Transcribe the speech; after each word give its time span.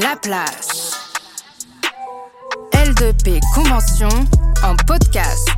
La 0.00 0.16
place. 0.16 0.92
L2P 2.72 3.40
Convention 3.54 4.08
en 4.62 4.76
podcast. 4.86 5.48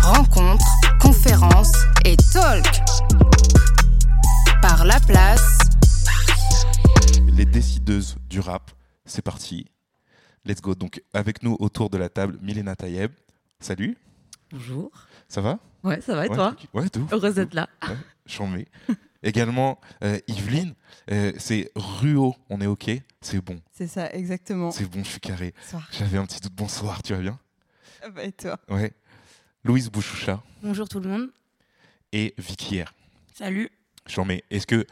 Rencontres, 0.00 0.64
conférences 1.00 1.72
et 2.04 2.16
talk. 2.32 2.64
Par 4.62 4.84
La 4.84 5.00
Place. 5.00 5.58
Les 7.26 7.44
décideuses 7.44 8.14
du 8.28 8.38
rap, 8.38 8.70
c'est 9.04 9.22
parti. 9.22 9.66
Let's 10.44 10.60
go. 10.60 10.76
Donc 10.76 11.02
avec 11.12 11.42
nous 11.42 11.56
autour 11.58 11.90
de 11.90 11.98
la 11.98 12.08
table, 12.08 12.38
Milena 12.42 12.76
Tayeb. 12.76 13.10
Salut, 13.58 13.98
Bonjour. 14.52 14.92
ça 15.28 15.40
va? 15.40 15.58
Ouais, 15.82 16.00
ça 16.00 16.14
va 16.14 16.26
et 16.26 16.28
Ouais, 16.28 16.36
toi? 16.36 16.54
Ouais, 16.72 16.84
ouf, 16.96 17.12
Heureuse 17.12 17.34
d'être 17.34 17.54
là. 17.54 17.68
Ouais, 17.88 17.96
chambé. 18.26 18.68
Également, 19.24 19.80
euh, 20.04 20.20
Yveline, 20.28 20.74
euh, 21.10 21.32
c'est 21.38 21.72
Ruo, 21.74 22.36
on 22.50 22.60
est 22.60 22.66
OK 22.66 22.90
C'est 23.22 23.40
bon, 23.40 23.60
C'est 23.72 23.86
ça, 23.88 24.12
exactement. 24.12 24.70
c'est 24.70 24.84
bon, 24.84 25.02
je 25.02 25.08
suis 25.08 25.20
carré. 25.20 25.54
Bonsoir. 25.62 25.88
J'avais 25.92 26.18
un 26.18 26.26
petit 26.26 26.40
doute. 26.40 26.52
Bonsoir, 26.54 27.02
tu 27.02 27.14
vas 27.14 27.20
bien? 27.20 27.38
Ah 28.02 28.10
bah, 28.10 28.22
et 28.22 28.32
toi? 28.32 28.60
Ouais. 28.68 28.92
Louise 29.64 29.90
Bouchoucha 29.90 30.42
Bonjour 30.62 30.86
tout 30.88 31.00
le 31.00 31.08
monde. 31.08 31.30
et 32.12 32.34
Vicky 32.36 32.82
R. 32.82 32.92
Salut. 33.32 33.70
Chambé. 34.06 34.44
Est-ce 34.50 34.66
que, 34.66 34.86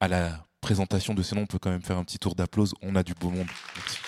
à 0.00 0.08
la 0.08 0.44
présentation 0.60 1.14
de 1.14 1.22
ces 1.22 1.36
noms, 1.36 1.42
on 1.42 1.46
peut 1.46 1.60
quand 1.60 1.70
même 1.70 1.80
faire 1.82 1.96
un 1.96 2.04
petit 2.04 2.18
tour 2.18 2.34
d'applause? 2.34 2.74
On 2.82 2.96
a 2.96 3.04
du 3.04 3.14
beau 3.14 3.30
monde. 3.30 3.46
Merci. 3.76 3.98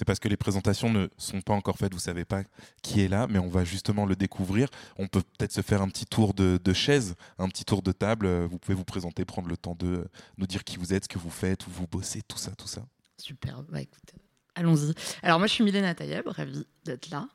C'est 0.00 0.06
parce 0.06 0.18
que 0.18 0.28
les 0.28 0.38
présentations 0.38 0.90
ne 0.90 1.08
sont 1.18 1.42
pas 1.42 1.52
encore 1.52 1.76
faites, 1.76 1.92
vous 1.92 2.00
savez 2.00 2.24
pas 2.24 2.42
qui 2.80 3.02
est 3.02 3.08
là, 3.08 3.26
mais 3.28 3.38
on 3.38 3.48
va 3.48 3.64
justement 3.64 4.06
le 4.06 4.16
découvrir. 4.16 4.70
On 4.96 5.08
peut 5.08 5.20
peut-être 5.20 5.52
se 5.52 5.60
faire 5.60 5.82
un 5.82 5.90
petit 5.90 6.06
tour 6.06 6.32
de, 6.32 6.72
chaise, 6.72 7.16
un 7.38 7.50
petit 7.50 7.66
tour 7.66 7.82
de 7.82 7.92
table. 7.92 8.26
Vous 8.46 8.58
pouvez 8.58 8.74
vous 8.74 8.86
présenter, 8.86 9.26
prendre 9.26 9.48
le 9.48 9.58
temps 9.58 9.74
de 9.78 10.08
nous 10.38 10.46
dire 10.46 10.64
qui 10.64 10.78
vous 10.78 10.94
êtes, 10.94 11.04
ce 11.04 11.08
que 11.10 11.18
vous 11.18 11.28
faites, 11.28 11.66
où 11.66 11.70
vous 11.70 11.86
bossez, 11.86 12.22
tout 12.22 12.38
ça, 12.38 12.52
tout 12.52 12.66
ça. 12.66 12.80
Super. 13.18 13.62
Bah 13.64 13.82
écoute, 13.82 14.14
allons-y. 14.54 14.94
Alors 15.22 15.38
moi, 15.38 15.46
je 15.46 15.52
suis 15.52 15.64
Milena 15.64 15.94
Tayeb, 15.94 16.26
ravie 16.28 16.66
d'être 16.86 17.10
là. 17.10 17.28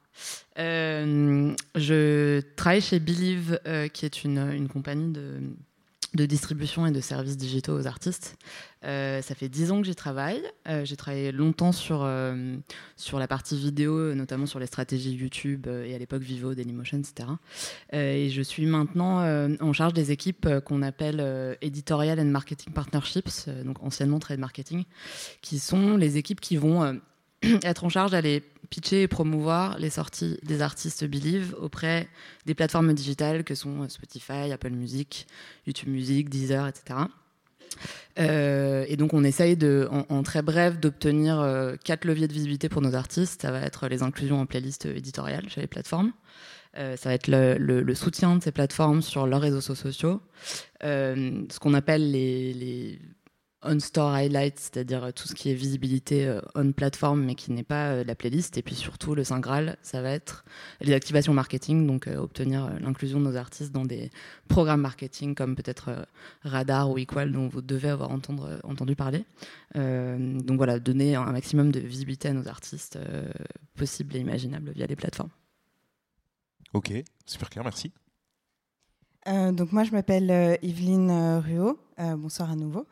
Euh, 0.57 1.55
je 1.75 2.41
travaille 2.55 2.81
chez 2.81 2.99
Believe, 2.99 3.59
euh, 3.67 3.89
qui 3.89 4.07
est 4.07 4.23
une 4.23 4.67
compagnie 4.69 5.13
de, 5.13 5.39
de 6.15 6.25
distribution 6.25 6.85
et 6.85 6.91
de 6.91 7.01
services 7.01 7.37
digitaux 7.37 7.77
aux 7.77 7.87
artistes. 7.87 8.37
Euh, 8.83 9.21
ça 9.21 9.35
fait 9.35 9.49
dix 9.49 9.71
ans 9.71 9.81
que 9.81 9.87
j'y 9.87 9.95
travaille. 9.95 10.41
Euh, 10.67 10.85
j'ai 10.85 10.95
travaillé 10.95 11.31
longtemps 11.31 11.71
sur, 11.71 12.03
euh, 12.03 12.55
sur 12.95 13.19
la 13.19 13.27
partie 13.27 13.57
vidéo, 13.57 14.13
notamment 14.13 14.45
sur 14.45 14.59
les 14.59 14.67
stratégies 14.67 15.13
YouTube 15.13 15.67
et 15.67 15.95
à 15.95 15.97
l'époque 15.97 16.21
Vivo, 16.21 16.53
Dailymotion, 16.53 16.99
etc. 16.99 17.29
Et 17.91 18.29
je 18.29 18.41
suis 18.41 18.65
maintenant 18.65 19.25
en 19.59 19.73
charge 19.73 19.93
des 19.93 20.11
équipes 20.11 20.47
qu'on 20.65 20.81
appelle 20.81 21.57
Editorial 21.61 22.19
and 22.19 22.25
Marketing 22.25 22.73
Partnerships, 22.73 23.49
donc 23.63 23.81
anciennement 23.83 24.19
Trade 24.19 24.39
Marketing, 24.39 24.83
qui 25.41 25.59
sont 25.59 25.97
les 25.97 26.17
équipes 26.17 26.41
qui 26.41 26.57
vont 26.57 26.99
être 27.63 27.83
en 27.83 27.89
charge 27.89 28.11
d'aller 28.11 28.43
pitcher 28.69 29.03
et 29.03 29.07
promouvoir 29.07 29.77
les 29.77 29.89
sorties 29.89 30.37
des 30.43 30.61
artistes 30.61 31.05
Believe 31.05 31.55
auprès 31.59 32.07
des 32.45 32.55
plateformes 32.55 32.93
digitales 32.93 33.43
que 33.43 33.55
sont 33.55 33.87
Spotify, 33.89 34.51
Apple 34.51 34.71
Music, 34.71 35.27
YouTube 35.67 35.89
Music, 35.89 36.29
Deezer, 36.29 36.67
etc. 36.67 37.05
Euh, 38.17 38.85
et 38.87 38.95
donc 38.95 39.13
on 39.13 39.23
essaye 39.23 39.57
de, 39.57 39.89
en, 39.91 40.23
très 40.23 40.41
bref 40.41 40.79
d'obtenir 40.79 41.39
euh, 41.39 41.75
quatre 41.83 42.05
leviers 42.05 42.27
de 42.27 42.33
visibilité 42.33 42.69
pour 42.69 42.81
nos 42.81 42.95
artistes. 42.95 43.41
Ça 43.41 43.51
va 43.51 43.61
être 43.61 43.87
les 43.87 44.03
inclusions 44.03 44.39
en 44.39 44.45
playlist 44.45 44.85
éditoriale 44.85 45.49
chez 45.49 45.61
les 45.61 45.67
plateformes. 45.67 46.11
Euh, 46.77 46.97
ça 46.97 47.09
va 47.09 47.15
être 47.15 47.27
le, 47.27 47.95
soutien 47.95 48.35
de 48.35 48.43
ces 48.43 48.51
plateformes 48.51 49.01
sur 49.01 49.27
leurs 49.27 49.41
réseaux 49.41 49.61
sociaux. 49.61 50.21
Ce 50.81 51.59
qu'on 51.59 51.73
appelle 51.73 52.11
les 52.11 52.99
on-store 53.65 54.11
highlights, 54.11 54.59
c'est-à-dire 54.59 55.13
tout 55.13 55.27
ce 55.27 55.35
qui 55.35 55.49
est 55.49 55.53
visibilité 55.53 56.25
euh, 56.25 56.41
on-platform 56.55 57.23
mais 57.23 57.35
qui 57.35 57.51
n'est 57.51 57.63
pas 57.63 57.89
euh, 57.89 58.03
la 58.03 58.15
playlist. 58.15 58.57
Et 58.57 58.61
puis 58.61 58.75
surtout, 58.75 59.15
le 59.15 59.23
Saint 59.23 59.41
ça 59.81 60.01
va 60.01 60.11
être 60.11 60.45
les 60.81 60.93
activations 60.93 61.33
marketing, 61.33 61.87
donc 61.87 62.07
euh, 62.07 62.17
obtenir 62.17 62.65
euh, 62.65 62.79
l'inclusion 62.79 63.19
de 63.19 63.25
nos 63.25 63.35
artistes 63.35 63.71
dans 63.71 63.85
des 63.85 64.09
programmes 64.47 64.81
marketing 64.81 65.35
comme 65.35 65.55
peut-être 65.55 65.89
euh, 65.89 66.03
Radar 66.43 66.89
ou 66.89 66.97
Equal 66.97 67.31
dont 67.31 67.47
vous 67.47 67.61
devez 67.61 67.89
avoir 67.89 68.11
euh, 68.11 68.59
entendu 68.63 68.95
parler. 68.95 69.25
Euh, 69.75 70.39
donc 70.41 70.57
voilà, 70.57 70.79
donner 70.79 71.15
un 71.15 71.31
maximum 71.31 71.71
de 71.71 71.79
visibilité 71.79 72.29
à 72.29 72.33
nos 72.33 72.47
artistes 72.47 72.95
euh, 72.97 73.29
possibles 73.75 74.15
et 74.15 74.19
imaginables 74.19 74.71
via 74.71 74.85
les 74.85 74.95
plateformes. 74.95 75.31
Ok, 76.73 76.91
super 77.25 77.49
clair, 77.49 77.63
merci. 77.63 77.91
Euh, 79.27 79.51
donc 79.51 79.71
moi 79.71 79.83
je 79.83 79.91
m'appelle 79.91 80.29
euh, 80.29 80.55
Yveline 80.61 81.09
euh, 81.09 81.39
Ruot. 81.39 81.79
Euh, 81.97 82.15
bonsoir 82.17 82.51
à 82.51 82.55
nouveau. 82.55 82.85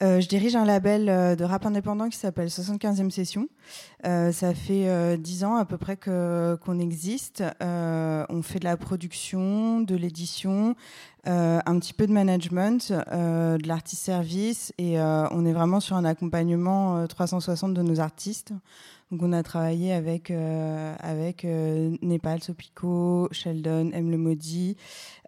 Je 0.00 0.26
dirige 0.26 0.56
un 0.56 0.64
label 0.64 1.36
de 1.36 1.44
rap 1.44 1.64
indépendant 1.64 2.08
qui 2.08 2.16
s'appelle 2.16 2.48
75e 2.48 3.10
Session. 3.10 3.48
Ça 4.02 4.54
fait 4.54 4.88
euh, 4.88 5.16
10 5.16 5.44
ans 5.44 5.56
à 5.56 5.64
peu 5.64 5.76
près 5.76 5.96
que 5.96 6.58
qu'on 6.64 6.78
existe. 6.80 7.42
On 7.60 8.42
fait 8.42 8.58
de 8.58 8.64
la 8.64 8.76
production, 8.76 9.80
de 9.80 9.94
l'édition, 9.94 10.74
un 11.24 11.78
petit 11.78 11.92
peu 11.92 12.06
de 12.06 12.12
management, 12.12 12.92
de 12.92 13.68
l'artiste 13.68 14.02
service 14.04 14.72
et 14.78 15.00
on 15.00 15.44
est 15.46 15.52
vraiment 15.52 15.80
sur 15.80 15.96
un 15.96 16.04
accompagnement 16.04 16.98
euh, 16.98 17.06
360 17.06 17.74
de 17.74 17.82
nos 17.82 18.00
artistes. 18.00 18.52
Donc 19.10 19.22
on 19.22 19.32
a 19.32 19.42
travaillé 19.42 19.92
avec 19.92 20.30
euh, 20.30 20.94
avec 20.98 21.46
euh, 21.46 21.96
Népal, 22.02 22.42
Sopico, 22.42 23.28
Sheldon, 23.32 23.90
M 23.92 24.10
le 24.10 24.18
Maudit, 24.18 24.76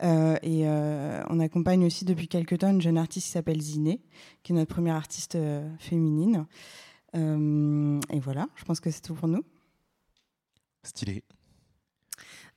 euh, 0.02 0.36
et 0.42 0.68
euh, 0.68 1.22
on 1.30 1.40
accompagne 1.40 1.86
aussi 1.86 2.04
depuis 2.04 2.28
quelques 2.28 2.58
temps 2.58 2.68
une 2.68 2.82
jeune 2.82 2.98
artiste 2.98 3.26
qui 3.26 3.32
s'appelle 3.32 3.60
Ziné, 3.60 4.02
qui 4.42 4.52
est 4.52 4.54
notre 4.54 4.72
première 4.72 4.96
artiste 4.96 5.36
euh, 5.36 5.66
féminine. 5.78 6.46
Euh, 7.16 7.98
et 8.10 8.20
voilà, 8.20 8.48
je 8.56 8.64
pense 8.64 8.80
que 8.80 8.90
c'est 8.90 9.00
tout 9.00 9.14
pour 9.14 9.28
nous. 9.28 9.44
Stylé. 10.82 11.24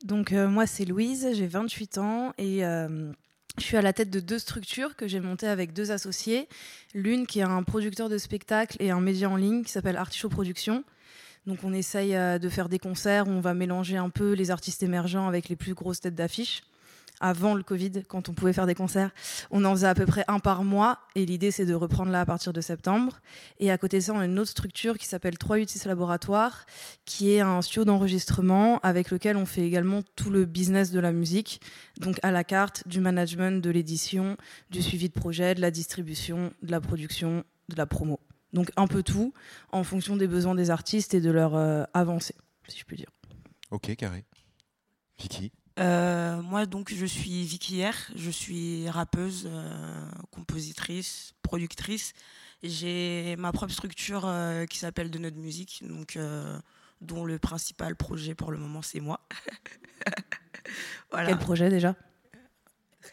Donc 0.03 0.34
euh, 0.34 0.50
moi 0.50 0.67
c'est 0.67 0.84
Louise, 0.84 1.29
j'ai 1.34 1.47
28 1.47 1.97
ans 2.00 2.34
et 2.38 2.66
euh, 2.66 3.13
je 3.57 3.63
suis 3.63 3.78
à 3.78 3.81
la 3.81 3.94
tête 3.94 4.09
de 4.09 4.19
deux 4.19 4.40
structures 4.40 4.97
que 4.97 5.07
j'ai 5.07 5.22
montées 5.22 5.47
avec 5.47 5.72
deux 5.72 5.91
associés. 5.91 6.50
L'une 6.94 7.25
qui 7.28 7.40
est 7.40 7.44
un 7.44 7.63
producteur 7.63 8.09
de 8.09 8.17
spectacles 8.17 8.75
et 8.81 8.91
un 8.91 9.00
média 9.00 9.29
en 9.29 9.38
ligne 9.38 9.63
qui 9.63 9.72
s'appelle 9.72 9.95
Artichaut 9.95 10.28
Productions. 10.28 10.84
Donc 11.45 11.59
on 11.63 11.73
essaye 11.73 12.15
euh, 12.15 12.39
de 12.39 12.49
faire 12.49 12.69
des 12.69 12.79
concerts 12.79 13.27
où 13.27 13.31
on 13.31 13.41
va 13.41 13.53
mélanger 13.53 13.97
un 13.97 14.09
peu 14.09 14.33
les 14.33 14.51
artistes 14.51 14.83
émergents 14.83 15.27
avec 15.27 15.49
les 15.49 15.55
plus 15.55 15.73
grosses 15.73 16.01
têtes 16.01 16.15
d'affiche. 16.15 16.63
Avant 17.19 17.53
le 17.53 17.63
Covid, 17.63 18.03
quand 18.07 18.27
on 18.27 18.33
pouvait 18.33 18.53
faire 18.53 18.65
des 18.65 18.75
concerts, 18.75 19.11
on 19.51 19.63
en 19.65 19.71
faisait 19.71 19.87
à 19.87 19.95
peu 19.95 20.05
près 20.05 20.25
un 20.27 20.39
par 20.39 20.63
mois 20.63 20.99
et 21.15 21.25
l'idée 21.25 21.51
c'est 21.51 21.65
de 21.65 21.73
reprendre 21.73 22.11
là 22.11 22.21
à 22.21 22.25
partir 22.25 22.51
de 22.51 22.59
septembre. 22.59 23.21
Et 23.59 23.71
à 23.71 23.77
côté 23.77 23.99
de 23.99 24.03
ça, 24.03 24.13
on 24.13 24.19
a 24.19 24.25
une 24.25 24.39
autre 24.39 24.49
structure 24.49 24.97
qui 24.97 25.05
s'appelle 25.05 25.37
386 25.37 25.85
Laboratoire 25.85 26.65
qui 27.05 27.31
est 27.31 27.39
un 27.39 27.61
studio 27.61 27.85
d'enregistrement 27.85 28.79
avec 28.79 29.11
lequel 29.11 29.37
on 29.37 29.45
fait 29.45 29.61
également 29.61 30.01
tout 30.15 30.31
le 30.31 30.45
business 30.45 30.91
de 30.91 30.99
la 30.99 31.11
musique, 31.11 31.61
donc 31.97 32.19
à 32.23 32.31
la 32.31 32.43
carte 32.43 32.87
du 32.87 32.99
management, 32.99 33.61
de 33.63 33.69
l'édition, 33.69 34.35
du 34.69 34.81
suivi 34.81 35.07
de 35.07 35.13
projet, 35.13 35.55
de 35.55 35.61
la 35.61 35.71
distribution, 35.71 36.51
de 36.61 36.71
la 36.71 36.81
production, 36.81 37.43
de 37.69 37.75
la 37.77 37.85
promo. 37.85 38.19
Donc 38.53 38.72
un 38.78 38.88
peu 38.88 39.03
tout 39.03 39.34
en 39.72 39.84
fonction 39.84 40.16
des 40.16 40.28
besoins 40.28 40.56
des 40.56 40.69
artistes 40.69 41.14
et 41.14 41.22
de 41.22 41.31
leur 41.31 41.56
euh, 41.56 41.84
avancée, 41.94 42.36
si 42.68 42.80
je 42.80 42.86
puis 42.86 42.97
dire. 42.97 43.09
Ok, 43.72 43.96
carré. 43.96 44.24
Vicky 45.19 45.52
Euh, 45.80 46.41
moi, 46.44 46.68
donc, 46.68 46.94
je 46.94 47.06
suis 47.06 47.44
Vicky 47.44 47.84
R. 47.84 47.94
Je 48.16 48.30
suis 48.30 48.88
rappeuse, 48.90 49.50
euh, 49.52 50.06
compositrice, 50.31 51.34
productrice. 51.41 52.14
J'ai 52.62 53.36
ma 53.38 53.52
propre 53.52 53.74
structure 53.74 54.25
euh, 54.25 54.66
qui 54.66 54.78
s'appelle 54.78 55.09
De 55.09 55.18
Notre 55.18 55.38
Musique, 55.38 55.84
donc, 55.88 56.16
euh, 56.16 56.59
dont 57.02 57.25
le 57.25 57.40
principal 57.40 57.96
projet 57.96 58.35
pour 58.35 58.52
le 58.52 58.58
moment, 58.58 58.81
c'est 58.81 59.00
moi. 59.00 59.28
voilà. 61.12 61.30
Quel 61.30 61.40
projet 61.40 61.70
déjà? 61.70 61.96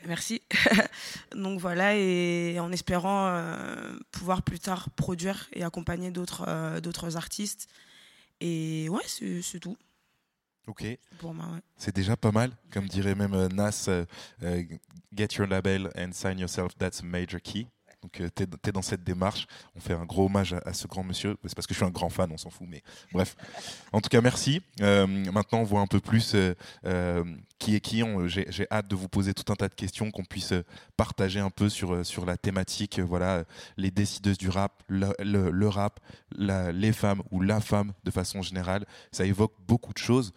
Merci. 0.07 0.43
donc 1.35 1.61
voilà, 1.61 1.97
et 1.97 2.59
en 2.61 2.73
espérant 2.73 3.29
euh, 3.29 3.99
pouvoir 4.11 4.43
plus 4.43 4.59
tard 4.59 4.91
produire 4.91 5.49
et 5.53 5.63
accompagner 5.63 6.11
d'autres 6.11 6.45
euh, 6.49 6.81
d'autres 6.81 7.17
artistes. 7.17 7.69
Et 8.41 8.89
ouais, 8.89 9.03
c'est 9.07 9.61
tout 9.61 9.77
Ok, 10.67 10.85
pour 11.19 11.35
moi. 11.35 11.47
ouais. 11.47 11.61
c'est 11.77 11.95
déjà 11.95 12.17
pas 12.17 12.33
mal. 12.33 12.53
Comme 12.73 12.87
dirait 12.87 13.15
même 13.15 13.35
euh, 13.35 13.49
Nas, 13.49 13.89
get 15.15 15.29
your 15.37 15.47
label 15.47 15.91
and 15.97 16.13
sign 16.13 16.39
yourself, 16.39 16.77
that's 16.79 17.01
a 17.01 17.05
major 17.05 17.41
key. 17.43 17.67
Donc 18.03 18.13
tu 18.13 18.43
es, 18.43 18.73
dans 18.73 18.83
cette 18.83 19.05
démarche. 19.05 19.47
On 19.77 19.81
fait 19.81 19.95
un 19.95 20.05
gros 20.05 20.27
hommage 20.27 20.55
à, 20.65 20.73
ce 20.73 20.87
grand 20.87 21.05
monsieur. 21.05 21.37
C'est 21.45 21.55
parce 21.55 21.67
que 21.67 21.75
je 21.75 21.79
suis 21.79 21.87
un 21.87 21.91
grand 21.91 22.11
fan, 22.11 22.31
on 22.33 22.39
s'en 22.39 22.51
fout. 22.51 22.67
Mais 22.69 22.83
bref. 23.13 23.37
En 23.93 24.01
tout 24.01 24.09
cas, 24.09 24.21
merci. 24.21 24.63
maintenant, 24.81 25.61
on 25.61 25.65
voit 25.65 25.81
un 25.81 25.87
peu 25.87 26.01
plus 26.01 26.37
qui 27.59 27.75
est 27.75 27.81
qui. 27.81 28.03
J'ai 28.27 28.67
hâte 28.71 28.89
de 28.89 28.97
vous 28.97 29.09
poser 29.09 29.35
tout 29.35 29.53
un 29.53 29.57
tas 29.57 29.69
de 29.69 29.75
questions, 29.75 30.11
qu'on 30.11 30.25
puisse 30.25 30.55
partager 30.97 31.41
un 31.41 31.51
peu 31.51 31.69
sur, 31.69 32.05
sur 32.07 32.25
la 32.25 32.37
thématique. 32.37 32.99
voilà, 33.01 33.45
les 33.77 33.91
décideuses 33.91 34.39
du 34.39 34.49
rap, 34.49 34.83
le, 34.89 35.67
rap, 35.69 36.01
les 36.37 36.93
femmes 36.93 37.23
ou 37.31 37.41
la 37.41 37.61
femme 37.61 37.93
de 38.05 38.11
façon 38.11 38.43
générale. 38.43 38.87
Ça 39.13 39.25
évoque 39.25 39.53
beaucoup 39.67 39.93
de 39.93 39.99
choses. 39.99 40.33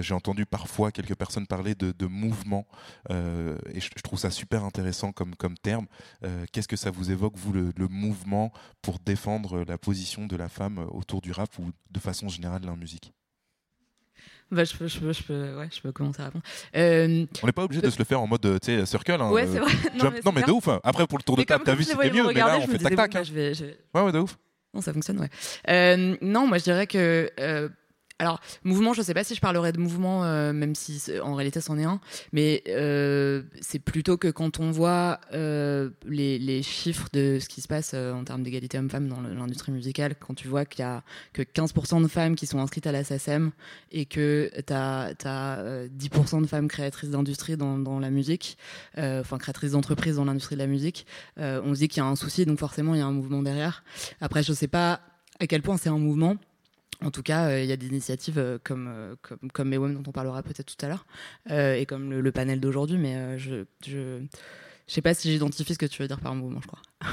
J'ai 0.00 0.14
entendu 0.14 0.46
parfois 0.46 0.92
quelques 0.92 1.14
personnes 1.14 1.46
parler 1.46 1.74
de, 1.74 2.06
mouvement 2.06 2.66
euh, 3.10 3.56
et 3.72 3.80
je, 3.80 3.88
trouve 4.02 4.18
ça 4.18 4.30
super 4.30 4.64
intéressant 4.64 5.12
comme, 5.12 5.34
comme 5.34 5.56
terme. 5.56 5.86
Euh, 6.24 6.44
qu'est-ce 6.52 6.68
que 6.68 6.76
ça 6.76 6.89
vous 6.90 7.10
évoque, 7.10 7.34
vous, 7.36 7.52
le, 7.52 7.72
mouvement 7.88 8.52
pour 8.82 8.98
défendre 8.98 9.64
la 9.66 9.78
position 9.78 10.26
de 10.26 10.36
la 10.36 10.48
femme 10.48 10.86
autour 10.90 11.20
du 11.20 11.32
rap 11.32 11.50
ou 11.58 11.70
de 11.90 12.00
façon 12.00 12.28
générale 12.28 12.62
la 12.64 12.76
musique? 12.76 13.12
Bah, 14.50 14.64
je, 14.64 14.76
peux, 14.76 14.88
je, 14.88 14.98
peux, 14.98 15.12
je, 15.12 15.22
peux, 15.22 15.56
ouais, 15.58 15.68
je 15.72 15.80
peux 15.80 15.92
commencer 15.92 16.20
à 16.22 16.24
répondre. 16.26 16.44
Euh, 16.74 17.24
on 17.42 17.46
n'est 17.46 17.52
pas 17.52 17.62
obligé 17.62 17.80
de 17.80 17.90
se 17.90 17.98
le 17.98 18.04
faire 18.04 18.20
en 18.20 18.26
mode 18.26 18.58
circle. 18.84 19.12
Hein, 19.12 19.30
ouais, 19.30 19.46
c'est 19.46 19.60
vrai. 19.60 19.72
Non, 20.24 20.32
mais, 20.32 20.42
de 20.42 20.50
ouf. 20.50 20.66
Hein. 20.66 20.80
Après, 20.82 21.06
pour 21.06 21.18
le 21.18 21.22
tour 21.22 21.36
de 21.36 21.44
table, 21.44 21.62
t'as 21.64 21.74
vu, 21.74 21.84
c'était 21.84 22.10
mieux. 22.10 22.26
Mais 22.26 22.34
là, 22.34 22.58
on 22.58 22.66
fait 22.66 22.78
tac-tac. 22.78 23.14
Hein. 23.14 23.22
Ouais, 23.94 24.02
ouais, 24.02 24.12
de 24.12 24.18
ouf. 24.18 24.36
Non, 24.74 24.80
ça 24.80 24.92
fonctionne, 24.92 25.18
ouais. 25.20 26.18
non, 26.20 26.46
moi, 26.46 26.58
je 26.58 26.64
dirais 26.64 26.86
que 26.86 27.30
alors, 28.20 28.38
mouvement, 28.64 28.92
je 28.92 29.00
ne 29.00 29.04
sais 29.04 29.14
pas 29.14 29.24
si 29.24 29.34
je 29.34 29.40
parlerai 29.40 29.72
de 29.72 29.78
mouvement, 29.78 30.24
euh, 30.24 30.52
même 30.52 30.74
si 30.74 31.02
en 31.22 31.34
réalité 31.34 31.62
c'en 31.62 31.78
est 31.78 31.84
un, 31.84 32.00
mais 32.34 32.62
euh, 32.68 33.42
c'est 33.62 33.78
plutôt 33.78 34.18
que 34.18 34.28
quand 34.28 34.60
on 34.60 34.70
voit 34.70 35.20
euh, 35.32 35.88
les, 36.04 36.62
chiffres 36.62 37.08
de 37.14 37.38
ce 37.40 37.48
qui 37.48 37.62
se 37.62 37.68
passe 37.68 37.94
en 37.94 38.22
termes 38.24 38.42
d'égalité 38.42 38.76
homme-femme 38.76 39.08
dans 39.08 39.22
l'industrie 39.22 39.72
musicale, 39.72 40.16
quand 40.20 40.34
tu 40.34 40.48
vois 40.48 40.66
qu'il 40.66 40.80
y 40.80 40.82
a 40.82 41.02
que 41.32 41.40
15% 41.40 42.02
de 42.02 42.08
femmes 42.08 42.34
qui 42.34 42.46
sont 42.46 42.58
inscrites 42.58 42.86
à 42.86 42.92
la 42.92 43.04
SACEM 43.04 43.52
et 43.90 44.04
que 44.04 44.50
tu 44.54 44.72
as, 44.74 45.14
10% 45.14 46.42
de 46.42 46.46
femmes 46.46 46.68
créatrices 46.68 47.08
d'industrie 47.08 47.56
dans, 47.56 47.98
la 47.98 48.10
musique, 48.10 48.58
enfin 48.98 49.38
créatrices 49.38 49.72
d'entreprises 49.72 50.16
dans 50.16 50.26
l'industrie 50.26 50.56
de 50.56 50.60
la 50.60 50.66
musique, 50.66 51.06
on 51.38 51.74
se 51.74 51.78
dit 51.78 51.88
qu'il 51.88 52.02
y 52.02 52.04
a 52.04 52.08
un 52.08 52.16
souci, 52.16 52.44
donc 52.44 52.58
forcément 52.58 52.94
il 52.94 52.98
y 52.98 53.02
a 53.02 53.06
un 53.06 53.12
mouvement 53.12 53.42
derrière. 53.42 53.82
Après, 54.20 54.42
je 54.42 54.50
ne 54.50 54.56
sais 54.56 54.68
pas 54.68 55.00
à 55.38 55.46
quel 55.46 55.62
point 55.62 55.78
c'est 55.78 55.88
un 55.88 55.98
mouvement. 55.98 56.36
En 57.02 57.10
tout 57.10 57.22
cas, 57.22 57.48
euh, 57.48 57.62
il 57.62 57.68
y 57.68 57.72
a 57.72 57.76
des 57.76 57.86
initiatives 57.86 58.38
euh, 58.38 58.58
comme, 58.62 58.88
euh, 58.88 59.14
comme, 59.22 59.50
comme 59.52 59.94
dont 59.94 60.02
on 60.06 60.12
parlera 60.12 60.42
peut-être 60.42 60.76
tout 60.76 60.84
à 60.84 60.88
l'heure, 60.88 61.06
et 61.48 61.86
comme 61.86 62.12
le, 62.12 62.32
panel 62.32 62.60
d'aujourd'hui, 62.60 62.98
mais 62.98 63.38
je 63.38 63.64
je 63.86 64.94
sais 64.94 65.02
pas 65.02 65.14
si 65.14 65.30
j'identifie 65.30 65.74
ce 65.74 65.78
que 65.78 65.86
tu 65.86 66.02
veux 66.02 66.08
dire 66.08 66.20
par 66.20 66.34
mouvement, 66.34 66.60
je 66.60 66.66
crois. 66.66 66.82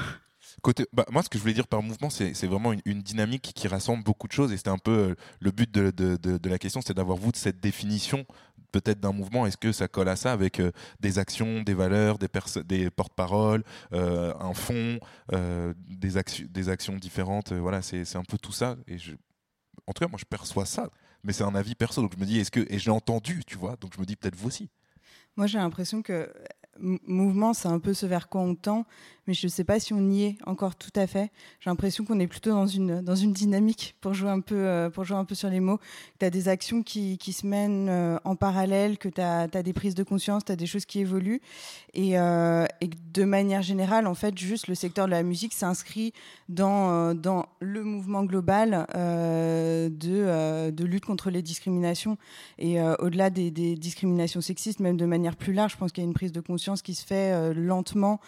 Côté, 0.63 0.87
bah, 0.91 1.05
moi, 1.11 1.21
ce 1.21 1.29
que 1.29 1.37
je 1.37 1.43
voulais 1.43 1.53
dire 1.53 1.67
par 1.67 1.83
mouvement, 1.83 2.09
c'est 2.09 2.47
vraiment 2.47 2.73
une, 2.85 3.01
dynamique 3.01 3.51
qui 3.53 3.67
rassemble 3.67 4.03
beaucoup 4.03 4.27
de 4.27 4.31
choses, 4.31 4.51
et 4.51 4.57
c'était 4.57 4.69
un 4.69 4.79
peu 4.79 5.15
le 5.39 5.51
but 5.51 5.71
de, 5.71 5.91
de, 5.91 6.17
de, 6.17 6.49
la 6.49 6.57
question, 6.57 6.81
c'est 6.81 6.95
d'avoir 6.95 7.17
vous 7.17 7.31
cette 7.35 7.59
définition 7.59 8.25
peut-être 8.71 8.99
d'un 8.99 9.13
mouvement. 9.13 9.45
Est-ce 9.45 9.57
que 9.57 9.71
ça 9.71 9.87
colle 9.87 10.09
à 10.09 10.15
ça 10.15 10.33
avec 10.33 10.61
des 10.99 11.19
actions, 11.19 11.61
des 11.61 11.75
valeurs, 11.75 12.17
des, 12.17 12.27
des 12.65 12.89
porte-paroles, 12.89 13.63
un 13.91 14.53
fond, 14.53 14.99
des, 15.87 16.17
actions 16.17 16.45
des 16.49 16.69
actions 16.69 16.95
différentes 16.95 17.53
Voilà, 17.53 17.81
c'est 17.83 18.15
un 18.15 18.23
peu 18.23 18.37
tout 18.39 18.51
ça. 18.51 18.75
Et 18.87 18.97
je, 18.97 19.13
en 19.85 19.93
tout 19.93 20.03
cas, 20.03 20.09
moi, 20.09 20.19
je 20.19 20.25
perçois 20.25 20.65
ça. 20.65 20.89
Mais 21.23 21.33
c'est 21.33 21.43
un 21.43 21.55
avis 21.55 21.75
perso. 21.75 22.01
Donc, 22.01 22.13
je 22.15 22.19
me 22.19 22.25
dis, 22.25 22.39
est-ce 22.39 22.51
que. 22.51 22.65
Et 22.69 22.79
je 22.79 22.85
l'ai 22.85 22.95
entendu, 22.95 23.43
tu 23.45 23.57
vois? 23.57 23.75
Donc, 23.77 23.93
je 23.95 23.99
me 23.99 24.05
dis, 24.05 24.15
peut-être 24.15 24.35
vous 24.35 24.47
aussi. 24.47 24.69
Moi, 25.35 25.47
j'ai 25.47 25.57
l'impression 25.57 26.01
que 26.01 26.31
mouvement, 26.79 27.53
c'est 27.53 27.67
un 27.67 27.79
peu 27.79 27.93
ce 27.93 28.05
vers 28.05 28.29
quoi 28.29 28.41
on 28.41 28.55
tend, 28.55 28.85
mais 29.27 29.33
je 29.33 29.45
ne 29.45 29.51
sais 29.51 29.63
pas 29.63 29.79
si 29.79 29.93
on 29.93 30.09
y 30.09 30.23
est 30.23 30.37
encore 30.45 30.75
tout 30.75 30.91
à 30.95 31.07
fait. 31.07 31.31
J'ai 31.59 31.69
l'impression 31.69 32.05
qu'on 32.05 32.19
est 32.19 32.27
plutôt 32.27 32.51
dans 32.51 32.67
une, 32.67 33.01
dans 33.01 33.15
une 33.15 33.33
dynamique, 33.33 33.95
pour 34.01 34.13
jouer 34.13 34.29
un 34.29 34.39
peu, 34.39 34.55
euh, 34.55 34.89
pour 34.89 35.03
jouer 35.03 35.17
un 35.17 35.25
peu 35.25 35.35
sur 35.35 35.49
les 35.49 35.59
mots. 35.59 35.79
Tu 36.19 36.25
as 36.25 36.29
des 36.29 36.47
actions 36.47 36.83
qui, 36.83 37.17
qui 37.17 37.33
se 37.33 37.45
mènent 37.45 37.89
euh, 37.89 38.17
en 38.23 38.35
parallèle, 38.35 38.97
que 38.97 39.09
tu 39.09 39.21
as, 39.21 39.47
des 39.47 39.73
prises 39.73 39.95
de 39.95 40.03
conscience, 40.03 40.45
tu 40.45 40.51
as 40.51 40.55
des 40.55 40.65
choses 40.65 40.85
qui 40.85 40.99
évoluent. 40.99 41.41
Et, 41.93 42.17
euh, 42.17 42.65
et, 42.81 42.89
de 43.13 43.23
manière 43.23 43.61
générale, 43.61 44.07
en 44.07 44.13
fait, 44.13 44.37
juste 44.37 44.67
le 44.67 44.75
secteur 44.75 45.07
de 45.07 45.11
la 45.11 45.23
musique 45.23 45.53
s'inscrit 45.53 46.13
dans, 46.49 47.15
dans 47.15 47.47
le 47.59 47.83
mouvement 47.83 48.23
global 48.23 48.85
de, 48.93 50.69
de 50.69 50.85
lutte 50.85 51.05
contre 51.05 51.31
les 51.31 51.41
discriminations. 51.41 52.17
Et 52.59 52.79
au-delà 52.99 53.31
des, 53.31 53.49
discriminations 53.75 54.41
sexistes, 54.41 54.79
même 54.79 54.97
de 54.97 55.05
manière 55.05 55.35
plus 55.35 55.53
large, 55.53 55.73
je 55.73 55.77
pense 55.77 55.91
qu'il 55.91 56.03
y 56.03 56.05
a 56.05 56.07
une 56.07 56.13
prise 56.13 56.31
de 56.31 56.41
conscience 56.41 56.81
qui 56.81 56.93
se 56.93 57.05
fait 57.05 57.33
euh, 57.33 57.53
lentement 57.53 58.19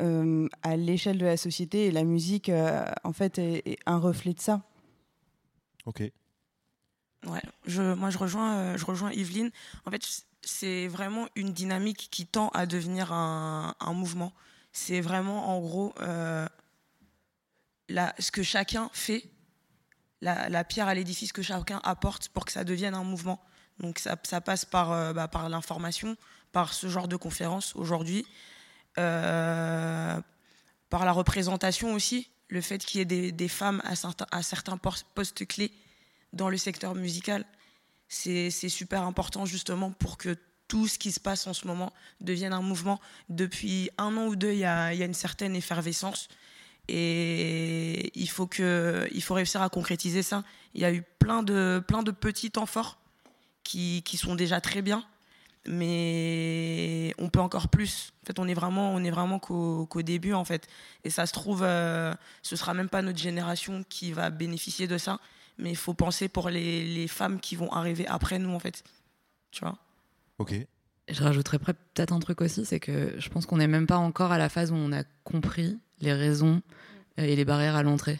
euh, 0.00 0.48
à 0.62 0.76
l'échelle 0.76 1.18
de 1.18 1.26
la 1.26 1.36
société 1.36 1.86
et 1.86 1.90
la 1.90 2.04
musique, 2.04 2.48
euh, 2.48 2.84
en 3.04 3.12
fait, 3.12 3.38
est, 3.38 3.78
un 3.86 3.98
reflet 3.98 4.32
de 4.34 4.40
ça. 4.40 4.62
Ok. 5.84 6.00
Ouais, 7.26 7.42
je, 7.66 7.94
moi 7.94 8.10
je 8.10 8.18
rejoins, 8.18 8.76
je 8.76 8.84
rejoins 8.84 9.12
Yveline. 9.12 9.50
En 9.84 9.90
fait, 9.90 10.02
c'est 10.42 10.86
vraiment 10.86 11.28
une 11.34 11.52
dynamique 11.52 12.08
qui 12.10 12.26
tend 12.26 12.48
à 12.50 12.66
devenir 12.66 13.12
un, 13.12 13.74
un 13.80 13.92
mouvement. 13.92 14.32
C'est 14.72 15.00
vraiment 15.00 15.56
en 15.56 15.60
gros 15.60 15.92
la, 17.88 18.14
ce 18.18 18.30
que 18.30 18.42
chacun 18.42 18.90
fait, 18.92 19.24
la, 20.20 20.48
la 20.48 20.64
pierre 20.64 20.88
à 20.88 20.94
l'édifice 20.94 21.32
que 21.32 21.42
chacun 21.42 21.80
apporte 21.82 22.28
pour 22.28 22.44
que 22.44 22.52
ça 22.52 22.64
devienne 22.64 22.94
un 22.94 23.04
mouvement. 23.04 23.42
Donc 23.80 23.98
ça, 23.98 24.16
ça 24.22 24.40
passe 24.40 24.64
par, 24.64 25.14
bah, 25.14 25.28
par 25.28 25.48
l'information, 25.48 26.16
par 26.52 26.74
ce 26.74 26.88
genre 26.88 27.08
de 27.08 27.16
conférence 27.16 27.74
aujourd'hui, 27.76 28.24
euh, 28.24 28.55
par 28.96 30.22
la 31.04 31.12
représentation 31.12 31.92
aussi, 31.92 32.30
le 32.48 32.60
fait 32.60 32.78
qu'il 32.78 32.98
y 32.98 33.02
ait 33.02 33.32
des, 33.32 33.48
femmes 33.48 33.82
à 33.84 34.42
certains, 34.42 34.78
postes 34.78 35.46
clés 35.46 35.72
dans 36.32 36.48
le 36.48 36.56
secteur 36.56 36.94
musical, 36.94 37.44
c'est 38.08 38.50
super 38.50 39.02
important 39.02 39.46
justement 39.46 39.90
pour 39.90 40.16
que 40.16 40.36
tout 40.68 40.88
ce 40.88 40.98
qui 40.98 41.12
se 41.12 41.20
passe 41.20 41.46
en 41.46 41.52
ce 41.52 41.66
moment 41.66 41.92
devienne 42.20 42.52
un 42.52 42.62
mouvement. 42.62 43.00
Depuis 43.28 43.90
un 43.98 44.16
an 44.16 44.26
ou 44.26 44.36
deux, 44.36 44.52
il 44.52 44.58
y 44.58 44.64
a, 44.64 44.92
une 44.92 45.14
certaine 45.14 45.54
effervescence 45.54 46.28
et 46.88 48.12
il 48.18 48.28
faut, 48.28 48.48
faut 48.48 49.34
réussir 49.34 49.62
à 49.62 49.68
concrétiser 49.68 50.22
ça. 50.22 50.44
Il 50.74 50.80
y 50.80 50.84
a 50.84 50.92
eu 50.92 51.02
plein 51.18 51.42
de, 51.42 51.82
petits 52.20 52.50
temps 52.50 52.66
forts 52.66 52.98
qui 53.62 54.02
sont 54.16 54.36
déjà 54.36 54.60
très 54.60 54.82
bien, 54.82 55.04
mais 55.68 57.14
on 57.18 57.28
peut 57.28 57.40
encore 57.40 57.68
plus. 57.68 58.12
En 58.22 58.26
fait, 58.26 58.38
on 58.38 58.48
est 58.48 58.54
vraiment, 58.54 58.94
on 58.94 59.02
est 59.04 59.10
vraiment 59.10 59.38
qu'au 59.38 60.02
début 60.02 60.32
en 60.32 60.44
fait. 60.44 60.68
Et 61.04 61.10
ça 61.10 61.26
se 61.26 61.32
trouve, 61.32 61.62
euh, 61.62 62.14
ce 62.42 62.56
sera 62.56 62.74
même 62.74 62.88
pas 62.88 63.02
notre 63.02 63.18
génération 63.18 63.84
qui 63.88 64.12
va 64.12 64.30
bénéficier 64.30 64.86
de 64.86 64.98
ça, 64.98 65.18
mais 65.58 65.70
il 65.70 65.76
faut 65.76 65.94
penser 65.94 66.28
pour 66.28 66.48
les, 66.50 66.84
les, 66.84 67.08
femmes 67.08 67.40
qui 67.40 67.56
vont 67.56 67.72
arriver 67.72 68.06
après 68.06 68.38
nous 68.38 68.50
en 68.50 68.58
fait. 68.58 68.82
Tu 69.50 69.60
vois? 69.60 69.78
Ok. 70.38 70.54
Je 71.08 71.22
rajouterais 71.22 71.58
peut-être 71.58 72.12
un 72.12 72.18
truc 72.18 72.40
aussi, 72.40 72.64
c'est 72.64 72.80
que 72.80 73.14
je 73.18 73.28
pense 73.28 73.46
qu'on 73.46 73.58
n'est 73.58 73.68
même 73.68 73.86
pas 73.86 73.98
encore 73.98 74.32
à 74.32 74.38
la 74.38 74.48
phase 74.48 74.72
où 74.72 74.74
on 74.74 74.92
a 74.92 75.04
compris 75.22 75.78
les 76.00 76.12
raisons 76.12 76.62
et 77.16 77.36
les 77.36 77.44
barrières 77.44 77.76
à 77.76 77.82
l'entrée. 77.82 78.18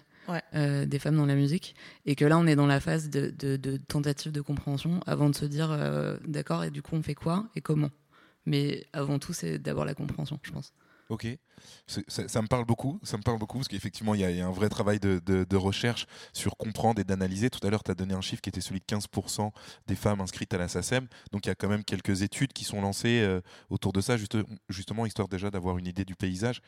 Euh, 0.55 0.87
des 0.87 0.99
femmes 0.99 1.17
dans 1.17 1.26
la 1.26 1.34
musique. 1.34 1.75
Et 2.05 2.14
que 2.14 2.25
là, 2.25 2.38
on 2.38 2.46
est 2.46 2.56
dans 2.56 2.67
la 2.67 2.81
phase 2.81 3.11
de, 3.11 3.76
tentative 3.88 4.32
de 4.32 4.40
compréhension 4.40 5.00
avant 5.06 5.31
de 5.31 5.34
se 5.34 5.44
dire, 5.44 5.70
euh, 5.70 6.17
d'accord, 6.26 6.64
et 6.64 6.70
du 6.70 6.82
coup, 6.82 6.96
on 6.96 7.02
fait 7.02 7.14
quoi 7.14 7.46
et 7.55 7.61
comment? 7.61 7.90
Mais 8.44 8.84
avant 8.93 9.19
tout, 9.19 9.32
c'est 9.32 9.58
d'abord 9.58 9.84
la 9.84 9.94
compréhension, 9.94 10.38
je 10.43 10.52
pense. 10.52 10.73
Ok, 11.08 11.28
ça, 11.87 12.43
me 12.43 12.48
parle 12.48 12.65
beaucoup, 12.65 12.98
ça 13.05 13.17
me 13.17 13.22
parle 13.22 13.39
beaucoup 13.39 13.58
parce 13.58 13.69
qu'effectivement 13.69 14.17
il 14.17 14.22
y, 14.22 14.41
a 14.41 14.44
un 14.44 14.51
vrai 14.51 14.69
travail 14.69 14.98
de, 14.98 15.56
recherche 15.56 16.08
sur 16.32 16.56
comprendre 16.56 17.01
et 17.01 17.05
d'analyser. 17.05 17.48
Tout 17.48 17.65
à 17.65 17.70
l'heure 17.70 17.84
tu 17.84 17.93
as 17.93 17.94
donné 17.94 18.12
un 18.12 18.20
chiffre 18.20 18.43
qui 18.43 18.48
était 18.48 18.60
celui 18.60 18.81
de 18.81 18.84
15% 18.86 19.53
des 19.86 19.94
femmes 19.94 20.20
inscrites 20.20 20.53
à 20.53 20.58
la 20.58 20.67
SACEM, 20.67 21.06
donc 21.31 21.46
il 21.46 21.48
y 21.48 21.53
a 21.53 21.55
quand 21.55 21.69
même 21.69 21.84
quelques 21.84 22.22
études 22.22 22.53
qui 22.53 22.65
sont 22.65 22.81
lancées 22.81 23.20
euh, 23.20 23.41
autour 23.70 23.93
de 23.93 24.01
ça, 24.01 24.17
justement 24.69 25.06
histoire 25.06 25.29
déjà 25.29 25.48
d'avoir 25.48 25.79
une 25.79 25.86
idée 25.86 26.05
du 26.05 26.17
paysage 26.17 26.60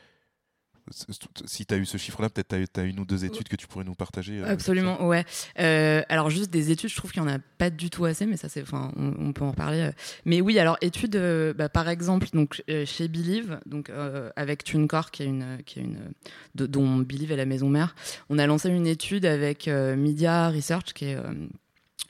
si 1.45 1.65
tu 1.65 1.73
as 1.73 1.77
eu 1.77 1.85
ce 1.85 1.97
chiffre-là, 1.97 2.29
peut-être 2.29 2.55
tu 2.73 2.79
as, 2.79 2.83
une 2.83 2.99
ou 2.99 3.05
deux 3.05 3.25
études 3.25 3.47
que 3.47 3.55
tu 3.55 3.67
pourrais 3.67 3.85
nous 3.85 3.95
partager. 3.95 4.39
Euh, 4.39 4.51
Absolument, 4.51 5.05
ouais. 5.05 5.25
Euh, 5.59 6.01
alors 6.09 6.29
juste 6.29 6.49
des 6.49 6.71
études, 6.71 6.89
je 6.89 6.95
trouve 6.95 7.11
qu'il 7.11 7.21
n'y 7.21 7.29
en 7.29 7.33
a 7.33 7.39
pas 7.57 7.69
du 7.69 7.89
tout 7.89 8.05
assez, 8.05 8.25
mais 8.25 8.37
ça 8.37 8.49
c'est, 8.49 8.61
enfin, 8.61 8.91
on, 8.95 9.31
peut 9.33 9.43
en 9.43 9.53
parler. 9.53 9.81
Euh. 9.81 9.91
Mais 10.25 10.41
oui, 10.41 10.57
alors 10.59 10.77
études, 10.81 11.17
bah, 11.55 11.69
par 11.69 11.89
exemple, 11.89 12.27
donc 12.33 12.63
chez 12.85 13.07
Believe, 13.07 13.59
donc 13.65 13.91
avec 14.35 14.63
TuneCore, 14.63 15.11
qui 15.11 15.23
est 15.23 15.27
une, 15.27 15.59
qui 15.65 15.79
est 15.79 15.83
une, 15.83 16.11
dont 16.55 16.97
Believe 16.97 17.31
est 17.31 17.37
la 17.37 17.45
maison 17.45 17.69
mère, 17.69 17.95
on 18.29 18.37
a 18.37 18.47
lancé 18.47 18.69
une 18.69 18.87
étude 18.87 19.25
avec 19.25 19.67
Media 19.67 20.49
Research, 20.49 20.93
qui 20.93 21.05
est 21.05 21.17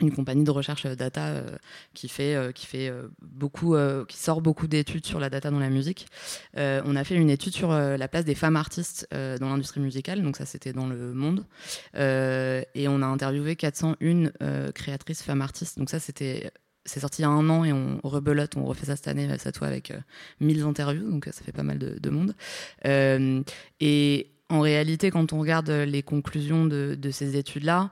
une 0.01 0.11
compagnie 0.13 0.43
de 0.43 0.51
recherche 0.51 0.85
euh, 0.85 0.95
data 0.95 1.27
euh, 1.27 1.57
qui 1.93 2.07
fait 2.07 2.35
euh, 2.35 2.51
qui 2.51 2.65
fait 2.65 2.91
beaucoup 3.21 3.75
qui 4.07 4.17
sort 4.17 4.41
beaucoup 4.41 4.67
d'études 4.67 5.05
sur 5.05 5.19
la 5.19 5.29
data 5.29 5.51
dans 5.51 5.59
la 5.59 5.69
musique. 5.69 6.07
on 6.55 6.95
a 6.95 7.03
fait 7.03 7.15
une 7.15 7.29
étude 7.29 7.53
sur 7.53 7.71
la 7.71 8.07
place 8.07 8.25
des 8.25 8.35
femmes 8.35 8.55
artistes 8.55 9.07
dans 9.11 9.49
l'industrie 9.49 9.79
musicale, 9.79 10.21
donc 10.21 10.37
ça 10.37 10.45
c'était 10.45 10.73
dans 10.73 10.87
le 10.87 11.13
monde, 11.13 11.45
et 11.95 12.87
on 12.87 13.01
a 13.01 13.05
interviewé 13.05 13.55
401 13.55 14.31
créatrices 14.73 15.23
femmes 15.23 15.41
artistes. 15.41 15.77
Donc 15.77 15.89
ça 15.89 15.99
c'était 15.99 16.51
c'est 16.85 16.99
sorti 16.99 17.21
il 17.21 17.23
y 17.23 17.25
a 17.25 17.29
un 17.29 17.49
an 17.49 17.63
et 17.63 17.73
on 17.73 17.99
rebelote, 18.03 18.57
on 18.57 18.65
refait 18.65 18.85
ça 18.85 18.95
cette 18.95 19.07
année, 19.07 19.27
ça 19.37 19.51
toi 19.51 19.67
avec 19.67 19.93
1000 20.39 20.63
interviews, 20.63 21.09
donc 21.09 21.25
ça 21.25 21.43
fait 21.43 21.51
pas 21.51 21.63
mal 21.63 21.77
de, 21.77 21.99
de 21.99 22.09
monde. 22.09 22.35
et 22.85 24.31
en 24.51 24.61
réalité, 24.61 25.11
quand 25.11 25.33
on 25.33 25.39
regarde 25.39 25.69
les 25.69 26.01
conclusions 26.01 26.65
de 26.65 27.11
ces 27.11 27.37
études-là, 27.37 27.91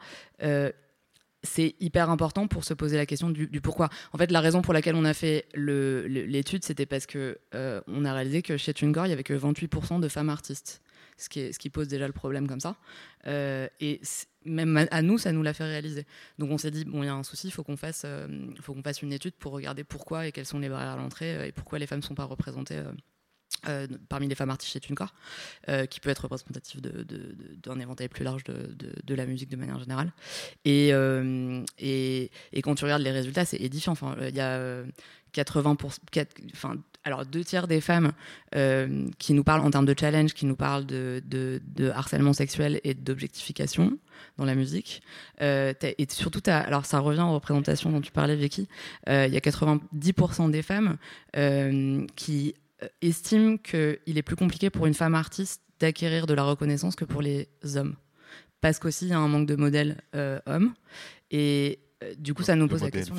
c'est 1.43 1.75
hyper 1.79 2.09
important 2.09 2.47
pour 2.47 2.63
se 2.63 2.73
poser 2.73 2.97
la 2.97 3.05
question 3.05 3.29
du, 3.29 3.61
pourquoi. 3.61 3.89
En 4.13 4.17
fait, 4.17 4.31
la 4.31 4.41
raison 4.41 4.61
pour 4.61 4.73
laquelle 4.73 4.95
on 4.95 5.05
a 5.05 5.13
fait 5.13 5.47
l'étude, 5.53 6.63
c'était 6.63 6.85
parce 6.85 7.05
que 7.05 7.37
euh, 7.55 7.81
on 7.87 8.05
a 8.05 8.13
réalisé 8.13 8.41
que 8.41 8.57
chez 8.57 8.73
Tungor, 8.73 9.05
il 9.05 9.09
y 9.09 9.13
avait 9.13 9.23
que 9.23 9.33
28% 9.33 9.99
de 9.99 10.07
femmes 10.07 10.29
artistes, 10.29 10.81
ce 11.17 11.29
qui, 11.29 11.69
pose 11.69 11.87
déjà 11.87 12.07
le 12.07 12.13
problème 12.13 12.47
comme 12.47 12.59
ça. 12.59 12.75
Euh, 13.27 13.67
et 13.79 14.01
même 14.45 14.87
à, 14.89 15.01
nous, 15.01 15.17
ça 15.17 15.31
nous 15.31 15.43
l'a 15.43 15.53
fait 15.53 15.65
réaliser. 15.65 16.05
Donc 16.39 16.51
on 16.51 16.57
s'est 16.57 16.71
dit 16.71 16.85
bon, 16.85 17.03
il 17.03 17.05
y 17.05 17.09
a 17.09 17.13
un 17.13 17.23
souci, 17.23 17.47
il 17.47 17.51
euh, 17.51 17.53
faut 18.61 18.73
qu'on 18.73 18.81
fasse 18.83 19.01
une 19.01 19.13
étude 19.13 19.35
pour 19.35 19.51
regarder 19.51 19.83
pourquoi 19.83 20.27
et 20.27 20.31
quelles 20.31 20.45
sont 20.45 20.59
les 20.59 20.69
barrières 20.69 20.93
à 20.93 20.97
l'entrée 20.97 21.47
et 21.47 21.51
pourquoi 21.51 21.79
les 21.79 21.87
femmes 21.87 21.99
ne 21.99 22.05
sont 22.05 22.15
pas 22.15 22.25
représentées 22.25 22.81
euh, 23.67 23.87
parmi 24.07 24.27
les 24.27 24.35
femmes 24.35 24.51
artistes 24.51 24.71
chez 24.71 24.79
Tunecore, 24.79 25.13
euh, 25.67 25.85
qui 25.87 25.99
peut 25.99 26.09
être 26.09 26.27
représentatif 26.27 26.79
d'un 26.79 27.79
éventail 27.79 28.07
plus 28.07 28.23
large 28.23 28.43
de, 28.43 29.15
la 29.15 29.25
musique 29.25 29.49
de 29.49 29.55
manière 29.55 29.79
générale. 29.79 30.11
Euh, 30.67 31.63
et, 31.79 32.29
quand 32.61 32.75
tu 32.75 32.83
regardes 32.83 33.01
les 33.01 33.11
résultats, 33.11 33.45
c'est 33.45 33.57
édifiant. 33.57 33.93
Enfin, 33.93 34.15
il 34.21 34.35
y 34.35 34.39
a 34.39 34.83
80 35.33 35.77
enfin, 36.53 36.77
alors 37.03 37.25
deux 37.25 37.43
tiers 37.43 37.67
des 37.67 37.81
femmes 37.81 38.11
qui 39.17 39.33
nous 39.33 39.43
parlent 39.43 39.61
en 39.61 39.71
termes 39.71 39.85
de 39.85 39.95
challenge, 39.99 40.33
qui 40.33 40.45
nous 40.45 40.55
parlent 40.55 40.85
de, 40.85 41.91
harcèlement 41.93 42.33
sexuel 42.33 42.79
et 42.83 42.93
d'objectification 42.93 43.97
dans 44.37 44.45
la 44.45 44.53
musique. 44.53 45.01
et 45.41 46.07
surtout, 46.09 46.41
alors 46.45 46.85
ça 46.85 46.99
revient 46.99 47.21
aux 47.21 47.33
représentations 47.33 47.91
dont 47.91 48.01
tu 48.01 48.11
parlais, 48.11 48.35
Vicky. 48.35 48.67
Il 49.07 49.33
y 49.33 49.37
a 49.37 49.39
90% 49.39 50.51
des 50.51 50.61
femmes 50.61 50.97
qui 52.15 52.53
estime 53.01 53.59
qu'il 53.59 54.17
est 54.17 54.23
plus 54.23 54.35
compliqué 54.35 54.69
pour 54.69 54.85
une 54.85 54.93
femme 54.93 55.15
artiste 55.15 55.61
d'acquérir 55.79 56.25
de 56.25 56.33
la 56.33 56.43
reconnaissance 56.43 56.95
que 56.95 57.05
pour 57.05 57.21
les 57.21 57.49
hommes. 57.75 57.95
Parce 58.61 58.79
qu'aussi, 58.79 59.05
il 59.05 59.09
y 59.09 59.13
a 59.13 59.19
un 59.19 59.27
manque 59.27 59.47
de 59.47 59.55
modèles 59.55 60.01
euh, 60.15 60.39
hommes. 60.45 60.73
Et 61.29 61.79
euh, 62.03 62.13
du 62.17 62.33
coup, 62.33 62.43
ça 62.43 62.55
nous 62.55 62.67
pose 62.67 62.83
la 62.83 62.91
question. 62.91 63.15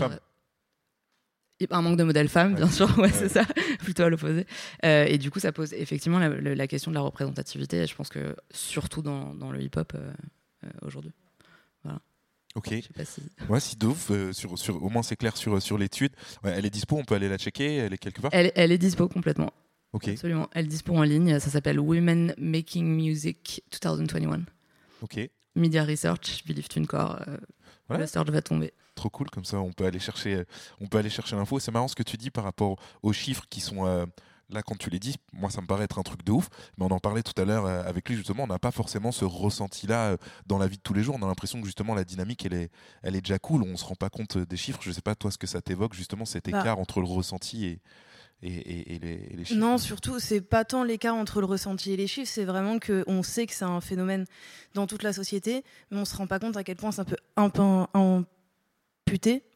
Un 1.70 1.82
manque 1.82 1.96
de 1.96 2.04
modèles 2.04 2.28
femmes, 2.28 2.54
bien 2.54 2.68
sûr, 2.68 2.96
ouais, 2.98 3.10
c'est 3.10 3.28
ça, 3.28 3.44
plutôt 3.80 4.04
à 4.04 4.08
l'opposé. 4.08 4.46
et 4.84 5.18
du 5.18 5.30
coup, 5.30 5.40
ça 5.40 5.50
pose 5.50 5.72
effectivement 5.72 6.20
la, 6.20 6.66
question 6.68 6.92
de 6.92 6.94
la 6.94 7.00
représentativité, 7.00 7.84
je 7.84 7.96
pense 7.96 8.10
que 8.10 8.36
surtout 8.52 9.02
dans, 9.02 9.34
dans 9.34 9.50
le 9.50 9.60
hip-hop 9.60 9.92
aujourd'hui. 10.82 11.12
Ok. 12.58 12.74
Je 12.74 12.80
sais 12.80 12.92
pas 12.92 13.04
si. 13.04 13.22
Ouais, 13.48 13.60
si 13.60 13.76
euh, 14.10 14.32
sur, 14.32 14.58
sur, 14.58 14.82
au 14.82 14.88
moins 14.88 15.02
c'est 15.02 15.16
clair 15.16 15.36
sur, 15.36 15.62
sur 15.62 15.78
l'étude. 15.78 16.12
elle 16.42 16.66
est 16.66 16.70
dispo, 16.70 16.96
on 16.96 17.04
peut 17.04 17.14
aller 17.14 17.28
la 17.28 17.38
checker, 17.38 17.76
elle 17.76 17.92
est 17.92 17.98
quelque 17.98 18.20
part 18.20 18.30
elle, 18.32 18.52
elle 18.56 18.72
est 18.72 18.78
dispo 18.78 19.08
complètement. 19.08 19.52
Ok. 19.92 20.08
Absolument. 20.08 20.48
Elle 20.52 20.66
est 20.66 20.68
dispo 20.68 20.94
en 20.94 21.02
ligne, 21.02 21.38
ça 21.38 21.50
s'appelle 21.50 21.78
Women 21.78 22.34
Making 22.36 22.84
Music 22.84 23.62
2021. 23.80 24.42
Ok. 25.02 25.30
Media 25.54 25.84
Research, 25.84 26.44
Believe 26.46 26.68
TuneCore, 26.68 27.20
euh, 27.26 27.36
ouais. 27.90 27.98
le 27.98 28.06
search 28.06 28.30
va 28.30 28.42
tomber. 28.42 28.72
Trop 28.94 29.10
cool, 29.10 29.30
comme 29.30 29.44
ça 29.44 29.58
on 29.58 29.72
peut 29.72 29.86
aller 29.86 29.98
chercher, 30.00 30.34
euh, 30.34 30.44
on 30.80 30.86
peut 30.86 30.98
aller 30.98 31.10
chercher 31.10 31.36
l'info. 31.36 31.58
C'est 31.60 31.70
marrant 31.70 31.88
ce 31.88 31.94
que 31.94 32.02
tu 32.02 32.16
dis 32.16 32.30
par 32.30 32.44
rapport 32.44 32.76
aux 33.02 33.12
chiffres 33.12 33.44
qui 33.48 33.60
sont 33.60 33.86
euh, 33.86 34.04
là, 34.50 34.62
quand 34.62 34.76
tu 34.76 34.90
les 34.90 34.98
dis, 34.98 35.16
moi, 35.32 35.50
ça 35.50 35.60
me 35.60 35.66
paraît 35.66 35.84
être 35.84 35.98
un 35.98 36.02
truc 36.02 36.24
de 36.24 36.32
ouf. 36.32 36.48
Mais 36.76 36.84
on 36.84 36.90
en 36.90 36.98
parlait 36.98 37.22
tout 37.22 37.38
à 37.40 37.44
l'heure 37.44 37.66
euh, 37.66 37.82
avec 37.84 38.08
lui, 38.08 38.16
justement. 38.16 38.44
On 38.44 38.48
n'a 38.48 38.58
pas 38.58 38.70
forcément 38.70 39.12
ce 39.12 39.24
ressenti-là 39.24 40.12
euh, 40.12 40.16
dans 40.46 40.58
la 40.58 40.66
vie 40.66 40.76
de 40.76 40.82
tous 40.82 40.94
les 40.94 41.02
jours. 41.02 41.16
On 41.18 41.22
a 41.22 41.26
l'impression 41.26 41.60
que, 41.60 41.66
justement, 41.66 41.94
la 41.94 42.04
dynamique, 42.04 42.44
elle 42.46 42.54
est, 42.54 42.70
elle 43.02 43.16
est 43.16 43.20
déjà 43.20 43.38
cool. 43.38 43.62
On 43.62 43.76
se 43.76 43.84
rend 43.84 43.94
pas 43.94 44.10
compte 44.10 44.36
euh, 44.36 44.46
des 44.46 44.56
chiffres. 44.56 44.80
Je 44.82 44.90
sais 44.90 45.02
pas, 45.02 45.14
toi, 45.14 45.30
ce 45.30 45.38
que 45.38 45.46
ça 45.46 45.60
t'évoque, 45.60 45.94
justement, 45.94 46.24
cet 46.24 46.50
bah. 46.50 46.60
écart 46.60 46.78
entre 46.78 47.00
le 47.00 47.06
ressenti 47.06 47.66
et. 47.66 47.80
Et, 48.40 49.00
les, 49.34 49.44
chiffres. 49.44 49.58
Non, 49.58 49.78
surtout, 49.78 50.20
c'est 50.20 50.40
pas 50.40 50.64
tant 50.64 50.84
l'écart 50.84 51.16
entre 51.16 51.40
le 51.40 51.46
ressenti 51.46 51.90
et 51.90 51.96
les 51.96 52.06
chiffres, 52.06 52.30
c'est 52.32 52.44
vraiment 52.44 52.78
qu'on 52.78 53.24
sait 53.24 53.46
que 53.46 53.52
c'est 53.52 53.64
un 53.64 53.80
phénomène 53.80 54.26
dans 54.74 54.86
toute 54.86 55.02
la 55.02 55.12
société, 55.12 55.64
mais 55.90 55.98
on 55.98 56.04
se 56.04 56.14
rend 56.14 56.28
pas 56.28 56.38
compte 56.38 56.56
à 56.56 56.62
quel 56.62 56.76
point 56.76 56.92
ça 56.92 57.04
peut 57.04 57.16
un 57.34 57.50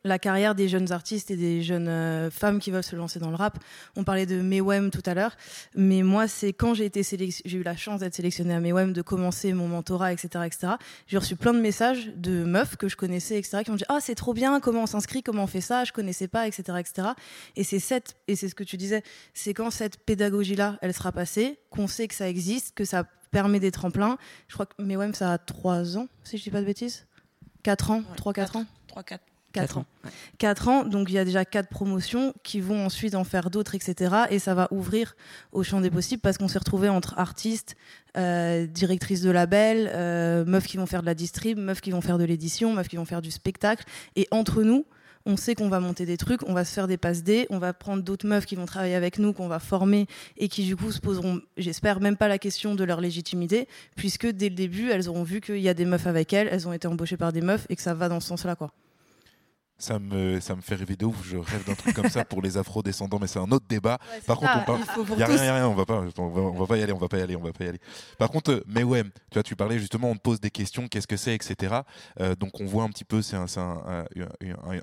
la 0.04 0.18
carrière 0.18 0.54
des 0.54 0.68
jeunes 0.68 0.92
artistes 0.92 1.30
et 1.30 1.36
des 1.36 1.62
jeunes 1.62 1.88
euh, 1.88 2.30
femmes 2.30 2.58
qui 2.58 2.70
veulent 2.70 2.82
se 2.82 2.96
lancer 2.96 3.18
dans 3.18 3.30
le 3.30 3.36
rap. 3.36 3.58
On 3.96 4.04
parlait 4.04 4.26
de 4.26 4.40
Mewem 4.40 4.90
tout 4.90 5.02
à 5.06 5.14
l'heure, 5.14 5.36
mais 5.74 6.02
moi, 6.02 6.28
c'est 6.28 6.52
quand 6.52 6.74
j'ai 6.74 6.84
été 6.84 7.02
j'ai 7.02 7.58
eu 7.58 7.62
la 7.62 7.76
chance 7.76 8.00
d'être 8.00 8.14
sélectionnée 8.14 8.54
à 8.54 8.60
Mewem, 8.60 8.92
de 8.92 9.02
commencer 9.02 9.52
mon 9.52 9.68
mentorat, 9.68 10.12
etc., 10.12 10.44
etc. 10.46 10.72
J'ai 11.06 11.18
reçu 11.18 11.36
plein 11.36 11.52
de 11.52 11.60
messages 11.60 12.12
de 12.16 12.44
meufs 12.44 12.76
que 12.76 12.88
je 12.88 12.96
connaissais, 12.96 13.38
etc., 13.38 13.62
qui 13.64 13.70
m'ont 13.70 13.76
dit 13.76 13.84
ah 13.88 13.98
c'est 14.00 14.14
trop 14.14 14.34
bien, 14.34 14.60
comment 14.60 14.82
on 14.82 14.86
s'inscrit, 14.86 15.22
comment 15.22 15.44
on 15.44 15.48
fait 15.48 15.60
ça, 15.60 15.84
je 15.84 15.92
connaissais 15.92 16.28
pas, 16.28 16.46
etc., 16.46 16.78
etc. 16.78 17.08
Et 17.56 17.64
c'est 17.64 17.78
cette 17.78 18.16
et 18.28 18.36
c'est 18.36 18.48
ce 18.48 18.54
que 18.54 18.64
tu 18.64 18.76
disais, 18.76 19.02
c'est 19.34 19.54
quand 19.54 19.70
cette 19.70 19.98
pédagogie 19.98 20.56
là, 20.56 20.78
elle 20.82 20.94
sera 20.94 21.12
passée, 21.12 21.58
qu'on 21.70 21.86
sait 21.86 22.08
que 22.08 22.14
ça 22.14 22.28
existe, 22.28 22.74
que 22.74 22.84
ça 22.84 23.04
permet 23.30 23.60
des 23.60 23.70
tremplins. 23.70 24.18
Je 24.48 24.54
crois 24.54 24.66
que 24.66 24.80
Mewem 24.82 25.14
ça 25.14 25.32
a 25.32 25.38
3 25.38 25.96
ans, 25.98 26.08
si 26.24 26.38
je 26.38 26.42
dis 26.42 26.50
pas 26.50 26.60
de 26.60 26.66
bêtises. 26.66 27.06
4 27.62 27.90
ans, 27.92 28.02
3-4 28.16 28.58
ans 28.58 28.66
3-4. 28.88 29.04
4 29.04 29.31
ans. 29.58 29.84
4 30.38 30.68
ans, 30.68 30.84
donc 30.84 31.08
il 31.10 31.14
y 31.14 31.18
a 31.18 31.24
déjà 31.24 31.44
4 31.44 31.68
promotions 31.68 32.34
qui 32.42 32.60
vont 32.60 32.84
ensuite 32.84 33.14
en 33.14 33.24
faire 33.24 33.50
d'autres, 33.50 33.74
etc. 33.74 34.14
Et 34.30 34.38
ça 34.38 34.54
va 34.54 34.68
ouvrir 34.70 35.14
au 35.52 35.62
champ 35.62 35.80
des 35.80 35.90
possibles 35.90 36.20
parce 36.20 36.38
qu'on 36.38 36.48
s'est 36.48 36.58
retrouvé 36.58 36.88
entre 36.88 37.18
artistes, 37.18 37.76
euh, 38.16 38.66
directrices 38.66 39.22
de 39.22 39.30
label, 39.30 39.90
euh, 39.94 40.44
meufs 40.44 40.66
qui 40.66 40.76
vont 40.76 40.86
faire 40.86 41.00
de 41.00 41.06
la 41.06 41.14
distrib, 41.14 41.58
meufs 41.58 41.80
qui 41.80 41.90
vont 41.90 42.00
faire 42.00 42.18
de 42.18 42.24
l'édition, 42.24 42.72
meufs 42.72 42.88
qui 42.88 42.96
vont 42.96 43.04
faire 43.04 43.22
du 43.22 43.30
spectacle. 43.30 43.84
Et 44.16 44.28
entre 44.30 44.62
nous, 44.62 44.84
on 45.26 45.36
sait 45.36 45.54
qu'on 45.54 45.68
va 45.68 45.80
monter 45.80 46.06
des 46.06 46.16
trucs, 46.16 46.42
on 46.48 46.52
va 46.52 46.64
se 46.64 46.72
faire 46.72 46.88
des 46.88 46.96
passes 46.96 47.22
D, 47.22 47.46
on 47.50 47.58
va 47.58 47.72
prendre 47.72 48.02
d'autres 48.02 48.26
meufs 48.26 48.46
qui 48.46 48.56
vont 48.56 48.66
travailler 48.66 48.94
avec 48.94 49.18
nous, 49.18 49.32
qu'on 49.32 49.48
va 49.48 49.58
former 49.58 50.06
et 50.36 50.48
qui 50.48 50.64
du 50.64 50.76
coup 50.76 50.90
se 50.90 51.00
poseront, 51.00 51.40
j'espère, 51.56 52.00
même 52.00 52.16
pas 52.16 52.28
la 52.28 52.38
question 52.38 52.74
de 52.74 52.84
leur 52.84 53.00
légitimité, 53.00 53.68
puisque 53.96 54.26
dès 54.26 54.48
le 54.48 54.54
début, 54.54 54.90
elles 54.90 55.08
auront 55.08 55.22
vu 55.22 55.40
qu'il 55.40 55.60
y 55.60 55.68
a 55.68 55.74
des 55.74 55.84
meufs 55.84 56.06
avec 56.06 56.32
elles, 56.32 56.48
elles 56.50 56.66
ont 56.66 56.72
été 56.72 56.88
embauchées 56.88 57.16
par 57.16 57.32
des 57.32 57.40
meufs 57.40 57.66
et 57.68 57.76
que 57.76 57.82
ça 57.82 57.94
va 57.94 58.08
dans 58.08 58.20
ce 58.20 58.28
sens-là, 58.28 58.56
quoi 58.56 58.72
ça 59.82 59.98
me, 59.98 60.38
ça 60.40 60.54
me 60.54 60.60
fait 60.60 60.76
rêver 60.76 60.94
de 60.94 61.04
ouf. 61.04 61.16
Je 61.24 61.36
rêve 61.36 61.64
d'un 61.66 61.74
truc 61.74 61.94
comme 61.94 62.08
ça 62.08 62.24
pour 62.24 62.40
les 62.40 62.56
afro-descendants, 62.56 63.18
mais 63.20 63.26
c'est 63.26 63.40
un 63.40 63.50
autre 63.50 63.66
débat. 63.68 63.98
Par 64.26 64.38
contre, 64.38 64.52
on 64.56 64.64
parle. 64.64 64.80
Il 65.12 65.18
y 65.18 65.22
a 65.22 65.26
rien, 65.26 65.44
y 65.44 65.48
a 65.48 65.54
rien, 65.56 65.68
on 65.68 65.74
va 65.74 65.84
pas, 65.84 66.04
on 66.18 66.52
va, 66.52 66.66
pas 66.66 66.76
y 66.76 66.82
aller, 66.82 66.92
on 66.92 66.98
va 66.98 67.08
pas 67.08 67.18
y 67.18 67.22
aller, 67.22 67.34
on 67.34 67.42
va 67.42 67.52
pas 67.52 67.64
y 67.64 67.68
aller. 67.68 67.80
Par 68.16 68.30
contre, 68.30 68.52
euh, 68.52 68.64
mais 68.66 68.84
ouais, 68.84 69.02
tu 69.02 69.10
vois, 69.34 69.42
tu 69.42 69.56
parlais 69.56 69.78
justement, 69.78 70.10
on 70.10 70.14
te 70.14 70.20
pose 70.20 70.40
des 70.40 70.50
questions, 70.50 70.86
qu'est-ce 70.86 71.08
que 71.08 71.16
c'est, 71.16 71.34
etc. 71.34 71.80
Euh, 72.20 72.36
donc 72.36 72.60
on 72.60 72.66
voit 72.66 72.84
un 72.84 72.90
petit 72.90 73.04
peu, 73.04 73.22
c'est 73.22 73.36
un, 73.36 73.46
un, 73.56 74.04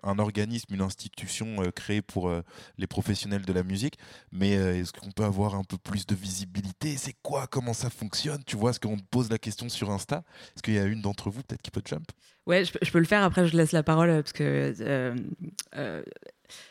un, 0.04 0.20
organisme, 0.20 0.74
une 0.74 0.82
institution 0.82 1.64
euh, 1.64 1.72
créée 1.72 2.02
pour 2.02 2.32
les 2.78 2.88
professionnels 2.88 3.46
de 3.46 3.54
la 3.54 3.64
musique. 3.64 3.98
Mais 4.32 4.52
est-ce 4.52 4.92
qu'on 4.92 5.12
peut 5.12 5.24
avoir 5.24 5.56
un 5.56 5.64
peu 5.64 5.78
plus 5.78 6.06
de 6.06 6.16
visibilité? 6.16 6.98
C'est 6.98 7.16
quoi? 7.22 7.48
Comment 7.48 7.74
ça 7.74 7.90
fonctionne? 7.90 8.44
Tu 8.46 8.58
vois, 8.58 8.72
est-ce 8.72 8.80
qu'on 8.80 8.98
te 8.98 9.08
pose 9.10 9.30
la 9.30 9.38
question 9.38 9.70
sur 9.70 9.92
Insta? 9.92 10.24
Est-ce 10.56 10.64
qu'il 10.64 10.74
y 10.74 10.80
a 10.80 10.84
une 10.84 11.02
d'entre 11.02 11.30
vous 11.30 11.42
peut-être 11.44 11.62
qui 11.62 11.72
peut 11.72 11.82
jump? 11.86 12.12
Ouais, 12.50 12.66
je, 12.66 12.92
peux 12.92 12.98
le 12.98 13.06
faire. 13.06 13.22
Après, 13.22 13.46
je 13.46 13.56
laisse 13.56 13.74
la 13.74 13.84
parole 13.84 14.10
parce 14.10 14.34
que 14.34 14.74
euh, 14.82 15.16
euh, 15.76 16.02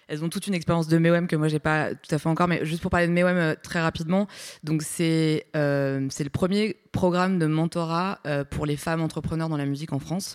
elles 0.08 0.24
ont 0.24 0.28
toute 0.28 0.48
une 0.48 0.54
expérience 0.54 0.88
de 0.88 0.98
MEOM 0.98 1.28
que 1.28 1.36
moi 1.36 1.46
j'ai 1.46 1.60
pas 1.60 1.94
tout 1.94 2.12
à 2.12 2.18
fait 2.18 2.28
encore. 2.28 2.48
Mais 2.48 2.66
juste 2.66 2.82
pour 2.82 2.90
parler 2.90 3.06
de 3.06 3.12
MEOM 3.12 3.36
euh, 3.36 3.54
très 3.62 3.80
rapidement, 3.80 4.26
donc 4.64 4.82
c'est 4.82 5.46
c'est 5.54 6.24
le 6.24 6.30
premier 6.30 6.74
programme 6.90 7.38
de 7.38 7.46
mentorat 7.46 8.18
pour 8.50 8.66
les 8.66 8.76
femmes 8.76 9.02
entrepreneurs 9.02 9.48
dans 9.48 9.56
la 9.56 9.66
musique 9.66 9.92
en 9.92 10.00
France. 10.00 10.34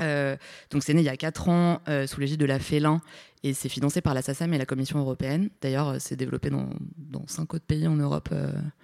Euh, 0.00 0.36
donc 0.70 0.82
c'est 0.82 0.94
né 0.94 1.00
il 1.00 1.04
y 1.04 1.10
a 1.10 1.16
4 1.16 1.48
ans 1.48 1.80
euh, 1.88 2.06
sous 2.06 2.20
l'égide 2.20 2.40
de 2.40 2.46
la 2.46 2.58
Félin 2.58 3.00
et 3.42 3.54
c'est 3.54 3.68
financé 3.68 4.00
par 4.00 4.14
la 4.14 4.22
SACEM 4.22 4.52
et 4.54 4.58
la 4.58 4.66
Commission 4.66 4.98
européenne. 4.98 5.50
D'ailleurs, 5.60 5.88
euh, 5.88 5.96
c'est 5.98 6.16
développé 6.16 6.50
dans, 6.50 6.68
dans 6.96 7.26
5 7.26 7.54
autres 7.54 7.64
pays 7.64 7.86
en 7.86 7.96
Europe. 7.96 8.28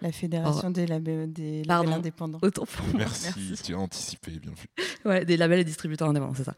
la 0.03 0.13
Fédération 0.13 0.71
des, 0.71 0.87
labels, 0.87 1.33
des 1.33 1.65
labels 1.65 1.93
indépendants. 1.93 2.39
Autant 2.43 2.65
Merci, 2.95 3.29
Merci, 3.37 3.63
tu 3.63 3.75
as 3.75 3.79
anticipé, 3.79 4.33
bien 4.33 4.53
vu. 4.53 4.67
Ouais, 5.05 5.25
des 5.25 5.37
labels 5.37 5.61
et 5.61 5.65
distributeurs 5.65 6.09
indépendants, 6.09 6.35
c'est 6.35 6.45
ça. 6.45 6.57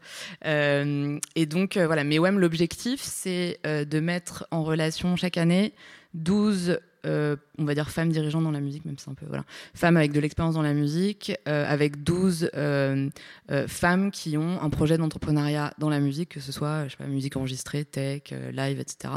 et 1.35 1.45
donc 1.45 1.77
voilà, 1.77 2.03
mais 2.03 2.17
l'objectif, 2.17 3.01
c'est 3.01 3.59
de 3.63 3.99
mettre 3.99 4.47
en 4.51 4.63
relation 4.63 5.15
chaque 5.15 5.37
année 5.37 5.73
12 6.13 6.79
euh, 7.05 7.35
on 7.57 7.65
va 7.65 7.75
dire 7.75 7.89
femmes 7.89 8.09
dirigeantes 8.09 8.43
dans 8.43 8.51
la 8.51 8.59
musique, 8.59 8.85
même 8.85 8.97
si 8.97 9.09
un 9.09 9.13
peu 9.13 9.25
voilà, 9.25 9.43
femmes 9.73 9.97
avec 9.97 10.11
de 10.11 10.19
l'expérience 10.19 10.55
dans 10.55 10.61
la 10.61 10.73
musique, 10.73 11.31
euh, 11.47 11.65
avec 11.67 12.03
12 12.03 12.51
euh, 12.55 13.09
femmes 13.67 14.11
qui 14.11 14.37
ont 14.37 14.61
un 14.61 14.69
projet 14.69 14.97
d'entrepreneuriat 14.97 15.73
dans 15.77 15.89
la 15.89 15.99
musique, 15.99 16.29
que 16.29 16.39
ce 16.39 16.51
soit 16.51 16.85
je 16.85 16.91
sais 16.91 16.97
pas, 16.97 17.05
musique 17.05 17.37
enregistrée, 17.37 17.85
tech, 17.85 18.33
live, 18.51 18.79
etc. 18.79 19.13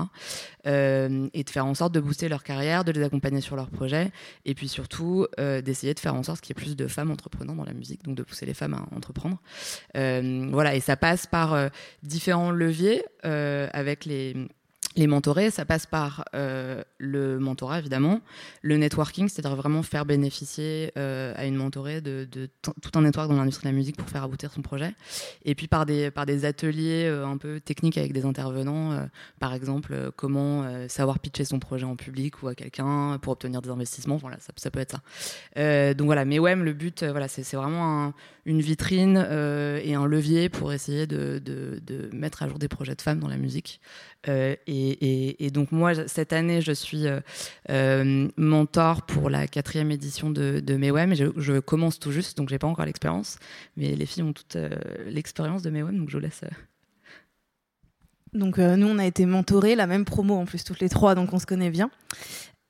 et 0.64 1.44
de 1.44 1.50
faire 1.50 1.66
en 1.66 1.74
sorte 1.74 1.92
de 1.92 2.00
booster 2.00 2.28
leur 2.28 2.44
carrière, 2.44 2.84
de 2.84 2.92
les 2.92 3.02
accompagner 3.02 3.40
sur 3.40 3.56
leurs 3.56 3.70
projets, 3.70 4.12
et 4.44 4.54
puis 4.54 4.68
surtout 4.68 5.26
d'essayer 5.38 5.94
de 5.94 6.00
faire 6.00 6.14
en 6.14 6.22
sorte 6.22 6.40
qu'il 6.40 6.56
y 6.56 6.58
ait 6.58 6.62
plus 6.62 6.76
de 6.76 6.86
femmes 6.86 7.10
entreprenantes 7.10 7.56
dans 7.56 7.64
la 7.64 7.74
musique, 7.74 8.04
donc 8.04 8.14
de 8.14 8.22
pousser 8.22 8.46
les 8.46 8.54
femmes 8.54 8.74
à 8.74 8.86
entreprendre. 8.94 9.40
voilà, 9.94 10.74
et 10.74 10.80
ça 10.80 10.96
passe 10.96 11.26
par 11.26 11.70
différents 12.02 12.50
leviers 12.52 13.04
avec 13.22 14.04
les 14.04 14.48
les 14.96 15.06
mentorés, 15.06 15.50
ça 15.50 15.64
passe 15.64 15.86
par 15.86 16.24
euh, 16.34 16.82
le 16.98 17.38
mentorat, 17.38 17.78
évidemment, 17.78 18.20
le 18.60 18.76
networking, 18.76 19.28
c'est-à-dire 19.28 19.56
vraiment 19.56 19.82
faire 19.82 20.04
bénéficier 20.04 20.92
euh, 20.98 21.32
à 21.36 21.46
une 21.46 21.54
mentorée 21.54 22.00
de, 22.00 22.28
tout 22.62 22.72
un 22.94 23.02
network 23.02 23.28
dans 23.28 23.36
l'industrie 23.36 23.64
de 23.64 23.72
la 23.72 23.76
musique 23.76 23.96
pour 23.96 24.08
faire 24.08 24.22
aboutir 24.22 24.52
son 24.52 24.62
projet. 24.62 24.94
Et 25.44 25.54
puis 25.54 25.66
par 25.66 25.86
des, 25.86 26.10
par 26.10 26.26
des 26.26 26.44
ateliers 26.44 27.04
euh, 27.06 27.26
un 27.26 27.36
peu 27.38 27.60
techniques 27.60 27.96
avec 27.96 28.12
des 28.12 28.24
intervenants, 28.24 29.08
par 29.40 29.54
exemple, 29.54 30.10
comment 30.16 30.88
savoir 30.88 31.18
pitcher 31.18 31.44
son 31.44 31.58
projet 31.58 31.84
en 31.84 31.96
public 31.96 32.42
ou 32.42 32.48
à 32.48 32.54
quelqu'un 32.54 33.18
pour 33.20 33.32
obtenir 33.32 33.62
des 33.62 33.70
investissements. 33.70 34.16
Voilà, 34.16 34.38
ça, 34.40 34.52
ça 34.56 34.70
peut 34.70 34.80
être 34.80 34.96
ça. 35.56 35.94
Donc 35.94 36.06
voilà, 36.06 36.24
mais 36.24 36.38
ouais, 36.38 36.54
le 36.54 36.72
but, 36.72 37.02
voilà, 37.04 37.28
c'est 37.28 37.56
vraiment 37.56 38.06
un- 38.06 38.14
une 38.44 38.60
vitrine 38.60 39.16
et 39.82 39.94
un 39.94 40.06
levier 40.06 40.48
pour 40.48 40.72
essayer 40.72 41.06
de, 41.06 41.38
de, 41.38 41.80
de 41.86 42.10
mettre 42.12 42.42
à 42.42 42.48
jour 42.48 42.58
des 42.58 42.68
projets 42.68 42.94
de 42.94 43.02
femmes 43.02 43.20
dans 43.20 43.28
la 43.28 43.38
musique. 43.38 43.80
Et, 44.26 44.58
et- 45.00 45.50
donc 45.50 45.72
moi, 45.72 46.06
cette 46.08 46.32
année, 46.32 46.60
je 46.60 46.72
suis 46.72 47.06
euh, 47.06 47.20
euh, 47.70 48.28
mentor 48.36 49.02
pour 49.02 49.30
la 49.30 49.46
quatrième 49.46 49.90
édition 49.90 50.30
de, 50.30 50.60
de. 50.60 50.78
Je, 51.36 51.58
commence 51.60 51.98
tout 51.98 52.12
juste, 52.12 52.36
donc 52.36 52.48
j'ai 52.48 52.58
pas 52.58 52.66
encore 52.66 52.84
l'expérience. 52.84 53.38
Mais 53.76 53.94
les 53.94 54.06
filles 54.06 54.22
ont 54.22 54.32
toute 54.32 54.56
euh, 54.56 54.70
l'expérience 55.06 55.62
de 55.62 55.70
MEWEM, 55.70 55.98
donc 55.98 56.10
je 56.10 56.16
vous 56.16 56.22
laisse. 56.22 56.42
Donc 58.32 58.58
nous, 58.58 58.86
on 58.86 58.98
a 58.98 59.04
été 59.04 59.26
mentorés, 59.26 59.74
la 59.74 59.86
même 59.86 60.04
promo 60.04 60.36
en 60.36 60.46
plus 60.46 60.64
toutes 60.64 60.80
les 60.80 60.88
trois, 60.88 61.14
donc 61.14 61.32
on 61.32 61.38
se 61.38 61.46
connaît 61.46 61.70
bien. 61.70 61.90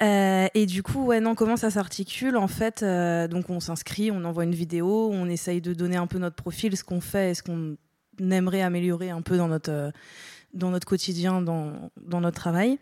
Et 0.00 0.66
du 0.66 0.82
coup, 0.82 1.04
ouais, 1.04 1.20
non, 1.20 1.36
comment 1.36 1.56
ça 1.56 1.70
s'articule? 1.70 2.36
En 2.36 2.48
fait, 2.48 2.82
donc 3.30 3.48
on 3.48 3.60
s'inscrit, 3.60 4.10
on 4.10 4.24
envoie 4.24 4.42
une 4.42 4.54
vidéo, 4.56 5.10
on 5.12 5.28
essaye 5.28 5.60
de 5.60 5.72
donner 5.72 5.96
un 5.96 6.08
peu 6.08 6.18
notre 6.18 6.34
profil, 6.34 6.76
ce 6.76 6.82
qu'on 6.82 7.00
fait 7.00 7.30
et 7.30 7.34
ce 7.34 7.44
qu'on 7.44 7.76
aimerait 8.18 8.62
améliorer 8.62 9.10
un 9.10 9.22
peu 9.22 9.36
dans 9.36 9.46
notre, 9.46 9.92
dans 10.54 10.70
notre 10.70 10.86
quotidien, 10.86 11.40
dans, 11.40 11.90
dans 12.00 12.20
notre 12.20 12.38
travail. 12.38 12.78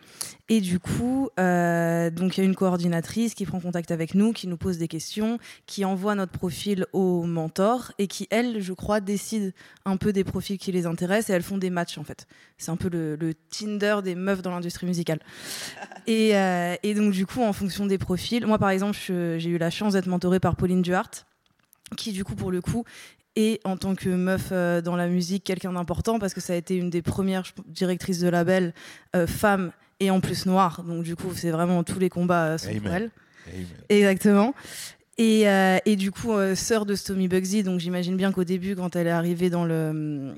Et 0.48 0.60
du 0.60 0.78
coup, 0.78 1.28
euh, 1.38 2.10
donc 2.10 2.36
il 2.36 2.40
y 2.40 2.42
a 2.42 2.46
une 2.46 2.54
coordinatrice 2.54 3.34
qui 3.34 3.46
prend 3.46 3.60
contact 3.60 3.90
avec 3.90 4.14
nous, 4.14 4.32
qui 4.32 4.46
nous 4.48 4.56
pose 4.56 4.78
des 4.78 4.88
questions, 4.88 5.38
qui 5.66 5.84
envoie 5.84 6.14
notre 6.14 6.32
profil 6.32 6.86
au 6.92 7.22
mentor 7.22 7.92
et 7.98 8.06
qui, 8.06 8.26
elle, 8.30 8.60
je 8.60 8.72
crois, 8.72 9.00
décide 9.00 9.54
un 9.84 9.96
peu 9.96 10.12
des 10.12 10.24
profils 10.24 10.58
qui 10.58 10.72
les 10.72 10.86
intéressent 10.86 11.30
et 11.30 11.32
elles 11.34 11.42
font 11.42 11.58
des 11.58 11.70
matchs 11.70 11.98
en 11.98 12.04
fait. 12.04 12.26
C'est 12.58 12.70
un 12.70 12.76
peu 12.76 12.88
le, 12.88 13.16
le 13.16 13.34
Tinder 13.34 13.98
des 14.02 14.14
meufs 14.14 14.42
dans 14.42 14.50
l'industrie 14.50 14.86
musicale. 14.86 15.20
Et, 16.06 16.34
euh, 16.34 16.76
et 16.82 16.94
donc 16.94 17.12
du 17.12 17.26
coup, 17.26 17.42
en 17.42 17.52
fonction 17.52 17.86
des 17.86 17.98
profils, 17.98 18.44
moi 18.44 18.58
par 18.58 18.70
exemple, 18.70 18.96
j'ai 18.96 19.48
eu 19.48 19.58
la 19.58 19.70
chance 19.70 19.92
d'être 19.92 20.06
mentorée 20.06 20.40
par 20.40 20.56
Pauline 20.56 20.82
Duhart, 20.82 21.10
qui 21.96 22.12
du 22.12 22.24
coup 22.24 22.34
pour 22.34 22.50
le 22.50 22.60
coup 22.60 22.84
est 23.36 23.60
en 23.64 23.76
tant 23.76 23.94
que 23.94 24.08
meuf 24.08 24.48
euh, 24.52 24.80
dans 24.80 24.96
la 24.96 25.08
musique 25.08 25.44
quelqu'un 25.44 25.72
d'important 25.72 26.18
parce 26.18 26.34
que 26.34 26.40
ça 26.40 26.52
a 26.52 26.56
été 26.56 26.76
une 26.76 26.90
des 26.90 27.02
premières 27.02 27.44
directrices 27.66 28.20
de 28.20 28.28
label 28.28 28.74
euh, 29.14 29.26
femmes 29.26 29.72
et 30.00 30.10
en 30.10 30.20
plus 30.20 30.46
noire. 30.46 30.82
Donc 30.82 31.04
du 31.04 31.16
coup, 31.16 31.32
c'est 31.34 31.50
vraiment 31.50 31.84
tous 31.84 31.98
les 31.98 32.08
combats 32.08 32.46
euh, 32.46 32.58
sont 32.58 32.72
pour 32.74 32.92
elle. 32.92 33.10
Amen. 33.46 33.66
Exactement. 33.88 34.54
Et, 35.18 35.48
euh, 35.48 35.76
et 35.84 35.96
du 35.96 36.12
coup, 36.12 36.32
sœur 36.54 36.86
de 36.86 36.94
Stomy 36.94 37.28
Bugsy, 37.28 37.62
donc 37.62 37.78
j'imagine 37.78 38.16
bien 38.16 38.32
qu'au 38.32 38.44
début, 38.44 38.74
quand 38.74 38.96
elle 38.96 39.06
est 39.06 39.10
arrivée 39.10 39.50
dans 39.50 39.66
le 39.66 40.34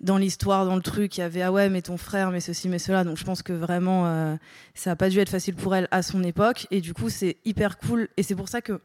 dans 0.00 0.16
l'histoire, 0.16 0.64
dans 0.64 0.76
le 0.76 0.80
truc, 0.80 1.18
il 1.18 1.20
y 1.20 1.22
avait 1.22 1.42
ah 1.42 1.52
ouais, 1.52 1.68
mais 1.68 1.82
ton 1.82 1.98
frère, 1.98 2.30
mais 2.30 2.40
ceci, 2.40 2.70
mais 2.70 2.78
cela. 2.78 3.04
Donc 3.04 3.18
je 3.18 3.24
pense 3.24 3.42
que 3.42 3.52
vraiment, 3.52 4.38
ça 4.74 4.92
a 4.92 4.96
pas 4.96 5.10
dû 5.10 5.18
être 5.18 5.28
facile 5.28 5.54
pour 5.54 5.74
elle 5.74 5.86
à 5.90 6.00
son 6.02 6.24
époque. 6.24 6.66
Et 6.70 6.80
du 6.80 6.94
coup, 6.94 7.10
c'est 7.10 7.36
hyper 7.44 7.76
cool. 7.76 8.08
Et 8.16 8.22
c'est 8.22 8.34
pour 8.34 8.48
ça 8.48 8.62
que 8.62 8.80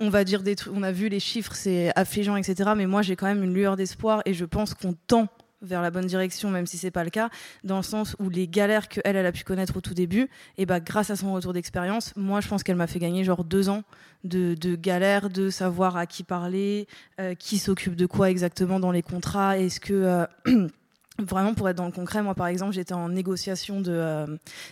on 0.00 0.08
va 0.08 0.24
dire 0.24 0.42
des. 0.42 0.56
On 0.72 0.82
a 0.82 0.92
vu 0.92 1.08
les 1.08 1.20
chiffres, 1.20 1.54
c'est 1.54 1.92
affligeant, 1.96 2.36
etc. 2.36 2.72
Mais 2.76 2.86
moi, 2.86 3.02
j'ai 3.02 3.16
quand 3.16 3.26
même 3.26 3.42
une 3.42 3.54
lueur 3.54 3.76
d'espoir 3.76 4.22
et 4.24 4.34
je 4.34 4.44
pense 4.44 4.74
qu'on 4.74 4.94
tend 5.06 5.28
vers 5.64 5.82
la 5.82 5.90
bonne 5.90 6.06
direction, 6.06 6.50
même 6.50 6.66
si 6.66 6.76
c'est 6.76 6.90
pas 6.90 7.04
le 7.04 7.10
cas, 7.10 7.30
dans 7.64 7.78
le 7.78 7.82
sens 7.82 8.16
où 8.18 8.28
les 8.28 8.46
galères 8.46 8.88
que 8.88 9.00
elle, 9.04 9.16
a 9.16 9.32
pu 9.32 9.44
connaître 9.44 9.76
au 9.76 9.80
tout 9.80 9.94
début, 9.94 10.28
et 10.58 10.66
bah 10.66 10.80
grâce 10.80 11.10
à 11.10 11.16
son 11.16 11.32
retour 11.32 11.52
d'expérience, 11.52 12.12
moi 12.16 12.40
je 12.40 12.48
pense 12.48 12.62
qu'elle 12.62 12.76
m'a 12.76 12.86
fait 12.86 12.98
gagner 12.98 13.24
genre 13.24 13.44
deux 13.44 13.68
ans 13.68 13.82
de, 14.24 14.54
de 14.54 14.76
galères, 14.76 15.30
de 15.30 15.50
savoir 15.50 15.96
à 15.96 16.06
qui 16.06 16.22
parler, 16.22 16.86
euh, 17.20 17.34
qui 17.34 17.58
s'occupe 17.58 17.96
de 17.96 18.06
quoi 18.06 18.30
exactement 18.30 18.78
dans 18.78 18.92
les 18.92 19.02
contrats, 19.02 19.58
est-ce 19.58 19.80
que 19.80 19.94
euh, 19.94 20.26
Vraiment, 21.20 21.54
pour 21.54 21.68
être 21.68 21.76
dans 21.76 21.86
le 21.86 21.92
concret, 21.92 22.24
moi 22.24 22.34
par 22.34 22.48
exemple, 22.48 22.72
j'étais 22.72 22.92
en 22.92 23.08
négociation 23.08 23.80
de 23.80 23.92
euh, 23.92 24.26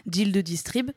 deal 0.07 0.33
de 0.33 0.41
distrib 0.41 0.91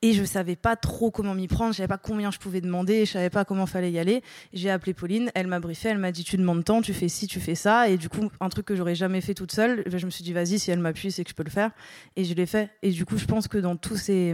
et 0.00 0.12
je 0.12 0.22
savais 0.22 0.54
pas 0.54 0.76
trop 0.76 1.10
comment 1.10 1.34
m'y 1.34 1.48
prendre, 1.48 1.72
je 1.72 1.78
savais 1.78 1.88
pas 1.88 1.98
combien 1.98 2.30
je 2.30 2.38
pouvais 2.38 2.60
demander, 2.60 3.04
je 3.04 3.10
savais 3.10 3.28
pas 3.28 3.44
comment 3.44 3.66
fallait 3.66 3.90
y 3.90 3.98
aller. 3.98 4.22
J'ai 4.52 4.70
appelé 4.70 4.94
Pauline, 4.94 5.32
elle 5.34 5.48
m'a 5.48 5.58
briefé, 5.58 5.88
elle 5.88 5.98
m'a 5.98 6.12
dit 6.12 6.22
tu 6.22 6.36
demandes 6.36 6.62
tant, 6.64 6.82
tu 6.82 6.94
fais 6.94 7.08
ci, 7.08 7.26
tu 7.26 7.40
fais 7.40 7.56
ça 7.56 7.88
et 7.88 7.96
du 7.96 8.08
coup 8.08 8.30
un 8.38 8.48
truc 8.48 8.64
que 8.64 8.76
j'aurais 8.76 8.94
jamais 8.94 9.20
fait 9.20 9.34
toute 9.34 9.50
seule, 9.50 9.82
je 9.86 10.06
me 10.06 10.10
suis 10.10 10.22
dit 10.22 10.32
vas-y 10.32 10.60
si 10.60 10.70
elle 10.70 10.78
m'appuie 10.78 11.10
c'est 11.10 11.24
que 11.24 11.30
je 11.30 11.34
peux 11.34 11.42
le 11.42 11.50
faire 11.50 11.72
et 12.14 12.22
je 12.22 12.34
l'ai 12.34 12.46
fait. 12.46 12.70
Et 12.82 12.90
du 12.90 13.04
coup 13.04 13.18
je 13.18 13.26
pense 13.26 13.48
que 13.48 13.58
dans 13.58 13.74
tous 13.74 13.96
ces 13.96 14.32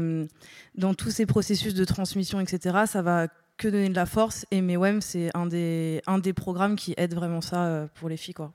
dans 0.74 0.92
tous 0.92 1.10
ces 1.10 1.24
processus 1.24 1.72
de 1.72 1.84
transmission 1.86 2.40
etc 2.40 2.80
ça 2.84 3.00
va 3.00 3.28
que 3.56 3.68
donner 3.68 3.88
de 3.88 3.94
la 3.94 4.04
force 4.06 4.44
et 4.50 4.60
MEWEM 4.60 5.00
c'est 5.00 5.30
un 5.32 5.46
des 5.46 6.02
un 6.06 6.18
des 6.18 6.34
programmes 6.34 6.76
qui 6.76 6.92
aide 6.98 7.14
vraiment 7.14 7.40
ça 7.40 7.64
euh, 7.64 7.86
pour 7.94 8.10
les 8.10 8.18
filles 8.18 8.34
quoi. 8.34 8.52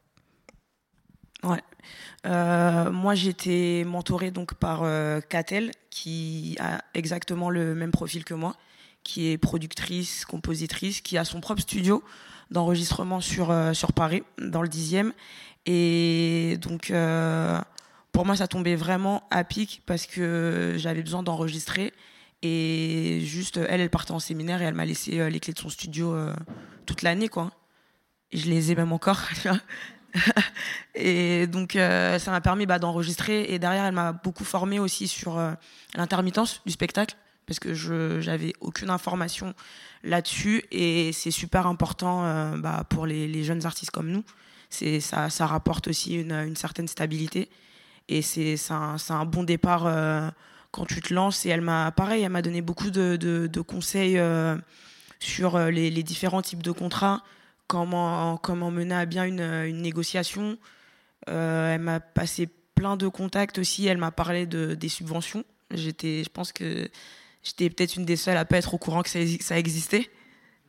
Euh, 2.25 2.91
moi, 2.91 3.15
été 3.15 3.83
mentorée 3.83 4.31
donc 4.31 4.53
par 4.53 4.83
euh, 4.83 5.19
Catel, 5.19 5.71
qui 5.89 6.55
a 6.59 6.81
exactement 6.93 7.49
le 7.49 7.75
même 7.75 7.91
profil 7.91 8.23
que 8.23 8.33
moi, 8.33 8.55
qui 9.03 9.29
est 9.29 9.37
productrice, 9.37 10.25
compositrice, 10.25 11.01
qui 11.01 11.17
a 11.17 11.25
son 11.25 11.41
propre 11.41 11.61
studio 11.61 12.03
d'enregistrement 12.51 13.19
sur 13.19 13.51
euh, 13.51 13.73
sur 13.73 13.93
Paris, 13.93 14.23
dans 14.39 14.61
le 14.61 14.69
dixième. 14.69 15.13
Et 15.65 16.57
donc, 16.61 16.91
euh, 16.91 17.59
pour 18.11 18.25
moi, 18.25 18.35
ça 18.35 18.47
tombait 18.47 18.75
vraiment 18.75 19.23
à 19.31 19.43
pic 19.43 19.81
parce 19.85 20.05
que 20.05 20.75
j'avais 20.77 21.01
besoin 21.01 21.23
d'enregistrer. 21.23 21.93
Et 22.41 23.21
juste, 23.23 23.57
elle, 23.57 23.81
elle 23.81 23.89
partait 23.89 24.11
en 24.11 24.19
séminaire 24.19 24.61
et 24.61 24.65
elle 24.65 24.73
m'a 24.73 24.85
laissé 24.85 25.19
euh, 25.19 25.29
les 25.29 25.39
clés 25.39 25.53
de 25.53 25.59
son 25.59 25.69
studio 25.69 26.15
toute 26.85 27.01
l'année, 27.01 27.29
quoi. 27.29 27.51
Et 28.31 28.37
je 28.37 28.49
les 28.49 28.71
ai 28.71 28.75
même 28.75 28.91
encore. 28.91 29.21
et 30.95 31.47
donc 31.47 31.75
euh, 31.75 32.19
ça 32.19 32.31
m'a 32.31 32.41
permis 32.41 32.65
bah, 32.65 32.79
d'enregistrer. 32.79 33.45
Et 33.49 33.59
derrière 33.59 33.85
elle 33.85 33.93
m'a 33.93 34.13
beaucoup 34.13 34.43
formé 34.43 34.79
aussi 34.79 35.07
sur 35.07 35.37
euh, 35.37 35.51
l'intermittence 35.95 36.61
du 36.65 36.71
spectacle 36.71 37.15
parce 37.45 37.59
que 37.59 37.73
je 37.73 38.21
j'avais 38.21 38.53
aucune 38.59 38.89
information 38.89 39.53
là-dessus. 40.03 40.63
Et 40.71 41.11
c'est 41.13 41.31
super 41.31 41.67
important 41.67 42.25
euh, 42.25 42.57
bah, 42.57 42.85
pour 42.89 43.05
les, 43.05 43.43
jeunes 43.43 43.65
artistes 43.65 43.91
comme 43.91 44.09
nous. 44.09 44.23
Ça 44.69 45.45
rapporte 45.45 45.87
aussi 45.87 46.15
une, 46.15 46.55
certaine 46.55 46.87
stabilité. 46.87 47.49
Et 48.09 48.21
c'est 48.21 48.57
un, 48.69 49.25
bon 49.25 49.43
départ 49.43 49.83
quand 50.71 50.85
tu 50.85 51.01
te 51.01 51.13
lances. 51.13 51.45
Et 51.45 51.49
elle 51.49 51.61
m'a 51.61 51.91
pareil 51.91 52.23
elle 52.23 52.31
m'a 52.31 52.41
donné 52.41 52.61
beaucoup 52.61 52.89
de, 52.89 53.61
conseils 53.61 54.19
sur 55.19 55.59
les 55.59 56.03
différents 56.03 56.41
types 56.41 56.63
de 56.63 56.71
contrats 56.71 57.21
comment, 57.73 58.37
comment 58.37 58.69
mener 58.69 58.93
à 58.93 59.05
bien 59.07 59.25
une, 59.25 59.41
une 59.41 59.81
négociation. 59.81 60.59
Euh, 61.27 61.73
elle 61.73 61.81
m'a 61.81 61.99
passé 61.99 62.47
plein 62.75 62.97
de 62.97 63.07
contacts 63.07 63.57
aussi. 63.57 63.87
Elle 63.87 63.97
m'a 63.97 64.11
parlé 64.11 64.45
de, 64.45 64.75
des 64.75 64.89
subventions. 64.89 65.43
J'étais, 65.71 66.23
je 66.23 66.29
pense 66.29 66.51
que 66.51 66.87
j'étais 67.41 67.71
peut-être 67.71 67.95
une 67.95 68.05
des 68.05 68.15
seules 68.15 68.37
à 68.37 68.45
pas 68.45 68.57
être 68.57 68.75
au 68.75 68.77
courant 68.77 69.01
que 69.01 69.09
ça, 69.09 69.19
ça 69.39 69.57
existait. 69.57 70.07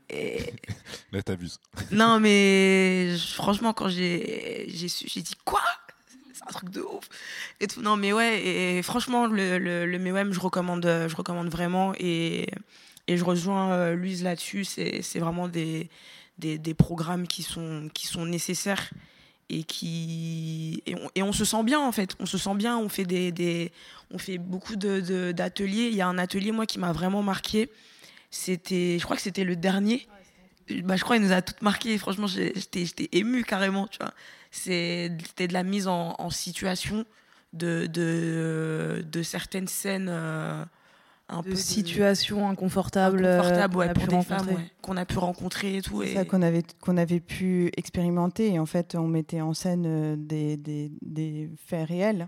Et... 0.09 0.55
Là, 1.13 1.23
t'abuses. 1.23 1.61
non, 1.91 2.21
mais 2.21 3.15
franchement, 3.19 3.75
quand 3.75 3.89
j'ai 3.89 4.65
j'ai 4.69 4.89
su, 4.89 5.05
j'ai 5.07 5.21
dit 5.21 5.37
quoi? 5.45 5.61
C'est 6.33 6.45
un 6.45 6.53
truc 6.53 6.71
de 6.71 6.81
ouf. 6.81 7.07
Et 7.61 7.67
tout. 7.67 7.83
Non, 7.83 7.99
mais 7.99 8.15
ouais. 8.15 8.41
Et 8.47 8.83
franchement, 8.83 9.27
le, 9.27 9.59
le, 9.59 9.85
le 9.85 9.99
MEWEM, 9.99 10.33
je 10.33 10.41
recommande, 10.41 10.85
je 10.85 11.15
recommande 11.15 11.49
vraiment. 11.49 11.93
Et, 11.99 12.49
et 13.09 13.19
je 13.19 13.25
rejoins 13.25 13.73
euh, 13.73 13.95
Louise 13.95 14.23
là-dessus. 14.23 14.65
C'est 14.65 15.03
c'est 15.03 15.19
vraiment 15.19 15.49
des, 15.49 15.91
des, 16.39 16.59
des 16.59 16.75
programmes 16.75 17.27
qui 17.27 17.43
sont, 17.43 17.89
qui 17.93 18.07
sont 18.07 18.27
nécessaires 18.27 18.91
et 19.51 19.65
qui 19.65 20.83
et 20.87 21.23
on, 21.23 21.33
se 21.33 21.45
sent 21.45 21.63
bien 21.65 21.81
en 21.81 21.93
fait. 21.93 22.17
On 22.19 22.27
se 22.27 22.39
sent 22.39 22.55
bien 22.55 22.79
on 22.79 22.89
fait 22.89 23.05
des, 23.05 23.31
des 23.33 23.73
on 24.11 24.19
fait 24.19 24.39
beaucoup 24.39 24.77
d'ateliers. 24.77 25.89
Il 25.91 25.97
y 25.97 26.01
a 26.01 26.09
un 26.09 26.19
atelier 26.19 26.53
moi 26.53 26.67
qui 26.67 26.79
m'a 26.79 26.93
vraiment 26.93 27.23
marqué. 27.23 27.71
C'était 28.31 28.99
je 28.99 29.05
crois 29.05 29.17
que 29.17 29.23
c'était 29.23 29.45
le 29.45 29.57
dernier. 29.57 30.07
Bah, 30.83 30.97
je 30.97 31.03
crois 31.03 31.17
qu'il 31.17 31.27
nous 31.27 31.33
a 31.33 31.43
toutes 31.43 31.61
marqué 31.61 31.99
franchement 31.99 32.27
j'étais 32.27 33.09
émue 33.13 33.45
carrément 33.45 33.87
tu 33.87 33.99
vois. 33.99 34.15
C'était 34.51 35.49
de 35.49 35.53
la 35.53 35.63
mise 35.63 35.89
en, 35.89 36.15
en 36.19 36.31
situation 36.31 37.05
de, 37.53 37.87
de 37.87 39.05
de 39.07 39.23
certaines 39.23 39.69
scènes 39.69 40.09
euh, 40.11 40.65
un 41.29 41.41
de 41.41 41.51
peu 41.51 41.55
situations 41.57 42.49
inconfortables, 42.49 43.25
euh, 43.25 43.39
inconfortables 43.41 43.77
ouais, 43.77 43.87
qu'on 43.87 43.91
a 43.91 43.95
pour 43.95 44.03
pu 44.05 44.09
des 44.09 44.23
femmes 44.23 44.39
rencontrer. 44.39 44.55
ouais, 44.63 44.71
qu'on 44.83 44.97
a 44.97 45.05
pu 45.07 45.19
rencontrer 45.19 45.77
et 45.79 45.83
tout 45.83 46.03
C'est 46.03 46.11
et... 46.11 46.15
ça 46.15 46.25
qu'on 46.25 46.43
avait, 46.43 46.63
qu'on 46.81 46.97
avait 46.97 47.21
pu 47.21 47.71
expérimenter. 47.77 48.53
Et 48.53 48.59
en 48.59 48.67
fait, 48.67 48.95
on 48.95 49.07
mettait 49.07 49.41
en 49.41 49.55
scène 49.55 49.85
euh, 49.87 50.17
des, 50.19 50.57
des, 50.57 50.93
des 51.03 51.51
faits 51.67 51.89
réels. 51.89 52.27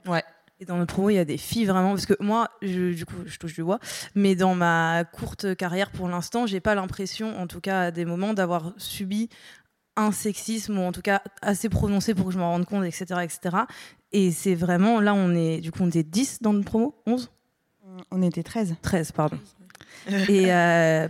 Et 0.59 0.64
dans 0.64 0.78
notre 0.78 0.94
promo, 0.94 1.11
il 1.11 1.14
y 1.16 1.18
a 1.18 1.26
des 1.26 1.37
filles 1.37 1.66
vraiment 1.66 1.90
parce 1.90 2.06
que 2.06 2.14
moi, 2.20 2.48
je, 2.62 2.94
du 2.94 3.04
coup, 3.04 3.16
je 3.26 3.37
touche 3.38 3.52
du 3.54 3.62
bois, 3.62 3.78
mais 4.14 4.35
dans 4.35 4.54
ma 4.54 5.04
courte 5.04 5.54
carrière 5.54 5.90
pour 5.90 6.09
l'instant, 6.09 6.46
j'ai 6.46 6.61
pas 6.61 6.74
l'impression, 6.74 7.38
en 7.38 7.46
tout 7.46 7.61
cas 7.61 7.80
à 7.82 7.90
des 7.90 8.06
moments, 8.06 8.32
d'avoir 8.32 8.72
subi 8.78 9.28
un 9.96 10.12
sexisme 10.12 10.78
ou 10.78 10.82
en 10.82 10.92
tout 10.92 11.02
cas 11.02 11.20
assez 11.42 11.68
prononcé 11.68 12.14
pour 12.14 12.26
que 12.26 12.32
je 12.32 12.38
m'en 12.38 12.52
rende 12.52 12.64
compte, 12.64 12.85
etc., 12.85 13.20
etc. 13.22 13.64
Et 14.12 14.30
c'est 14.30 14.54
vraiment, 14.54 14.98
là, 15.00 15.12
on 15.12 15.35
est, 15.35 15.61
du 15.61 15.72
coup, 15.72 15.82
on 15.82 15.88
était 15.88 16.02
10 16.02 16.40
dans 16.40 16.54
le 16.54 16.62
promo 16.62 16.94
11 17.06 17.30
On 18.11 18.22
était 18.22 18.42
13. 18.42 18.76
13, 18.82 19.12
pardon. 19.12 19.38
et, 20.28 20.46
euh, 20.52 21.09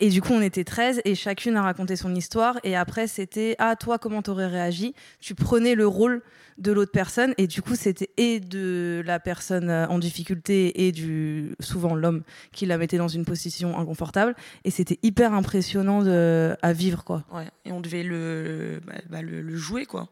et 0.00 0.08
du 0.08 0.20
coup, 0.20 0.32
on 0.32 0.40
était 0.42 0.64
13 0.64 1.02
et 1.04 1.14
chacune 1.14 1.56
a 1.56 1.62
raconté 1.62 1.96
son 1.96 2.14
histoire. 2.14 2.58
Et 2.64 2.76
après, 2.76 3.06
c'était 3.06 3.56
Ah, 3.58 3.76
toi, 3.76 3.98
comment 3.98 4.22
t'aurais 4.22 4.46
réagi? 4.46 4.94
Tu 5.20 5.34
prenais 5.34 5.74
le 5.74 5.86
rôle 5.86 6.22
de 6.58 6.72
l'autre 6.72 6.92
personne. 6.92 7.34
Et 7.38 7.46
du 7.46 7.62
coup, 7.62 7.74
c'était 7.74 8.10
et 8.16 8.40
de 8.40 9.02
la 9.04 9.18
personne 9.18 9.70
euh, 9.70 9.86
en 9.88 9.98
difficulté 9.98 10.86
et 10.86 10.92
du 10.92 11.54
souvent 11.60 11.94
l'homme 11.94 12.22
qui 12.52 12.66
la 12.66 12.78
mettait 12.78 12.98
dans 12.98 13.08
une 13.08 13.24
position 13.24 13.78
inconfortable. 13.78 14.34
Et 14.64 14.70
c'était 14.70 14.98
hyper 15.02 15.32
impressionnant 15.32 16.02
de, 16.02 16.56
à 16.62 16.72
vivre, 16.72 17.04
quoi. 17.04 17.24
Ouais. 17.32 17.48
Et 17.64 17.72
on 17.72 17.80
devait 17.80 18.04
le, 18.04 18.80
bah, 18.86 18.94
bah, 19.10 19.22
le, 19.22 19.42
le 19.42 19.56
jouer, 19.56 19.86
quoi, 19.86 20.08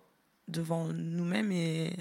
devant 0.48 0.88
nous-mêmes. 0.92 1.52
Et, 1.52 1.92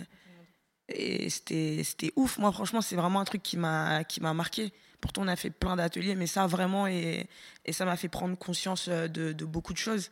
et 0.95 1.30
c'était 1.30 2.13
ouf. 2.15 2.38
Moi, 2.38 2.51
franchement, 2.51 2.82
c'est 2.82 2.95
vraiment 2.95 3.19
un 3.19 3.25
truc 3.25 3.43
qui 3.43 3.58
m'a 3.58 4.04
marqué. 4.34 4.71
Pourtant, 5.01 5.23
on 5.23 5.27
a 5.27 5.36
fait 5.36 5.49
plein 5.49 5.75
d'ateliers, 5.75 6.15
mais 6.15 6.27
ça, 6.27 6.45
vraiment, 6.45 6.86
et, 6.86 7.27
et 7.65 7.73
ça 7.73 7.86
m'a 7.86 7.97
fait 7.97 8.08
prendre 8.08 8.38
conscience 8.38 8.88
euh, 8.88 9.08
de, 9.08 9.45
beaucoup 9.45 9.73
de 9.73 9.80
choses. 9.80 10.12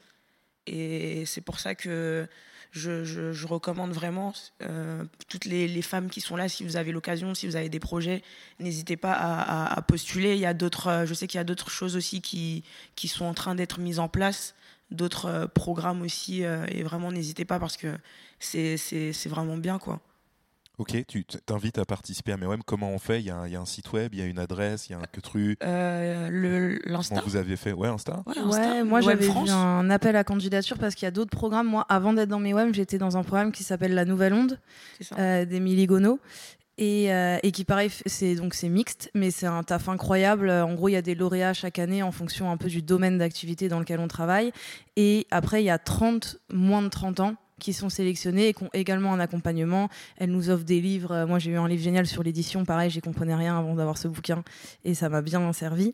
Et 0.66 1.26
c'est 1.28 1.42
pour 1.42 1.60
ça 1.60 1.76
que 1.76 2.28
je, 2.72 3.04
je, 3.04 3.48
recommande 3.48 3.92
vraiment 3.92 4.34
euh, 4.62 5.04
toutes 5.28 5.46
les, 5.46 5.82
femmes 5.82 6.10
qui 6.10 6.22
sont 6.22 6.36
là, 6.36 6.50
si 6.50 6.64
vous 6.64 6.76
avez 6.76 6.92
l'occasion, 6.92 7.34
si 7.34 7.48
vous 7.48 7.56
avez 7.56 7.70
des 7.70 7.80
projets, 7.80 8.24
n'hésitez 8.60 8.98
pas 8.98 9.14
à, 9.14 9.82
postuler. 9.84 10.34
Il 10.34 10.40
y 10.40 10.46
a 10.46 10.54
d'autres, 10.54 10.88
euh, 10.88 11.06
je 11.06 11.14
sais 11.14 11.28
qu'il 11.28 11.38
y 11.38 11.42
a 11.42 11.46
d'autres 11.46 11.70
choses 11.70 11.96
aussi 11.96 12.22
qui, 12.22 12.64
qui 12.96 13.08
sont 13.08 13.26
en 13.26 13.34
train 13.34 13.56
d'être 13.56 13.80
mises 13.80 14.00
en 14.00 14.10
place, 14.10 14.56
d'autres 14.92 15.50
programmes 15.54 16.02
aussi, 16.02 16.42
et 16.42 16.84
vraiment 16.84 17.12
n'hésitez 17.12 17.46
pas 17.46 17.60
parce 17.60 17.78
que 17.78 17.96
c'est 18.40 19.28
vraiment 19.28 19.58
bien 19.58 19.78
quoi. 19.78 20.02
Ok, 20.80 20.96
tu 21.10 21.26
t'invites 21.26 21.78
à 21.78 21.84
participer 21.84 22.32
à 22.32 22.38
MEWEM. 22.38 22.64
Comment 22.64 22.90
on 22.92 23.00
fait? 23.00 23.20
Il 23.20 23.26
y, 23.26 23.32
a, 23.32 23.44
il 23.48 23.52
y, 23.52 23.58
a 23.58 23.60
un 23.60 23.66
site 23.66 23.92
web, 23.92 24.14
il 24.14 24.20
y 24.20 24.22
a 24.22 24.26
une 24.26 24.40
adresse, 24.40 24.88
il 24.88 24.94
y 24.94 24.96
a 24.96 25.00
un 25.00 25.04
Quetru 25.12 25.58
euh, 25.62 26.30
le, 26.32 26.80
L'Insta. 26.86 27.22
vous 27.26 27.36
avez 27.36 27.58
fait? 27.58 27.74
Ouais, 27.74 27.90
Insta 27.90 28.24
Ouais, 28.26 28.38
Insta, 28.38 28.62
ouais 28.62 28.84
moi 28.86 29.02
j'avais 29.02 29.28
vu 29.28 29.50
un 29.50 29.90
appel 29.90 30.16
à 30.16 30.24
candidature 30.24 30.78
parce 30.78 30.96
qu'il 30.96 31.06
y 31.06 31.08
a 31.08 31.12
d'autres 31.12 31.36
programmes. 31.36 31.68
Moi, 31.68 31.86
avant 31.90 32.14
d'être 32.14 32.30
dans 32.30 32.40
MEWEM, 32.40 32.74
j'étais 32.74 32.98
dans 32.98 33.18
un 33.18 33.24
programme 33.24 33.52
qui 33.52 33.66
s'appelle 33.66 33.94
La 33.94 34.06
Nouvelle 34.06 34.34
Onde 34.34 34.58
euh, 35.18 35.44
d'Émilie 35.44 35.86
Gonneau. 35.86 36.18
Et, 36.78 37.14
euh, 37.14 37.38
et, 37.44 37.52
qui 37.52 37.66
pareil 37.66 37.92
c'est 38.06 38.36
donc 38.36 38.54
c'est 38.54 38.70
mixte 38.70 39.12
mais 39.14 39.32
c'est 39.32 39.48
un 39.48 39.64
taf 39.64 39.90
incroyable 39.90 40.50
en 40.50 40.76
gros 40.76 40.88
il 40.88 40.94
y 40.94 40.96
a 40.96 41.02
des 41.02 41.14
lauréats 41.14 41.52
chaque 41.52 41.78
année 41.78 42.04
en 42.04 42.14
fonction 42.14 42.50
un 42.50 42.56
peu 42.56 42.70
du 42.70 42.82
domaine 42.82 43.18
d'activité 43.18 43.68
dans 43.68 43.80
lequel 43.80 44.00
on 44.00 44.08
travaille 44.08 44.54
et 44.96 45.28
après 45.30 45.62
il 45.62 45.66
y 45.66 45.70
a 45.70 45.78
30 45.78 46.38
moins 46.50 46.82
de 46.82 46.88
30 46.88 47.20
ans 47.20 47.36
qui 47.60 47.74
sont 47.74 47.90
sélectionnées 47.90 48.50
et 48.50 48.54
qui 48.54 48.64
ont 48.64 48.70
également 48.74 49.14
un 49.14 49.20
accompagnement. 49.20 49.90
Elles 50.18 50.32
nous 50.32 50.50
offrent 50.50 50.66
des 50.66 50.82
livres. 50.82 51.26
Moi, 51.26 51.40
j'ai 51.40 51.52
eu 51.52 51.58
un 51.58 51.68
livre 51.68 51.84
génial 51.84 52.08
sur 52.08 52.24
l'édition. 52.24 52.66
Pareil, 52.66 52.90
j'y 52.90 53.02
comprenais 53.02 53.36
rien 53.36 53.58
avant 53.58 53.76
d'avoir 53.76 53.98
ce 53.98 54.08
bouquin 54.08 54.44
et 54.86 54.94
ça 54.94 55.10
m'a 55.10 55.22
bien 55.22 55.52
servi. 55.54 55.94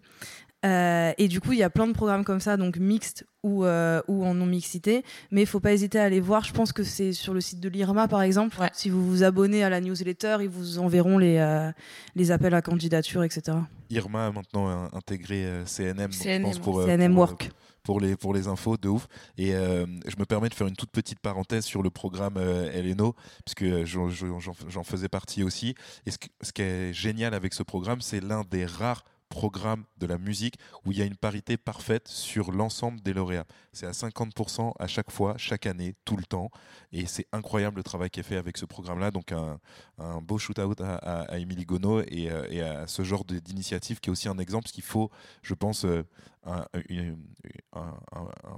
Euh, 0.66 1.14
et 1.18 1.28
du 1.28 1.42
coup, 1.42 1.52
il 1.52 1.60
y 1.60 1.64
a 1.64 1.70
plein 1.70 1.86
de 1.86 1.94
programmes 1.94 2.24
comme 2.24 2.40
ça, 2.40 2.58
donc 2.58 2.78
mixtes 2.78 3.26
ou, 3.44 3.66
euh, 3.66 4.02
ou 4.08 4.26
en 4.26 4.34
non-mixité. 4.34 5.04
Mais 5.32 5.42
il 5.42 5.48
faut 5.48 5.60
pas 5.60 5.74
hésiter 5.74 6.00
à 6.00 6.04
aller 6.06 6.20
voir. 6.20 6.44
Je 6.44 6.54
pense 6.54 6.74
que 6.74 6.84
c'est 6.84 7.14
sur 7.14 7.34
le 7.34 7.42
site 7.42 7.60
de 7.60 7.70
l'IRMA, 7.70 8.08
par 8.08 8.22
exemple. 8.24 8.60
Ouais. 8.60 8.70
Si 8.74 8.90
vous 8.90 9.06
vous 9.06 9.24
abonnez 9.24 9.64
à 9.64 9.70
la 9.70 9.80
newsletter, 9.80 10.38
ils 10.42 10.50
vous 10.50 10.80
enverront 10.80 11.18
les, 11.18 11.38
euh, 11.38 11.72
les 12.16 12.32
appels 12.32 12.56
à 12.56 12.62
candidature, 12.62 13.24
etc. 13.24 13.58
IRMA 13.92 14.28
a 14.28 14.32
maintenant 14.32 14.90
intégré 14.94 15.46
CNM, 15.66 16.12
CNM, 16.12 16.42
je 16.42 16.42
pense, 16.42 16.60
pour, 16.60 16.84
CNM 16.84 17.12
pour, 17.12 17.20
Work 17.20 17.52
pour 17.86 18.02
les, 18.02 18.18
pour 18.18 18.34
les 18.34 18.48
infos, 18.48 18.76
de 18.76 18.90
ouf. 18.90 19.08
Et 19.38 19.56
euh, 19.56 19.86
je 20.06 20.16
me 20.18 20.26
permets 20.26 20.50
de 20.50 20.54
faire 20.54 20.68
une 20.68 20.76
toute 20.76 20.92
petite 20.92 21.20
parenthèse 21.20 21.64
sur 21.64 21.84
le 21.84 21.90
programme 21.90 22.36
euh, 22.38 22.72
Eleno, 22.74 23.16
puisque 23.46 23.86
j'en 23.86 24.84
faisais 24.84 25.08
partie 25.08 25.44
aussi. 25.44 25.76
Et 26.06 26.12
ce, 26.12 26.18
qui 26.52 26.62
est 26.62 26.92
génial 26.92 27.34
avec 27.34 27.54
ce 27.54 27.64
programme, 27.64 28.02
c'est 28.02 28.20
l'un 28.20 28.44
des 28.44 28.66
rares 28.66 29.06
programme 29.30 29.86
de 29.98 30.06
la 30.06 30.18
musique 30.18 30.56
où 30.86 30.92
il 30.92 30.98
y 30.98 31.02
a 31.02 31.06
une 31.06 31.16
parité 31.16 31.58
parfaite 31.58 32.08
sur 32.08 32.52
l'ensemble 32.52 33.02
des 33.02 33.14
lauréats. 33.14 33.46
C'est 33.74 33.86
à 33.86 33.92
50% 33.92 34.74
à 34.80 34.88
chaque 34.88 35.12
fois, 35.12 35.36
chaque 35.38 35.66
année, 35.66 35.96
tout 36.06 36.16
le 36.16 36.24
temps. 36.24 36.50
Et 36.92 37.06
c'est 37.06 37.28
incroyable 37.32 37.78
le 37.78 37.84
travail 37.84 38.10
qui 38.10 38.20
est 38.20 38.24
fait 38.24 38.38
avec 38.38 38.58
ce 38.58 38.66
programme-là. 38.66 39.12
Donc 39.12 39.32
un, 39.32 39.60
un 39.98 40.22
beau 40.22 40.38
shoot-out 40.38 40.80
à, 40.80 40.96
à, 40.96 41.22
à 41.24 41.38
Émilie 41.38 41.66
Gonneau 41.66 42.02
et, 42.02 42.32
euh, 42.32 42.48
et, 42.50 42.62
à 42.62 42.88
ce 42.88 43.04
genre 43.04 43.26
d'initiative 43.26 44.00
qui 44.00 44.10
est 44.10 44.12
aussi 44.12 44.30
un 44.30 44.38
exemple, 44.38 44.64
parce 44.64 44.74
qu'il 44.74 44.84
faut, 44.84 45.10
je 45.42 45.54
pense, 45.54 45.86
euh, 45.86 46.04
un, 46.46 46.66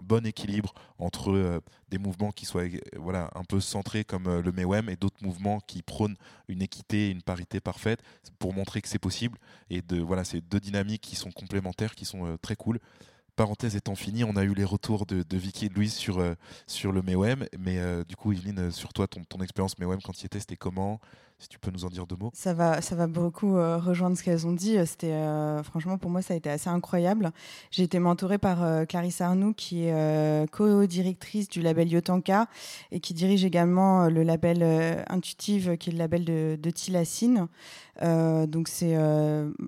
bon 0.04 0.26
équilibre 0.26 0.73
entre 1.00 1.32
euh, 1.32 1.60
des 1.89 1.97
mouvements 1.97 2.32
qui 2.32 2.45
soient 2.45 2.63
voilà, 2.97 3.30
un 3.36 3.43
peu 3.43 3.60
centrés 3.60 4.04
comme 4.04 4.28
euh, 4.28 4.41
le 4.41 4.52
MEWEM 4.52 4.89
et 4.89 4.95
d'autres 4.95 5.23
mouvements 5.23 5.60
qui 5.60 5.82
prônent 5.82 6.15
une 6.47 6.62
équité 6.62 7.08
et 7.08 7.12
une 7.12 7.21
parité 7.21 7.60
parfaite 7.60 8.02
pour 8.39 8.54
montrer 8.54 8.82
que 8.82 8.88
c'est 8.88 9.00
possible. 9.00 9.38
Et 9.69 9.82
de, 9.82 10.02
voilà, 10.02 10.23
c'est 10.23 10.41
deux 10.41 10.60
dynamiques 10.60 11.02
qui 11.02 11.15
sont 11.15 11.32
complémentaires, 11.32 11.95
qui 11.95 12.06
sont 12.06 12.26
euh, 12.26 12.38
très 12.38 12.56
cool. 12.56 12.80
Parenthèse 13.38 13.76
étant 13.76 13.93
finie, 13.93 14.23
on 14.23 14.36
a 14.36 14.43
eu 14.43 14.56
les 14.56 14.63
retours 14.63 15.06
de, 15.06 15.23
Vicky 15.38 15.67
et 15.67 15.69
de 15.69 15.76
Louise 15.76 15.93
sur, 15.93 16.17
euh, 16.17 16.34
sur 16.65 16.91
le 16.91 17.04
MEWEM. 17.04 17.45
Mais 17.60 17.78
euh, 17.78 18.04
du 18.04 18.15
coup, 18.15 18.32
Yveline, 18.32 18.71
sur 18.71 18.93
toi, 18.93 19.08
ton, 19.08 19.23
ton 19.23 19.39
expérience 19.41 19.78
MEWEM 19.78 20.02
quand 20.02 20.13
tu 20.13 20.23
y 20.23 20.26
étais, 20.26 20.39
c'était 20.39 20.56
comment? 20.56 21.00
Si 21.39 21.50
tu 21.50 21.60
peux 21.60 21.69
nous 21.71 21.86
en 21.86 21.89
dire 21.89 22.08
deux 22.08 22.15
mots. 22.15 22.32
Ça 22.34 22.54
va, 22.54 22.82
ça 22.82 22.95
va 22.95 23.08
beaucoup 23.08 23.58
euh, 23.58 23.78
rejoindre 23.78 24.17
ce 24.17 24.23
qu'elles 24.23 24.47
ont 24.47 24.54
dit. 24.54 24.78
C'était 24.86 25.12
euh, 25.12 25.62
franchement 25.63 25.97
pour 25.97 26.10
moi 26.10 26.21
ça 26.21 26.34
a 26.34 26.38
été 26.38 26.50
assez 26.50 26.69
incroyable. 26.69 27.32
J'ai 27.71 27.84
été 27.84 28.00
mentorée 28.00 28.38
par 28.39 28.63
euh, 28.63 28.86
Clarisse 28.86 29.21
Arnoux 29.21 29.54
qui 29.54 29.86
est 29.86 29.93
euh, 29.93 30.47
co-directrice 30.47 31.47
du 31.47 31.62
label 31.62 31.89
Yotanka 31.89 32.47
et 32.91 33.00
qui 33.00 33.13
dirige 33.13 33.45
également 33.45 34.08
le 34.08 34.23
label 34.23 35.06
Intuitive 35.10 35.78
qui 35.78 35.89
est 35.89 35.93
le 35.93 36.00
label 36.00 36.26
de, 36.26 36.58
de 36.60 36.69
Tilacine. 36.71 37.47
Donc 38.02 38.68
c'est 38.68 38.96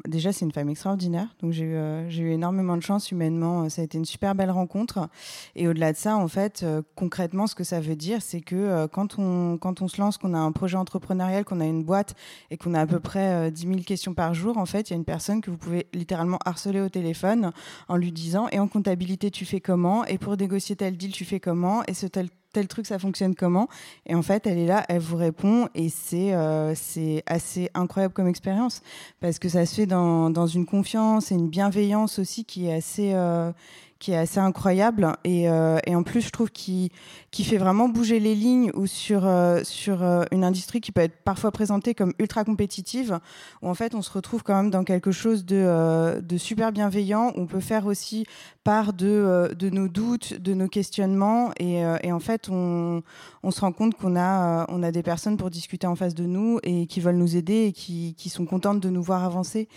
déjà 0.08 0.32
c'est 0.32 0.46
une 0.46 0.52
femme 0.52 0.70
extraordinaire. 0.70 1.28
Donc 1.42 1.52
j'ai 1.52 1.65
eu, 1.65 2.10
j'ai 2.10 2.24
eu 2.24 2.32
énormément 2.32 2.78
de 2.78 2.82
chance 2.82 3.12
humainement. 3.12 3.70
Ça 3.70 3.82
a 3.82 3.86
été 3.86 3.98
une 3.98 4.06
super 4.06 4.36
belle 4.36 4.52
rencontre. 4.52 5.10
Et 5.56 5.68
au-delà 5.68 5.92
de 5.92 5.98
ça, 5.98 6.18
en 6.18 6.28
fait, 6.28 6.65
concrètement, 6.96 7.48
ce 7.48 7.56
que 7.56 7.63
ça 7.63 7.80
veut 7.80 7.96
dire, 7.96 8.22
c'est 8.22 8.42
que 8.42 8.88
quand 8.88 9.18
on 9.20 9.58
quand 9.58 9.82
on 9.82 9.88
se 9.88 10.00
lance, 10.02 10.18
qu'on 10.18 10.34
a 10.34 10.39
un 10.39 10.52
projet 10.52 10.78
entrepreneurial, 10.78 11.46
qu'on 11.46 11.60
a 11.60 11.65
une 11.65 11.84
boîte 11.84 12.15
et 12.50 12.58
qu'on 12.58 12.74
a 12.74 12.82
à 12.82 12.88
peu 12.88 13.00
près 13.00 13.48
euh, 13.48 13.50
10 13.50 13.68
000 13.68 13.80
questions 13.82 14.13
par 14.13 14.34
jour, 14.34 14.58
en 14.58 14.65
fait, 14.65 14.89
il 14.89 14.94
y 14.94 14.96
a 14.96 14.98
une 14.98 15.06
personne 15.06 15.42
que 15.42 15.52
vous 15.52 15.58
pouvez 15.58 15.88
littéralement 15.94 16.39
harceler 16.46 16.82
au 16.82 16.89
téléphone 16.89 17.52
en 17.88 17.96
lui 17.96 18.12
disant 18.12 18.48
et 18.52 18.60
en 18.60 18.68
comptabilité, 18.68 19.32
tu 19.32 19.46
fais 19.46 19.62
comment? 19.62 20.06
Et 20.06 20.18
pour 20.18 20.36
négocier 20.38 20.76
tel 20.76 20.98
deal, 20.98 21.12
tu 21.12 21.26
fais 21.26 21.39
comment? 21.39 21.84
Et 21.88 21.94
ce 21.94 22.08
tel 22.08 22.30
tel 22.54 22.68
truc 22.68 22.86
ça 22.86 23.00
fonctionne 23.00 23.36
comment. 23.36 23.68
Et 24.06 24.16
en 24.16 24.22
fait 24.22 24.48
elle 24.48 24.58
est 24.58 24.68
là 24.68 24.86
elle 24.90 25.00
vous 25.00 25.18
répond 25.18 25.68
et 25.76 25.90
c'est 25.90 26.34
euh, 26.34 26.74
c'est 26.76 27.24
assez 27.26 27.70
incroyable 27.74 28.14
comme 28.14 28.28
expérience. 28.28 28.82
Parce 29.20 29.40
que 29.40 29.50
ça 29.50 29.66
se 29.66 29.76
fait 29.76 29.86
dans, 29.86 30.30
dans 30.30 30.48
une 30.48 30.66
confiance 30.66 31.32
et 31.32 31.36
une 31.36 31.50
bienveillance 31.50 32.20
aussi 32.20 32.46
qui 32.46 32.68
est 32.68 32.74
assez 32.74 33.14
euh, 33.14 33.52
qui 34.00 34.14
est 34.14 34.18
assez 34.18 34.40
incroyable. 34.40 35.14
Et, 35.24 35.50
euh, 35.50 35.78
en 35.88 36.04
plus 36.04 36.22
je 36.22 36.30
trouve 36.30 36.50
qui 36.50 36.92
qui 37.32 37.44
fait 37.44 37.58
vraiment 37.58 37.90
bouger 37.90 38.20
les 38.20 38.34
lignes 38.34 38.72
ou 38.74 38.88
sur 38.88 39.26
euh, 39.26 39.62
sur 39.64 40.02
euh, 40.02 40.24
une 40.32 40.44
industrie 40.44 40.80
qui 40.80 40.92
peut 40.92 41.02
être 41.02 41.18
parfois 41.24 41.52
présentée 41.52 41.94
comme 41.94 42.14
ultra 42.18 42.46
compétitive 42.46 43.20
où 43.62 43.68
en 43.68 43.74
fait 43.74 43.94
on 43.96 44.02
se 44.02 44.12
retrouve 44.12 44.44
quand 44.44 44.56
même 44.56 44.72
dans 44.72 44.86
quelque 44.86 45.12
chose 45.12 45.46
de 45.46 46.22
de 46.22 46.38
super 46.38 46.72
bienveillant. 46.72 47.34
Où 47.36 47.42
on 47.42 47.46
peut 47.46 47.60
faire 47.60 47.86
aussi 47.86 48.26
part 48.64 48.94
de 48.94 49.54
de 49.58 49.70
nos 49.70 49.88
doutes 49.88 50.34
de 50.36 50.54
nos 50.54 50.68
questionnements. 50.68 51.52
Et, 51.60 51.82
et 52.04 52.12
en 52.12 52.20
fait 52.20 52.48
on 52.50 53.04
on 53.44 53.52
se 53.52 53.62
rend 53.62 53.74
compte 53.74 53.96
qu'on 53.96 54.16
a 54.16 54.66
on 54.70 54.82
a 54.84 54.92
des 54.92 55.04
personnes 55.04 55.36
pour 55.36 55.50
discuter 55.50 55.88
en 55.88 55.96
face 55.96 56.16
de 56.16 56.26
nous 56.26 56.60
et 56.64 56.88
qui 56.88 57.02
veulent 57.02 57.18
nous 57.18 57.36
aider 57.36 57.66
et 57.66 57.74
qui 57.74 58.16
qui 58.18 58.30
sont 58.30 58.46
contentes 58.46 58.80
de 58.80 58.90
nous 58.90 59.04
voir 59.04 59.26
avancer 59.26 59.68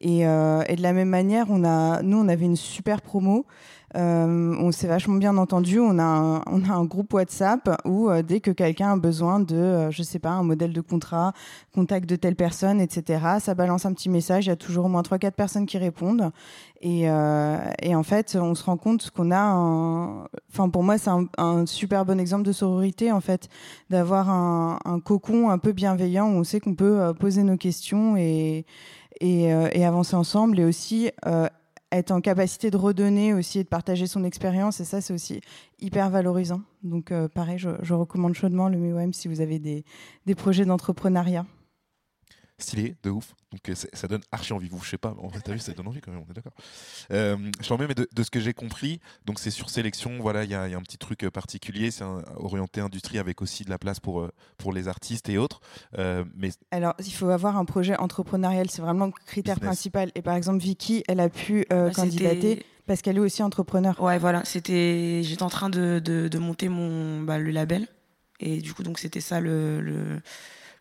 et, 0.00 0.26
euh, 0.26 0.62
et 0.68 0.76
de 0.76 0.82
la 0.82 0.92
même 0.92 1.08
manière 1.08 1.46
on 1.50 1.64
a 1.64 2.02
nous 2.02 2.18
on 2.18 2.28
avait 2.28 2.46
une 2.46 2.56
super 2.56 3.02
promo 3.02 3.46
euh, 3.96 4.54
on 4.60 4.70
s'est 4.70 4.86
vachement 4.86 5.16
bien 5.16 5.36
entendu. 5.36 5.80
On 5.80 5.98
a 5.98 6.04
un, 6.04 6.42
on 6.46 6.62
a 6.64 6.72
un 6.72 6.84
groupe 6.84 7.12
WhatsApp 7.12 7.68
où 7.84 8.08
euh, 8.08 8.22
dès 8.22 8.40
que 8.40 8.50
quelqu'un 8.50 8.92
a 8.92 8.96
besoin 8.96 9.40
de, 9.40 9.56
euh, 9.56 9.90
je 9.90 10.02
sais 10.02 10.18
pas, 10.18 10.30
un 10.30 10.44
modèle 10.44 10.72
de 10.72 10.80
contrat, 10.80 11.32
contact 11.74 12.08
de 12.08 12.16
telle 12.16 12.36
personne, 12.36 12.80
etc., 12.80 13.24
ça 13.40 13.54
balance 13.54 13.86
un 13.86 13.92
petit 13.92 14.08
message. 14.08 14.46
Il 14.46 14.50
y 14.50 14.52
a 14.52 14.56
toujours 14.56 14.84
au 14.84 14.88
moins 14.88 15.02
trois 15.02 15.18
quatre 15.18 15.34
personnes 15.34 15.66
qui 15.66 15.78
répondent. 15.78 16.30
Et, 16.82 17.10
euh, 17.10 17.58
et 17.82 17.94
en 17.94 18.02
fait, 18.02 18.38
on 18.40 18.54
se 18.54 18.64
rend 18.64 18.76
compte 18.76 19.10
qu'on 19.10 19.30
a, 19.30 19.40
un... 19.40 20.24
enfin 20.50 20.70
pour 20.70 20.82
moi, 20.82 20.96
c'est 20.96 21.10
un, 21.10 21.26
un, 21.36 21.66
super 21.66 22.06
bon 22.06 22.18
exemple 22.18 22.44
de 22.44 22.52
sororité 22.52 23.12
en 23.12 23.20
fait, 23.20 23.48
d'avoir 23.90 24.30
un, 24.30 24.78
un, 24.84 24.98
cocon 25.00 25.50
un 25.50 25.58
peu 25.58 25.72
bienveillant 25.72 26.26
où 26.26 26.36
on 26.36 26.44
sait 26.44 26.58
qu'on 26.58 26.74
peut 26.74 27.00
euh, 27.00 27.12
poser 27.12 27.42
nos 27.42 27.58
questions 27.58 28.16
et 28.16 28.64
et, 29.20 29.52
euh, 29.52 29.68
et 29.72 29.84
avancer 29.84 30.16
ensemble 30.16 30.58
et 30.58 30.64
aussi 30.64 31.10
euh, 31.26 31.48
être 31.92 32.10
en 32.10 32.20
capacité 32.20 32.70
de 32.70 32.76
redonner 32.76 33.34
aussi 33.34 33.58
et 33.58 33.64
de 33.64 33.68
partager 33.68 34.06
son 34.06 34.24
expérience. 34.24 34.80
Et 34.80 34.84
ça, 34.84 35.00
c'est 35.00 35.12
aussi 35.12 35.40
hyper 35.80 36.10
valorisant. 36.10 36.62
Donc, 36.82 37.12
euh, 37.12 37.28
pareil, 37.28 37.58
je, 37.58 37.94
recommande 37.94 38.34
chaudement 38.34 38.68
le 38.68 38.78
MEOM 38.78 39.12
si 39.12 39.28
vous 39.28 39.40
avez 39.40 39.58
des 39.58 40.34
projets 40.34 40.64
d'entrepreneuriat. 40.64 41.44
Stylé, 42.62 42.96
de 43.02 43.10
ouf. 43.10 43.34
Donc 43.52 43.68
euh, 43.68 43.74
ça 43.74 44.06
donne 44.06 44.20
archi 44.30 44.52
envie. 44.52 44.68
Vous, 44.68 44.80
je 44.82 44.90
sais 44.90 44.98
pas, 44.98 45.14
en 45.18 45.28
fait, 45.28 45.40
t'as 45.40 45.52
vu, 45.52 45.58
ça 45.58 45.72
donne 45.72 45.88
envie 45.88 46.00
quand 46.00 46.12
même, 46.12 46.22
on 46.26 46.30
est 46.30 46.34
d'accord. 46.34 46.52
Euh, 47.10 47.36
je 47.60 47.68
t'en 47.68 47.78
mets, 47.78 47.86
mais 47.88 47.94
de, 47.94 48.08
de 48.12 48.22
ce 48.22 48.30
que 48.30 48.38
j'ai 48.38 48.52
compris, 48.54 49.00
donc 49.26 49.38
c'est 49.40 49.50
sur 49.50 49.70
sélection, 49.70 50.18
voilà, 50.20 50.44
il 50.44 50.50
y, 50.50 50.54
a 50.54 50.68
il 50.68 50.70
y 50.70 50.74
a 50.74 50.78
un 50.78 50.82
petit 50.82 50.98
truc 50.98 51.24
euh, 51.24 51.30
particulier, 51.30 51.90
c'est 51.90 52.04
orienté 52.36 52.80
industrie 52.80 53.18
avec 53.18 53.42
aussi 53.42 53.64
de 53.64 53.70
la 53.70 53.78
place 53.78 53.98
pour, 53.98 54.20
euh, 54.20 54.30
pour 54.56 54.72
les 54.72 54.86
artistes 54.86 55.28
et 55.28 55.38
autres. 55.38 55.60
Euh, 55.98 56.24
mais 56.36 56.50
Alors, 56.70 56.94
il 57.04 57.12
faut 57.12 57.28
avoir 57.30 57.56
un 57.56 57.64
projet 57.64 57.96
entrepreneurial, 57.96 58.70
c'est 58.70 58.82
vraiment 58.82 59.06
le 59.06 59.12
critère 59.26 59.56
Business. 59.56 59.66
principal. 59.68 60.12
Et 60.14 60.22
par 60.22 60.36
exemple, 60.36 60.60
Vicky, 60.60 61.02
elle 61.08 61.20
a 61.20 61.28
pu 61.28 61.66
euh, 61.72 61.88
Bah, 61.88 61.94
candidater 61.94 62.64
parce 62.86 63.02
qu'elle 63.02 63.16
est 63.16 63.20
aussi 63.20 63.42
entrepreneur. 63.42 64.00
Ouais, 64.00 64.18
voilà, 64.18 64.44
c'était. 64.44 65.22
J'étais 65.24 65.42
en 65.42 65.50
train 65.50 65.70
de, 65.70 66.00
de, 66.04 66.28
de 66.28 66.38
monter 66.38 66.68
mon 66.68 67.20
bah, 67.22 67.38
le 67.38 67.50
label. 67.50 67.88
Et 68.40 68.60
du 68.60 68.72
coup, 68.74 68.82
donc 68.82 68.98
c'était 68.98 69.20
ça 69.20 69.40
le, 69.40 69.80
le, 69.80 70.22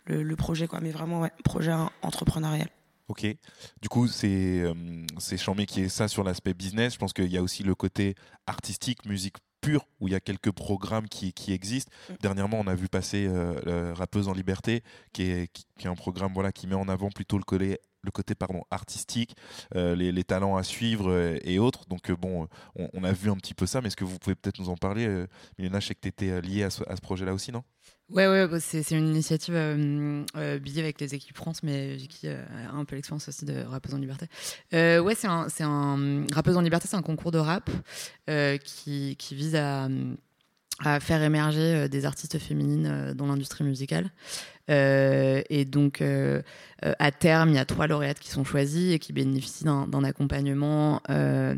le, 0.10 0.24
le 0.24 0.36
projet, 0.36 0.68
quoi. 0.68 0.82
Mais 0.82 0.92
vraiment, 0.92 1.22
ouais, 1.22 1.32
projet 1.44 1.74
entrepreneurial. 2.02 2.70
Ok. 3.08 3.26
Du 3.82 3.90
coup, 3.90 4.08
c'est 4.08 4.60
euh, 4.62 4.74
c'est 5.18 5.38
Chambé 5.38 5.66
qui 5.66 5.82
est 5.82 5.90
ça 5.90 6.08
sur 6.08 6.24
l'aspect 6.24 6.54
business. 6.54 6.94
Je 6.94 7.00
pense 7.00 7.14
qu'il 7.14 7.32
y 7.32 7.38
a 7.38 7.42
aussi 7.42 7.64
le 7.64 7.74
côté 7.74 8.16
artistique, 8.46 9.06
musique 9.06 9.38
pure, 9.62 9.88
où 10.00 10.08
il 10.08 10.12
y 10.12 10.16
a 10.16 10.20
quelques 10.20 10.52
programmes 10.52 11.08
qui, 11.10 11.34
qui 11.34 11.52
existent. 11.52 11.92
Mm. 12.10 12.14
Dernièrement, 12.22 12.60
on 12.60 12.68
a 12.68 12.76
vu 12.76 12.88
passer 12.88 13.26
euh, 13.28 13.94
Rappeuse 13.96 14.28
en 14.28 14.34
liberté, 14.34 14.84
qui 15.12 15.24
est, 15.24 15.52
qui, 15.52 15.66
qui 15.78 15.88
est 15.88 15.90
un 15.90 15.96
programme 15.96 16.34
voilà, 16.34 16.52
qui 16.52 16.68
met 16.68 16.76
en 16.76 16.88
avant 16.88 17.10
plutôt 17.10 17.38
le 17.38 17.44
côté, 17.44 17.80
le 18.04 18.12
côté 18.12 18.36
pardon, 18.36 18.64
artistique, 18.70 19.36
euh, 19.76 19.96
les, 19.96 20.12
les 20.12 20.24
talents 20.24 20.56
à 20.56 20.64
suivre 20.64 21.10
euh, 21.10 21.38
et 21.44 21.58
autres. 21.58 21.88
Donc, 21.88 22.12
euh, 22.12 22.16
bon, 22.16 22.48
on, 22.76 22.90
on 22.94 23.04
a 23.04 23.12
vu 23.12 23.32
un 23.32 23.36
petit 23.36 23.56
peu 23.56 23.66
ça, 23.66 23.82
mais 23.82 23.88
est-ce 23.88 23.98
que 23.98 24.06
vous 24.06 24.20
pouvez 24.20 24.36
peut-être 24.36 24.60
nous 24.60 24.70
en 24.70 24.78
parler 24.78 25.26
Milena, 25.58 25.80
je 25.80 25.88
sais 25.88 25.96
que 25.96 26.02
tu 26.02 26.10
étais 26.10 26.32
à 26.64 26.70
ce, 26.70 26.84
à 26.88 26.96
ce 26.96 27.02
projet-là 27.02 27.34
aussi, 27.34 27.52
non? 27.52 27.64
Ouais, 28.12 28.28
ouais, 28.28 28.48
bah, 28.48 28.60
c'est 28.60 28.90
une 28.92 29.08
initiative 29.08 29.54
euh, 29.56 30.24
euh, 30.36 30.60
avec 30.78 31.00
les 31.00 31.14
équipes 31.14 31.38
France, 31.38 31.62
mais 31.62 31.96
Vicky 31.96 32.28
euh, 32.28 32.44
a 32.68 32.76
un 32.76 32.84
peu 32.84 32.96
l'expérience 32.96 33.28
aussi 33.30 33.46
de 33.46 33.62
Rappeuse 33.62 33.94
en 33.94 34.00
Liberté. 34.00 34.26
Euh, 34.74 35.00
ouais, 35.00 35.14
c'est 35.14 35.28
un, 35.28 36.26
Rappeuse 36.34 36.58
en 36.58 36.62
Liberté, 36.62 36.88
c'est 36.88 36.98
un 36.98 37.04
concours 37.04 37.32
de 37.32 37.38
rap 37.38 37.70
qui, 38.64 39.16
qui 39.18 39.36
vise 39.36 39.56
à, 39.56 39.88
à 40.80 41.00
faire 41.00 41.22
émerger 41.22 41.88
des 41.88 42.06
artistes 42.06 42.40
féminines 42.40 43.14
dans 43.16 43.28
l'industrie 43.28 43.64
musicale. 43.64 44.10
Euh, 44.70 45.42
et 45.50 45.66
donc, 45.66 46.02
euh, 46.02 46.42
euh, 46.86 46.94
à 47.00 47.12
terme, 47.12 47.50
il 47.50 47.56
y 47.56 47.60
a 47.60 47.66
trois 47.66 47.88
lauréates 47.88 48.20
qui 48.20 48.30
sont 48.30 48.44
choisies 48.44 48.94
et 48.94 49.00
qui 49.00 49.14
bénéficient 49.14 49.64
d'un 49.66 50.04
accompagnement 50.04 51.02
euh, 51.10 51.56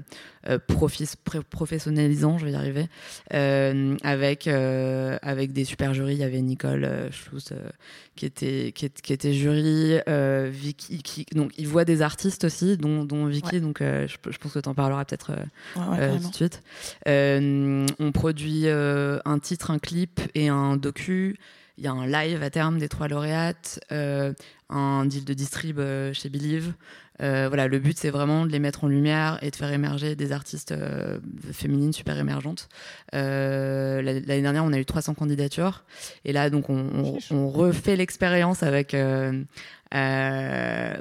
euh, 0.50 0.58
profis- 0.68 1.16
professionnalisant, 1.50 2.38
je 2.38 2.46
vais 2.46 2.52
y 2.54 2.56
arriver, 2.56 2.88
euh, 3.34 3.96
avec, 4.04 4.48
euh, 4.48 5.18
avec 5.22 5.52
des 5.54 5.66
super 5.66 5.94
jurys. 5.94 6.14
Il 6.14 6.20
y 6.20 6.24
avait 6.24 6.42
Nicole 6.42 7.10
Schluss 7.12 7.52
euh, 7.52 7.70
qui, 8.16 8.26
était, 8.26 8.72
qui, 8.74 8.86
est- 8.86 9.02
qui 9.02 9.14
était 9.14 9.34
jury, 9.34 10.00
euh, 10.10 10.50
Vicky, 10.52 11.04
qui, 11.04 11.26
donc 11.36 11.52
il 11.58 11.68
voit 11.68 11.86
des 11.86 12.02
artistes 12.02 12.46
aussi, 12.46 12.78
dont, 12.78 13.04
dont 13.04 13.26
Vicky, 13.26 13.58
donc 13.62 13.82
euh, 13.82 14.08
je, 14.08 14.16
je 14.32 14.38
pense 14.38 14.54
que 14.54 14.60
tu 14.60 14.70
en 14.70 14.74
parleras 14.74 15.06
peut-être 15.06 15.32
euh, 15.32 15.44
Ouais, 15.92 16.20
tout 16.22 16.30
de 16.30 16.36
suite. 16.36 16.62
Euh, 17.08 17.86
on 18.00 18.12
produit 18.12 18.64
euh, 18.66 19.20
un 19.26 19.38
titre, 19.40 19.70
un 19.70 19.80
clip 19.80 20.22
et 20.34 20.48
un 20.48 20.78
docu. 20.78 21.38
Il 21.78 21.84
y 21.84 21.88
a 21.88 21.92
un 21.92 22.06
live 22.06 22.44
à 22.44 22.50
terme 22.50 22.78
des 22.78 22.90
trois 22.90 23.08
lauréates, 23.08 23.80
euh, 23.92 24.34
un 24.70 25.06
deal 25.06 25.26
de 25.26 25.34
distrib 25.34 25.80
euh, 25.80 26.14
chez 26.14 26.30
Believe. 26.30 26.74
Euh, 27.22 27.48
voilà, 27.50 27.68
le 27.68 27.78
but 27.78 27.98
c'est 28.00 28.10
vraiment 28.10 28.46
de 28.48 28.52
les 28.52 28.60
mettre 28.60 28.84
en 28.84 28.88
lumière 28.88 29.38
et 29.44 29.52
de 29.52 29.56
faire 29.56 29.72
émerger 29.72 30.16
des 30.16 30.32
artistes 30.32 30.72
euh, 30.72 31.20
féminines 31.52 31.94
super 31.94 32.18
émergentes. 32.18 32.68
Euh, 33.14 34.02
L'année 34.02 34.42
dernière, 34.42 34.64
on 34.66 34.74
a 34.74 34.80
eu 34.80 34.86
300 34.86 35.14
candidatures 35.14 35.84
et 36.26 36.34
là, 36.34 36.50
donc, 36.50 36.70
on, 36.70 36.78
on- 36.96 37.18
on 37.36 37.50
refait 37.50 37.96
l'expérience 37.96 38.64
avec. 38.64 38.96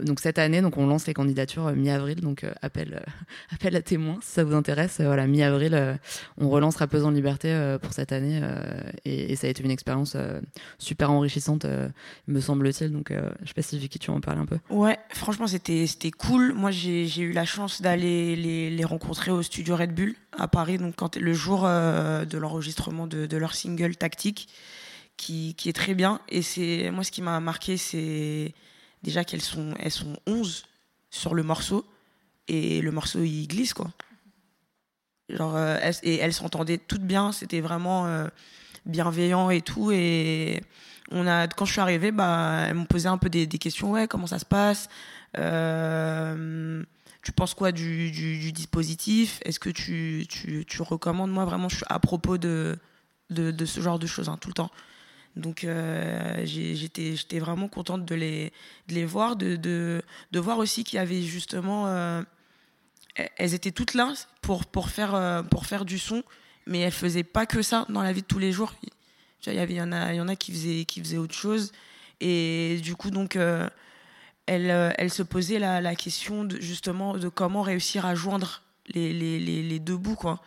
donc 0.03 0.21
cette 0.21 0.39
année, 0.39 0.61
donc 0.63 0.77
on 0.77 0.87
lance 0.87 1.07
les 1.07 1.15
candidatures 1.15 1.71
mi-avril, 1.73 2.21
donc 2.21 2.45
appel, 2.63 3.03
appel 3.55 3.77
à 3.77 3.83
témoins 3.83 4.19
si 4.23 4.33
ça 4.33 4.45
vous 4.45 4.55
intéresse. 4.55 5.01
Voilà, 5.01 5.27
mi-avril, 5.27 5.99
on 6.39 6.49
relance 6.51 6.77
Rappeuse 6.77 7.05
en 7.05 7.11
liberté 7.11 7.77
pour 7.83 7.93
cette 7.93 8.13
année 8.13 8.41
et, 9.05 9.33
et 9.33 9.37
ça 9.37 9.47
a 9.47 9.51
été 9.51 9.63
une 9.63 9.71
expérience 9.71 10.17
super 10.79 11.11
enrichissante, 11.13 11.67
me 12.27 12.41
semble-t-il. 12.41 12.91
Donc 12.93 13.13
je 13.13 13.47
sais 13.49 13.55
pas 13.55 13.63
si 13.63 13.79
Vicky, 13.79 13.99
tu 13.99 14.11
en 14.11 14.21
parler 14.21 14.41
un 14.41 14.47
peu. 14.47 14.59
Ouais, 14.71 14.99
franchement, 15.11 15.47
c'était 15.47 15.87
c'était 16.01 16.17
cool. 16.17 16.55
Moi, 16.55 16.71
j'ai 16.71 17.21
eu 17.21 17.33
la 17.33 17.45
chance 17.45 17.83
d'aller 17.83 18.35
les, 18.35 18.85
rencontrer 18.87 19.31
au 19.31 19.43
studio 19.43 19.77
Red 19.77 19.95
Bull 19.95 20.15
à 20.33 20.49
Paris, 20.49 20.79
donc 20.79 20.97
quand, 20.97 21.17
le 21.17 21.35
jour 21.35 21.67
euh, 21.67 22.25
de 22.25 22.39
l'enregistrement 22.39 23.07
de, 23.07 23.37
leur 23.37 23.55
single 23.55 23.97
Tactique, 23.97 24.49
qui, 25.19 25.55
qui 25.59 25.69
est 25.69 25.75
très 25.75 25.93
bien. 25.93 26.23
Et 26.31 26.41
c'est 26.41 26.91
moi, 26.91 27.05
ce 27.05 27.11
qui 27.11 27.21
m'a 27.21 27.39
marqué, 27.41 27.77
c'est 27.77 28.55
déjà 29.03 29.25
qu'elles 29.25 29.43
sont, 29.43 29.75
elles 29.79 29.91
sont 29.91 30.17
11 30.27 30.65
sur 31.11 31.35
le 31.35 31.43
morceau, 31.43 31.85
et 32.49 32.81
le 32.81 32.93
morceau, 32.93 33.23
il 33.23 33.47
glisse, 33.47 33.75
quoi. 33.75 33.91
Genre, 35.29 35.55
euh, 35.55 35.93
et 36.03 36.17
elles 36.17 36.33
s'entendaient 36.33 36.79
toutes 36.79 37.05
bien, 37.05 37.31
c'était 37.31 37.61
vraiment 37.61 38.07
euh, 38.07 38.27
bienveillant 38.87 39.51
et 39.51 39.61
tout. 39.61 39.93
Et 39.93 40.63
on 41.11 41.27
a, 41.27 41.47
quand 41.47 41.67
je 41.67 41.73
suis 41.73 41.81
arrivée, 41.83 42.11
bah, 42.11 42.65
elles 42.69 42.75
m'ont 42.75 42.87
posé 42.87 43.07
un 43.07 43.19
peu 43.19 43.29
des, 43.29 43.47
des 43.47 43.59
questions. 43.59 43.91
Ouais, 43.91 44.09
comment 44.09 44.27
ça 44.27 44.39
se 44.39 44.47
passe? 44.47 44.89
Tu 45.35 47.33
penses 47.33 47.55
quoi 47.55 47.73
du, 47.73 48.11
du- 48.11 48.53
dispositif? 48.53 49.41
Est-ce 49.45 49.61
que 49.61 49.71
tu, 49.71 50.27
tu, 50.29 50.65
tu 50.67 50.83
recommandes? 50.83 51.31
Moi, 51.31 51.45
vraiment, 51.45 51.69
je 51.69 51.77
suis 51.77 51.87
à 51.89 51.99
propos 51.99 52.39
de, 52.39 52.79
de, 53.31 53.51
de 53.51 53.65
ce 53.65 53.81
genre 53.81 53.99
de 53.99 54.07
choses, 54.07 54.29
hein, 54.29 54.39
tout 54.41 54.49
le 54.49 54.55
temps. 54.55 54.71
Donc, 55.37 55.65
euh, 55.65 56.45
j'étais 56.45 57.39
vraiment 57.39 57.69
contente 57.69 58.05
de 58.05 58.15
les, 58.15 58.53
de 58.89 58.95
les 58.95 59.05
voir, 59.05 59.37
de, 59.37 59.57
de, 59.57 60.03
de 60.33 60.41
voir 60.41 60.59
aussi 60.59 60.83
qu'il 60.83 60.97
y 60.97 61.01
avait 61.01 61.23
justement. 61.23 61.87
euh, 61.87 62.23
elles 63.37 63.55
étaient 63.55 63.71
toutes 63.71 63.95
là 63.95 64.13
pour, 64.41 64.65
pour, 64.67 64.89
faire, 64.89 65.15
euh, 65.15 65.43
pour 65.43 65.67
faire 65.67 65.85
du 65.85 65.99
son, 65.99 66.23
mais 66.67 66.81
elles 66.81 66.93
faisaient 66.93 67.25
pas 67.25 67.45
que 67.47 67.61
ça 67.63 67.85
dans 67.89 68.03
la 68.03 68.13
vie 68.13 68.23
de 68.23 68.27
tous 68.27 68.39
les 68.39 68.53
jours. 68.53 68.75
Il 69.47 69.53
y, 69.53 69.75
y, 69.75 69.81
en 69.81 69.93
a, 69.93 70.15
y 70.15 70.21
en 70.21 70.29
a 70.29 70.37
qui 70.37 70.53
faisaient, 70.53 70.85
qui 70.85 71.01
faisaient 71.01 71.17
autre 71.19 71.35
chose. 71.35 71.73
Et 72.21 72.81
du 72.83 72.95
coup, 72.97 73.11
donc, 73.11 73.37
euh, 73.37 73.69
elle, 74.51 74.73
euh, 74.73 74.91
elle 74.99 75.11
se 75.11 75.23
posait 75.23 75.61
la, 75.61 75.95
question 75.95 76.49
justement 76.59 77.17
de 77.17 77.29
comment 77.29 77.63
réussir 77.63 78.05
à 78.05 78.17
joindre 78.17 78.63
les, 78.89 79.79
deux 79.79 79.97
bouts. 79.97 80.17
Quoi. 80.17 80.41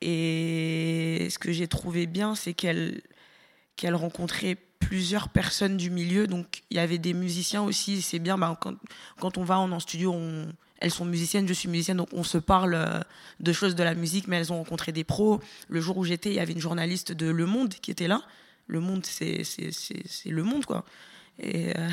Et 0.00 1.26
ce 1.28 1.40
que 1.40 1.50
j'ai 1.50 1.66
trouvé 1.66 2.06
bien, 2.06 2.36
c'est 2.36 2.54
qu'elle 2.54 3.02
rencontrait 3.82 4.56
plusieurs 4.78 5.28
personnes 5.28 5.76
du 5.76 5.90
milieu. 5.90 6.28
Donc, 6.28 6.62
il 6.70 6.76
y 6.76 6.80
avait 6.80 6.98
des 6.98 7.14
musiciens 7.14 7.62
aussi. 7.62 8.00
C'est 8.00 8.20
bien, 8.20 8.38
bah, 8.38 8.56
quand, 9.18 9.36
on 9.36 9.42
va 9.42 9.58
en, 9.58 9.80
studio, 9.80 10.14
elles 10.78 10.92
sont 10.92 11.04
musiciennes, 11.04 11.48
je 11.48 11.52
suis 11.52 11.68
musicienne, 11.68 11.96
donc 11.96 12.10
on 12.12 12.22
se 12.22 12.38
parle 12.38 12.74
euh, 12.74 13.00
de 13.40 13.52
choses 13.52 13.74
de 13.74 13.82
la 13.82 13.96
musique, 13.96 14.28
mais 14.28 14.36
elles 14.36 14.52
ont 14.52 14.58
rencontré 14.58 14.92
des 14.92 15.02
pros. 15.02 15.40
Le 15.68 15.80
jour 15.80 15.96
où 15.96 16.04
j'étais, 16.04 16.30
il 16.30 16.36
y 16.36 16.40
avait 16.40 16.52
une 16.52 16.60
journaliste 16.60 17.10
de 17.10 17.28
Le 17.28 17.46
Monde 17.46 17.74
qui 17.74 17.90
était 17.90 18.06
là. 18.08 18.22
Le 18.68 18.78
Monde, 18.78 19.04
c'est 19.04 19.42
le 20.26 20.42
monde, 20.44 20.64
quoi. 20.64 20.84
Et, 21.38 21.72
euh, 21.76 21.88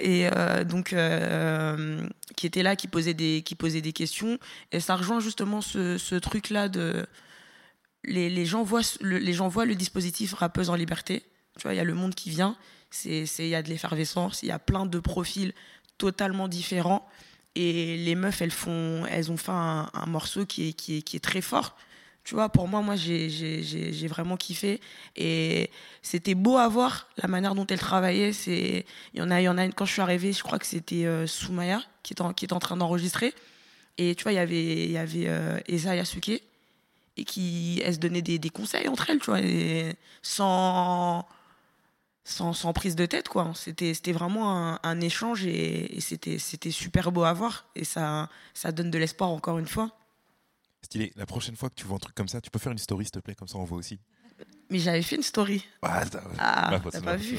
euh, 0.02 0.64
donc, 0.64 0.92
euh, 0.92 2.06
qui 2.36 2.46
était 2.46 2.62
là, 2.62 2.76
qui 2.76 2.88
posait, 2.88 3.14
des, 3.14 3.42
qui 3.42 3.54
posait 3.54 3.80
des 3.80 3.92
questions. 3.92 4.38
Et 4.72 4.80
ça 4.80 4.96
rejoint 4.96 5.20
justement 5.20 5.60
ce, 5.60 5.98
ce 5.98 6.14
truc-là 6.14 6.68
de. 6.68 7.06
Les, 8.04 8.28
les, 8.28 8.44
gens 8.44 8.62
voient 8.62 8.82
le, 9.00 9.18
les 9.18 9.32
gens 9.32 9.48
voient 9.48 9.64
le 9.64 9.74
dispositif 9.74 10.34
rappeuse 10.34 10.68
en 10.68 10.74
liberté. 10.74 11.22
Tu 11.58 11.62
vois, 11.62 11.72
il 11.74 11.76
y 11.78 11.80
a 11.80 11.84
le 11.84 11.94
monde 11.94 12.14
qui 12.14 12.28
vient, 12.30 12.56
c'est- 12.90 13.24
il 13.38 13.48
y 13.48 13.54
a 13.54 13.62
de 13.62 13.68
l'effervescence, 13.68 14.42
il 14.42 14.48
y 14.48 14.52
a 14.52 14.58
plein 14.58 14.84
de 14.86 14.98
profils 14.98 15.54
totalement 15.96 16.48
différents. 16.48 17.08
Et 17.54 17.96
les 17.96 18.14
meufs, 18.16 18.42
elles, 18.42 18.50
font, 18.50 19.06
elles 19.06 19.30
ont 19.30 19.36
fait 19.36 19.52
un, 19.52 19.88
un 19.94 20.06
morceau 20.06 20.44
qui 20.44 20.68
est, 20.68 20.72
qui, 20.72 20.98
est, 20.98 21.02
qui 21.02 21.16
est 21.16 21.20
très 21.20 21.40
fort. 21.40 21.76
Tu 22.24 22.34
vois, 22.34 22.48
pour 22.48 22.68
moi, 22.68 22.80
moi, 22.80 22.96
j'ai- 22.96 23.28
vraiment 24.08 24.36
kiffé. 24.36 24.80
Et 25.16 25.70
c'était 26.02 26.34
beau 26.34 26.56
à 26.56 26.68
voir 26.68 27.08
la 27.18 27.28
manière 27.28 27.54
dont 27.54 27.66
elles 27.66 27.78
travaillaient. 27.78 28.32
C'est, 28.32 28.86
il 29.12 29.20
y 29.20 29.22
en 29.22 29.30
a, 29.30 29.40
y 29.42 29.48
en 29.48 29.58
a 29.58 29.64
une, 29.64 29.72
quand 29.74 29.84
je 29.84 29.92
suis 29.92 30.02
arrivée, 30.02 30.32
je 30.32 30.42
crois 30.42 30.58
que 30.58 30.66
c'était 30.66 31.04
euh, 31.06 31.26
Soumaya 31.26 31.82
qui 32.02 32.14
est 32.14 32.20
en, 32.22 32.32
qui 32.32 32.44
est 32.46 32.52
en 32.52 32.60
train 32.60 32.76
d'enregistrer. 32.76 33.34
Et 33.98 34.14
tu 34.14 34.22
vois, 34.24 34.32
il 34.32 34.36
y 34.36 34.38
avait, 34.38 34.84
il 34.86 34.90
y 34.92 34.98
avait 34.98 35.28
euh, 35.28 35.58
Eza 35.68 35.96
Yasuke 35.96 36.42
et 37.16 37.24
qui, 37.24 37.80
elles 37.84 37.94
se 37.94 38.00
donnaient 38.00 38.22
des, 38.22 38.38
des 38.38 38.50
conseils 38.50 38.88
entre 38.88 39.10
elles, 39.10 39.18
tu 39.20 39.26
vois, 39.30 39.40
sans, 40.22 41.26
sans, 42.24 42.52
sans 42.54 42.72
prise 42.72 42.96
de 42.96 43.06
tête, 43.06 43.28
quoi. 43.28 43.52
C'était, 43.54 43.94
c'était 43.94 44.12
vraiment 44.12 44.56
un, 44.74 44.80
un 44.82 45.00
échange 45.00 45.44
et, 45.46 45.96
et 45.96 46.00
c'était, 46.00 46.38
c'était 46.38 46.70
super 46.70 47.12
beau 47.12 47.24
à 47.24 47.32
voir. 47.32 47.66
Et 47.76 47.84
ça, 47.84 48.28
ça 48.54 48.72
donne 48.72 48.90
de 48.90 48.98
l'espoir 48.98 49.30
encore 49.30 49.58
une 49.58 49.66
fois. 49.68 49.90
Stylé. 50.84 51.12
La 51.16 51.26
prochaine 51.26 51.56
fois 51.56 51.68
que 51.70 51.74
tu 51.74 51.84
vois 51.86 51.96
un 51.96 52.00
truc 52.00 52.14
comme 52.14 52.28
ça, 52.28 52.40
tu 52.40 52.50
peux 52.50 52.58
faire 52.58 52.72
une 52.72 52.78
story, 52.78 53.04
s'il 53.04 53.12
te 53.12 53.18
plaît, 53.18 53.34
comme 53.34 53.48
ça 53.48 53.58
on 53.58 53.64
voit 53.64 53.78
aussi. 53.78 53.98
Mais 54.70 54.78
j'avais 54.78 55.02
fait 55.02 55.16
une 55.16 55.22
story. 55.22 55.64
Ah, 55.82 56.04
ça- 56.06 56.22
Ah, 56.38 56.80
t'as 56.90 57.00
pas 57.00 57.16
vu. 57.16 57.36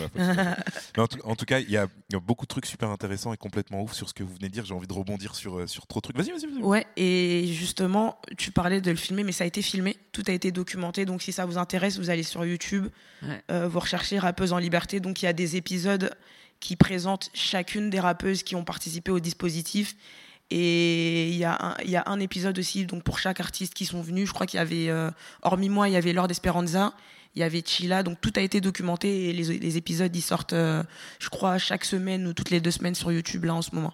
Mais 0.95 1.01
en, 1.03 1.07
tout, 1.07 1.17
en 1.23 1.35
tout 1.35 1.45
cas, 1.45 1.59
il 1.59 1.69
y, 1.69 1.75
a 1.75 1.87
il 2.09 2.13
y 2.13 2.15
a 2.15 2.19
beaucoup 2.19 2.45
de 2.45 2.47
trucs 2.47 2.65
super 2.67 2.89
intéressants 2.89 3.33
et 3.33 3.37
complètement 3.37 3.81
ouf 3.81 3.93
sur 3.93 4.07
ce 4.07 4.13
que 4.13 4.23
vous 4.23 4.33
venez 4.33 4.47
de 4.47 4.53
dire. 4.53 4.63
J'ai 4.65 4.73
envie 4.73 4.87
de 4.87 4.93
rebondir 4.93 5.35
sur, 5.35 5.57
euh, 5.59 5.67
sur 5.67 5.87
trop 5.87 5.99
de 5.99 6.03
trucs. 6.03 6.17
Vas-y, 6.17 6.31
vas-y, 6.31 6.45
vas-y. 6.45 6.61
Ouais, 6.63 6.85
et 6.95 7.47
justement, 7.47 8.19
tu 8.37 8.51
parlais 8.51 8.79
de 8.79 8.91
le 8.91 8.95
filmer, 8.97 9.23
mais 9.23 9.31
ça 9.33 9.43
a 9.43 9.47
été 9.47 9.61
filmé, 9.61 9.97
tout 10.13 10.23
a 10.27 10.31
été 10.31 10.51
documenté. 10.51 11.05
Donc, 11.05 11.21
si 11.21 11.31
ça 11.33 11.45
vous 11.45 11.57
intéresse, 11.57 11.97
vous 11.97 12.09
allez 12.09 12.23
sur 12.23 12.45
YouTube, 12.45 12.87
Ouais. 13.23 13.43
euh, 13.51 13.67
vous 13.67 13.79
recherchez 13.79 14.17
Rappeuse 14.19 14.53
en 14.53 14.57
liberté. 14.59 14.99
Donc, 14.99 15.21
il 15.21 15.25
y 15.25 15.27
a 15.27 15.33
des 15.33 15.55
épisodes 15.57 16.15
qui 16.61 16.75
présente 16.77 17.29
chacune 17.33 17.89
des 17.89 17.99
rappeuses 17.99 18.43
qui 18.43 18.55
ont 18.55 18.63
participé 18.63 19.11
au 19.11 19.19
dispositif. 19.19 19.95
Et 20.51 21.29
il 21.29 21.35
y, 21.35 21.43
a 21.43 21.57
un, 21.59 21.75
il 21.83 21.89
y 21.89 21.95
a 21.95 22.03
un 22.05 22.19
épisode 22.19 22.57
aussi 22.59 22.85
donc 22.85 23.03
pour 23.03 23.17
chaque 23.17 23.39
artiste 23.39 23.73
qui 23.73 23.85
sont 23.85 24.01
venus. 24.01 24.27
Je 24.27 24.33
crois 24.33 24.45
qu'il 24.45 24.59
y 24.59 24.61
avait, 24.61 24.89
euh, 24.89 25.09
hormis 25.41 25.69
moi, 25.69 25.89
il 25.89 25.93
y 25.93 25.95
avait 25.95 26.13
Lord 26.13 26.29
Esperanza, 26.29 26.93
il 27.33 27.39
y 27.39 27.43
avait 27.43 27.63
Chila. 27.65 28.03
Donc 28.03 28.21
tout 28.21 28.31
a 28.35 28.41
été 28.41 28.61
documenté 28.61 29.29
et 29.29 29.33
les, 29.33 29.57
les 29.57 29.77
épisodes 29.77 30.15
ils 30.15 30.21
sortent, 30.21 30.53
euh, 30.53 30.83
je 31.19 31.29
crois, 31.29 31.57
chaque 31.57 31.83
semaine 31.83 32.27
ou 32.27 32.33
toutes 32.33 32.51
les 32.51 32.61
deux 32.61 32.71
semaines 32.71 32.95
sur 32.95 33.11
YouTube 33.11 33.45
là 33.45 33.55
en 33.55 33.63
ce 33.63 33.73
moment. 33.73 33.93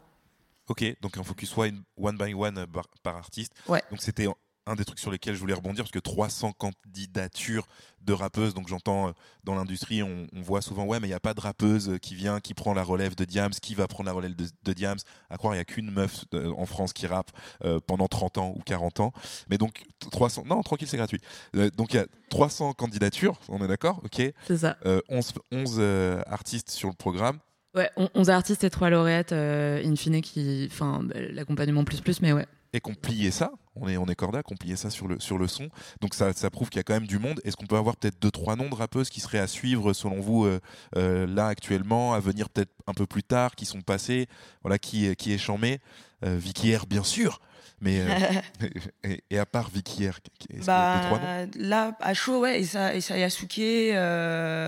Ok, 0.68 0.84
donc 1.02 1.18
un 1.18 1.24
focus 1.24 1.58
one, 1.58 1.84
one 1.98 2.18
by 2.18 2.34
one 2.34 2.58
euh, 2.58 2.66
par, 2.68 2.88
par 3.02 3.16
artiste. 3.16 3.54
Ouais. 3.68 3.82
Donc 3.90 4.02
c'était 4.02 4.28
un 4.68 4.76
des 4.76 4.86
trucs 4.86 5.00
sur 5.00 5.12
lesquels 5.12 5.34
je 5.36 5.40
voulais 5.40 5.54
rebondir 5.54 5.84
parce 5.84 5.92
que 5.92 6.00
300 6.00 6.54
candidatures 6.54 7.66
de 8.02 8.14
rappeuses, 8.14 8.54
donc 8.54 8.68
j'entends 8.68 9.10
euh, 9.10 9.12
dans 9.44 9.56
l'industrie, 9.56 10.02
on, 10.04 10.28
on 10.36 10.42
voit 10.42 10.62
souvent 10.62 10.86
ouais 10.86 11.00
mais 11.00 11.08
il 11.08 11.12
n'y 11.12 11.16
a 11.16 11.20
pas 11.20 11.34
de 11.34 11.42
rappeuse 11.42 11.90
euh, 11.90 11.98
qui 11.98 12.16
vient, 12.16 12.40
qui 12.40 12.54
prend 12.54 12.74
la 12.74 12.84
relève 12.84 13.16
de 13.16 13.26
Diams, 13.26 13.52
qui 13.52 13.76
va 13.76 13.88
prendre 13.88 14.08
la 14.08 14.14
relève 14.14 14.36
de, 14.36 14.46
de 14.64 14.74
Diams. 14.74 14.98
À 15.30 15.38
croire 15.38 15.54
il 15.54 15.58
n'y 15.58 15.62
a 15.62 15.66
qu'une 15.66 15.92
meuf 15.92 16.26
euh, 16.34 16.52
en 16.58 16.66
France 16.66 16.94
qui 16.94 17.08
rappe 17.08 17.32
euh, 17.64 17.80
pendant 17.86 18.08
30 18.08 18.38
ans 18.38 18.54
ou 18.56 18.62
40 18.62 19.00
ans. 19.00 19.14
Mais 19.50 19.58
donc 19.58 19.84
300, 20.12 20.44
non 20.46 20.62
tranquille 20.62 20.88
c'est 20.88 20.98
gratuit. 20.98 21.22
Euh, 21.56 21.70
donc 21.72 21.94
il 21.94 21.98
y 21.98 22.00
a 22.00 22.06
300 22.30 22.74
candidatures, 22.74 23.40
on 23.50 23.64
est 23.64 23.68
d'accord, 23.68 24.02
ok. 24.04 24.22
C'est 24.48 24.58
ça. 24.58 24.78
Euh, 24.86 25.02
11, 25.10 25.34
11 25.52 25.76
euh, 25.80 26.22
artistes 26.28 26.70
sur 26.70 26.90
le 26.90 26.96
programme. 26.96 27.40
Ouais, 27.76 27.90
on- 27.98 28.10
11 28.16 28.30
artistes 28.30 28.64
et 28.64 28.70
3 28.70 28.90
lauréates, 28.90 29.32
in 29.32 29.96
fine, 29.96 30.22
qui. 30.22 30.68
Enfin, 30.72 31.02
bah, 31.04 31.16
l'accompagnement 31.32 31.84
plus 31.86 32.02
plus, 32.02 32.22
mais 32.22 32.34
ouais. 32.34 32.46
Et 32.74 32.80
qu'on 32.80 32.94
pliait 32.96 33.32
ça, 33.32 33.52
on 33.76 33.88
est, 33.90 33.98
on 33.98 34.06
est 34.08 34.16
corda, 34.16 34.44
qu'on 34.44 34.56
pliait 34.56 34.76
ça 34.78 34.90
sur 34.90 35.08
le, 35.08 35.20
sur 35.20 35.38
le 35.38 35.48
son. 35.48 35.70
Donc 36.00 36.14
ça, 36.14 36.32
ça 36.34 36.50
prouve 36.50 36.70
qu'il 36.70 36.78
y 36.78 36.80
a 36.80 36.84
quand 36.84 36.94
même 36.94 37.08
du 37.08 37.20
monde. 37.20 37.42
Est-ce 37.44 37.58
qu'on 37.58 37.66
peut 37.66 37.76
avoir 37.78 37.98
peut-être 37.98 38.20
deux, 38.22 38.32
trois 38.32 38.56
noms 38.56 38.70
de 38.70 38.76
rappeuses 38.76 39.10
qui 39.10 39.20
seraient 39.20 39.40
à 39.40 39.48
suivre 39.48 39.94
selon 39.94 40.20
vous 40.22 40.46
euh, 40.46 40.60
euh, 40.96 41.28
là 41.28 41.48
actuellement, 41.48 42.14
à 42.14 42.20
venir 42.20 42.50
peut-être 42.50 42.72
un 42.88 42.94
peu 42.94 43.06
plus 43.06 43.24
tard, 43.24 43.56
qui 43.56 43.66
sont 43.66 43.82
passés, 43.82 44.28
voilà, 44.64 44.78
qui, 44.80 45.14
qui 45.16 45.34
est 45.34 45.38
chambé 45.38 45.80
euh, 46.24 46.38
Vicky 46.38 46.76
R, 46.76 46.86
bien 46.86 47.04
sûr. 47.04 47.42
Mais 47.82 48.00
et, 49.04 49.24
et 49.32 49.40
à 49.40 49.46
part 49.46 49.70
Vicky 49.70 50.08
R, 50.08 50.20
deux, 50.50 50.64
trois 51.08 51.20
noms? 51.20 51.46
Bah, 51.46 51.46
là, 51.58 51.98
à 52.00 52.14
chaud, 52.14 52.40
ouais, 52.42 52.62
et 52.62 52.64
ça, 52.64 52.94
et 52.94 53.02
ça 53.02 53.18
Yasuke, 53.18 53.60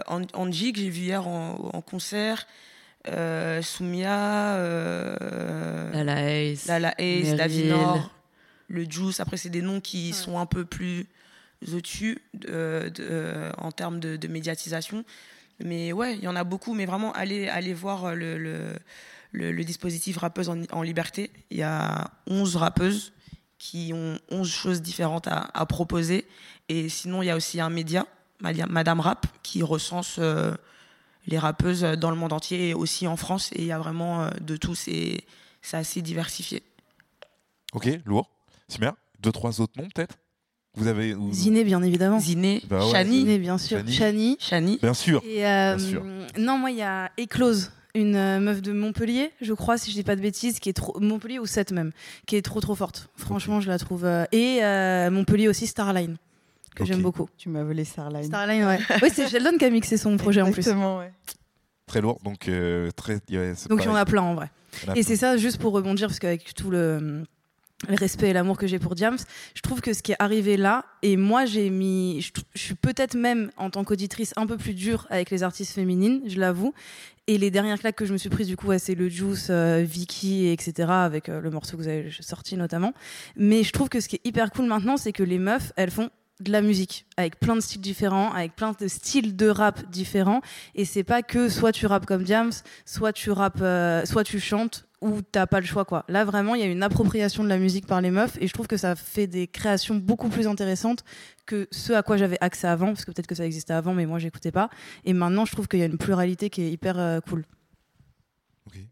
An- 0.08 0.26
Angie, 0.34 0.74
que 0.74 0.80
j'ai 0.80 0.90
vu 0.90 1.02
hier 1.04 1.28
en, 1.28 1.70
en 1.74 1.82
concert, 1.82 2.48
euh, 3.10 3.62
Soumia, 3.62 4.56
euh, 4.56 5.92
Lala 5.92 6.32
Ace. 6.32 6.66
Lala 6.68 6.94
Ace. 6.98 7.36
Davinor, 7.36 8.12
le 8.68 8.84
Juice. 8.90 9.20
Après, 9.20 9.38
c'est 9.38 9.50
des 9.50 9.62
noms 9.62 9.82
qui 9.82 10.08
Ouais. 10.08 10.14
sont 10.14 10.40
un 10.40 10.46
peu 10.46 10.66
plus 10.66 11.08
au-dessus 11.74 12.22
de- 12.34 12.90
de- 12.94 13.52
en 13.58 13.72
termes 13.72 14.00
de, 14.00 14.16
de 14.16 14.28
médiatisation. 14.28 15.04
Mais 15.64 15.94
ouais, 15.94 16.16
il 16.16 16.24
y 16.24 16.28
en 16.28 16.36
a 16.36 16.44
beaucoup. 16.44 16.74
Mais 16.74 16.86
vraiment, 16.86 17.12
allez, 17.14 17.48
allez 17.48 17.74
voir 17.74 18.16
le, 18.16 18.38
le, 18.38 18.58
le- 19.32 19.52
le 19.52 19.64
dispositif 19.64 20.18
Rappeuse 20.18 20.50
en, 20.50 20.62
en 20.72 20.82
liberté. 20.82 21.32
Il 21.52 21.58
y 21.58 21.64
a 21.64 22.10
11 22.28 22.56
rappeuses 22.56 23.14
qui 23.60 23.92
ont 23.94 24.18
11 24.30 24.50
choses 24.50 24.82
différentes 24.82 25.28
à, 25.28 25.50
à 25.54 25.66
proposer. 25.66 26.26
Et 26.70 26.90
sinon, 26.90 27.22
il 27.22 27.28
y 27.28 27.30
a 27.30 27.36
aussi 27.36 27.62
un 27.62 27.70
média, 27.70 28.06
Madame 28.42 29.00
Rap, 29.00 29.26
qui 29.42 29.64
recense 29.64 30.18
euh, 30.20 30.54
les 31.28 31.38
rappeuses 31.40 31.82
dans 31.82 32.10
le 32.10 32.16
monde 32.18 32.34
entier 32.34 32.70
et 32.70 32.74
aussi 32.74 33.08
en 33.08 33.16
France. 33.18 33.52
Et 33.54 33.62
il 33.62 33.68
y 33.68 33.72
a 33.72 33.80
vraiment 33.80 34.24
euh, 34.24 34.30
de 34.42 34.58
tout. 34.58 34.76
C'est 34.76 35.22
c'est 35.62 35.78
assez 35.78 36.02
diversifié. 36.02 36.62
Ok, 37.74 37.90
lourd. 38.06 38.30
Simer, 38.68 38.92
deux, 39.20 39.32
trois 39.32 39.62
autres 39.62 39.74
noms 39.82 39.88
peut-être? 39.94 40.16
Vous 40.76 40.88
avez 40.88 41.14
ou- 41.14 41.32
Ziné, 41.32 41.64
bien 41.64 41.82
évidemment. 41.84 42.20
Ziné, 42.20 42.62
Bah 42.68 42.84
ouais. 42.86 42.92
Chani, 42.92 43.20
Ziné, 43.20 43.38
bien 43.38 43.58
sûr. 43.58 43.78
Chani. 43.80 43.92
Chani. 43.94 44.38
Chani. 44.40 44.80
Bien 44.82 44.94
sûr. 44.94 45.22
Et 45.26 45.46
euh, 45.46 45.76
Bien 45.76 45.88
sûr. 45.88 46.04
non, 46.38 46.58
moi, 46.58 46.72
il 46.72 46.78
y 46.78 46.82
a 46.82 47.12
Éclose, 47.18 47.72
une 47.94 48.16
euh, 48.16 48.40
meuf 48.40 48.62
de 48.64 48.72
Montpellier, 48.72 49.32
je 49.42 49.54
crois, 49.54 49.78
si 49.78 49.92
je 49.92 49.96
dis 49.96 50.04
pas 50.04 50.16
de 50.16 50.22
bêtises, 50.22 50.60
qui 50.60 50.70
est 50.70 50.74
trop 50.74 51.00
Montpellier 51.00 51.38
ou 51.38 51.46
7 51.46 51.72
même, 51.74 51.92
qui 52.26 52.36
est 52.36 52.42
trop 52.42 52.60
trop 52.60 52.74
forte. 52.74 53.10
Franchement, 53.16 53.62
je 53.62 53.68
la 53.70 53.78
trouve. 53.78 54.04
euh, 54.06 54.26
Et 54.32 54.64
euh, 54.64 55.12
Montpellier 55.12 55.48
aussi, 55.48 55.68
Starline, 55.68 56.18
que 56.74 56.86
j'aime 56.86 57.02
beaucoup. 57.02 57.28
Tu 57.38 57.50
m'as 57.50 57.64
volé 57.64 57.86
Starline. 57.86 58.24
Starline, 58.24 58.66
ouais. 58.66 58.80
oui, 59.02 59.10
c'est 59.14 59.28
Sheldon 59.28 59.58
qui 59.58 59.66
a 59.66 59.70
mixé 59.70 59.98
son 59.98 60.18
projet 60.18 60.42
en 60.42 60.52
plus. 60.52 60.60
Exactement, 60.60 61.00
ouais. 61.00 61.12
Très 61.88 62.02
lourd. 62.02 62.20
Donc, 62.24 62.48
euh, 62.48 62.90
très. 62.92 63.16
ouais, 63.32 63.54
Donc 63.70 63.82
il 63.82 63.86
y 63.86 63.90
en 63.90 63.96
a 63.96 64.06
plein 64.06 64.22
en 64.22 64.36
vrai. 64.36 64.50
Et 64.96 65.04
c'est 65.04 65.16
ça, 65.18 65.38
juste 65.38 65.60
pour 65.60 65.74
rebondir, 65.74 66.08
parce 66.08 66.20
qu'avec 66.20 66.54
tout 66.56 66.72
le, 66.72 67.24
le 67.88 67.96
respect 67.96 68.30
et 68.30 68.34
l'amour 68.34 68.58
que 68.58 68.66
j'ai 68.68 68.80
pour 68.80 68.96
Diams, 68.96 69.18
je 69.54 69.62
trouve 69.62 69.82
que 69.82 69.94
ce 69.94 70.02
qui 70.02 70.14
est 70.14 70.18
arrivé 70.20 70.58
là, 70.58 70.86
et 71.02 71.18
moi 71.18 71.46
j'ai 71.46 71.70
mis, 71.70 72.22
je, 72.22 72.32
je 72.56 72.60
suis 72.62 72.76
peut-être 72.76 73.16
même 73.16 73.52
en 73.58 73.70
tant 73.70 73.84
qu'auditrice 73.84 74.34
un 74.38 74.48
peu 74.48 74.58
plus 74.58 74.74
dure 74.74 75.06
avec 75.10 75.30
les 75.30 75.44
artistes 75.44 75.74
féminines, 75.74 76.22
je 76.26 76.40
l'avoue. 76.40 76.74
Et 77.28 77.38
les 77.38 77.52
dernières 77.52 77.80
claques 77.80 77.96
que 77.96 78.06
je 78.06 78.12
me 78.12 78.18
suis 78.18 78.30
prise, 78.30 78.48
du 78.48 78.58
coup, 78.58 78.68
ouais, 78.68 78.80
c'est 78.80 78.96
le 78.96 79.08
Juice, 79.08 79.48
euh, 79.50 79.82
Vicky, 79.88 80.48
etc., 80.48 80.90
avec 80.90 81.30
euh, 81.30 81.40
le 81.40 81.50
morceau 81.52 81.78
que 81.78 81.82
vous 81.84 81.88
avez 81.88 82.12
sorti 82.20 82.58
notamment. 82.58 82.94
Mais 83.38 83.64
je 83.64 83.72
trouve 83.72 83.88
que 83.88 84.02
ce 84.02 84.10
qui 84.10 84.18
est 84.18 84.28
hyper 84.28 84.52
cool 84.52 84.66
maintenant, 84.66 84.98
c'est 84.98 85.14
que 85.14 85.24
les 85.24 85.40
meufs, 85.40 85.72
elles 85.78 85.92
font 85.92 86.10
de 86.44 86.52
la 86.52 86.62
musique 86.62 87.06
avec 87.18 87.40
plein 87.40 87.56
de 87.56 87.62
styles 87.62 87.82
différents, 87.82 88.32
avec 88.32 88.56
plein 88.56 88.74
de 88.80 88.88
styles 88.88 89.36
de 89.36 89.48
rap 89.48 89.90
différents. 89.90 90.42
Et 90.76 90.86
c'est 90.86 91.04
pas 91.04 91.22
que 91.24 91.50
soit 91.50 91.72
tu 91.72 91.86
rappes 91.86 92.06
comme 92.06 92.24
Diams, 92.24 92.52
soit 92.86 93.14
tu 93.14 93.32
rappes, 93.32 93.62
euh, 93.62 94.06
soit 94.06 94.24
tu 94.24 94.40
chantes 94.40 94.86
ou 95.02 95.22
t'as 95.22 95.48
pas 95.48 95.60
le 95.60 95.66
choix 95.66 95.84
quoi. 95.86 96.06
Là 96.08 96.24
vraiment 96.24 96.56
il 96.56 96.62
y 96.62 96.64
a 96.64 96.68
une 96.68 96.82
appropriation 96.82 97.44
de 97.44 97.50
la 97.50 97.58
musique 97.58 97.86
par 97.86 98.00
les 98.00 98.10
meufs 98.10 98.38
et 98.40 98.48
je 98.48 98.54
trouve 98.54 98.68
que 98.68 98.78
ça 98.78 98.96
fait 98.96 99.28
des 99.28 99.48
créations 99.48 99.96
beaucoup 99.96 100.30
plus 100.30 100.48
intéressantes 100.48 101.04
que 101.46 101.68
ce 101.72 101.92
à 101.92 102.04
quoi 102.04 102.16
j'avais 102.16 102.38
accès 102.40 102.68
avant 102.68 102.88
parce 102.88 103.04
que 103.04 103.12
peut-être 103.12 103.28
que 103.28 103.36
ça 103.36 103.46
existait 103.46 103.74
avant 103.74 103.94
mais 103.94 104.06
moi 104.06 104.18
j'écoutais 104.18 104.52
pas 104.52 104.70
et 105.04 105.12
maintenant 105.12 105.44
je 105.44 105.52
trouve 105.52 105.68
qu'il 105.68 105.80
y 105.80 105.84
a 105.84 105.88
une 105.88 105.98
pluralité 105.98 106.50
qui 106.50 106.62
est 106.62 106.72
hyper 106.72 106.98
euh, 106.98 107.20
cool. 107.20 107.44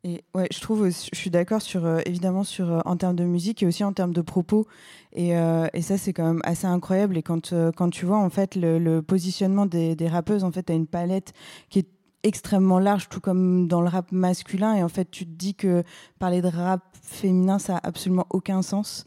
Ouais, 0.03 0.47
je 0.51 0.59
trouve, 0.59 0.89
je 0.89 1.17
suis 1.17 1.29
d'accord 1.29 1.61
sur 1.61 1.85
euh, 1.85 1.99
évidemment 2.05 2.43
sur 2.43 2.71
euh, 2.71 2.79
en 2.85 2.97
termes 2.97 3.15
de 3.15 3.23
musique 3.23 3.63
et 3.63 3.67
aussi 3.67 3.83
en 3.83 3.93
termes 3.93 4.13
de 4.13 4.21
propos. 4.21 4.67
Et, 5.13 5.37
euh, 5.37 5.67
ça, 5.81 5.97
c'est 5.97 6.13
quand 6.13 6.25
même 6.25 6.41
assez 6.43 6.67
incroyable. 6.67 7.17
Et 7.17 7.23
quand 7.23 7.53
quand 7.75 7.89
tu 7.89 8.05
vois 8.05 8.17
en 8.17 8.29
fait 8.29 8.55
le, 8.55 9.01
positionnement 9.01 9.65
des, 9.65 9.95
rappeuses, 10.07 10.43
en 10.43 10.51
fait, 10.51 10.63
t'as 10.63 10.75
une 10.75 10.87
palette 10.87 11.33
qui 11.69 11.79
est 11.79 11.87
extrêmement 12.23 12.79
large, 12.79 13.09
tout 13.09 13.19
comme 13.19 13.67
dans 13.67 13.81
le 13.81 13.87
rap 13.87 14.11
masculin. 14.11 14.75
Et 14.75 14.83
en 14.83 14.89
fait, 14.89 15.09
tu 15.09 15.25
te 15.25 15.31
dis 15.31 15.55
que 15.55 15.83
parler 16.19 16.41
de 16.41 16.47
rap 16.47 16.83
féminin, 17.01 17.59
ça 17.59 17.77
a 17.77 17.87
absolument 17.87 18.27
aucun 18.29 18.61
sens. 18.61 19.05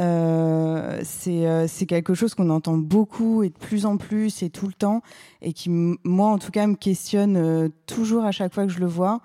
Euh, 0.00 1.00
c'est 1.04 1.86
quelque 1.86 2.14
chose 2.14 2.34
qu'on 2.34 2.50
entend 2.50 2.76
beaucoup 2.76 3.44
et 3.44 3.48
de 3.48 3.58
plus 3.58 3.86
en 3.86 3.96
plus 3.96 4.42
et 4.42 4.50
tout 4.50 4.66
le 4.66 4.72
temps 4.72 5.02
et 5.40 5.52
qui 5.52 5.70
moi 5.70 6.30
en 6.30 6.38
tout 6.38 6.50
cas 6.50 6.66
me 6.66 6.74
questionne 6.74 7.70
toujours 7.86 8.24
à 8.24 8.32
chaque 8.32 8.52
fois 8.52 8.66
que 8.66 8.72
je 8.72 8.80
le 8.80 8.86
vois 8.86 9.20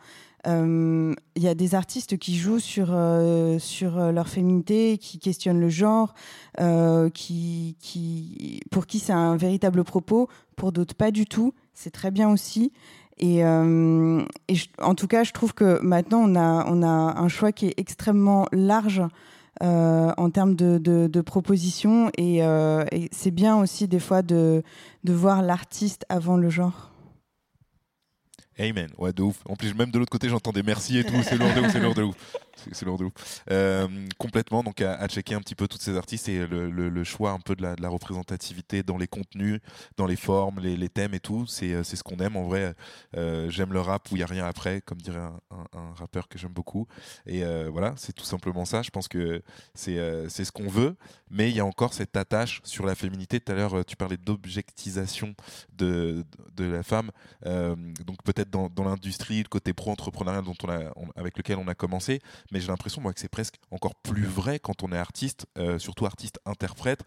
il 0.45 1.43
y 1.43 1.47
a 1.47 1.56
des 1.56 1.75
artistes 1.75 2.17
qui 2.17 2.36
jouent 2.36 2.60
sur, 2.60 2.89
euh, 2.91 3.60
sur 3.60 3.97
euh, 3.97 4.12
leur 4.12 4.28
féminité, 4.28 4.97
qui 4.97 5.19
questionnent 5.19 5.60
le 5.60 5.69
genre, 5.69 6.13
euh, 6.60 7.10
qui, 7.10 7.75
pour 8.71 8.88
qui 8.88 8.99
c'est 8.99 9.13
un 9.13 9.36
véritable 9.36 9.84
propos, 9.84 10.30
pour 10.56 10.71
d'autres 10.71 10.95
pas 10.95 11.12
du 11.12 11.25
tout. 11.25 11.54
C'est 11.73 11.91
très 11.91 12.12
bien 12.12 12.30
aussi. 12.30 12.71
Et, 13.19 13.43
euh, 13.43 14.23
en 14.82 14.95
tout 14.95 15.08
cas, 15.08 15.23
je 15.23 15.34
trouve 15.34 15.54
que 15.54 15.80
maintenant, 15.82 16.19
on 16.19 16.36
a, 16.36 16.65
on 16.67 16.84
a 16.84 16.88
un 17.19 17.28
choix 17.28 17.52
qui 17.52 17.67
est 17.67 17.73
extrêmement 17.78 18.47
large 18.52 19.02
euh, 19.62 20.12
en 20.15 20.30
termes 20.30 20.56
de, 20.56 20.78
de, 20.78 21.21
propositions. 21.21 22.12
Et, 22.17 22.43
euh, 22.43 22.86
et 22.91 23.10
c'est 23.12 23.32
bien 23.32 23.58
aussi 23.58 23.88
des 23.89 23.99
fois 23.99 24.21
de, 24.21 24.63
de 25.04 25.13
voir 25.13 25.41
l'artiste 25.41 26.06
avant 26.08 26.38
le 26.38 26.49
genre. 26.49 26.91
Amen. 28.60 28.89
Ouais, 28.98 29.13
de 29.13 29.22
ouf. 29.22 29.38
En 29.48 29.56
plus, 29.56 29.74
même 29.74 29.89
de 29.89 29.98
l'autre 29.98 30.12
côté, 30.12 30.28
j'entends 30.28 30.52
des 30.52 30.63
merci 30.63 30.98
et 30.98 31.04
tout. 31.04 31.15
C'est 31.24 31.38
lourd 31.38 31.54
de 31.54 31.62
ouf, 31.62 31.72
c'est 31.72 31.80
lourd 31.80 31.95
de 31.95 32.04
ouf. 32.04 32.15
C'est- 32.74 32.86
lourd 32.86 32.98
de 32.98 33.06
ouf. 33.06 33.43
Euh, 33.52 33.88
complètement, 34.17 34.63
donc 34.63 34.82
à, 34.82 35.08
checker 35.08 35.36
un 35.36 35.41
petit 35.41 35.56
peu 35.56 35.67
toutes 35.67 35.82
ces 35.82 35.98
artistes 35.98 36.30
et 36.30 36.45
le, 36.48 37.04
choix 37.04 37.32
un 37.32 37.39
peu 37.39 37.56
de 37.56 37.62
la, 37.62 37.89
représentativité 37.89 38.84
dans 38.84 38.98
les 38.98 39.08
contenus, 39.08 39.60
dans 39.98 40.06
les 40.06 40.15
formes, 40.15 40.60
les, 40.60 40.89
thèmes 40.89 41.13
et 41.13 41.19
tout. 41.19 41.45
C'est 41.48 41.74
euh, 41.74 41.84
c'est 41.84 41.95
ce 41.95 42.04
qu'on 42.04 42.17
aime 42.17 42.36
en 42.36 42.43
vrai. 42.43 42.74
Euh, 43.15 43.50
j'aime 43.50 43.74
le 43.74 43.82
rap 43.82 44.12
où 44.12 44.15
il 44.15 44.19
n'y 44.19 44.24
a 44.24 44.28
rien 44.28 44.45
après, 44.45 44.82
comme 44.82 45.00
dirait 45.00 45.19
un, 45.19 45.93
rappeur 45.95 46.28
que 46.28 46.38
j'aime 46.38 46.54
beaucoup. 46.54 46.88
Et 47.26 47.43
voilà, 47.69 47.93
c'est 47.98 48.13
tout 48.13 48.26
simplement 48.26 48.65
ça. 48.65 48.82
Je 48.82 48.89
pense 48.89 49.08
que 49.08 49.41
c'est 49.74 49.95
ce 50.30 50.52
qu'on 50.52 50.67
veut, 50.67 50.95
mais 51.30 51.50
il 51.50 51.56
y 51.56 51.60
a 51.60 51.65
encore 51.65 51.93
cette 51.93 52.15
attache 52.15 52.62
sur 52.63 52.86
la 52.86 52.95
féminité. 52.95 53.39
Tout 53.39 53.52
à 53.52 53.56
l'heure, 53.56 53.86
tu 53.86 53.95
parlais 53.95 54.17
d'objectisation 54.17 55.36
de, 55.78 56.26
de 56.56 56.65
la 56.65 56.84
femme. 56.84 57.12
Donc 57.45 58.24
peut-être 58.24 58.50
dans, 58.50 58.84
l'industrie, 58.84 59.43
le 59.43 59.50
côté 59.50 59.74
pro-entrepreneurial 59.74 60.43
on- 60.95 61.10
avec 61.15 61.38
lequel 61.38 61.58
on 61.58 61.67
a 61.67 61.76
commencé, 61.76 62.22
mais 62.51 62.59
j'ai 62.59 62.67
l'impression 62.67 63.01
moi 63.01 63.13
que 63.13 63.19
c'est 63.19 63.29
presque 63.29 63.55
encore 63.71 63.95
plus 63.95 64.25
vrai 64.25 64.59
quand 64.59 64.83
on 64.83 64.91
est 64.91 64.97
artiste, 64.97 65.45
euh, 65.57 65.79
surtout 65.79 66.05
artiste 66.05 66.39
interprète. 66.45 67.01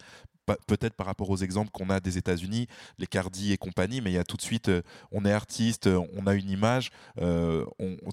Peut-être 0.67 0.95
par 0.95 1.05
rapport 1.05 1.29
aux 1.29 1.37
exemples 1.37 1.71
qu'on 1.71 1.89
a 1.89 2.01
des 2.01 2.17
États-Unis, 2.17 2.67
les 2.97 3.07
Cardi 3.07 3.53
et 3.53 3.57
compagnie, 3.57 4.01
mais 4.01 4.11
il 4.11 4.15
y 4.15 4.17
a 4.17 4.25
tout 4.25 4.35
de 4.35 4.41
suite, 4.41 4.67
euh, 4.67 4.81
on 5.13 5.23
est 5.23 5.31
artiste, 5.31 5.87
euh, 5.87 6.05
on 6.17 6.27
a 6.27 6.33
une 6.33 6.49
image. 6.49 6.91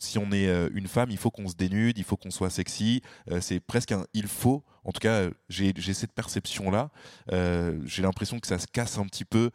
si 0.00 0.18
on 0.18 0.30
est 0.30 0.68
une 0.72 0.86
femme, 0.86 1.10
il 1.10 1.18
faut 1.18 1.32
qu'on 1.32 1.48
se 1.48 1.56
dénude, 1.56 1.98
il 1.98 2.04
faut 2.04 2.16
qu'on 2.16 2.30
soit 2.30 2.50
sexy. 2.50 3.02
c'est 3.40 3.58
presque 3.58 3.90
un 3.90 4.06
il 4.14 4.28
faut. 4.28 4.64
En 4.84 4.92
tout 4.92 5.00
cas, 5.00 5.28
j'ai 5.48 5.74
cette 5.92 6.12
perception-là. 6.12 6.90
J'ai 7.84 8.02
l'impression 8.02 8.38
que 8.38 8.46
ça 8.46 8.60
se 8.60 8.68
casse 8.68 8.98
un 8.98 9.06
petit 9.06 9.24
peu. 9.24 9.50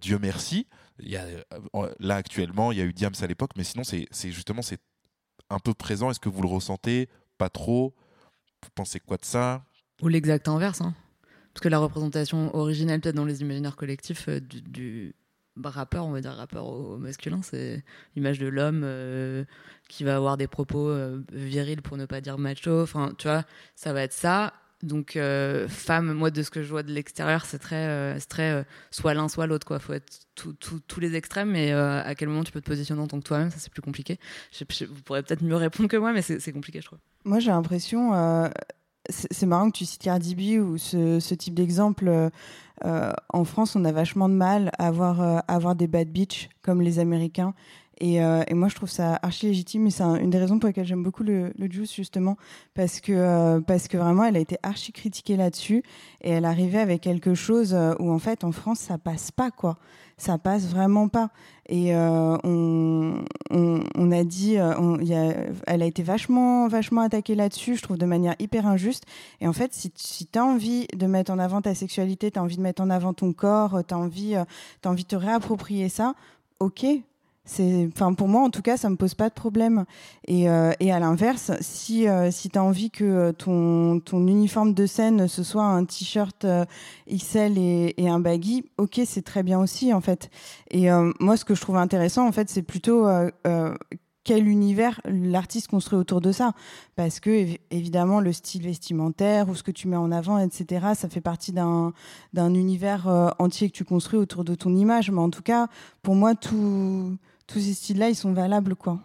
Dieu 0.00 0.18
merci. 0.18 0.66
Là 0.98 2.14
actuellement, 2.16 2.72
il 2.72 2.78
y 2.78 2.80
a 2.80 2.84
eu 2.84 2.94
Diams 2.94 3.14
à 3.20 3.26
l'époque, 3.26 3.50
mais 3.56 3.64
sinon 3.64 3.84
c'est 3.84 4.08
justement 4.30 4.62
c'est 4.62 4.80
un 5.50 5.58
peu 5.58 5.74
présent 5.74 6.10
Est-ce 6.10 6.20
que 6.20 6.28
vous 6.28 6.42
le 6.42 6.48
ressentez 6.48 7.08
Pas 7.38 7.48
trop? 7.48 7.94
Vous 8.62 8.70
pensez 8.74 9.00
quoi 9.00 9.16
de 9.16 9.24
ça? 9.24 9.64
Ou 10.02 10.08
l'exact 10.08 10.48
inverse. 10.48 10.80
Hein. 10.80 10.94
Parce 11.52 11.62
que 11.62 11.68
la 11.68 11.78
représentation 11.78 12.54
originelle, 12.56 13.00
peut-être 13.00 13.14
dans 13.14 13.24
les 13.24 13.40
imaginaires 13.40 13.76
collectifs 13.76 14.28
euh, 14.28 14.40
du, 14.40 15.14
rappeur, 15.62 16.04
on 16.04 16.10
va 16.10 16.20
dire 16.20 16.32
rappeur 16.32 16.66
au, 16.66 16.96
masculin, 16.96 17.40
c'est 17.42 17.84
l'image 18.16 18.40
de 18.40 18.48
l'homme 18.48 18.82
euh, 18.84 19.44
qui 19.88 20.02
va 20.02 20.16
avoir 20.16 20.36
des 20.36 20.48
propos 20.48 20.88
euh, 20.88 21.22
virils 21.32 21.80
pour 21.80 21.96
ne 21.96 22.06
pas 22.06 22.20
dire 22.20 22.38
macho. 22.38 22.82
Enfin, 22.82 23.12
tu 23.18 23.28
vois, 23.28 23.44
ça 23.76 23.92
va 23.92 24.02
être 24.02 24.12
ça. 24.12 24.52
Donc, 24.84 25.16
euh, 25.16 25.66
femme, 25.68 26.12
moi, 26.12 26.30
de 26.30 26.42
ce 26.42 26.50
que 26.50 26.62
je 26.62 26.68
vois 26.68 26.82
de 26.82 26.92
l'extérieur, 26.92 27.46
c'est 27.46 27.58
très, 27.58 27.88
euh, 27.88 28.18
très 28.28 28.52
euh, 28.52 28.62
soit 28.90 29.14
l'un, 29.14 29.28
soit 29.28 29.46
l'autre. 29.46 29.66
Il 29.70 29.80
faut 29.80 29.94
être 29.94 30.20
tous 30.34 31.00
les 31.00 31.14
extrêmes, 31.14 31.50
mais 31.50 31.72
à 31.72 32.14
quel 32.14 32.28
moment 32.28 32.44
tu 32.44 32.52
peux 32.52 32.60
te 32.60 32.66
positionner 32.66 33.00
en 33.00 33.06
tant 33.06 33.18
que 33.18 33.24
toi-même, 33.24 33.50
ça 33.50 33.58
c'est 33.58 33.72
plus 33.72 33.82
compliqué. 33.82 34.18
Je 34.52 34.84
vous 34.84 35.02
pourrez 35.02 35.22
peut-être 35.22 35.42
mieux 35.42 35.56
répondre 35.56 35.88
que 35.88 35.96
moi, 35.96 36.12
mais 36.12 36.22
c'est 36.22 36.52
compliqué, 36.52 36.80
je 36.80 36.86
trouve. 36.86 36.98
Moi, 37.24 37.38
j'ai 37.38 37.50
l'impression, 37.50 38.12
c'est 39.08 39.46
marrant 39.46 39.70
que 39.70 39.78
tu 39.78 39.84
cites 39.84 40.02
Cardi 40.02 40.34
B 40.34 40.60
ou 40.60 40.76
ce, 40.76 41.34
type 41.34 41.54
d'exemple. 41.54 42.30
en 42.82 43.44
France, 43.44 43.76
on 43.76 43.84
a 43.84 43.92
vachement 43.92 44.28
de 44.28 44.34
mal 44.34 44.70
à 44.78 44.88
avoir, 44.88 45.20
à 45.20 45.38
avoir 45.40 45.76
des 45.76 45.86
bad 45.86 46.08
bitch 46.08 46.48
comme 46.62 46.82
les 46.82 46.98
Américains. 46.98 47.54
Et, 48.00 48.22
euh, 48.22 48.42
et 48.48 48.54
moi, 48.54 48.68
je 48.68 48.74
trouve 48.74 48.90
ça 48.90 49.18
archi 49.22 49.46
légitime. 49.46 49.86
Et 49.86 49.90
c'est 49.90 50.02
un- 50.02 50.16
une 50.16 50.30
des 50.30 50.38
raisons 50.38 50.58
pour 50.58 50.66
lesquelles 50.68 50.86
j'aime 50.86 51.02
beaucoup 51.02 51.22
le, 51.22 51.52
Juice, 51.70 51.94
justement. 51.94 52.36
Parce 52.74 53.00
que, 53.00 53.12
euh, 53.12 53.60
parce 53.60 53.88
que 53.88 53.96
vraiment, 53.96 54.24
elle 54.24 54.36
a 54.36 54.40
été 54.40 54.56
archi 54.62 54.92
critiquée 54.92 55.36
là-dessus. 55.36 55.82
Et 56.22 56.30
elle 56.30 56.44
arrivait 56.44 56.80
avec 56.80 57.00
quelque 57.00 57.34
chose 57.34 57.74
euh, 57.74 57.94
où, 57.98 58.10
en 58.10 58.18
fait, 58.18 58.44
en 58.44 58.52
France, 58.52 58.80
ça 58.80 58.98
passe 58.98 59.30
pas, 59.30 59.50
quoi. 59.50 59.76
Ça 60.16 60.38
passe 60.38 60.66
vraiment 60.66 61.08
pas. 61.08 61.30
Et 61.68 61.92
on, 61.96 63.24
a 64.12 64.24
dit, 64.24 64.54
elle 64.54 65.82
a 65.82 65.86
été 65.86 66.02
vachement, 66.04 66.68
vachement 66.68 67.00
attaquée 67.00 67.34
là-dessus, 67.34 67.76
je 67.76 67.82
trouve, 67.82 67.98
de 67.98 68.06
manière 68.06 68.36
hyper 68.38 68.66
injuste. 68.66 69.04
Et 69.40 69.48
en 69.48 69.52
fait, 69.52 69.72
si, 69.74 69.92
si 69.96 70.26
tu 70.26 70.38
as 70.38 70.44
envie 70.44 70.86
de 70.94 71.06
mettre 71.06 71.32
en 71.32 71.38
avant 71.40 71.62
ta 71.62 71.74
sexualité, 71.74 72.30
tu 72.30 72.38
as 72.38 72.42
envie 72.42 72.56
de 72.56 72.62
mettre 72.62 72.82
en 72.82 72.90
avant 72.90 73.12
ton 73.12 73.32
corps, 73.32 73.80
tu 73.86 73.94
as, 73.94 73.98
envie, 73.98 74.36
t'as 74.82 74.90
envie 74.90 75.02
de 75.02 75.08
te 75.08 75.16
réapproprier 75.16 75.88
ça, 75.88 76.14
ok. 76.60 76.86
Enfin, 77.46 78.14
pour 78.14 78.28
moi, 78.28 78.42
en 78.42 78.48
tout 78.50 78.62
cas, 78.62 78.76
ça 78.78 78.88
me 78.88 78.96
pose 78.96 79.14
pas 79.14 79.28
de 79.28 79.34
problème. 79.34 79.84
Et, 80.26 80.48
euh, 80.48 80.72
à 80.80 80.98
l'inverse, 81.00 81.52
si, 81.60 82.08
euh, 82.08 82.30
si 82.30 82.48
tu 82.48 82.58
as 82.58 82.62
envie 82.64 82.90
que 82.90 83.32
ton, 83.32 84.00
uniforme 84.12 84.72
de 84.72 84.86
scène, 84.86 85.28
ce 85.28 85.42
soit 85.42 85.64
un 85.64 85.84
t-shirt 85.84 86.44
euh, 86.44 86.64
XL 87.10 87.58
et, 87.58 87.94
et 87.98 88.08
un 88.08 88.18
baggy, 88.18 88.64
ok, 88.78 89.00
c'est 89.04 89.22
très 89.22 89.42
bien 89.42 89.58
aussi, 89.60 89.92
en 89.92 90.00
fait. 90.00 90.30
Et 90.70 90.88
moi, 91.20 91.36
ce 91.36 91.44
que 91.44 91.54
je 91.54 91.60
trouve 91.60 91.76
intéressant, 91.76 92.26
en 92.26 92.32
fait, 92.32 92.48
c'est 92.48 92.62
plutôt 92.62 93.06
quel 94.24 94.48
univers 94.48 95.02
l'artiste 95.04 95.68
construit 95.68 95.98
autour 95.98 96.22
de 96.22 96.32
ça. 96.32 96.54
Parce 96.96 97.20
que, 97.20 97.28
évi- 97.28 97.58
évidemment, 97.70 98.20
le 98.20 98.32
style 98.32 98.62
vestimentaire 98.62 99.50
ou 99.50 99.54
ce 99.54 99.62
que 99.62 99.70
tu 99.70 99.86
mets 99.86 99.96
en 99.96 100.10
avant, 100.10 100.38
etc., 100.38 100.86
ça 100.94 101.10
fait 101.10 101.20
partie 101.20 101.52
d'un 101.52 101.92
d'un 102.32 102.54
univers 102.54 103.34
entier 103.38 103.68
que 103.68 103.76
tu 103.76 103.84
construis 103.84 104.18
autour 104.18 104.44
de 104.44 104.54
ton 104.54 104.74
image. 104.74 105.10
Mais 105.10 105.20
en 105.20 105.28
tout 105.28 105.42
cas, 105.42 105.68
pour 106.02 106.14
moi, 106.14 106.34
tout- 106.34 107.18
tous 107.46 107.60
ces 107.60 107.74
styles-là, 107.74 108.08
ils 108.08 108.16
sont 108.16 108.32
valables, 108.32 108.74
quoi. 108.74 109.00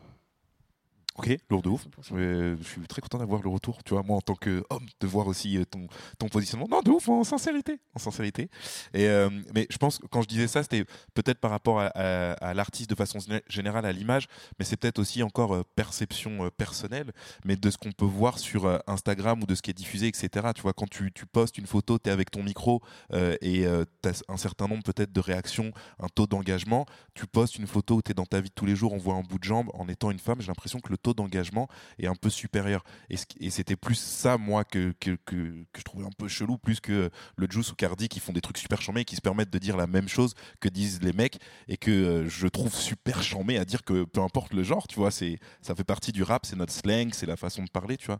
Ok, 1.19 1.37
lourd 1.49 1.61
de 1.61 1.67
ouf. 1.69 1.85
100%. 2.01 2.15
Je 2.17 2.63
suis 2.63 2.79
très 2.87 3.01
content 3.01 3.17
d'avoir 3.17 3.41
le 3.41 3.49
retour, 3.49 3.83
tu 3.83 3.93
vois, 3.93 4.03
moi 4.03 4.15
en 4.15 4.21
tant 4.21 4.35
qu'homme, 4.35 4.85
de 5.01 5.05
voir 5.07 5.27
aussi 5.27 5.57
euh, 5.57 5.65
ton, 5.65 5.87
ton 6.17 6.29
positionnement. 6.29 6.65
Non, 6.71 6.81
de 6.81 6.91
ouf, 6.91 7.09
en 7.09 7.25
sincérité. 7.25 7.77
En 7.93 7.99
sincérité. 7.99 8.49
Et, 8.93 9.05
euh, 9.07 9.29
mais 9.53 9.67
je 9.69 9.77
pense 9.77 9.99
que 9.99 10.07
quand 10.07 10.21
je 10.21 10.29
disais 10.29 10.47
ça, 10.47 10.63
c'était 10.63 10.85
peut-être 11.13 11.39
par 11.39 11.51
rapport 11.51 11.81
à, 11.81 11.87
à- 11.87 12.31
à 12.35 12.53
l'artiste 12.53 12.89
de 12.89 12.95
façon 12.95 13.17
gé- 13.19 13.41
générale, 13.49 13.85
à 13.85 13.91
l'image, 13.91 14.27
mais 14.57 14.63
c'est 14.63 14.77
peut-être 14.77 14.99
aussi 14.99 15.21
encore 15.21 15.53
euh, 15.55 15.63
perception 15.75 16.45
euh, 16.45 16.49
personnelle, 16.51 17.11
mais 17.43 17.57
de 17.57 17.69
ce 17.69 17.77
qu'on 17.77 17.91
peut 17.91 18.05
voir 18.05 18.39
sur 18.39 18.79
Instagram 18.87 19.43
ou 19.43 19.45
de 19.45 19.55
ce 19.55 19.61
qui 19.61 19.71
est 19.71 19.73
diffusé, 19.73 20.07
etc. 20.07 20.29
Tu 20.55 20.61
vois, 20.61 20.71
quand 20.71 20.89
tu, 20.89 21.11
tu 21.11 21.25
postes 21.25 21.57
une 21.57 21.67
photo, 21.67 21.99
tu 21.99 22.09
es 22.09 22.13
avec 22.13 22.31
ton 22.31 22.43
micro 22.43 22.81
et 23.13 23.65
tu 24.01 24.09
as 24.09 24.21
un 24.29 24.37
certain 24.37 24.67
nombre 24.69 24.83
peut-être 24.83 25.11
de 25.11 25.19
réactions, 25.19 25.71
un 25.99 26.07
taux 26.07 26.27
d'engagement. 26.27 26.85
Tu 27.13 27.27
postes 27.27 27.57
une 27.57 27.67
photo 27.67 27.95
où 27.97 28.01
tu 28.01 28.11
es 28.11 28.13
dans 28.13 28.25
ta 28.25 28.39
vie 28.39 28.47
de 28.49 28.53
tous 28.53 28.65
les 28.65 28.75
jours, 28.77 28.93
on 28.93 28.97
voit 28.97 29.15
un 29.15 29.21
bout 29.21 29.37
de 29.39 29.43
jambe. 29.43 29.69
En 29.73 29.89
étant 29.89 30.11
une 30.11 30.19
femme, 30.19 30.39
j'ai 30.39 30.47
l'impression 30.47 30.79
que 30.79 30.89
le 30.89 30.97
taux 30.97 31.08
d'engagement 31.13 31.67
est 31.97 32.07
un 32.07 32.15
peu 32.15 32.29
supérieur. 32.29 32.83
Et, 33.09 33.15
et 33.39 33.49
c'était 33.49 33.75
plus 33.75 33.95
ça, 33.95 34.37
moi, 34.37 34.63
que, 34.63 34.93
que, 34.99 35.17
que, 35.25 35.65
je 35.77 35.83
trouvais 35.83 36.05
un 36.05 36.11
peu 36.17 36.27
chelou, 36.27 36.57
plus 36.57 36.79
que 36.79 37.09
le 37.35 37.47
Juice 37.49 37.71
ou 37.71 37.75
Cardi 37.75 38.07
qui 38.07 38.19
font 38.19 38.33
des 38.33 38.41
trucs 38.41 38.57
super 38.57 38.81
charmés, 38.81 39.05
qui 39.05 39.15
se 39.15 39.21
permettent 39.21 39.51
de 39.51 39.59
dire 39.59 39.77
la 39.77 39.87
même 39.87 40.07
chose 40.07 40.33
que 40.59 40.69
disent 40.69 41.01
les 41.01 41.13
mecs, 41.13 41.39
et 41.67 41.77
que 41.77 41.91
euh, 41.91 42.29
je 42.29 42.47
trouve 42.47 42.73
super 42.73 43.23
charmé 43.23 43.57
à 43.57 43.65
dire 43.65 43.83
que 43.83 44.03
peu 44.03 44.21
importe 44.21 44.53
le 44.53 44.63
genre, 44.63 44.87
tu 44.87 44.95
vois, 44.95 45.11
ça 45.11 45.75
fait 45.75 45.83
partie 45.83 46.11
du 46.11 46.23
rap, 46.23 46.45
c'est 46.45 46.55
notre 46.55 46.73
slang, 46.73 47.09
c'est 47.13 47.25
la 47.25 47.37
façon 47.37 47.63
de 47.63 47.69
parler, 47.69 47.97
tu 47.97 48.07
vois. 48.07 48.19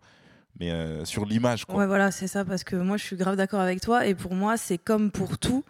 Mais 0.60 0.72
euh, 0.72 1.06
sur 1.06 1.26
l'image. 1.26 1.64
Ouais, 1.70 1.88
voilà, 1.88 2.12
c'est 2.12 2.28
ça, 2.28 2.44
parce 2.44 2.64
que 2.64 2.76
moi, 2.76 2.98
je 2.98 3.04
suis 3.04 3.16
grave 3.16 3.36
d'accord 3.38 3.62
avec 3.62 3.80
toi. 3.82 4.06
Et 4.06 4.14
pour 4.14 4.34
moi, 4.36 4.58
c'est 4.58 4.78
comme 4.78 5.10
pour 5.10 5.38
tout, 5.38 5.64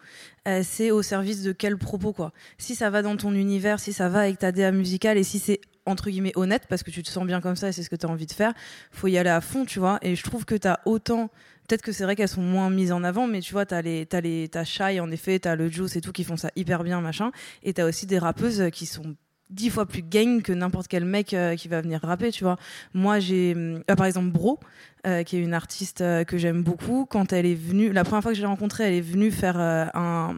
euh, 0.48 0.62
c'est 0.64 0.90
au 0.90 1.02
service 1.02 1.42
de 1.42 1.52
quel 1.52 1.76
propos, 1.76 2.12
quoi. 2.12 2.32
Si 2.58 2.74
ça 2.74 2.90
va 2.90 3.02
dans 3.02 3.16
ton 3.16 3.32
univers, 3.32 3.78
si 3.78 3.92
ça 3.92 4.08
va 4.08 4.20
avec 4.20 4.38
ta 4.38 4.50
DA 4.50 4.72
musicale, 4.72 5.16
et 5.16 5.24
si 5.24 5.38
c'est 5.38 5.60
entre 5.86 6.10
guillemets 6.10 6.32
honnête, 6.36 6.64
parce 6.68 6.82
que 6.82 6.90
tu 6.90 7.02
te 7.02 7.08
sens 7.08 7.26
bien 7.26 7.40
comme 7.40 7.56
ça 7.56 7.68
et 7.68 7.72
c'est 7.72 7.82
ce 7.82 7.90
que 7.90 7.96
tu 7.96 8.06
as 8.06 8.08
envie 8.08 8.26
de 8.26 8.32
faire, 8.32 8.52
faut 8.90 9.08
y 9.08 9.16
aller 9.18 9.30
à 9.30 9.40
fond, 9.40 9.64
tu 9.64 9.78
vois. 9.78 9.98
Et 10.02 10.14
je 10.14 10.22
trouve 10.22 10.44
que 10.44 10.54
tu 10.54 10.68
as 10.68 10.80
autant. 10.84 11.30
Peut-être 11.68 11.82
que 11.82 11.92
c'est 11.92 12.04
vrai 12.04 12.16
qu'elles 12.16 12.28
sont 12.28 12.42
moins 12.42 12.68
mises 12.70 12.92
en 12.92 13.04
avant, 13.04 13.26
mais 13.26 13.40
tu 13.40 13.52
vois, 13.52 13.64
t'as 13.64 13.82
les, 13.82 14.06
t'as 14.06 14.20
les, 14.20 14.48
t'as 14.48 14.64
Shy 14.64 15.00
en 15.00 15.10
effet, 15.10 15.38
t'as 15.38 15.54
le 15.54 15.68
Juice 15.68 15.96
et 15.96 16.00
tout 16.00 16.12
qui 16.12 16.24
font 16.24 16.36
ça 16.36 16.50
hyper 16.56 16.84
bien, 16.84 17.00
machin. 17.00 17.30
Et 17.62 17.72
t'as 17.72 17.86
aussi 17.86 18.06
des 18.06 18.18
rappeuses 18.18 18.70
qui 18.72 18.86
sont 18.86 19.16
dix 19.50 19.70
fois 19.70 19.86
plus 19.86 20.02
gang 20.02 20.42
que 20.42 20.52
n'importe 20.52 20.88
quel 20.88 21.04
mec 21.04 21.34
euh, 21.34 21.56
qui 21.56 21.68
va 21.68 21.80
venir 21.80 22.00
rapper, 22.02 22.30
tu 22.30 22.44
vois. 22.44 22.56
Moi, 22.94 23.18
j'ai, 23.18 23.54
euh, 23.56 23.80
par 23.96 24.06
exemple, 24.06 24.28
Bro, 24.30 24.58
euh, 25.06 25.22
qui 25.22 25.36
est 25.36 25.40
une 25.40 25.54
artiste 25.54 26.04
que 26.26 26.36
j'aime 26.36 26.62
beaucoup. 26.62 27.06
Quand 27.06 27.32
elle 27.32 27.46
est 27.46 27.54
venue, 27.54 27.90
la 27.90 28.04
première 28.04 28.22
fois 28.22 28.32
que 28.32 28.36
je 28.36 28.42
l'ai 28.42 28.46
rencontrée, 28.46 28.84
elle 28.84 28.94
est 28.94 29.00
venue 29.00 29.30
faire 29.30 29.58
un. 29.58 30.36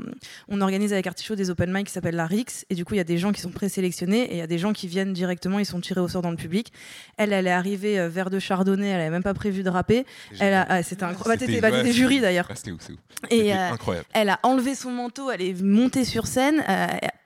On 0.48 0.60
organise 0.60 0.92
avec 0.92 1.06
Artichaut 1.06 1.34
des 1.34 1.50
open 1.50 1.72
mic 1.72 1.86
qui 1.86 1.92
s'appellent 1.92 2.14
la 2.14 2.26
Rix, 2.26 2.64
et 2.70 2.74
du 2.74 2.84
coup, 2.84 2.94
il 2.94 2.98
y 2.98 3.00
a 3.00 3.04
des 3.04 3.18
gens 3.18 3.32
qui 3.32 3.40
sont 3.40 3.50
présélectionnés 3.50 4.22
et 4.22 4.32
il 4.34 4.38
y 4.38 4.42
a 4.42 4.46
des 4.46 4.58
gens 4.58 4.72
qui 4.72 4.86
viennent 4.86 5.12
directement, 5.12 5.58
ils 5.58 5.66
sont 5.66 5.80
tirés 5.80 6.00
au 6.00 6.06
sort 6.08 6.22
dans 6.22 6.30
le 6.30 6.36
public. 6.36 6.72
Elle, 7.16 7.32
elle 7.32 7.48
est 7.48 7.52
arrivée 7.52 8.08
vers 8.08 8.30
de 8.30 8.38
chardonnay, 8.38 8.88
elle 8.88 9.00
avait 9.00 9.10
même 9.10 9.22
pas 9.24 9.34
prévu 9.34 9.62
de 9.64 9.68
rapper. 9.68 10.06
Elle 10.38 10.54
a, 10.54 10.64
ah, 10.68 10.82
c'était 10.84 11.02
incroyable. 11.04 11.40
Bah, 11.40 11.46
C'était- 11.46 11.60
t'étais 11.60 11.70
bah, 11.70 11.82
ouais, 11.82 11.92
jury 11.92 12.20
d'ailleurs. 12.20 12.46
Ah, 12.48 12.54
c'était 12.54 12.70
c'est 12.78 12.92
ouf. 12.92 12.98
Et 13.30 13.52
incroyable. 13.52 14.06
elle 14.12 14.28
a 14.28 14.38
enlevé 14.44 14.74
son 14.76 14.90
manteau, 14.92 15.30
elle 15.30 15.42
est 15.42 15.60
montée 15.60 16.04
sur 16.04 16.26
scène. 16.28 16.62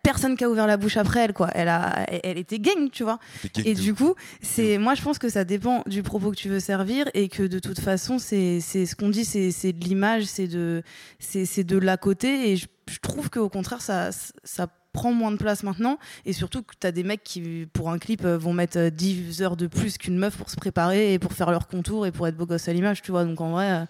Euh, 0.07 0.13
personne 0.13 0.37
qui 0.37 0.45
a 0.45 0.51
ouvert 0.51 0.67
la 0.67 0.77
bouche 0.77 0.97
après 0.97 1.21
elle, 1.21 1.33
quoi. 1.33 1.51
Elle 1.55 1.69
a, 1.69 2.07
elle, 2.23 2.39
était 2.39 2.59
gang, 2.59 2.91
tu 2.91 3.03
vois. 3.03 3.19
Et 3.65 3.75
du 3.75 3.95
coup, 3.95 4.15
c'est, 4.41 4.79
moi, 4.79 4.95
je 4.95 5.03
pense 5.03 5.19
que 5.19 5.29
ça 5.29 5.45
dépend 5.45 5.83
du 5.87 6.03
propos 6.03 6.31
que 6.31 6.37
tu 6.37 6.49
veux 6.49 6.61
servir 6.61 7.07
et 7.15 7.29
que 7.29 7.43
de 7.43 7.59
toute 7.59 7.81
façon, 7.81 8.19
c'est, 8.19 8.61
ce 8.61 8.95
qu'on 8.95 9.09
dit, 9.09 9.25
c'est, 9.25 9.73
de 9.73 9.85
l'image, 9.85 10.25
c'est 10.25 10.49
de, 10.49 10.83
c'est, 11.19 11.65
de 11.65 11.79
l'à 11.79 11.97
côté. 11.97 12.51
Et 12.51 12.57
je, 12.57 12.67
je 12.91 12.99
trouve 12.99 13.31
qu'au 13.31 13.49
contraire, 13.49 13.81
ça, 13.81 14.11
ça 14.45 14.69
prend 14.97 15.13
moins 15.13 15.31
de 15.31 15.37
place 15.37 15.63
maintenant. 15.63 15.99
Et 16.25 16.33
surtout 16.33 16.63
que 16.63 16.75
tu 16.81 16.87
as 16.87 16.93
des 16.93 17.05
mecs 17.05 17.23
qui, 17.23 17.69
pour 17.73 17.91
un 17.91 17.99
clip, 17.99 18.25
euh, 18.25 18.37
vont 18.37 18.53
mettre 18.53 18.79
euh, 18.79 18.91
10 18.91 19.43
heures 19.43 19.57
de 19.57 19.69
plus 19.69 19.99
qu'une 19.99 20.19
meuf 20.19 20.37
pour 20.37 20.51
se 20.51 20.57
préparer 20.57 21.13
et 21.13 21.19
pour 21.21 21.33
faire 21.33 21.51
leur 21.51 21.69
contour 21.69 22.07
et 22.07 22.13
pour 22.13 22.27
être 22.27 22.37
beau 22.37 22.47
gosse 22.47 22.67
à 22.67 22.73
l'image, 22.73 23.03
tu 23.03 23.13
vois. 23.13 23.25
Donc 23.25 23.41
en 23.41 23.51
vrai, 23.51 23.71
euh, 23.71 23.85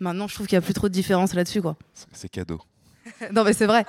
maintenant, 0.00 0.28
je 0.28 0.34
trouve 0.34 0.46
qu'il 0.46 0.56
n'y 0.56 0.62
a 0.62 0.64
plus 0.64 0.74
trop 0.74 0.88
de 0.88 0.94
différence 0.94 1.34
là-dessus, 1.34 1.60
quoi. 1.60 1.76
C'est 2.12 2.28
cadeau. 2.28 2.60
non, 3.32 3.44
mais 3.44 3.52
c'est 3.52 3.66
vrai. 3.66 3.84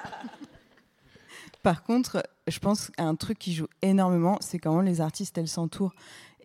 Par 1.64 1.84
contre, 1.84 2.22
je 2.48 2.60
pense 2.60 2.90
qu'un 2.90 3.16
truc 3.16 3.40
qui 3.40 3.54
joue 3.54 3.68
énormément, 3.82 4.38
c'est 4.42 4.60
comment 4.60 4.82
les 4.82 5.00
artistes, 5.00 5.38
elles 5.38 5.48
s'entourent. 5.48 5.94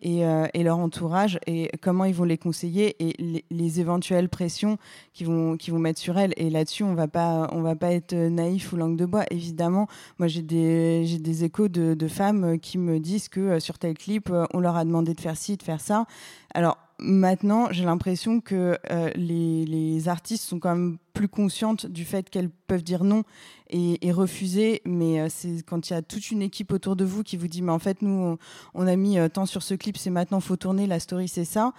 Et, 0.01 0.25
euh, 0.25 0.47
leur 0.55 0.79
entourage 0.79 1.39
et 1.45 1.69
comment 1.81 2.05
ils 2.05 2.15
vont 2.15 2.23
les 2.23 2.37
conseiller 2.37 2.95
et 3.05 3.21
les, 3.21 3.43
les 3.51 3.79
éventuelles 3.81 4.29
pressions 4.29 4.77
qu'ils 5.11 5.27
vont, 5.27 5.57
mettre 5.73 5.99
sur 5.99 6.17
elles. 6.17 6.33
Et 6.37 6.49
là-dessus, 6.49 6.83
on 6.83 6.91
on 6.91 7.61
va 7.61 7.75
pas 7.75 7.91
être 7.91 8.15
naïf 8.15 8.71
ou 8.71 8.77
langue 8.77 8.95
de 8.95 9.05
bois. 9.05 9.25
Évidemment, 9.29 9.89
moi 10.17 10.29
j'ai 10.29 10.41
des, 10.41 11.43
échos 11.43 11.67
de, 11.67 12.07
femmes 12.07 12.57
qui 12.61 12.77
me 12.77 13.01
disent 13.01 13.27
que 13.27 13.41
euh, 13.41 13.59
sur 13.59 13.77
tel 13.77 13.97
clip, 13.97 14.29
euh, 14.29 14.45
on 14.53 14.61
leur 14.61 14.77
a 14.77 14.85
demandé 14.85 15.13
de 15.13 15.19
faire 15.19 15.35
ci, 15.35 15.57
de 15.57 15.63
faire 15.63 15.81
ça. 15.81 16.05
Alors 16.53 16.77
maintenant, 16.97 17.67
j'ai 17.71 17.83
l'impression 17.83 18.39
que 18.39 18.77
les 19.15 20.07
artistes 20.07 20.45
sont 20.45 20.59
quand 20.59 20.75
même 20.75 20.97
plus 21.19 21.27
conscientes 21.27 21.85
du 21.85 22.05
fait 22.05 22.29
qu'elles 22.29 22.49
peuvent 22.49 22.81
dire 22.81 23.03
non 23.03 23.23
et, 23.69 24.11
refuser. 24.13 24.81
Mais 24.85 25.19
euh, 25.19 25.27
c'est 25.29 25.61
quand 25.65 25.89
il 25.89 25.93
y 25.93 25.95
a 25.97 26.01
toute 26.01 26.31
une 26.31 26.41
équipe 26.41 26.71
autour 26.71 26.95
de 26.95 27.03
vous 27.03 27.23
qui 27.23 27.35
vous 27.35 27.49
dit, 27.49 27.61
mais 27.61 27.73
en 27.73 27.79
fait, 27.79 28.01
nous, 28.01 28.09
on, 28.09 28.37
on 28.73 28.87
a 28.87 28.95
mis 28.95 29.19
euh, 29.19 29.27
tant 29.27 29.45
sur 29.45 29.61
ce 29.61 29.73
clip, 29.73 29.97
c'est 29.97 30.11
maintenant, 30.11 30.39
faut 30.39 30.55
tourner, 30.55 30.87
la 30.87 31.01
story, 31.01 31.27
c'est 31.27 31.43
ça. 31.43 31.73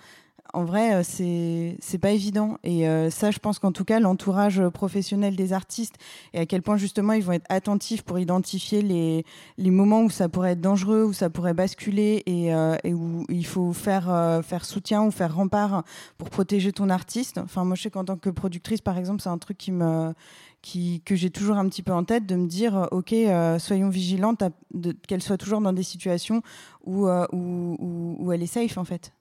En 0.52 0.64
vrai, 0.64 0.94
euh, 0.94 1.02
c'est 1.02 1.76
c'est 1.80 1.98
pas 1.98 2.10
évident. 2.10 2.58
Et 2.64 2.88
euh, 2.88 3.10
ça, 3.10 3.30
je 3.30 3.38
pense 3.38 3.58
qu'en 3.58 3.72
tout 3.72 3.84
cas, 3.84 4.00
l'entourage 4.00 4.62
professionnel 4.68 5.36
des 5.36 5.52
artistes 5.52 5.96
et 6.34 6.40
à 6.40 6.46
quel 6.46 6.62
point 6.62 6.76
justement 6.76 7.12
ils 7.12 7.22
vont 7.22 7.32
être 7.32 7.46
attentifs 7.48 8.02
pour 8.02 8.18
identifier 8.18 8.82
les, 8.82 9.70
moments 9.70 10.02
où 10.02 10.10
ça 10.10 10.28
pourrait 10.28 10.52
être 10.52 10.60
dangereux, 10.60 11.04
où 11.04 11.12
ça 11.12 11.30
pourrait 11.30 11.54
basculer 11.54 12.22
et, 12.26 12.54
euh, 12.54 12.76
où 12.86 13.24
il 13.28 13.46
faut 13.46 13.72
faire, 13.72 14.42
soutien 14.62 15.02
ou 15.02 15.10
faire 15.10 15.34
rempart 15.34 15.84
pour 16.18 16.30
protéger 16.30 16.72
ton 16.72 16.90
artiste. 16.90 17.38
Enfin, 17.38 17.64
moi, 17.64 17.76
je 17.76 17.82
sais 17.82 17.90
qu'en 17.90 18.04
tant 18.04 18.16
que 18.16 18.30
productrice, 18.30 18.80
par 18.80 18.98
exemple, 18.98 19.22
c'est 19.22 19.28
un 19.28 19.38
truc 19.38 19.58
qui 19.58 21.02
que 21.06 21.16
j'ai 21.16 21.30
toujours 21.30 21.56
un 21.56 21.68
petit 21.68 21.82
peu 21.82 21.92
en 21.92 22.04
tête 22.04 22.26
de 22.26 22.36
me 22.36 22.46
dire 22.46 22.88
ok 22.90 23.14
soyons 23.58 23.88
vigilantes 23.88 24.42
qu'elle 25.08 25.22
soit 25.22 25.38
toujours 25.38 25.60
dans 25.62 25.72
des 25.72 25.82
situations 25.82 26.42
où 26.84 27.08
elle 27.08 28.42
est 28.42 28.46
safe 28.46 28.76
en 28.76 28.84
fait 28.84 29.12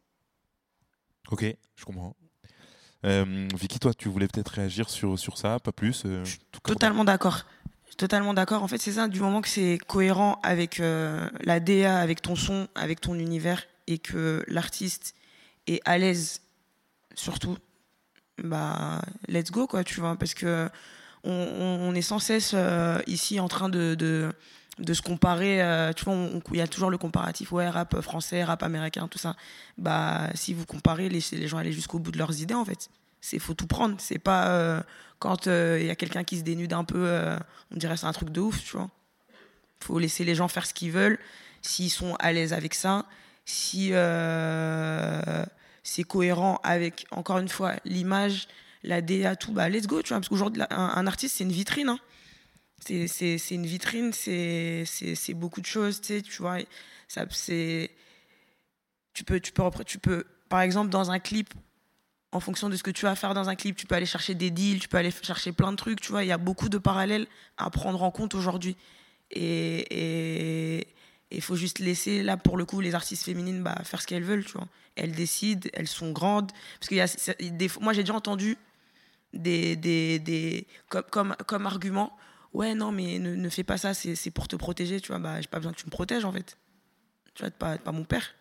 Ok, 1.32 1.46
je 1.76 1.86
comprends. 1.86 2.16
Euh, 3.06 3.48
Vicky, 3.58 3.80
toi, 3.80 3.94
tu 3.94 4.10
voulais 4.10 4.28
peut-être 4.28 4.50
réagir 4.50 4.90
sur, 4.90 5.18
sur 5.18 5.38
ça, 5.38 5.60
pas 5.60 5.72
plus 5.72 6.04
euh, 6.06 6.24
Je 6.26 6.32
suis 6.32 6.40
Totalement 6.64 7.06
d'accord. 7.06 7.46
Totalement 7.98 8.34
d'accord. 8.34 8.64
En 8.64 8.68
fait, 8.68 8.78
c'est 8.78 8.94
ça, 8.94 9.08
du 9.08 9.20
moment 9.20 9.42
que 9.42 9.48
c'est 9.50 9.78
cohérent 9.88 10.40
avec 10.44 10.80
euh, 10.80 11.30
la 11.44 11.60
DA, 11.60 12.00
avec 12.00 12.22
ton 12.22 12.36
son, 12.36 12.68
avec 12.76 13.02
ton 13.02 13.16
univers, 13.16 13.64
et 13.88 13.98
que 14.00 14.44
l'artiste 14.48 15.16
est 15.68 15.82
à 15.86 15.98
l'aise, 15.98 16.42
surtout, 17.16 17.58
bah, 18.44 19.02
let's 19.28 19.52
go, 19.52 19.68
quoi, 19.68 19.84
tu 19.84 20.00
vois. 20.00 20.16
Parce 20.16 20.34
que 20.34 20.70
on, 21.24 21.32
on- 21.32 21.94
est 21.96 22.02
sans 22.02 22.20
cesse 22.20 22.56
ici 23.08 23.40
en 23.40 23.48
train 23.50 23.68
de, 23.70 23.96
de, 23.96 24.32
de 24.80 24.94
se 24.94 25.02
comparer. 25.02 25.62
euh, 25.62 25.94
tu 25.94 26.06
vois, 26.06 26.16
il 26.52 26.58
y 26.58 26.62
a 26.62 26.68
toujours 26.68 26.90
le 26.90 26.98
comparatif, 26.98 27.52
ouais, 27.52 27.70
rap 27.70 28.00
français, 28.02 28.44
rap 28.44 28.64
américain, 28.64 29.08
tout 29.08 29.20
ça. 29.20 29.36
Bah, 29.78 30.30
si 30.34 30.54
vous 30.54 30.66
comparez, 30.66 31.10
laissez 31.10 31.36
les 31.38 31.48
gens 31.48 31.58
aller 31.58 31.72
jusqu'au 31.72 32.00
bout 32.00 32.12
de 32.12 32.18
leurs 32.18 32.40
idées, 32.42 32.54
en 32.56 32.66
fait. 32.66 32.90
C'est 33.22 33.40
faut 33.40 33.54
tout 33.54 33.68
prendre. 33.68 33.96
C'est 34.00 34.20
pas 34.20 34.48
euh, 34.50 34.82
quand 35.20 35.48
il 35.48 35.86
y 35.86 35.90
a 35.90 35.96
quelqu'un 35.96 36.24
qui 36.24 36.38
se 36.38 36.44
dénude 36.44 36.74
un 36.74 36.86
peu, 36.86 37.06
euh, 37.08 37.38
on 37.74 37.78
dirait 37.78 37.98
c'est 37.98 38.06
un 38.06 38.14
truc 38.14 38.30
de 38.30 38.40
ouf, 38.40 38.64
tu 38.64 38.78
vois. 38.78 38.90
Faut 39.82 40.00
laisser 40.00 40.24
les 40.24 40.36
gens 40.36 40.48
faire 40.48 40.66
ce 40.66 40.74
qu'ils 40.74 40.92
veulent, 40.92 41.20
s'ils 41.62 41.90
sont 41.90 42.16
à 42.20 42.32
l'aise 42.32 42.54
avec 42.54 42.74
ça, 42.74 43.06
si 43.46 43.90
euh, 43.92 45.44
c'est 45.84 46.04
cohérent 46.04 46.60
avec, 46.64 47.06
encore 47.12 47.40
une 47.40 47.50
fois, 47.50 47.74
l'image, 47.86 48.48
la 48.84 49.02
DA, 49.02 49.36
tout, 49.36 49.52
bah 49.52 49.68
let's 49.68 49.88
go, 49.88 50.02
tu 50.02 50.10
vois. 50.10 50.18
Parce 50.20 50.30
qu'aujourd'hui, 50.30 50.64
un, 50.70 50.92
un 50.96 51.08
artiste, 51.08 51.36
c'est 51.38 51.44
une 51.44 51.52
vitrine. 51.52 51.90
hein. 51.90 52.00
C'est- 52.86 53.52
une 53.52 53.66
vitrine, 53.66 54.12
c'est 54.14 55.34
beaucoup 55.34 55.62
de 55.62 55.66
choses, 55.66 56.02
tu 56.02 56.08
sais, 56.08 56.22
tu 56.22 56.42
vois. 56.42 56.58
Ça, 57.08 57.26
tu 59.14 59.24
peux, 59.26 59.40
tu, 59.40 59.52
peux, 59.52 59.70
tu 59.86 60.00
peux, 60.00 60.24
par 60.50 60.62
exemple, 60.62 60.90
dans 60.90 61.12
un 61.12 61.20
clip, 61.20 61.54
en 62.32 62.40
fonction 62.40 62.70
de 62.70 62.76
ce 62.76 62.84
que 62.84 62.92
tu 62.92 63.06
vas 63.06 63.16
faire 63.16 63.34
dans 63.34 63.50
un 63.50 63.56
clip, 63.56 63.76
tu 63.76 63.88
peux 63.88 63.96
aller 63.96 64.06
chercher 64.06 64.36
des 64.36 64.52
deals, 64.52 64.80
tu 64.80 64.88
peux 64.88 64.98
aller 64.98 65.12
chercher 65.12 65.52
plein 65.52 65.72
de 65.72 65.78
trucs, 65.78 66.00
tu 66.02 66.12
vois. 66.12 66.24
Il 66.24 66.28
y 66.28 66.32
a 66.32 66.38
beaucoup 66.38 66.70
de 66.70 66.78
parallèles 66.78 67.28
à 67.58 67.70
prendre 67.70 68.02
en 68.04 68.12
compte 68.12 68.36
aujourd'hui. 68.36 68.78
Et 69.32 70.88
il 71.32 71.42
faut 71.42 71.56
juste 71.56 71.80
laisser, 71.80 72.24
là, 72.24 72.38
pour 72.38 72.58
le 72.58 72.66
coup, 72.66 72.82
les 72.82 72.96
artistes 72.96 73.24
féminines 73.26 73.62
bah, 73.64 73.76
faire 73.84 74.02
ce 74.02 74.08
qu'elles 74.08 74.24
veulent, 74.24 74.46
tu 74.46 74.54
vois. 74.54 74.68
Elles 74.96 75.12
décident, 75.12 75.70
elles 75.74 75.88
sont 75.88 76.12
grandes. 76.12 76.52
Parce 76.80 76.90
c'est- 77.18 77.42
des 77.42 77.70
moi, 77.82 77.94
j'ai 77.94 78.04
déjà 78.04 78.14
entendu 78.16 78.58
des, 79.34 79.76
des, 79.76 80.20
des, 80.20 80.68
comme, 80.90 81.04
comme, 81.12 81.36
comme 81.48 81.66
argument, 81.66 82.16
ouais, 82.54 82.76
non, 82.76 82.92
mais 82.92 83.20
ne, 83.20 83.36
ne 83.36 83.50
fais 83.50 83.64
pas 83.64 83.78
ça, 83.78 83.94
c'est 83.94 84.32
pour 84.32 84.48
te 84.48 84.56
protéger, 84.56 85.00
tu 85.02 85.10
vois. 85.10 85.20
Bah, 85.20 85.42
j'ai 85.42 85.48
pas 85.48 85.58
besoin 85.58 85.74
que 85.74 85.80
tu 85.80 85.86
me 85.86 85.92
protèges, 85.92 86.26
en 86.26 86.32
fait. 86.32 86.58
Tu 87.34 87.44
vois, 87.44 87.52
t'es 87.52 87.58
pas, 87.58 87.78
pas 87.78 87.92
mon 87.92 88.04
père. 88.04 88.36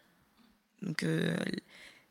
Donc 0.83 1.03
euh, 1.03 1.37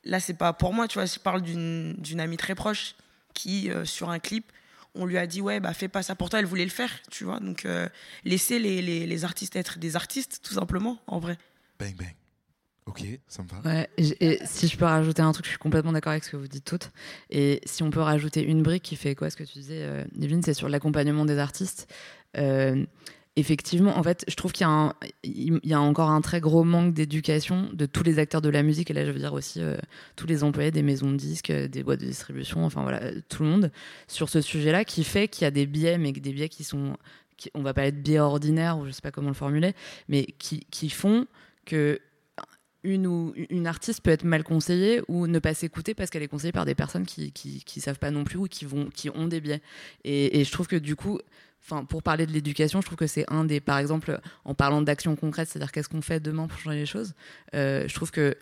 là, 0.04 0.20
c'est 0.20 0.34
pas 0.34 0.54
pour 0.54 0.74
moi, 0.74 0.88
tu 0.88 0.96
vois. 0.96 1.06
Je 1.06 1.20
parle 1.20 1.42
d'une 1.42 1.94
d'une 1.98 2.20
amie 2.20 2.38
très 2.38 2.56
proche 2.56 2.96
qui, 3.34 3.70
euh, 3.70 3.86
sur 3.86 4.10
un 4.10 4.20
clip, 4.20 4.52
on 4.96 5.06
lui 5.06 5.18
a 5.18 5.28
dit, 5.28 5.42
ouais, 5.42 5.60
bah 5.60 5.74
fais 5.74 5.88
pas 5.88 6.04
ça 6.04 6.16
pour 6.16 6.30
toi, 6.30 6.40
elle 6.40 6.46
voulait 6.46 6.64
le 6.66 6.72
faire, 6.72 6.92
tu 7.12 7.24
vois. 7.24 7.40
Donc 7.40 7.66
euh, 7.66 7.88
laissez 8.26 8.60
les, 8.60 8.82
les, 8.82 9.06
les 9.06 9.26
artistes 9.26 9.56
être 9.56 9.80
des 9.80 9.96
artistes, 9.96 10.42
tout 10.44 10.54
simplement, 10.54 10.98
en 11.08 11.20
vrai. 11.20 11.38
Bang, 11.80 11.96
bang. 11.96 12.14
Ok, 12.88 13.04
va. 13.64 13.70
Ouais, 13.70 13.90
et, 13.98 14.40
si 14.46 14.68
je 14.68 14.78
peux 14.78 14.86
rajouter 14.86 15.22
un 15.22 15.32
truc, 15.34 15.46
je 15.46 15.50
suis 15.50 15.60
complètement 15.60 15.92
d'accord 15.92 16.12
avec 16.12 16.24
ce 16.24 16.32
que 16.32 16.38
vous 16.38 16.48
dites 16.48 16.64
toutes. 16.64 16.92
Et 17.30 17.60
si 17.66 17.84
on 17.84 17.90
peut 17.90 18.00
rajouter 18.00 18.42
une 18.42 18.64
brique 18.64 18.84
qui 18.84 18.96
fait 18.96 19.14
quoi, 19.14 19.30
ce 19.30 19.36
que 19.36 19.44
tu 19.44 19.60
disais, 19.60 19.82
euh, 19.82 20.06
c'est 20.42 20.54
sur 20.54 20.70
l'accompagnement 20.70 21.26
des 21.26 21.38
artistes. 21.38 21.94
Euh, 22.38 22.86
effectivement, 23.36 23.98
en 23.98 24.04
fait, 24.04 24.24
je 24.30 24.36
trouve 24.36 24.54
qu'il 24.54 24.66
y, 24.66 25.74
a 25.74 25.82
encore 25.82 26.10
un 26.10 26.22
très 26.22 26.40
gros 26.40 26.64
manque 26.64 26.94
d'éducation 26.94 27.70
de 27.74 27.86
tous 27.86 28.04
les 28.04 28.20
acteurs 28.20 28.42
de 28.42 28.50
la 28.50 28.64
musique. 28.64 28.90
Et 28.90 28.94
là, 28.94 29.06
je 29.06 29.12
veux 29.12 29.20
dire 29.20 29.34
aussi 29.34 29.62
euh, 29.62 29.76
tous 30.16 30.26
les 30.26 30.46
employés 30.46 30.72
des 30.72 30.82
maisons 30.82 31.12
de 31.12 31.18
disques, 31.18 31.50
euh, 31.50 31.68
des 31.68 31.84
boîtes 31.84 32.00
de 32.00 32.06
distribution, 32.06 32.64
enfin 32.64 32.84
voilà, 32.84 33.02
tout 33.28 33.44
le 33.44 33.50
monde 33.50 33.72
sur 34.08 34.30
ce 34.30 34.40
sujet-là 34.40 34.86
qui 34.86 35.04
fait 35.04 35.28
qu'il 35.28 35.44
y 35.44 35.48
a 35.48 35.52
des 35.52 35.66
biais, 35.66 35.98
mais 35.98 36.14
des 36.14 36.32
biais 36.32 36.50
qui 36.50 36.64
sont, 36.64 36.96
qui- 37.36 37.52
on 37.54 37.64
va 37.64 37.74
pas 37.74 37.86
être 37.86 38.02
biais 38.02 38.20
ordinaires 38.20 38.78
ou 38.80 38.86
je 38.86 38.92
sais 38.92 39.02
pas 39.02 39.12
comment 39.12 39.30
le 39.30 39.34
formuler, 39.34 39.76
mais 40.08 40.26
qui 40.38 40.90
font 40.90 41.28
que 41.66 42.00
une 42.84 43.08
ou 43.08 43.34
une 43.50 43.68
artiste 43.68 44.02
peut 44.02 44.12
être 44.12 44.24
mal 44.24 44.44
conseillée 44.44 45.02
ou 45.08 45.28
ne 45.28 45.40
pas 45.40 45.54
s'écouter 45.54 45.94
parce 45.94 46.10
qu'elle 46.10 46.24
est 46.24 46.28
conseillée 46.28 46.52
par 46.52 46.66
des 46.66 46.76
personnes 46.76 47.06
qui, 47.06 47.32
qui, 47.32 47.82
savent 47.82 48.00
pas 48.00 48.12
non 48.12 48.24
plus 48.24 48.38
ou 48.38 48.48
qui 48.48 49.10
ont 49.10 49.28
des 49.28 49.42
biais. 49.42 49.62
Et, 50.04 50.40
et 50.40 50.44
je 50.44 50.52
trouve 50.52 50.68
que 50.68 50.76
du 50.76 50.96
coup 50.96 51.20
enfin 51.62 51.86
pour 51.86 52.04
parler 52.04 52.26
de 52.26 52.32
l'éducation 52.32 52.82
je 52.82 52.86
trouve 52.86 52.98
que 52.98 53.08
c'est 53.08 53.26
un 53.32 53.44
des 53.44 53.60
par 53.60 53.78
exemple 53.78 54.20
en 54.46 54.54
parlant 54.54 54.82
d'actions 54.82 55.16
concrètes 55.16 55.50
c'est-à-dire 55.50 55.72
qu'est-ce 55.72 55.90
qu'on 55.90 56.02
fait 56.02 56.20
demain 56.20 56.48
pour 56.48 56.60
changer 56.60 56.80
les 56.80 56.86
choses 56.86 57.14
euh, 57.56 57.88
je 57.88 57.94
trouve 57.94 58.12
que 58.12 58.38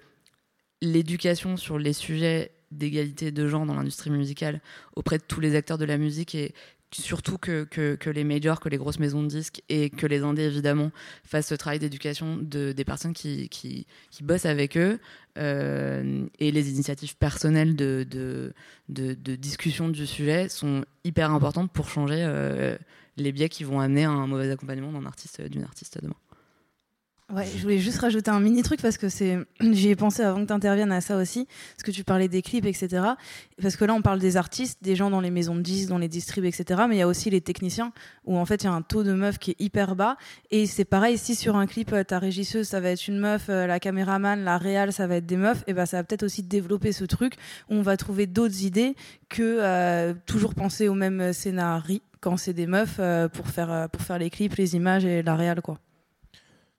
l'éducation 0.82 1.58
sur 1.58 1.80
les 1.80 1.94
sujets 1.94 2.52
d'égalité 2.72 3.32
de 3.32 3.48
genre 3.48 3.66
dans 3.66 3.76
l'industrie 3.76 4.10
musicale 4.10 4.62
auprès 4.96 5.18
de 5.18 5.24
tous 5.24 5.40
les 5.40 5.56
acteurs 5.56 5.78
de 5.78 5.86
la 5.86 5.98
musique 5.98 6.36
et 6.36 6.54
surtout 6.92 7.38
que, 7.38 7.98
les 8.10 8.24
majors, 8.24 8.60
que 8.60 8.70
les 8.70 8.78
grosses 8.78 9.00
maisons 9.00 9.24
de 9.24 9.28
disques 9.28 9.62
et 9.70 9.90
que 9.90 10.06
les 10.06 10.22
indés 10.22 10.44
évidemment 10.44 10.92
fassent 11.24 11.48
ce 11.48 11.56
travail 11.56 11.80
d'éducation 11.80 12.38
de, 12.38 12.72
des 12.72 12.86
personnes 12.86 13.14
qui, 13.14 13.88
bossent 14.22 14.46
avec 14.46 14.78
eux 14.78 15.00
euh, 15.38 16.26
et 16.40 16.52
les 16.52 16.70
initiatives 16.72 17.18
personnelles 17.18 17.76
de, 17.76 18.06
de, 18.10 18.54
de, 18.90 19.36
discussion 19.36 19.90
du 19.90 20.08
sujet 20.08 20.48
sont 20.50 20.86
hyper 21.04 21.32
importantes 21.32 21.72
pour 21.72 21.90
changer 21.90 22.20
euh, 22.20 22.78
les 23.18 23.32
biais 23.32 23.50
qui 23.50 23.64
vont 23.64 23.80
amener 23.80 24.06
à 24.06 24.12
un 24.12 24.28
mauvais 24.28 24.52
accompagnement 24.52 24.92
d'un 24.92 25.12
d'une 25.50 25.64
artiste 25.64 26.02
demain. 26.02 26.16
Ouais, 27.34 27.48
je 27.58 27.64
voulais 27.64 27.80
juste 27.80 27.98
rajouter 27.98 28.30
un 28.30 28.40
mini 28.40 28.62
truc 28.62 28.80
parce 28.84 29.00
que 29.00 29.10
c'est, 29.10 29.40
j'y 29.60 29.90
ai 29.90 29.96
pensé 29.96 30.22
avant 30.22 30.42
que 30.42 30.48
tu 30.48 30.54
interviennes 30.54 30.92
à 30.92 31.02
ça 31.02 31.18
aussi, 31.18 31.48
parce 31.76 31.84
que 31.84 31.90
tu 31.90 32.04
parlais 32.04 32.28
des 32.28 32.44
clips, 32.44 32.68
etc. 32.68 33.04
Parce 33.60 33.76
que 33.76 33.84
là, 33.84 33.96
on 33.96 34.04
parle 34.04 34.20
des 34.20 34.38
artistes, 34.38 34.84
des 34.84 34.96
gens 34.96 35.10
dans 35.10 35.22
les 35.22 35.32
maisons 35.32 35.56
de 35.56 35.62
disques, 35.62 35.90
dans 35.90 35.98
les 35.98 36.08
distribs, 36.08 36.46
etc. 36.46 36.84
Mais 36.88 36.98
il 36.98 37.00
y 37.00 37.02
a 37.02 37.08
aussi 37.08 37.32
les 37.32 37.42
techniciens 37.42 37.94
où 38.26 38.38
en 38.38 38.46
fait 38.46 38.64
il 38.64 38.66
y 38.66 38.70
a 38.70 38.74
un 38.74 38.84
taux 38.84 39.02
de 39.02 39.14
meufs 39.14 39.40
qui 39.40 39.52
est 39.52 39.60
hyper 39.60 39.96
bas. 39.96 40.18
Et 40.52 40.68
c'est 40.68 40.86
pareil, 40.86 41.18
si 41.18 41.34
sur 41.34 41.56
un 41.56 41.66
clip, 41.66 41.94
euh, 41.94 42.04
ta 42.04 42.20
régisseuse, 42.20 42.68
ça 42.68 42.80
va 42.80 42.90
être 42.92 43.08
une 43.08 43.18
meuf, 43.18 43.50
euh, 43.50 43.66
la 43.66 43.80
caméraman, 43.80 44.44
la 44.44 44.60
réal, 44.60 44.94
ça 44.94 45.08
va 45.08 45.16
être 45.16 45.26
des 45.26 45.38
meufs, 45.38 45.64
et 45.66 45.74
ben 45.74 45.88
ça 45.88 45.98
va 45.98 46.04
peut-être 46.04 46.24
aussi 46.24 46.44
développer 46.44 46.92
ce 46.92 47.06
truc 47.06 47.34
où 47.72 47.74
on 47.74 47.82
va 47.82 47.98
trouver 47.98 48.28
d'autres 48.28 48.64
idées 48.64 48.96
que 49.30 49.58
euh, 49.62 50.14
toujours 50.28 50.54
penser 50.54 50.88
au 50.90 50.94
même 50.94 51.34
scénario 51.34 52.02
quand 52.26 52.38
c'est 52.38 52.54
des 52.54 52.66
meufs 52.66 52.98
euh, 53.00 53.30
pour 53.30 53.48
faire 53.48 53.72
euh, 53.72 53.88
pour 53.88 54.02
faire 54.02 54.18
les 54.18 54.32
clips, 54.32 54.56
les 54.56 54.76
images 54.76 55.06
et 55.06 55.22
la 55.22 55.36
réal 55.36 55.62
quoi. 55.62 55.78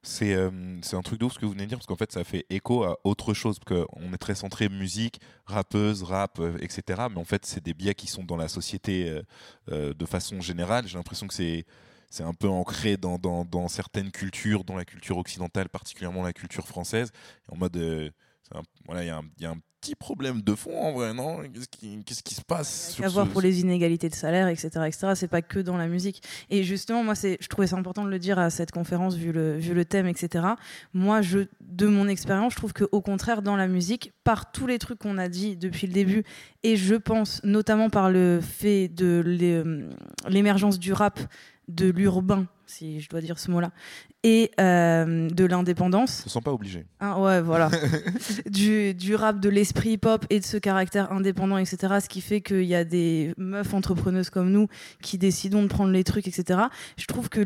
C'est 0.06 0.34
euh, 0.34 0.50
un 0.92 1.02
truc 1.02 1.18
de 1.18 1.24
ouf 1.24 1.32
ce 1.32 1.38
que 1.40 1.46
vous 1.46 1.50
venez 1.50 1.64
de 1.64 1.70
dire 1.70 1.78
parce 1.78 1.86
qu'en 1.86 1.96
fait 1.96 2.12
ça 2.12 2.22
fait 2.22 2.46
écho 2.48 2.84
à 2.84 2.96
autre 3.02 3.34
chose 3.34 3.58
parce 3.58 3.84
qu'on 3.84 4.12
est 4.12 4.18
très 4.18 4.36
centré 4.36 4.68
musique, 4.68 5.20
rappeuse, 5.46 6.04
rap, 6.04 6.38
euh, 6.38 6.56
etc. 6.60 7.08
Mais 7.10 7.18
en 7.18 7.24
fait 7.24 7.44
c'est 7.44 7.60
des 7.60 7.74
biais 7.74 7.94
qui 7.94 8.06
sont 8.06 8.22
dans 8.22 8.36
la 8.36 8.46
société 8.46 9.08
euh, 9.10 9.22
euh, 9.72 9.94
de 9.94 10.06
façon 10.06 10.40
générale. 10.40 10.86
J'ai 10.86 10.96
l'impression 10.96 11.26
que 11.26 11.34
c'est 11.34 11.64
un 12.20 12.34
peu 12.34 12.48
ancré 12.48 12.96
dans, 12.96 13.18
dans, 13.18 13.44
dans 13.44 13.66
certaines 13.66 14.12
cultures, 14.12 14.62
dans 14.62 14.76
la 14.76 14.84
culture 14.84 15.18
occidentale, 15.18 15.68
particulièrement 15.68 16.22
la 16.22 16.32
culture 16.32 16.68
française. 16.68 17.10
En 17.48 17.56
mode, 17.56 17.76
voilà, 18.86 19.02
il 19.02 19.08
y 19.08 19.44
a 19.46 19.50
un 19.50 19.58
petit 19.80 19.94
problème 19.94 20.42
de 20.42 20.54
fond 20.54 20.76
en 20.78 20.92
vrai, 20.92 21.12
non? 21.14 21.38
Qu'est-ce 22.04 22.22
qui, 22.22 22.34
se 22.34 22.42
passe 22.42 22.92
sur 22.94 23.04
à 23.04 23.08
voir 23.08 23.26
ce- 23.26 23.30
pour 23.32 23.40
les 23.40 23.60
inégalités 23.60 24.08
de 24.08 24.14
salaire, 24.14 24.48
etc., 24.48 24.68
etc. 24.86 25.08
C'est 25.14 25.28
pas 25.28 25.42
que 25.42 25.58
dans 25.60 25.76
la 25.76 25.86
musique. 25.88 26.22
Et 26.50 26.64
justement, 26.64 27.04
moi, 27.04 27.14
c'est, 27.14 27.36
je 27.40 27.48
trouvais 27.48 27.66
ça 27.66 27.76
important 27.76 28.04
de 28.04 28.10
le 28.10 28.18
dire 28.18 28.38
à 28.38 28.50
cette 28.50 28.70
conférence 28.72 29.14
vu 29.16 29.32
le, 29.32 29.56
vu 29.58 29.74
le 29.74 29.84
thème, 29.84 30.06
etc. 30.06 30.44
Moi, 30.94 31.22
je, 31.22 31.40
de 31.60 31.86
mon 31.86 32.08
expérience, 32.08 32.52
je 32.54 32.58
trouve 32.58 32.72
que 32.72 32.84
au 32.92 33.00
contraire, 33.00 33.42
dans 33.42 33.56
la 33.56 33.68
musique, 33.68 34.12
par 34.24 34.50
tous 34.50 34.66
les 34.66 34.78
trucs 34.78 34.98
qu'on 34.98 35.18
a 35.18 35.28
dit 35.28 35.56
depuis 35.56 35.86
le 35.86 35.92
début, 35.92 36.24
et 36.62 36.76
je 36.76 36.94
pense 36.94 37.40
notamment 37.44 37.90
par 37.90 38.10
le 38.10 38.40
fait 38.40 38.88
de 38.88 39.22
l'é- 39.24 39.62
l'émergence 40.28 40.78
du 40.78 40.92
rap, 40.92 41.20
de 41.68 41.90
l'urbain, 41.90 42.46
si 42.66 43.00
je 43.00 43.08
dois 43.08 43.20
dire 43.20 43.38
ce 43.38 43.50
mot-là, 43.50 43.70
et 44.22 44.50
euh, 44.60 45.28
de 45.28 45.44
l'indépendance. 45.44 46.22
se 46.22 46.30
sent 46.30 46.40
pas 46.44 46.52
obligé. 46.52 46.84
Hein, 47.00 47.18
ouais, 47.18 47.40
voilà. 47.40 47.70
du, 48.50 48.94
du 48.94 49.14
rap, 49.14 49.40
de 49.40 49.48
l'esprit 49.48 49.92
hip-hop 49.92 50.26
et 50.30 50.40
de 50.40 50.44
ce 50.44 50.56
caractère 50.56 51.12
indépendant, 51.12 51.58
etc. 51.58 51.94
Ce 52.02 52.08
qui 52.08 52.20
fait 52.20 52.40
qu'il 52.40 52.64
y 52.64 52.74
a 52.74 52.84
des 52.84 53.34
meufs 53.36 53.74
entrepreneuses 53.74 54.30
comme 54.30 54.50
nous 54.50 54.68
qui 55.02 55.18
décidons 55.18 55.62
de 55.62 55.68
prendre 55.68 55.92
les 55.92 56.04
trucs, 56.04 56.26
etc. 56.28 56.60
Je 56.96 57.06
trouve 57.06 57.28
que 57.28 57.44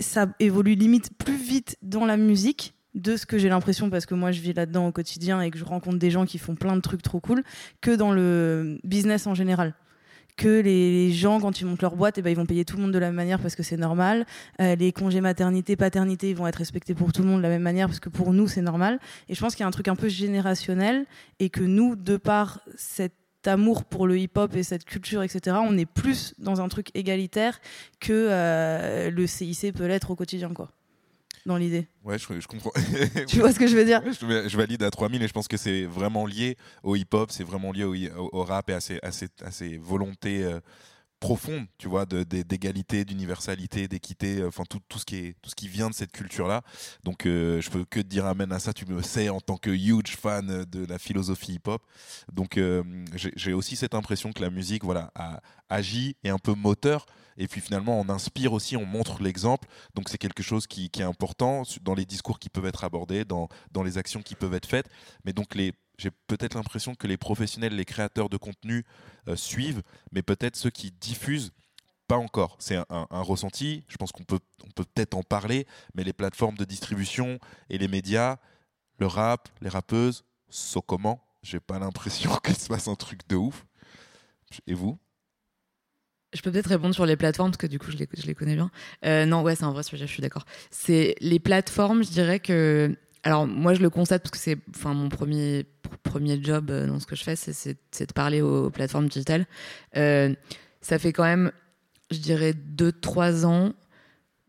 ça 0.00 0.26
évolue 0.40 0.74
limite 0.74 1.16
plus 1.18 1.36
vite 1.36 1.76
dans 1.82 2.06
la 2.06 2.16
musique 2.16 2.74
de 2.94 3.16
ce 3.16 3.24
que 3.24 3.38
j'ai 3.38 3.48
l'impression 3.48 3.88
parce 3.88 4.04
que 4.04 4.14
moi 4.14 4.32
je 4.32 4.40
vis 4.40 4.52
là-dedans 4.52 4.86
au 4.86 4.92
quotidien 4.92 5.40
et 5.40 5.50
que 5.50 5.58
je 5.58 5.64
rencontre 5.64 5.98
des 5.98 6.10
gens 6.10 6.26
qui 6.26 6.38
font 6.38 6.54
plein 6.54 6.76
de 6.76 6.82
trucs 6.82 7.02
trop 7.02 7.20
cool 7.20 7.42
que 7.80 7.90
dans 7.90 8.12
le 8.12 8.78
business 8.84 9.26
en 9.26 9.34
général 9.34 9.74
que 10.36 10.60
les 10.60 11.12
gens 11.12 11.40
quand 11.40 11.60
ils 11.60 11.66
montent 11.66 11.82
leur 11.82 11.96
boîte 11.96 12.18
eh 12.18 12.22
ben, 12.22 12.30
ils 12.30 12.36
vont 12.36 12.46
payer 12.46 12.64
tout 12.64 12.76
le 12.76 12.82
monde 12.82 12.92
de 12.92 12.98
la 12.98 13.06
même 13.06 13.16
manière 13.16 13.38
parce 13.38 13.54
que 13.54 13.62
c'est 13.62 13.76
normal 13.76 14.26
euh, 14.60 14.74
les 14.76 14.92
congés 14.92 15.20
maternité 15.20 15.76
paternité 15.76 16.30
ils 16.30 16.36
vont 16.36 16.46
être 16.46 16.56
respectés 16.56 16.94
pour 16.94 17.12
tout 17.12 17.22
le 17.22 17.28
monde 17.28 17.38
de 17.38 17.42
la 17.42 17.48
même 17.48 17.62
manière 17.62 17.86
parce 17.86 18.00
que 18.00 18.08
pour 18.08 18.32
nous 18.32 18.48
c'est 18.48 18.62
normal 18.62 18.98
et 19.28 19.34
je 19.34 19.40
pense 19.40 19.54
qu'il 19.54 19.62
y 19.62 19.64
a 19.64 19.68
un 19.68 19.72
truc 19.72 19.88
un 19.88 19.96
peu 19.96 20.08
générationnel 20.08 21.06
et 21.38 21.50
que 21.50 21.62
nous 21.62 21.96
de 21.96 22.16
par 22.16 22.60
cet 22.76 23.12
amour 23.46 23.84
pour 23.84 24.06
le 24.06 24.18
hip-hop 24.18 24.54
et 24.54 24.62
cette 24.62 24.84
culture, 24.84 25.22
etc., 25.22 25.56
on 25.60 25.76
est 25.76 25.86
plus 25.86 26.34
dans 26.38 26.60
un 26.60 26.68
truc 26.68 26.88
égalitaire 26.94 27.60
que 28.00 28.12
euh, 28.12 29.10
le 29.10 29.26
CIC 29.26 29.74
peut 29.74 29.86
l'être 29.86 30.10
au 30.10 30.16
quotidien, 30.16 30.52
quoi 30.54 30.70
dans 31.46 31.56
l'idée. 31.56 31.88
Ouais, 32.04 32.18
je, 32.18 32.40
je 32.40 32.46
comprends. 32.46 32.72
tu 33.26 33.38
vois 33.40 33.52
ce 33.52 33.58
que 33.58 33.66
je 33.66 33.76
veux 33.76 33.84
dire 33.84 34.02
je, 34.06 34.48
je, 34.48 34.56
valide 34.56 34.82
à 34.82 34.90
3000 34.90 35.22
et 35.22 35.28
je 35.28 35.32
pense 35.32 35.48
que 35.48 35.56
c'est 35.56 35.84
vraiment 35.84 36.26
lié 36.26 36.56
au 36.82 36.96
hip-hop, 36.96 37.30
c'est 37.30 37.44
vraiment 37.44 37.72
lié 37.72 37.84
au, 37.84 37.94
au, 38.32 38.44
rap 38.44 38.70
et 38.70 38.74
à 38.74 38.80
ses, 38.80 38.98
à 39.02 39.12
ses, 39.12 39.28
à 39.42 39.50
ses 39.50 39.76
volontés 39.76 40.44
euh, 40.44 40.60
profondes, 41.20 41.66
tu 41.78 41.88
vois, 41.88 42.04
d'égalité, 42.04 43.04
d'universalité, 43.04 43.86
d'équité, 43.86 44.38
euh, 44.38 44.48
enfin 44.48 44.64
tout, 44.68 44.80
tout, 44.88 44.98
ce 44.98 45.04
qui 45.04 45.16
est, 45.16 45.36
tout 45.40 45.50
ce 45.50 45.54
qui 45.54 45.68
vient 45.68 45.88
de 45.88 45.94
cette 45.94 46.12
culture-là. 46.12 46.62
Donc 47.04 47.26
euh, 47.26 47.60
je 47.60 47.70
peux 47.70 47.84
que 47.84 48.00
te 48.00 48.06
dire 48.06 48.26
amen 48.26 48.50
à 48.52 48.58
ça, 48.58 48.72
tu 48.72 48.86
me 48.86 49.02
sais 49.02 49.28
en 49.28 49.40
tant 49.40 49.56
que 49.56 49.70
huge 49.70 50.16
fan 50.16 50.64
de 50.64 50.86
la 50.86 50.98
philosophie 50.98 51.54
hip-hop. 51.54 51.82
Donc 52.32 52.60
j'ai 53.14 53.52
aussi 53.52 53.76
cette 53.76 53.94
impression 53.94 54.32
que 54.32 54.42
la 54.42 54.50
musique 54.50 54.84
voilà, 54.84 55.10
a, 55.14 55.40
agit 55.68 56.16
et 56.24 56.30
un 56.30 56.38
peu 56.38 56.54
moteur 56.54 57.06
et 57.36 57.48
puis 57.48 57.60
finalement, 57.60 58.00
on 58.00 58.08
inspire 58.08 58.52
aussi, 58.52 58.76
on 58.76 58.84
montre 58.84 59.22
l'exemple. 59.22 59.68
Donc 59.94 60.08
c'est 60.08 60.18
quelque 60.18 60.42
chose 60.42 60.66
qui, 60.66 60.90
est 60.98 61.02
important 61.02 61.62
dans 61.82 61.94
les 61.94 62.04
discours 62.04 62.38
qui 62.38 62.48
peuvent 62.48 62.66
être 62.66 62.84
abordés, 62.84 63.24
dans, 63.24 63.48
dans 63.72 63.82
les 63.82 63.98
actions 63.98 64.22
qui 64.22 64.34
peuvent 64.34 64.54
être 64.54 64.66
faites. 64.66 64.88
Mais 65.24 65.32
donc 65.32 65.54
les, 65.54 65.72
j'ai 65.98 66.10
peut-être 66.10 66.54
l'impression 66.54 66.94
que 66.94 67.06
les 67.06 67.16
professionnels, 67.16 67.74
les 67.74 67.84
créateurs 67.84 68.28
de 68.28 68.36
contenu 68.36 68.84
euh, 69.28 69.36
suivent, 69.36 69.82
mais 70.10 70.22
peut-être 70.22 70.56
ceux 70.56 70.70
qui 70.70 70.90
diffusent, 70.90 71.52
pas 72.08 72.16
encore. 72.16 72.56
C'est 72.58 72.76
un, 72.76 73.06
ressenti. 73.10 73.84
Je 73.88 73.96
pense 73.96 74.12
qu'on 74.12 74.24
peut 74.24 74.40
on 74.66 74.70
peut 74.70 74.84
peut-être 74.84 75.14
en 75.14 75.22
parler, 75.22 75.66
mais 75.94 76.04
les 76.04 76.12
plateformes 76.12 76.56
de 76.56 76.64
distribution 76.64 77.38
et 77.70 77.78
les 77.78 77.88
médias, 77.88 78.36
le 78.98 79.06
rap, 79.06 79.48
les 79.60 79.68
rappeuses, 79.68 80.24
so 80.48 80.82
comment? 80.82 81.24
J'ai 81.42 81.60
pas 81.60 81.78
l'impression 81.78 82.36
qu'il 82.44 82.56
se 82.56 82.68
passe 82.68 82.88
un 82.88 82.94
truc 82.94 83.26
de 83.28 83.36
ouf. 83.36 83.64
Et 84.66 84.74
vous? 84.74 84.98
Je 86.32 86.40
peux 86.40 86.50
peut-être 86.50 86.68
répondre 86.68 86.94
sur 86.94 87.06
les 87.06 87.16
plateformes 87.16 87.50
parce 87.50 87.58
que 87.58 87.66
du 87.66 87.78
coup 87.78 87.90
je 87.90 87.96
les, 87.96 88.34
connais 88.34 88.54
bien. 88.54 88.70
Euh, 89.04 89.26
non, 89.26 89.42
ouais, 89.42 89.54
c'est 89.54 89.64
un 89.64 89.72
vrai 89.72 89.82
sujet, 89.82 90.06
je 90.06 90.12
suis 90.12 90.22
d'accord. 90.22 90.44
C'est 90.70 91.14
les 91.20 91.38
plateformes, 91.38 92.04
je 92.04 92.10
dirais 92.10 92.40
que. 92.40 92.96
Alors 93.24 93.46
moi 93.46 93.72
je 93.74 93.80
le 93.80 93.90
constate 93.90 94.22
parce 94.22 94.32
que 94.32 94.38
c'est, 94.38 94.58
enfin 94.74 94.94
mon 94.94 95.08
premier 95.08 95.64
premier 96.02 96.42
job 96.42 96.70
euh, 96.70 96.86
dans 96.88 96.98
ce 96.98 97.06
que 97.06 97.14
je 97.14 97.22
fais, 97.22 97.36
c'est 97.36 97.76
de 98.06 98.12
parler 98.12 98.40
aux, 98.40 98.70
plateformes 98.70 99.08
digitales. 99.08 99.46
Euh, 99.96 100.34
ça 100.80 100.98
fait 100.98 101.12
quand 101.12 101.22
même, 101.22 101.52
je 102.10 102.18
dirais 102.18 102.52
deux 102.52 102.90
trois 102.90 103.46
ans 103.46 103.74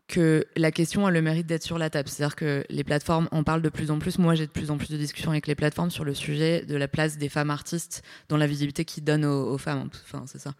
que 0.06 0.46
la 0.56 0.70
question 0.70 1.06
a 1.06 1.10
le 1.10 1.22
mérite 1.22 1.46
d'être 1.46 1.62
sur 1.62 1.78
la 1.78 1.88
table. 1.88 2.08
C'est-à-dire 2.08 2.36
que 2.36 2.64
les 2.68 2.84
plateformes 2.84 3.28
en 3.30 3.42
parlent 3.42 3.62
de 3.62 3.68
plus 3.68 3.90
en 3.90 3.98
plus. 3.98 4.18
Moi, 4.18 4.34
j'ai 4.34 4.46
de 4.46 4.50
plus 4.50 4.70
en 4.70 4.76
plus 4.76 4.90
de 4.90 4.96
discussions 4.96 5.30
avec 5.30 5.46
les 5.46 5.54
plateformes 5.54 5.90
sur 5.90 6.04
le 6.04 6.14
sujet 6.14 6.62
de 6.62 6.76
la 6.76 6.88
place 6.88 7.16
des 7.16 7.28
femmes 7.28 7.50
artistes 7.50 8.02
dans 8.28 8.36
la 8.36 8.46
visibilité 8.46 8.84
qu'ils 8.84 9.04
donnent 9.04 9.24
aux, 9.24 9.58
femmes. 9.58 9.88
Enfin, 10.04 10.24
c'est 10.26 10.38
ça. 10.38 10.52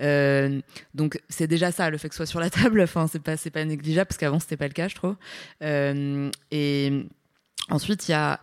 Euh, 0.00 0.60
donc, 0.94 1.20
c'est 1.28 1.46
déjà 1.46 1.70
ça, 1.70 1.90
le 1.90 1.98
fait 1.98 2.08
que 2.08 2.14
ce 2.14 2.18
soit 2.18 2.26
sur 2.26 2.40
la 2.40 2.50
table. 2.50 2.80
Enfin, 2.80 3.06
c'est 3.06 3.22
pas, 3.22 3.36
pas 3.36 3.64
négligeable 3.64 4.08
parce 4.08 4.18
qu'avant, 4.18 4.40
c'était 4.40 4.56
pas 4.56 4.68
le 4.68 4.74
cas, 4.74 4.88
je 4.88 4.96
trouve. 4.96 5.16
Euh, 5.62 6.30
et 6.50 7.06
ensuite, 7.70 8.08
il 8.08 8.12
y 8.12 8.14
a 8.14 8.40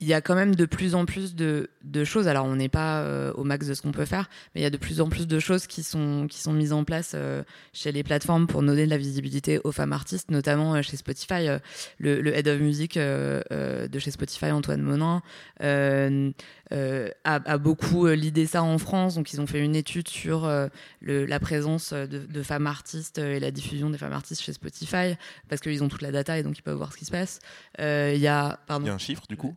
il 0.00 0.06
y 0.06 0.12
a 0.12 0.20
quand 0.20 0.34
même 0.34 0.54
de 0.54 0.66
plus 0.66 0.94
en 0.94 1.06
plus 1.06 1.34
de, 1.34 1.70
de 1.82 2.04
choses. 2.04 2.28
Alors, 2.28 2.44
on 2.44 2.56
n'est 2.56 2.68
pas 2.68 3.00
euh, 3.00 3.32
au 3.32 3.44
max 3.44 3.66
de 3.66 3.72
ce 3.72 3.80
qu'on 3.80 3.92
peut 3.92 4.04
faire, 4.04 4.28
mais 4.54 4.60
il 4.60 4.64
y 4.64 4.66
a 4.66 4.70
de 4.70 4.76
plus 4.76 5.00
en 5.00 5.08
plus 5.08 5.26
de 5.26 5.38
choses 5.38 5.66
qui 5.66 5.82
sont, 5.82 6.26
qui 6.28 6.38
sont 6.38 6.52
mises 6.52 6.74
en 6.74 6.84
place 6.84 7.12
euh, 7.14 7.42
chez 7.72 7.92
les 7.92 8.02
plateformes 8.02 8.46
pour 8.46 8.62
donner 8.62 8.84
de 8.84 8.90
la 8.90 8.98
visibilité 8.98 9.58
aux 9.64 9.72
femmes 9.72 9.94
artistes, 9.94 10.30
notamment 10.30 10.74
euh, 10.74 10.82
chez 10.82 10.98
Spotify. 10.98 11.46
Le, 11.98 12.20
le, 12.20 12.36
head 12.36 12.46
of 12.46 12.60
music 12.60 12.98
de 12.98 13.98
chez 13.98 14.10
Spotify, 14.10 14.50
Antoine 14.50 14.82
Monin, 14.82 15.22
a, 15.60 16.14
a, 17.24 17.58
beaucoup 17.58 18.06
l'idée 18.06 18.46
ça 18.46 18.62
en 18.62 18.76
France. 18.76 19.14
Donc, 19.14 19.32
ils 19.32 19.40
ont 19.40 19.46
fait 19.46 19.60
une 19.60 19.76
étude 19.76 20.08
sur 20.08 20.46
le, 21.00 21.24
la 21.24 21.40
présence 21.40 21.94
de, 21.94 22.06
de, 22.06 22.42
femmes 22.42 22.66
artistes 22.66 23.18
et 23.18 23.40
la 23.40 23.50
diffusion 23.50 23.88
des 23.88 23.98
femmes 23.98 24.12
artistes 24.12 24.42
chez 24.42 24.52
Spotify, 24.52 25.16
parce 25.48 25.62
qu'ils 25.62 25.82
ont 25.82 25.88
toute 25.88 26.02
la 26.02 26.12
data 26.12 26.38
et 26.38 26.42
donc 26.42 26.58
ils 26.58 26.62
peuvent 26.62 26.76
voir 26.76 26.92
ce 26.92 26.98
qui 26.98 27.06
se 27.06 27.10
passe. 27.10 27.38
Il 27.78 28.18
y 28.18 28.28
a, 28.28 28.60
pardon. 28.66 28.84
Il 28.84 28.88
y 28.88 28.90
a 28.90 28.94
un 28.94 28.98
chiffre 28.98 29.22
du 29.28 29.38
coup? 29.38 29.56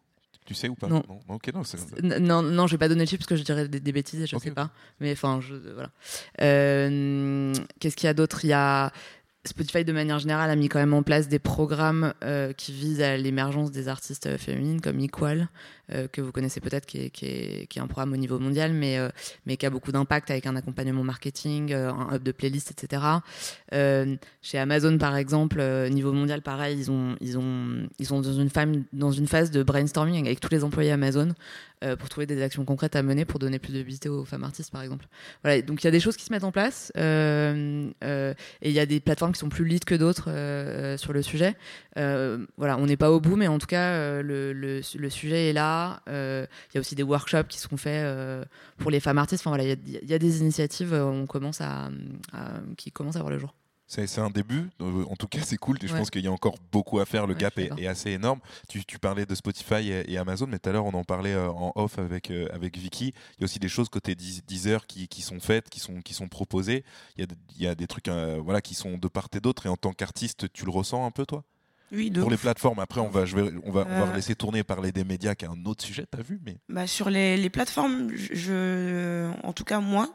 Tu 0.49 0.55
sais 0.55 0.67
ou 0.67 0.73
pas? 0.73 0.87
Non. 0.87 1.03
Non, 2.01 2.19
non, 2.19 2.41
non, 2.41 2.65
je 2.65 2.71
vais 2.71 2.79
pas 2.79 2.89
donner 2.89 3.03
de 3.03 3.07
chiffres 3.07 3.19
parce 3.19 3.29
que 3.29 3.35
je 3.35 3.43
dirais 3.43 3.67
des, 3.67 3.91
bêtises, 3.91 4.25
je 4.25 4.35
ne 4.35 4.41
sais 4.41 4.49
pas. 4.49 4.71
Mais 4.99 5.11
enfin, 5.11 5.39
voilà. 5.75 5.91
Euh, 6.41 7.53
qu'est-ce 7.79 7.95
qu'il 7.95 8.07
y 8.07 8.09
a 8.09 8.15
d'autre? 8.15 8.45
Il 8.45 8.47
y 8.47 8.53
a 8.53 8.91
Spotify, 9.45 9.85
de 9.85 9.93
manière 9.93 10.19
générale, 10.19 10.49
a 10.49 10.55
mis 10.57 10.67
quand 10.67 10.79
même 10.79 10.93
en 10.93 11.01
place 11.01 11.29
des 11.29 11.39
programmes 11.39 12.13
euh, 12.25 12.51
qui 12.51 12.73
visent 12.73 13.01
à 13.01 13.15
l'émergence 13.15 13.71
des 13.71 13.87
artistes 13.87 14.27
euh, 14.27 14.37
féminines, 14.37 14.81
comme 14.81 14.99
Equal, 14.99 15.47
euh, 15.93 16.09
que 16.09 16.19
vous 16.19 16.33
connaissez 16.33 16.59
peut-être, 16.59 16.85
qui 16.85 16.99
est, 16.99 17.77
un 17.77 17.87
programme 17.87 18.11
au 18.11 18.17
niveau 18.17 18.37
mondial, 18.37 18.73
mais, 18.73 18.97
mais 19.45 19.55
qui 19.55 19.65
a 19.65 19.69
beaucoup 19.69 19.93
d'impact 19.93 20.29
avec 20.29 20.45
un 20.45 20.57
accompagnement 20.57 21.05
marketing, 21.05 21.73
un 21.73 22.13
hub 22.13 22.21
de 22.21 22.33
playlist, 22.33 22.71
etc. 22.71 23.01
chez 24.41 24.57
Amazon, 24.57 24.97
par 24.97 25.15
exemple, 25.15 25.63
niveau 25.89 26.11
mondial, 26.11 26.41
pareil, 26.41 26.77
ils, 26.77 26.91
ont, 26.91 27.15
sont 28.03 28.19
dans 28.19 28.33
une, 28.33 28.83
dans 28.91 29.11
une 29.11 29.27
phase 29.27 29.51
de 29.51 29.63
brainstorming 29.63 30.25
avec 30.25 30.41
tous 30.41 30.51
les 30.51 30.65
employés 30.65 30.91
Amazon 30.91 31.29
euh, 31.81 31.95
pour 31.95 32.09
trouver 32.09 32.25
des 32.25 32.41
actions 32.41 32.65
concrètes 32.65 32.97
à 32.97 33.03
mener 33.03 33.23
pour 33.23 33.39
donner 33.39 33.57
plus 33.57 33.71
de 33.71 33.77
visibilité 33.77 34.09
aux 34.09 34.25
femmes 34.25 34.43
artistes, 34.43 34.69
par 34.69 34.81
exemple. 34.81 35.07
Voilà, 35.43 35.61
donc 35.61 35.81
il 35.81 35.85
y 35.85 35.87
a 35.87 35.91
des 35.91 36.01
choses 36.01 36.17
qui 36.17 36.25
se 36.25 36.33
mettent 36.33 36.43
en 36.43 36.51
place 36.51 36.91
euh, 36.97 37.89
euh, 38.03 38.33
et 38.61 38.69
il 38.69 38.75
y 38.75 38.81
a 38.81 38.85
des 38.85 38.99
plateformes 38.99 39.31
qui 39.31 39.39
sont 39.39 39.47
plus 39.47 39.63
lead 39.63 39.85
que 39.85 39.95
d'autres 39.95 40.29
sur 40.97 41.13
le 41.13 41.21
sujet. 41.21 41.55
voilà, 41.95 42.77
on 42.77 42.85
n'est 42.85 42.97
pas 42.97 43.11
au 43.11 43.21
bout, 43.21 43.37
mais 43.37 43.47
en 43.47 43.59
tout 43.59 43.67
cas, 43.67 44.21
le, 44.21 44.81
sujet 44.81 45.49
est 45.49 45.53
là. 45.53 46.01
Il 46.07 46.75
y 46.75 46.77
a 46.77 46.81
aussi 46.81 46.95
des 46.95 47.03
workshops 47.03 47.47
qui 47.47 47.59
seront 47.59 47.77
faits 47.77 48.05
pour 48.77 48.91
les 48.91 48.99
femmes 48.99 49.17
artistes. 49.17 49.41
Enfin 49.41 49.55
voilà, 49.55 49.63
il 49.63 50.09
y, 50.09 50.13
a 50.13 50.19
des 50.19 50.41
initiatives 50.41 50.93
qui 52.77 52.91
commencent 52.91 53.15
à 53.15 53.19
voir 53.19 53.31
le 53.31 53.39
jour. 53.39 53.53
C'est 53.89 54.19
un 54.19 54.29
début. 54.29 54.69
Euh, 54.81 55.03
en 55.09 55.15
tout 55.15 55.27
cas, 55.27 55.39
c'est 55.41 55.57
cool. 55.57 55.79
Je 55.81 55.91
pense 55.91 56.11
qu'il 56.11 56.23
y 56.23 56.27
a 56.27 56.31
encore 56.31 56.57
beaucoup 56.71 56.99
à 56.99 57.05
faire. 57.05 57.25
Le 57.25 57.33
gap 57.33 57.57
est, 57.57 57.87
assez 57.87 58.11
énorme. 58.11 58.39
Tu, 58.67 58.99
parlais 58.99 59.25
de 59.25 59.33
Spotify 59.33 59.89
et, 59.89 60.17
Amazon, 60.17 60.45
mais 60.47 60.59
tout 60.59 60.69
à 60.69 60.73
l'heure, 60.73 60.85
on 60.85 60.93
en 60.93 61.03
parlait 61.03 61.33
euh, 61.33 61.49
en 61.49 61.71
off 61.75 61.97
avec, 61.97 62.29
euh, 62.29 62.47
avec 62.53 62.77
Vicky. 62.77 63.13
Il 63.37 63.41
y 63.41 63.43
a 63.43 63.45
aussi 63.45 63.57
des 63.57 63.67
choses 63.67 63.89
côté 63.89 64.13
Deezer 64.13 64.85
qui, 64.85 65.07
qui 65.07 65.23
sont 65.23 65.39
faites, 65.39 65.69
qui 65.69 65.79
sont, 65.79 66.01
qui 66.01 66.13
sont 66.13 66.27
proposées. 66.27 66.83
Il 67.17 67.21
y 67.21 67.23
a, 67.23 67.27
il 67.57 67.63
y 67.63 67.67
a 67.67 67.73
des 67.73 67.87
trucs 67.87 68.09
voilà, 68.09 68.61
qui 68.61 68.75
sont 68.75 68.99
de 68.99 69.07
part 69.07 69.27
et 69.33 69.39
d'autre. 69.39 69.65
Et 69.65 69.69
en 69.69 69.77
tant 69.77 69.91
qu'artiste, 69.91 70.53
tu 70.53 70.65
le 70.65 70.71
ressens 70.71 71.03
un 71.03 71.11
peu, 71.11 71.25
toi? 71.25 71.43
Oui, 71.91 72.11
pour 72.11 72.29
les 72.29 72.37
plateformes. 72.37 72.77
Après, 72.77 73.01
on 73.01 73.09
va, 73.09 73.25
je 73.25 73.35
vais, 73.35 73.51
on 73.63 73.71
va, 73.71 73.87
on 73.89 74.05
va 74.05 74.15
laisser 74.15 74.35
tourner 74.35 74.63
parler 74.63 74.91
des 74.91 75.03
médias, 75.03 75.33
qui 75.33 75.45
est 75.45 75.47
un 75.47 75.65
autre 75.65 75.83
sujet, 75.83 76.05
t'as 76.09 76.21
vu 76.21 76.39
mais... 76.45 76.57
Bah, 76.69 76.85
sur 76.85 77.09
les, 77.09 77.35
les 77.35 77.49
plateformes, 77.49 78.11
je, 78.13 79.31
en 79.43 79.53
tout 79.53 79.63
cas, 79.63 79.79
moi, 79.79 80.07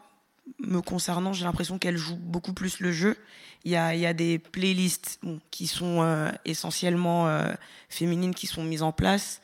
me 0.59 0.81
concernant, 0.81 1.33
j'ai 1.33 1.45
l'impression 1.45 1.79
qu'elle 1.79 1.97
joue 1.97 2.17
beaucoup 2.17 2.53
plus 2.53 2.81
le 2.81 2.93
jeu. 2.93 3.17
Il 3.65 3.71
y 3.71 3.77
a, 3.77 4.13
des 4.13 4.39
playlists 4.39 5.21
qui 5.51 5.67
sont 5.67 6.03
euh, 6.03 6.31
essentiellement 6.45 7.29
euh, 7.29 7.53
féminines 7.89 8.35
qui 8.35 8.47
sont 8.47 8.63
mises 8.63 8.83
en 8.83 8.93
place. 8.93 9.41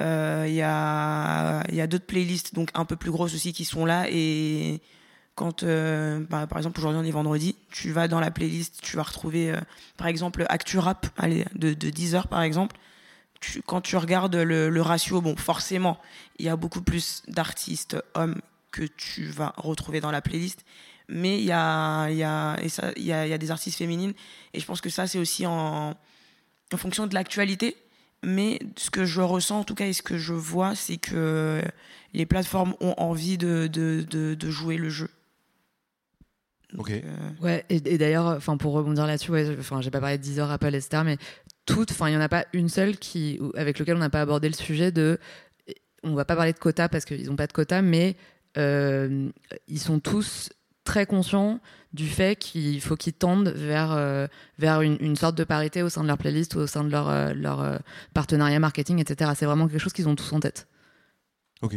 Euh, 0.00 0.46
il 0.48 0.54
y 0.54 0.62
a, 0.62 1.86
d'autres 1.86 2.06
playlists 2.06 2.54
donc 2.54 2.70
un 2.74 2.84
peu 2.84 2.96
plus 2.96 3.10
grosses 3.10 3.34
aussi 3.34 3.52
qui 3.52 3.64
sont 3.64 3.84
là 3.84 4.06
et 4.08 4.80
quand 5.34 5.64
bah, 5.64 6.46
par 6.46 6.58
exemple 6.58 6.80
aujourd'hui 6.80 7.00
on 7.00 7.04
est 7.04 7.10
vendredi 7.10 7.56
tu 7.70 7.90
vas 7.90 8.08
dans 8.08 8.20
la 8.20 8.30
playlist 8.30 8.80
tu 8.82 8.96
vas 8.96 9.02
retrouver 9.02 9.54
par 9.98 10.06
exemple 10.06 10.46
Actu 10.48 10.78
Rap 10.78 11.06
allez, 11.18 11.44
de, 11.54 11.74
de 11.74 11.90
10 11.90 12.14
heures 12.14 12.28
par 12.28 12.40
exemple 12.40 12.76
tu, 13.40 13.60
quand 13.60 13.82
tu 13.82 13.98
regardes 13.98 14.36
le, 14.36 14.70
le 14.70 14.82
ratio 14.82 15.20
bon 15.20 15.36
forcément 15.36 15.98
il 16.38 16.46
y 16.46 16.48
a 16.48 16.56
beaucoup 16.56 16.80
plus 16.80 17.22
d'artistes 17.28 17.96
hommes 18.14 18.40
que 18.72 18.82
tu 18.82 19.26
vas 19.26 19.54
retrouver 19.56 20.00
dans 20.00 20.10
la 20.10 20.20
playlist. 20.20 20.64
Mais 21.08 21.38
il 21.38 21.44
y 21.44 21.52
a, 21.52 22.08
y, 22.10 22.22
a, 22.22 22.56
y, 22.96 23.02
y 23.02 23.12
a 23.12 23.38
des 23.38 23.50
artistes 23.50 23.78
féminines. 23.78 24.14
Et 24.54 24.60
je 24.60 24.66
pense 24.66 24.80
que 24.80 24.90
ça, 24.90 25.06
c'est 25.06 25.18
aussi 25.18 25.46
en, 25.46 25.90
en 26.72 26.76
fonction 26.76 27.06
de 27.06 27.14
l'actualité. 27.14 27.76
Mais 28.24 28.60
ce 28.76 28.90
que 28.90 29.04
je 29.04 29.20
ressens, 29.20 29.60
en 29.60 29.64
tout 29.64 29.74
cas, 29.74 29.86
et 29.86 29.92
ce 29.92 30.02
que 30.02 30.16
je 30.16 30.32
vois, 30.32 30.74
c'est 30.74 30.96
que 30.96 31.60
les 32.14 32.26
plateformes 32.26 32.74
ont 32.80 32.94
envie 32.96 33.36
de, 33.36 33.66
de, 33.66 34.04
de, 34.08 34.50
jouer 34.50 34.76
le 34.76 34.88
jeu. 34.88 35.08
ok. 36.78 36.90
Euh, 36.90 37.30
ouais, 37.40 37.64
et, 37.68 37.98
d'ailleurs, 37.98 38.26
enfin 38.26 38.56
pour 38.56 38.74
rebondir 38.74 39.06
là-dessus, 39.06 39.32
ouais, 39.32 39.56
enfin 39.58 39.80
j'ai 39.80 39.90
pas 39.90 40.00
parlé 40.00 40.18
de 40.18 40.22
Deezer, 40.22 40.50
Apple, 40.50 40.74
etc. 40.74 41.02
Mais 41.04 41.16
toutes, 41.66 41.90
enfin 41.90 42.08
il 42.08 42.12
y 42.12 42.16
en 42.16 42.20
a 42.20 42.28
pas 42.28 42.46
une 42.52 42.68
seule 42.68 42.96
qui, 42.96 43.40
avec 43.56 43.78
lequel 43.78 43.96
on 43.96 44.00
n'a 44.00 44.10
pas 44.10 44.20
abordé 44.20 44.48
le 44.48 44.54
sujet 44.54 44.92
de, 44.92 45.18
on 46.04 46.14
va 46.14 46.24
pas 46.24 46.36
parler 46.36 46.52
de 46.52 46.58
quotas 46.58 46.88
parce 46.88 47.04
qu'ils 47.04 47.26
n'ont 47.28 47.36
pas 47.36 47.46
de 47.46 47.52
quotas, 47.52 47.82
mais 47.82 48.16
ils 48.56 49.78
sont 49.78 50.00
tous 50.00 50.50
très 50.84 51.06
conscients 51.06 51.60
du 51.92 52.08
fait 52.08 52.36
qu'il 52.36 52.80
faut 52.80 52.96
qu'ils 52.96 53.12
tendent 53.12 53.48
vers, 53.48 53.92
euh, 53.92 54.26
vers 54.58 54.80
une, 54.80 55.16
sorte 55.16 55.36
de 55.36 55.44
parité 55.44 55.82
au 55.82 55.88
sein 55.88 56.02
de 56.02 56.08
leur 56.08 56.18
playlist 56.18 56.54
ou 56.54 56.60
au 56.60 56.66
sein 56.66 56.84
de 56.84 56.90
leur, 56.90 57.08
euh, 57.08 57.34
leur 57.34 57.60
euh, 57.60 57.78
partenariat 58.14 58.58
marketing, 58.58 58.98
etc. 58.98 59.32
C'est 59.36 59.46
vraiment 59.46 59.68
quelque 59.68 59.80
chose 59.80 59.92
qu'ils 59.92 60.08
ont 60.08 60.16
tous 60.16 60.32
en 60.32 60.40
tête. 60.40 60.68
Ok. 61.60 61.76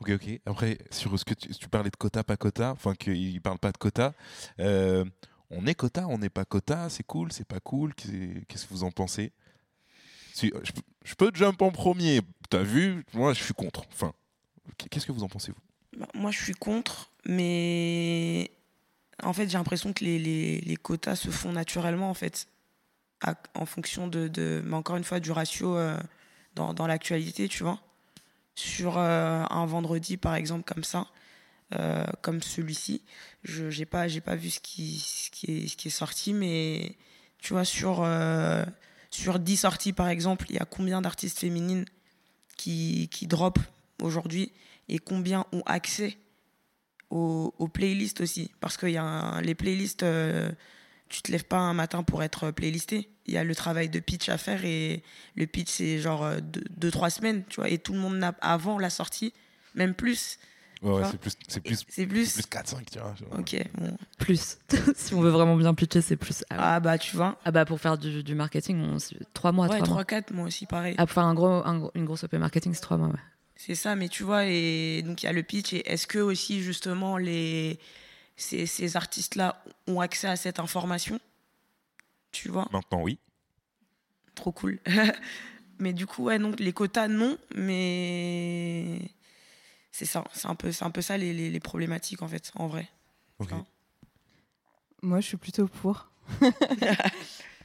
Ok, 0.00 0.10
ok. 0.10 0.40
Après, 0.46 0.78
sur 0.90 1.18
ce 1.18 1.24
que 1.24 1.34
tu, 1.34 1.68
parlais 1.68 1.90
de 1.90 1.96
quota, 1.96 2.22
pas 2.22 2.36
quota, 2.36 2.72
enfin 2.72 2.94
qu'ils 2.94 3.34
ne 3.34 3.40
parlent 3.40 3.58
pas 3.58 3.72
de 3.72 3.78
quota, 3.78 4.14
on 4.58 5.66
est 5.66 5.74
quota, 5.74 6.06
on 6.08 6.18
n'est 6.18 6.28
pas 6.28 6.44
quota, 6.44 6.88
c'est 6.90 7.04
cool, 7.04 7.32
c'est 7.32 7.46
pas 7.46 7.60
cool, 7.60 7.94
qu'est-ce 7.94 8.66
que 8.66 8.74
vous 8.74 8.84
en 8.84 8.90
pensez? 8.90 9.32
Je, 10.38 10.48
je, 11.02 11.14
peux 11.14 11.30
jump 11.32 11.62
en 11.62 11.70
premier, 11.70 12.20
t'as 12.50 12.62
vu, 12.62 13.06
moi 13.14 13.32
je 13.32 13.42
suis 13.42 13.54
contre. 13.54 13.84
Enfin, 13.90 14.12
qu'est-ce 14.90 15.06
que 15.06 15.12
vous 15.12 15.22
en 15.22 15.28
pensez, 15.28 15.52
vous 15.52 15.98
bah, 15.98 16.08
Moi 16.14 16.30
je 16.30 16.42
suis 16.42 16.54
contre, 16.54 17.10
mais 17.24 18.50
en 19.22 19.32
fait, 19.32 19.48
j'ai 19.48 19.58
l'impression 19.58 19.92
que 19.92 20.04
les, 20.04 20.78
quotas 20.82 21.16
se 21.16 21.30
font 21.30 21.52
naturellement, 21.52 22.10
en 22.10 22.14
fait, 22.14 22.48
en 23.54 23.66
fonction 23.66 24.08
de, 24.08 24.62
mais 24.64 24.76
encore 24.76 24.96
une 24.96 25.04
fois, 25.04 25.20
du 25.20 25.32
ratio 25.32 25.76
euh, 25.76 25.98
dans, 26.54 26.86
l'actualité, 26.86 27.48
tu 27.48 27.62
vois. 27.62 27.80
Sur 28.54 28.98
euh, 28.98 29.44
un 29.50 29.66
vendredi, 29.66 30.16
par 30.16 30.34
exemple, 30.34 30.64
comme 30.64 30.84
ça, 30.84 31.06
euh, 31.74 32.04
comme 32.22 32.42
celui-ci, 32.42 33.02
je 33.42 33.64
n'ai 33.64 33.86
pas, 33.86 34.06
pas 34.24 34.36
vu 34.36 34.50
ce 34.50 34.60
qui, 34.60 35.02
est, 35.48 35.88
sorti, 35.88 36.32
mais 36.32 36.96
tu 37.38 37.54
vois, 37.54 37.64
sur, 37.64 38.06
sur 39.10 39.38
10 39.38 39.56
sorties, 39.56 39.92
par 39.92 40.08
exemple, 40.08 40.46
il 40.50 40.56
y 40.56 40.58
a 40.58 40.66
combien 40.66 41.00
d'artistes 41.00 41.38
féminines 41.38 41.86
qui, 42.56 43.08
qui 43.10 43.26
drop? 43.26 43.58
Aujourd'hui 44.02 44.52
et 44.88 44.98
combien 44.98 45.46
ont 45.52 45.62
accès 45.66 46.16
aux, 47.10 47.70
playlists 47.72 48.20
aussi. 48.20 48.50
Parce 48.60 48.76
qu'il 48.76 48.90
y 48.90 48.96
a 48.96 49.40
les 49.40 49.54
playlists, 49.54 50.02
euh, 50.02 50.50
tu 51.08 51.22
te 51.22 51.30
lèves 51.30 51.44
pas 51.44 51.58
un 51.58 51.74
matin 51.74 52.02
pour 52.02 52.22
être 52.22 52.50
playlisté. 52.50 53.10
Il 53.26 53.34
y 53.34 53.38
a 53.38 53.44
le 53.44 53.54
travail 53.54 53.88
de 53.88 53.98
pitch 53.98 54.28
à 54.28 54.38
faire 54.38 54.64
et 54.64 55.02
le 55.34 55.46
pitch, 55.46 55.70
c'est 55.70 55.98
genre 55.98 56.28
2-3 56.80 57.10
semaines, 57.10 57.44
tu 57.48 57.56
vois. 57.56 57.68
Et 57.68 57.78
tout 57.78 57.92
le 57.92 57.98
monde 57.98 58.16
n'a, 58.16 58.34
avant 58.40 58.78
la 58.78 58.90
sortie, 58.90 59.32
même 59.74 59.94
plus. 59.94 60.38
Ouais, 60.82 61.02
c'est 61.10 61.18
plus, 61.18 61.32
c'est 61.48 61.60
plus, 61.60 61.84
c'est 61.88 62.06
plus, 62.06 62.34
plus 62.34 62.42
4-5, 62.42 62.84
tu 62.92 62.98
vois. 62.98 63.14
Ok, 63.38 63.56
bon. 63.74 63.96
Plus. 64.18 64.58
si 64.94 65.14
on 65.14 65.20
veut 65.20 65.30
vraiment 65.30 65.56
bien 65.56 65.74
pitcher, 65.74 66.02
c'est 66.02 66.16
plus. 66.16 66.44
Ah, 66.50 66.76
ah, 66.76 66.80
bah, 66.80 66.98
tu 66.98 67.16
vois. 67.16 67.38
Ah, 67.44 67.50
bah, 67.50 67.64
pour 67.64 67.80
faire 67.80 67.96
du, 67.96 68.22
du 68.22 68.34
marketing, 68.34 68.80
on... 68.80 68.98
3 69.32 69.52
mois. 69.52 69.68
Ouais, 69.68 69.80
3-4 69.80 70.34
mois 70.34 70.46
aussi, 70.46 70.66
pareil. 70.66 70.94
Ah, 70.98 71.06
pour 71.06 71.14
faire 71.14 71.24
un 71.24 71.34
gros, 71.34 71.46
un, 71.46 71.90
une 71.94 72.04
grosse 72.04 72.24
OP 72.24 72.34
marketing, 72.34 72.74
c'est 72.74 72.82
3 72.82 72.98
mois, 72.98 73.08
ouais. 73.08 73.14
C'est 73.56 73.74
ça, 73.74 73.96
mais 73.96 74.08
tu 74.08 74.22
vois, 74.22 74.44
et 74.44 75.02
donc 75.02 75.22
il 75.22 75.26
y 75.26 75.28
a 75.28 75.32
le 75.32 75.42
pitch, 75.42 75.72
et 75.72 75.90
est-ce 75.90 76.06
que 76.06 76.18
aussi, 76.18 76.62
justement, 76.62 77.16
les, 77.16 77.78
ces, 78.36 78.66
ces 78.66 78.96
artistes-là 78.96 79.62
ont 79.86 80.00
accès 80.00 80.28
à 80.28 80.36
cette 80.36 80.60
information? 80.60 81.18
Tu 82.32 82.50
vois? 82.50 82.68
Maintenant, 82.70 83.02
oui. 83.02 83.18
Trop 84.34 84.52
cool. 84.52 84.78
mais 85.78 85.94
du 85.94 86.06
coup, 86.06 86.24
ouais, 86.24 86.38
donc 86.38 86.60
les 86.60 86.74
quotas, 86.74 87.08
non, 87.08 87.38
mais 87.54 89.00
c'est 89.90 90.04
ça, 90.04 90.22
c'est 90.34 90.48
un 90.48 90.54
peu, 90.54 90.70
c'est 90.70 90.84
un 90.84 90.90
peu 90.90 91.00
ça 91.00 91.16
les, 91.16 91.32
les, 91.32 91.48
les, 91.48 91.60
problématiques 91.60 92.20
en 92.20 92.28
fait, 92.28 92.52
en 92.56 92.66
vrai. 92.66 92.86
Okay. 93.38 93.54
Enfin. 93.54 93.66
Moi, 95.00 95.20
je 95.20 95.28
suis 95.28 95.36
plutôt 95.38 95.66
pour. 95.66 96.10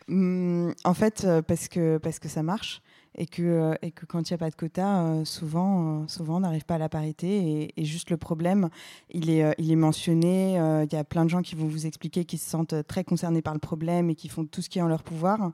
Hum, 0.08 0.74
en 0.86 0.94
fait, 0.94 1.26
euh, 1.26 1.42
parce 1.42 1.68
que, 1.68 1.98
parce 1.98 2.20
que 2.20 2.30
ça 2.30 2.44
marche 2.44 2.82
et 3.16 3.26
que, 3.26 3.42
euh, 3.42 3.74
et 3.82 3.92
que 3.92 4.06
quand 4.06 4.30
il 4.30 4.34
n'y 4.34 4.36
a 4.36 4.38
pas 4.38 4.50
de 4.50 4.56
quota, 4.56 5.04
euh, 5.04 5.26
souvent, 5.26 6.04
euh, 6.04 6.08
souvent 6.08 6.38
on 6.38 6.40
n'arrive 6.42 6.66
pas 6.66 6.76
à 6.76 6.78
la 6.78 6.90
parité. 6.90 7.74
Et, 7.78 7.86
juste 7.86 8.10
le 8.10 8.18
problème, 8.18 8.70
il 9.10 9.30
est, 9.30 9.54
il 9.58 9.72
est 9.72 9.76
mentionné. 9.76 10.54
Il 10.54 10.94
y 10.94 10.96
a 10.96 11.04
plein 11.04 11.26
de 11.26 11.30
gens 11.30 11.42
qui 11.42 11.56
vont 11.56 11.68
vous 11.68 11.86
expliquer 11.86 12.24
qu'ils 12.26 12.40
se 12.40 12.50
sentent 12.50 12.76
très 12.88 13.04
concernés 13.04 13.42
par 13.42 13.54
le 13.54 13.60
problème 13.60 14.10
et 14.10 14.16
qui 14.16 14.30
font 14.30 14.46
tout 14.46 14.62
ce 14.62 14.70
qui 14.70 14.80
est 14.80 14.82
en 14.82 14.88
leur 14.88 15.04
pouvoir, 15.04 15.52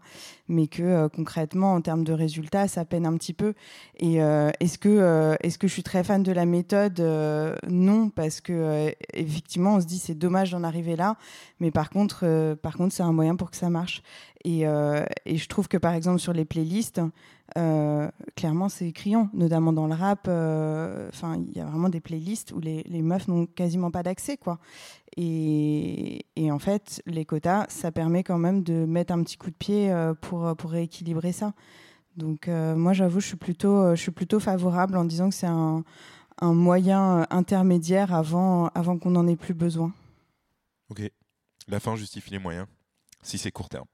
mais 0.48 0.68
que 0.68 1.08
concrètement, 1.08 1.74
en 1.74 1.82
termes 1.82 2.04
de 2.04 2.14
résultats, 2.14 2.68
ça 2.68 2.86
peine 2.86 3.06
un 3.06 3.16
petit 3.18 3.34
peu. 3.34 3.54
Et 3.98 4.16
est-ce 4.16 4.78
que, 4.78 5.36
est-ce 5.42 5.58
que 5.58 5.68
je 5.68 5.74
suis 5.74 5.84
très 5.84 6.04
fan 6.04 6.22
de 6.22 6.32
la 6.32 6.46
méthode? 6.46 7.00
Non, 7.68 8.10
parce 8.10 8.42
que 8.42 8.94
effectivement, 9.14 9.76
on 9.76 9.82
se 9.82 9.86
dit 9.86 10.00
c'est 10.00 10.18
dommage 10.18 10.52
d'en 10.52 10.64
arriver 10.64 10.96
là, 10.96 11.16
mais 11.60 11.72
par 11.72 11.90
contre, 11.90 12.56
par 12.62 12.78
contre, 12.78 12.94
c'est 12.94 13.04
un 13.04 13.14
moyen 13.14 13.36
pour 13.36 13.50
que 13.50 13.58
ça 13.58 13.70
marche. 13.70 14.04
Et, 14.50 14.62
et 14.62 15.38
je 15.38 15.48
trouve 15.50 15.68
que 15.68 15.76
par 15.76 15.94
exemple 15.94 16.20
sur 16.20 16.32
les 16.32 16.46
playlists, 16.46 17.02
euh, 17.56 18.10
clairement, 18.36 18.68
c'est 18.68 18.92
criant, 18.92 19.30
notamment 19.34 19.72
dans 19.72 19.88
le 19.88 19.94
rap. 19.94 20.26
Euh, 20.28 21.08
enfin, 21.10 21.38
il 21.38 21.58
y 21.58 21.62
a 21.62 21.66
vraiment 21.66 21.90
des 21.90 22.02
playlists 22.02 22.52
où 22.52 22.60
les, 22.60 22.84
meufs 23.02 23.28
n'ont 23.28 23.46
quasiment 23.46 23.92
pas 23.92 24.04
d'accès, 24.04 24.38
quoi. 24.38 24.60
Et, 25.16 26.26
en 26.38 26.60
fait, 26.60 27.02
les 27.06 27.26
quotas, 27.26 27.66
ça 27.70 27.92
permet 27.92 28.24
quand 28.24 28.38
même 28.38 28.64
de 28.64 28.86
mettre 28.86 29.14
un 29.14 29.24
petit 29.24 29.38
coup 29.38 29.50
de 29.50 29.56
pied 29.56 29.92
euh, 29.92 30.14
pour, 30.14 30.44
rééquilibrer 30.70 31.32
ça. 31.32 31.54
Donc, 32.18 32.48
moi, 32.48 32.94
j'avoue, 32.94 33.20
je 33.20 33.28
suis 33.28 33.38
plutôt, 33.38 34.40
favorable 34.40 34.98
en 34.98 35.06
disant 35.06 35.30
que 35.30 35.36
c'est 35.36 35.48
un, 35.48 35.84
un, 36.42 36.54
moyen 36.54 37.28
intermédiaire 37.30 38.14
avant, 38.14 38.68
avant 38.70 38.98
qu'on 38.98 39.12
n'en 39.12 39.28
ait 39.28 39.36
plus 39.36 39.54
besoin. 39.54 39.94
Ok. 40.90 41.02
La 41.68 41.80
fin 41.80 41.96
justifie 41.96 42.32
les 42.32 42.40
moyens, 42.40 42.66
si 43.22 43.38
c'est 43.38 43.52
court 43.52 43.70
terme. 43.70 43.86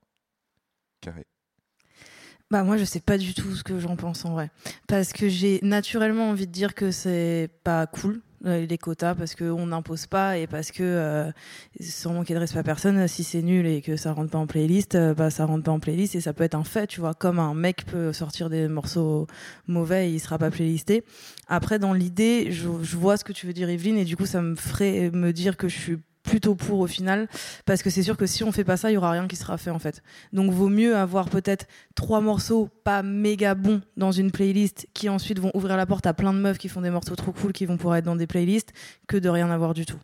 Bah 2.51 2.63
moi 2.63 2.77
je 2.77 2.83
sais 2.83 2.99
pas 2.99 3.17
du 3.17 3.33
tout 3.33 3.55
ce 3.55 3.63
que 3.63 3.79
j'en 3.79 3.95
pense 3.95 4.25
en 4.25 4.33
vrai. 4.33 4.51
Parce 4.87 5.11
que 5.11 5.27
j'ai 5.27 5.59
naturellement 5.63 6.29
envie 6.29 6.45
de 6.45 6.51
dire 6.51 6.75
que 6.75 6.91
c'est 6.91 7.49
pas 7.63 7.87
cool 7.87 8.21
euh, 8.45 8.65
les 8.65 8.77
quotas 8.77 9.15
parce 9.15 9.35
qu'on 9.35 9.67
n'impose 9.67 10.05
pas 10.05 10.37
et 10.37 10.47
parce 10.47 10.71
que 10.71 10.83
euh, 10.83 11.31
sans 11.79 12.13
manquer 12.13 12.33
de 12.33 12.39
respect 12.39 12.59
à 12.59 12.63
personne 12.63 13.07
si 13.07 13.23
c'est 13.23 13.41
nul 13.41 13.65
et 13.65 13.81
que 13.81 13.95
ça 13.95 14.11
rentre 14.11 14.31
pas 14.31 14.37
en 14.37 14.47
playlist 14.47 14.95
euh, 14.95 15.13
bah 15.13 15.29
ça 15.29 15.45
rentre 15.45 15.63
pas 15.63 15.71
en 15.71 15.79
playlist 15.79 16.13
et 16.15 16.21
ça 16.21 16.33
peut 16.33 16.43
être 16.43 16.53
un 16.53 16.65
fait 16.65 16.85
tu 16.85 16.99
vois 16.99 17.13
comme 17.13 17.39
un 17.39 17.53
mec 17.53 17.85
peut 17.85 18.11
sortir 18.11 18.49
des 18.49 18.67
morceaux 18.67 19.27
mauvais 19.65 20.09
et 20.09 20.13
il 20.13 20.19
sera 20.19 20.37
pas 20.37 20.51
playlisté. 20.51 21.05
Après 21.47 21.79
dans 21.79 21.93
l'idée 21.93 22.51
je, 22.51 22.67
je 22.81 22.97
vois 22.97 23.15
ce 23.15 23.23
que 23.23 23.31
tu 23.31 23.47
veux 23.47 23.53
dire 23.53 23.69
Evelyne 23.69 23.97
et 23.97 24.05
du 24.05 24.17
coup 24.17 24.25
ça 24.25 24.41
me 24.41 24.55
ferait 24.55 25.09
me 25.09 25.31
dire 25.31 25.55
que 25.55 25.69
je 25.69 25.79
suis 25.79 25.97
plutôt 26.23 26.55
pour 26.55 26.79
au 26.79 26.87
final 26.87 27.27
parce 27.65 27.83
que 27.83 27.89
c'est 27.89 28.03
sûr 28.03 28.17
que 28.17 28.25
si 28.25 28.43
on 28.43 28.51
fait 28.51 28.63
pas 28.63 28.77
ça 28.77 28.89
il 28.89 28.95
y 28.95 28.97
aura 28.97 29.11
rien 29.11 29.27
qui 29.27 29.35
sera 29.35 29.57
fait 29.57 29.69
en 29.69 29.79
fait. 29.79 30.01
Donc 30.31 30.51
vaut 30.51 30.69
mieux 30.69 30.95
avoir 30.95 31.29
peut-être 31.29 31.67
trois 31.95 32.21
morceaux 32.21 32.69
pas 32.83 33.03
méga 33.03 33.55
bons 33.55 33.81
dans 33.97 34.11
une 34.11 34.31
playlist 34.31 34.87
qui 34.93 35.09
ensuite 35.09 35.39
vont 35.39 35.51
ouvrir 35.53 35.77
la 35.77 35.85
porte 35.85 36.07
à 36.07 36.13
plein 36.13 36.33
de 36.33 36.39
meufs 36.39 36.57
qui 36.57 36.69
font 36.69 36.81
des 36.81 36.89
morceaux 36.89 37.15
trop 37.15 37.31
cool 37.31 37.51
qui 37.51 37.65
vont 37.65 37.77
pouvoir 37.77 37.97
être 37.97 38.05
dans 38.05 38.15
des 38.15 38.27
playlists 38.27 38.73
que 39.07 39.17
de 39.17 39.29
rien 39.29 39.49
avoir 39.51 39.73
du 39.73 39.85
tout. 39.85 39.99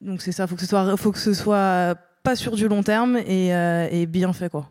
Donc 0.00 0.20
c'est 0.20 0.32
ça. 0.32 0.46
Faut 0.46 0.56
que 0.56 0.60
ce 0.60 0.66
soit 0.66 0.96
faut 0.96 1.12
que 1.12 1.18
ce 1.18 1.32
soit 1.32 1.96
pas 2.22 2.36
sur 2.36 2.56
du 2.56 2.68
long 2.68 2.82
terme 2.82 3.16
et, 3.16 3.54
euh, 3.54 3.88
et 3.90 4.06
bien 4.06 4.32
fait 4.32 4.50
quoi 4.50 4.68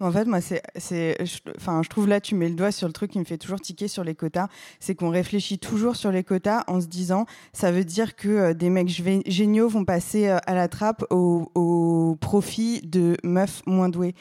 en 0.00 0.10
fait, 0.10 0.24
moi, 0.24 0.40
c'est, 0.40 0.62
c'est, 0.76 1.16
enfin, 1.56 1.82
je 1.82 1.88
trouve 1.88 2.08
là, 2.08 2.20
tu 2.20 2.34
mets 2.34 2.48
le 2.48 2.54
doigt 2.54 2.72
sur 2.72 2.86
le 2.86 2.92
truc 2.92 3.10
qui 3.10 3.18
me 3.18 3.24
fait 3.24 3.36
toujours 3.36 3.60
tiquer 3.60 3.86
sur 3.86 4.02
les 4.02 4.14
quotas. 4.14 4.48
C'est 4.80 4.94
qu'on 4.94 5.10
réfléchit 5.10 5.58
toujours 5.58 5.96
sur 5.96 6.10
les 6.10 6.24
quotas 6.24 6.64
en 6.66 6.80
se 6.80 6.86
disant, 6.86 7.26
ça 7.52 7.70
veut 7.70 7.84
dire 7.84 8.16
que 8.16 8.28
euh, 8.28 8.54
des 8.54 8.70
mecs 8.70 8.88
géniaux 9.26 9.68
vont 9.68 9.84
passer 9.84 10.28
euh, 10.28 10.38
à 10.46 10.54
la 10.54 10.68
trappe 10.68 11.04
au, 11.10 11.50
au 11.54 12.16
profit 12.20 12.80
de 12.80 13.16
meufs 13.22 13.62
moins 13.66 13.90
douées. 13.90 14.14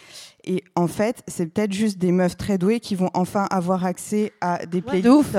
Et 0.44 0.64
en 0.76 0.88
fait, 0.88 1.24
c'est 1.28 1.46
peut-être 1.46 1.74
juste 1.74 1.98
des 1.98 2.12
meufs 2.12 2.38
très 2.38 2.58
douées 2.58 2.80
qui 2.80 2.96
vont 2.96 3.10
enfin 3.14 3.48
avoir 3.50 3.86
accès 3.86 4.34
à 4.42 4.66
des 4.66 4.82
playlists 4.82 5.38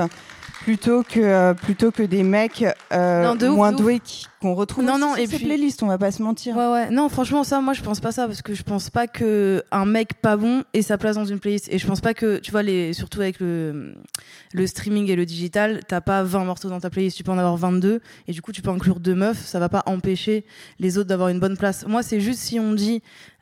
plutôt 0.63 1.03
que 1.03 1.19
euh, 1.19 1.53
plutôt 1.53 1.91
que 1.91 2.03
des 2.03 2.23
mecs 2.23 2.65
euh, 2.93 3.33
non, 3.33 3.55
moins 3.55 3.71
doués 3.71 4.01
qu'on 4.41 4.53
retrouve 4.53 4.83
non 4.83 4.97
non 4.97 5.15
et 5.15 5.27
puis 5.27 5.39
playlists 5.39 5.81
on 5.81 5.87
va 5.87 5.97
pas 5.97 6.11
se 6.11 6.21
mentir. 6.21 6.55
Ouais 6.55 6.67
ouais. 6.67 6.89
Non 6.89 7.09
franchement 7.09 7.43
ça 7.43 7.61
moi 7.61 7.73
je 7.73 7.81
pense 7.81 7.99
pas 7.99 8.11
ça 8.11 8.27
parce 8.27 8.41
que 8.41 8.53
je 8.53 8.63
pense 8.63 8.89
pas 8.89 9.07
que 9.07 9.63
un 9.71 9.85
mec 9.85 10.15
pas 10.21 10.37
bon 10.37 10.63
ait 10.73 10.81
sa 10.81 10.97
place 10.97 11.15
dans 11.15 11.25
une 11.25 11.39
playlist. 11.39 11.67
Et 11.71 11.79
je 11.79 11.87
pense 11.87 12.01
pas 12.01 12.13
que 12.13 12.37
tu 12.37 12.51
vois 12.51 12.63
les 12.63 12.93
surtout 12.93 13.21
avec 13.21 13.39
le 13.39 13.95
le 14.53 14.67
streaming 14.67 15.09
et 15.09 15.15
le 15.15 15.25
digital 15.25 15.81
t'as 15.87 16.01
pas 16.01 16.23
20 16.23 16.45
morceaux 16.45 16.69
dans 16.69 16.79
ta 16.79 16.89
playlist. 16.89 17.17
Tu 17.17 17.23
peux 17.23 17.31
en 17.31 17.37
avoir 17.37 17.57
22 17.57 18.01
et 18.27 18.31
du 18.31 18.41
coup 18.41 18.51
tu 18.51 18.61
peux 18.61 18.69
inclure 18.71 18.99
deux 18.99 19.15
meufs. 19.15 19.43
Ça 19.45 19.59
va 19.59 19.69
pas 19.69 19.83
empêcher 19.87 20.45
les 20.79 20.97
autres 20.97 21.09
d'avoir 21.09 21.29
une 21.29 21.39
bonne 21.39 21.57
place. 21.57 21.85
Moi 21.87 22.03
c'est 22.03 22.19
juste 22.19 22.39
si 22.39 22.59
on 22.59 22.73
dit 22.73 23.01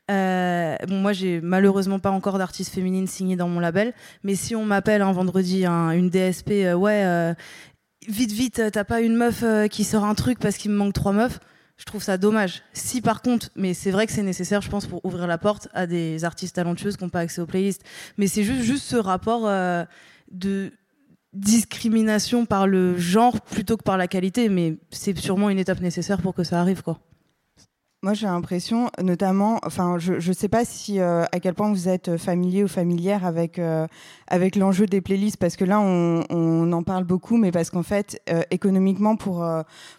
euh, 0.10 0.76
bon, 0.88 1.00
moi, 1.00 1.14
j'ai 1.14 1.40
malheureusement 1.42 2.00
pas 2.00 2.12
encore 2.12 2.38
d'artiste 2.38 2.74
féminine 2.74 3.08
signée 3.08 3.36
dans 3.36 3.48
mon 3.48 3.60
label, 3.60 3.94
mais 4.24 4.36
si 4.36 4.56
on 4.56 4.66
m'appelle 4.66 5.02
un 5.02 5.12
vendredi 5.12 5.66
un, 5.66 5.92
une 5.92 6.10
DSP, 6.10 6.52
euh, 6.52 6.74
ouais, 6.74 7.04
euh, 7.06 7.34
vite, 8.08 8.32
vite, 8.32 8.62
t'as 8.72 8.84
pas 8.84 9.02
une 9.02 9.16
meuf 9.16 9.44
euh, 9.44 9.68
qui 9.68 9.84
sort 9.84 10.06
un 10.06 10.16
truc 10.16 10.40
parce 10.40 10.58
qu'il 10.58 10.72
me 10.72 10.78
manque 10.78 10.94
trois 10.94 11.14
meufs, 11.14 11.40
je 11.78 11.86
trouve 11.86 12.02
ça 12.02 12.18
dommage. 12.18 12.64
Si 12.74 13.02
par 13.02 13.22
contre, 13.22 13.50
mais 13.56 13.74
c'est 13.74 13.92
vrai 13.92 14.08
que 14.08 14.12
c'est 14.12 14.24
nécessaire, 14.24 14.62
je 14.62 14.70
pense, 14.70 14.88
pour 14.88 15.06
ouvrir 15.06 15.28
la 15.28 15.38
porte 15.38 15.70
à 15.74 15.86
des 15.86 16.26
artistes 16.26 16.56
talentueuses 16.56 16.98
qui 16.98 17.04
n'ont 17.04 17.10
pas 17.10 17.22
accès 17.22 17.42
aux 17.42 17.46
playlists, 17.46 17.84
mais 18.18 18.28
c'est 18.28 18.44
juste, 18.44 18.64
juste 18.64 18.84
ce 18.84 18.98
rapport 18.98 19.50
de 20.32 20.72
discrimination 21.34 22.46
par 22.46 22.68
le 22.68 22.98
genre 22.98 23.40
plutôt 23.40 23.78
que 23.78 23.84
par 23.84 23.98
la 23.98 24.08
qualité, 24.08 24.50
mais 24.50 24.78
c'est 24.90 25.18
sûrement 25.18 25.50
une 25.50 25.60
étape 25.60 25.80
nécessaire 25.80 26.22
pour 26.22 26.34
que 26.34 26.44
ça 26.44 26.60
arrive, 26.60 26.82
quoi. 26.82 27.00
Moi, 28.02 28.14
j'ai 28.14 28.28
l'impression, 28.28 28.90
notamment, 29.04 29.60
enfin, 29.66 29.98
je 30.00 30.14
ne 30.14 30.34
sais 30.34 30.48
pas 30.48 30.64
si 30.64 31.02
euh, 31.02 31.26
à 31.34 31.42
quel 31.42 31.54
point 31.54 31.70
vous 31.70 31.90
êtes 31.90 32.16
familier 32.16 32.64
ou 32.64 32.70
familière 32.70 33.26
avec 33.26 33.60
euh, 33.60 33.88
avec 34.28 34.56
l'enjeu 34.56 34.86
des 34.86 35.02
playlists, 35.02 35.36
parce 35.36 35.58
que 35.58 35.66
là, 35.66 35.82
on, 35.82 36.24
on 36.30 36.72
en 36.72 36.82
parle 36.82 37.04
beaucoup, 37.04 37.36
mais 37.36 37.52
parce 37.52 37.70
qu'en 37.70 37.84
fait, 37.84 38.22
euh, 38.30 38.42
économiquement, 38.52 39.18
pour 39.18 39.46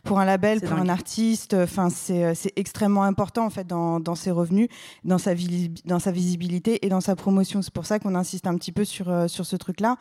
pour 0.03 0.19
un 0.19 0.25
label, 0.25 0.63
pour 0.63 0.79
un 0.79 0.89
artiste, 0.89 1.53
enfin, 1.53 1.91
c'est 1.91 2.35
c'est 2.35 2.55
extrêmement 2.57 3.03
important 3.03 3.45
en 3.45 3.51
fait 3.51 3.67
dans 3.67 4.01
dans 4.01 4.15
ses 4.15 4.31
revenus, 4.31 4.69
dans 5.05 5.19
sa 5.19 5.33
dans 5.85 5.99
sa 5.99 6.11
visibilité 6.11 6.87
et 6.87 6.89
dans 6.89 7.03
sa 7.03 7.17
promotion. 7.17 7.61
C'est 7.61 7.75
pour 7.75 7.85
ça 7.85 7.99
qu'on 7.99 8.15
insiste 8.15 8.47
un 8.47 8.55
petit 8.55 8.73
peu 8.73 8.87
sur 8.87 9.29
sur 9.29 9.45
ce 9.45 9.57
truc-là. 9.57 9.97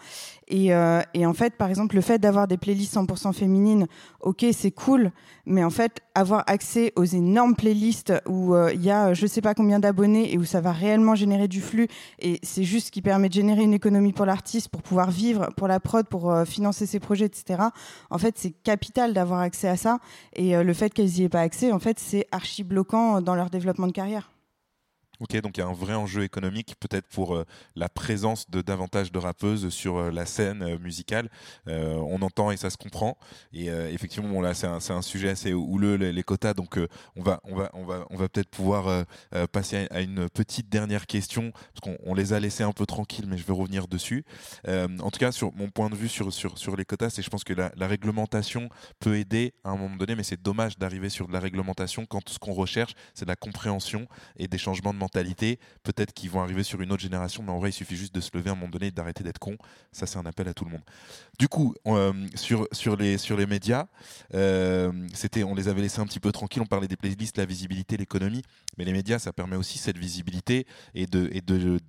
Et 0.47 0.67
et 1.13 1.25
en 1.25 1.33
fait, 1.33 1.57
par 1.57 1.67
exemple, 1.67 1.95
le 1.95 2.01
fait 2.01 2.17
d'avoir 2.17 2.47
des 2.47 2.57
playlists 2.57 2.95
100% 2.95 3.33
féminines, 3.33 3.87
ok, 4.21 4.45
c'est 4.53 4.71
cool, 4.71 5.11
mais 5.45 5.65
en 5.65 5.69
fait, 5.69 5.99
avoir 6.15 6.43
accès 6.47 6.93
aux 6.95 7.03
énormes 7.03 7.55
playlists 7.55 7.88
où 8.27 8.55
euh, 8.55 8.71
il 8.73 8.83
y 8.83 8.91
a 8.91 9.13
je 9.13 9.25
sais 9.27 9.41
pas 9.41 9.53
combien 9.53 9.79
d'abonnés 9.79 10.33
et 10.33 10.37
où 10.37 10.45
ça 10.45 10.61
va 10.61 10.71
réellement 10.71 11.15
générer 11.15 11.47
du 11.47 11.61
flux 11.61 11.87
et 12.19 12.39
c'est 12.43 12.63
juste 12.63 12.87
ce 12.87 12.91
qui 12.91 13.01
permet 13.01 13.29
de 13.29 13.33
générer 13.33 13.63
une 13.63 13.73
économie 13.73 14.13
pour 14.13 14.25
l'artiste 14.25 14.69
pour 14.69 14.81
pouvoir 14.81 15.11
vivre, 15.11 15.49
pour 15.55 15.67
la 15.67 15.79
prod, 15.79 16.07
pour 16.07 16.31
euh, 16.31 16.45
financer 16.45 16.85
ses 16.85 16.99
projets, 16.99 17.25
etc. 17.25 17.63
En 18.09 18.17
fait, 18.17 18.37
c'est 18.37 18.51
capital 18.51 19.13
d'avoir 19.13 19.39
accès 19.39 19.67
à 19.67 19.77
ça 19.77 19.99
et 20.33 20.55
euh, 20.55 20.63
le 20.63 20.73
fait 20.73 20.93
qu'elles 20.93 21.19
y 21.19 21.23
aient 21.23 21.29
pas 21.29 21.41
accès, 21.41 21.71
en 21.71 21.79
fait, 21.79 21.99
c'est 21.99 22.27
archi 22.31 22.63
bloquant 22.63 23.21
dans 23.21 23.35
leur 23.35 23.49
développement 23.49 23.87
de 23.87 23.91
carrière. 23.91 24.31
Ok, 25.21 25.35
donc 25.41 25.57
il 25.57 25.59
y 25.59 25.63
a 25.63 25.67
un 25.67 25.73
vrai 25.73 25.95
enjeu 25.95 26.23
économique 26.23 26.75
peut-être 26.79 27.07
pour 27.07 27.35
euh, 27.35 27.45
la 27.75 27.89
présence 27.89 28.49
de 28.49 28.61
davantage 28.61 29.11
de 29.11 29.19
rappeuses 29.19 29.67
sur 29.67 29.97
euh, 29.97 30.11
la 30.11 30.25
scène 30.25 30.63
euh, 30.63 30.79
musicale. 30.79 31.29
on 31.67 32.21
entend 32.21 32.51
et 32.51 32.57
ça 32.57 32.69
se 32.69 32.77
comprend. 32.77 33.17
Et 33.53 33.67
effectivement, 33.67 34.29
bon, 34.29 34.41
là 34.41 34.53
c'est 34.53 34.67
un, 34.67 35.01
sujet 35.01 35.29
assez 35.29 35.53
houleux 35.53 35.95
les, 35.95 36.23
quotas, 36.23 36.53
donc 36.53 36.79
on 37.15 37.21
va 37.21 37.41
on 37.43 37.55
va 37.55 37.69
on 37.73 37.85
va 37.85 38.05
on 38.09 38.17
va 38.17 38.29
peut-être 38.29 38.49
pouvoir 38.49 39.05
passer 39.51 39.87
à, 39.91 40.01
une 40.01 40.29
petite 40.29 40.69
dernière 40.69 41.07
question 41.07 41.51
parce 41.51 41.97
qu'on 41.97 42.13
les 42.13 42.33
a 42.33 42.39
laissés 42.39 42.63
un 42.63 42.71
peu 42.71 42.85
tranquilles, 42.85 43.25
mais 43.27 43.37
je 43.37 43.45
vais 43.45 43.53
revenir 43.53 43.87
dessus. 43.87 44.25
en 44.67 45.11
tout 45.11 45.19
cas, 45.19 45.31
sur 45.31 45.53
mon 45.53 45.69
point 45.69 45.89
de 45.89 45.95
vue 45.95 46.09
sur 46.09 46.31
sur 46.33 46.57
sur 46.57 46.75
les 46.75 46.85
quotas, 46.85 47.09
c'est 47.09 47.21
je 47.21 47.29
pense 47.29 47.43
que 47.43 47.53
la, 47.53 47.71
la, 47.75 47.87
réglementation 47.87 48.69
peut 48.99 49.17
aider 49.17 49.53
à 49.63 49.69
un 49.69 49.77
moment 49.77 49.95
donné, 49.95 50.15
mais 50.15 50.23
c'est 50.23 50.41
dommage 50.41 50.77
d'arriver 50.77 51.09
sur 51.09 51.27
de 51.27 51.33
la 51.33 51.39
réglementation 51.39 52.05
quand 52.05 52.27
ce 52.29 52.39
qu'on 52.39 52.53
recherche 52.53 52.93
c'est 53.13 53.25
de 53.25 53.29
la 53.29 53.35
compréhension 53.35 54.07
et 54.37 54.47
des 54.47 54.57
changements 54.57 54.93
de 54.93 54.99
peut-être 55.11 56.13
qu'ils 56.13 56.29
vont 56.29 56.41
arriver 56.41 56.63
sur 56.63 56.81
une 56.81 56.91
autre 56.91 57.01
génération, 57.01 57.43
mais 57.43 57.51
en 57.51 57.59
vrai, 57.59 57.69
il 57.69 57.73
suffit 57.73 57.95
juste 57.95 58.13
de 58.13 58.21
se 58.21 58.29
lever 58.33 58.49
à 58.49 58.53
un 58.53 58.55
moment 58.55 58.69
donné 58.69 58.87
et 58.87 58.91
d'arrêter 58.91 59.23
d'être 59.23 59.39
con. 59.39 59.57
Ça, 59.91 60.05
c'est 60.05 60.17
un 60.17 60.25
appel 60.25 60.47
à 60.47 60.53
tout 60.53 60.65
le 60.65 60.71
monde. 60.71 60.83
Du 61.39 61.47
coup, 61.47 61.73
euh, 61.87 62.13
sur, 62.35 62.67
les, 62.97 63.45
médias, 63.45 63.87
euh, 64.33 64.91
c'était, 65.13 65.43
on 65.43 65.55
les 65.55 65.67
avait 65.67 65.81
laissés 65.81 65.99
un 66.01 66.05
petit 66.05 66.19
peu 66.19 66.31
tranquilles. 66.31 66.61
On 66.61 66.65
parlait 66.65 66.87
des 66.87 66.97
playlists, 66.97 67.37
la 67.37 67.45
visibilité, 67.45 67.97
l'économie, 67.97 68.43
mais 68.77 68.85
les 68.85 68.91
médias, 68.91 69.19
ça 69.19 69.33
permet 69.33 69.55
aussi 69.55 69.77
cette 69.77 69.97
visibilité 69.97 70.65
et 70.93 71.05
de 71.05 71.29
et 71.31 71.41
de, 71.41 71.79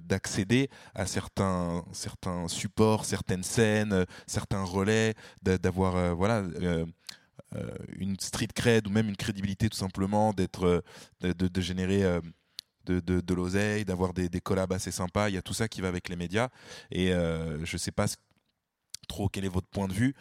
d'accéder 0.00 0.68
à 0.94 1.06
certains 1.06 1.84
certains 1.92 2.48
supports, 2.48 3.04
certaines 3.04 3.42
scènes, 3.42 4.04
certains 4.26 4.62
relais, 4.62 5.14
d'avoir 5.42 5.96
euh, 5.96 6.12
voilà. 6.12 6.42
une 7.96 8.18
street 8.20 8.48
cred 8.54 8.86
ou 8.86 8.90
même 8.90 9.08
une 9.08 9.16
crédibilité 9.16 9.68
tout 9.68 9.78
simplement 9.78 10.34
d'être 10.34 10.82
de, 11.22 11.60
générer 11.60 12.04
de, 12.92 13.20
de, 13.20 13.34
l'oseille, 13.34 13.84
d'avoir 13.84 14.12
des, 14.12 14.28
des, 14.28 14.40
collabs 14.40 14.72
assez 14.72 14.90
sympas. 14.90 15.28
Il 15.28 15.34
y 15.34 15.38
a 15.38 15.42
tout 15.42 15.54
ça 15.54 15.68
qui 15.68 15.80
va 15.80 15.88
avec 15.88 16.08
les 16.08 16.16
médias. 16.16 16.48
Et 16.90 17.12
euh, 17.12 17.64
je 17.64 17.74
ne 17.74 17.78
sais 17.78 17.92
pas 17.92 18.06
trop 19.08 19.28
quel 19.28 19.44
est 19.44 19.50
votre 19.50 19.68
point 19.68 19.88
de 19.88 19.92
vue. 19.92 20.14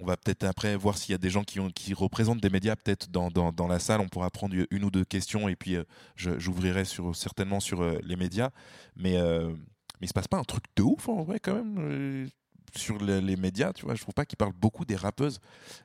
On 0.00 0.06
va 0.06 0.16
peut-être 0.16 0.44
après 0.44 0.76
voir 0.76 0.98
s'il 0.98 1.12
y 1.12 1.14
a 1.14 1.18
des 1.18 1.30
gens 1.30 1.44
qui, 1.44 1.60
qui 1.72 1.94
représentent 1.94 2.40
des 2.40 2.50
médias 2.50 2.74
peut-être 2.74 3.10
dans, 3.10 3.30
dans, 3.30 3.68
la 3.68 3.78
salle. 3.78 4.00
On 4.00 4.08
pourra 4.08 4.30
prendre 4.30 4.56
une 4.70 4.84
ou 4.84 4.90
deux 4.90 5.04
questions 5.04 5.48
et 5.48 5.56
puis 5.56 5.76
euh, 5.76 5.84
j'ouvrirai 6.16 6.84
sur, 6.84 7.14
certainement 7.14 7.60
sur 7.60 7.82
euh, 7.82 7.98
les 8.02 8.16
médias. 8.16 8.50
Mais, 8.96 9.16
mais 9.16 10.06
il 10.06 10.08
se 10.08 10.12
passe 10.14 10.28
pas 10.28 10.38
un 10.38 10.44
truc 10.44 10.64
de 10.76 10.82
ouf 10.82 11.08
en 11.08 11.22
vrai 11.22 11.38
quand 11.40 11.54
même 11.54 12.28
sur 12.74 12.98
les, 12.98 13.36
médias. 13.36 13.72
Tu 13.72 13.84
vois, 13.84 13.94
je 13.94 14.02
trouve 14.02 14.14
pas 14.14 14.26
qu'ils 14.26 14.36
parlent 14.36 14.52
beaucoup 14.52 14.84
des 14.84 14.96
rappeuses. 14.96 15.38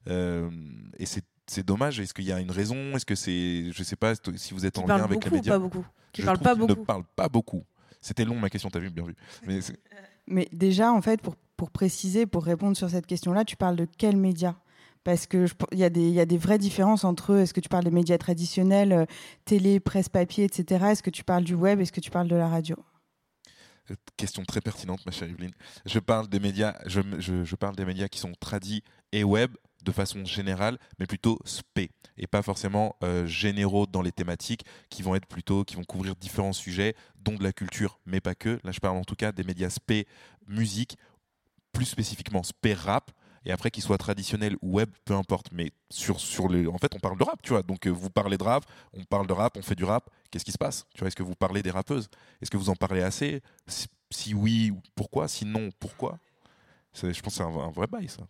et 0.08 1.06
c'est 1.06 1.24
c'est 1.50 1.66
dommage. 1.66 2.00
Est-ce 2.00 2.14
qu'il 2.14 2.26
y 2.26 2.32
a 2.32 2.40
une 2.40 2.52
raison 2.52 2.76
Est-ce 2.96 3.06
que 3.06 3.16
c'est, 3.16 3.72
je 3.72 3.84
sais 3.84 3.96
pas, 3.96 4.14
si 4.36 4.54
vous 4.54 4.66
êtes 4.66 4.78
en 4.78 4.86
lien 4.86 5.04
avec 5.04 5.24
les 5.26 5.32
médias 5.32 5.54
Pas 5.54 5.60
beaucoup? 5.60 5.86
Parle 6.24 6.40
pas 6.40 6.56
beaucoup. 6.56 6.70
Ne 6.70 6.86
parle 6.86 7.04
pas 7.16 7.30
beaucoup. 7.30 7.64
C'était 8.02 8.26
long 8.26 8.36
ma 8.36 8.50
question, 8.50 8.70
t'as 8.70 8.80
vu, 8.80 8.90
bien 8.90 9.06
vu. 9.06 9.16
Mais, 9.46 9.60
Mais, 10.28 10.48
déjà, 10.52 10.94
en 10.94 11.02
fait, 11.02 11.22
pour, 11.22 11.36
pour 11.58 11.72
préciser, 11.72 12.26
pour 12.26 12.46
répondre 12.46 12.78
sur 12.78 12.90
cette 12.90 13.08
question-là, 13.08 13.44
tu 13.46 13.56
parles 13.56 13.76
de 13.76 13.88
quels 13.98 14.18
médias 14.18 14.56
parce 15.04 15.28
qu'il 15.28 15.48
y, 15.72 15.84
a 15.84 15.90
des, 15.90 16.10
y 16.10 16.20
a 16.20 16.26
des 16.26 16.38
vraies 16.38 16.58
différences 16.58 17.04
entre 17.04 17.38
est-ce 17.38 17.54
que 17.54 17.62
tu 17.62 17.70
parles 17.70 17.86
des 17.86 17.92
médias 17.92 18.18
traditionnels, 18.18 18.92
euh, 18.92 19.06
télé, 19.46 19.80
presse, 19.80 20.10
papier, 20.10 20.44
etc. 20.44 20.86
Est-ce 20.90 21.02
que 21.02 21.10
tu 21.10 21.24
parles 21.24 21.46
du 21.46 21.56
web 21.56 21.80
Est-ce 21.80 21.92
que 21.92 22.02
tu 22.02 22.12
parles 22.12 22.28
de 22.28 22.36
la 22.36 22.50
radio? 22.50 22.76
Euh, 23.90 23.96
Question 24.18 24.44
très 24.44 24.62
pertinente, 24.62 25.04
ma 25.06 25.12
chère 25.12 25.30
Evelyne. 25.30 25.54
Je 25.86 26.00
parle 26.00 26.28
des 26.28 26.40
médias, 26.40 26.76
je, 26.86 27.02
je, 27.18 27.44
je 27.44 27.56
parle 27.56 27.76
des 27.76 27.86
médias 27.86 28.08
qui 28.10 28.20
sont 28.20 28.34
tradis 28.40 28.84
et 29.14 29.24
web 29.24 29.52
de 29.84 29.92
façon 29.92 30.26
générale, 30.26 30.78
mais 31.00 31.06
plutôt 31.06 31.40
spé 31.46 31.92
et 32.18 32.28
pas 32.28 32.42
forcément 32.42 32.96
euh, 33.04 33.26
généraux 33.26 33.86
dans 33.86 34.02
les 34.02 34.12
thématiques 34.12 34.66
qui 34.90 35.02
vont 35.02 35.16
être 35.16 35.26
plutôt 35.26 35.64
qui 35.64 35.76
vont 35.76 35.84
couvrir 35.84 36.16
différents 36.16 36.54
sujets, 36.54 36.96
dont 37.22 37.36
de 37.36 37.44
la 37.44 37.54
culture, 37.54 38.00
mais 38.06 38.20
pas 38.20 38.36
que. 38.36 38.60
Là, 38.64 38.72
je 38.72 38.80
parle 38.80 38.98
en 38.98 39.04
tout 39.04 39.16
cas 39.16 39.32
des 39.32 39.44
médias 39.44 39.70
spé 39.70 40.08
musique, 40.48 40.98
plus 41.72 41.86
spécifiquement 41.86 42.44
spé 42.44 42.74
rap. 42.74 43.12
Et 43.46 43.52
après, 43.54 43.72
qu'ils 43.72 43.84
soient 43.84 43.98
traditionnels 43.98 44.58
ou 44.62 44.74
web, 44.74 44.90
peu 45.06 45.14
importe. 45.14 45.48
Mais 45.54 45.72
sur, 45.90 46.20
sur 46.20 46.50
les... 46.50 46.68
en 46.68 46.78
fait, 46.78 46.94
on 46.94 47.00
parle 47.00 47.18
de 47.18 47.24
rap, 47.24 47.42
tu 47.42 47.52
vois. 47.52 47.64
Donc, 47.64 47.88
euh, 47.88 47.90
vous 47.90 48.10
parlez 48.10 48.38
de 48.38 48.44
rap, 48.44 48.66
on 48.94 49.06
parle 49.06 49.28
de 49.28 49.34
rap, 49.34 49.56
on 49.56 49.62
fait 49.62 49.76
du 49.76 49.86
rap. 49.86 50.10
Qu'est-ce 50.30 50.44
qui 50.44 50.52
se 50.52 50.58
passe? 50.58 50.86
Tu 50.94 51.00
vois, 51.00 51.08
est-ce 51.08 51.16
que 51.16 51.24
vous 51.24 51.36
parlez 51.36 51.64
des 51.64 51.72
rappeuses? 51.72 52.10
Est-ce 52.42 52.52
que 52.52 52.58
vous 52.58 52.70
en 52.70 52.76
parlez 52.76 53.02
assez? 53.02 53.42
Si, 53.66 53.88
si, 54.12 54.34
oui, 54.34 54.74
pourquoi? 54.94 55.30
Sinon, 55.30 55.70
pourquoi? 55.80 56.20
Je 56.94 57.08
pense 57.08 57.16
que 57.24 57.30
c'est 57.32 57.44
un, 57.44 57.48
un 57.48 57.72
vrai 57.72 57.88
bail, 57.88 58.10
ça. 58.10 58.28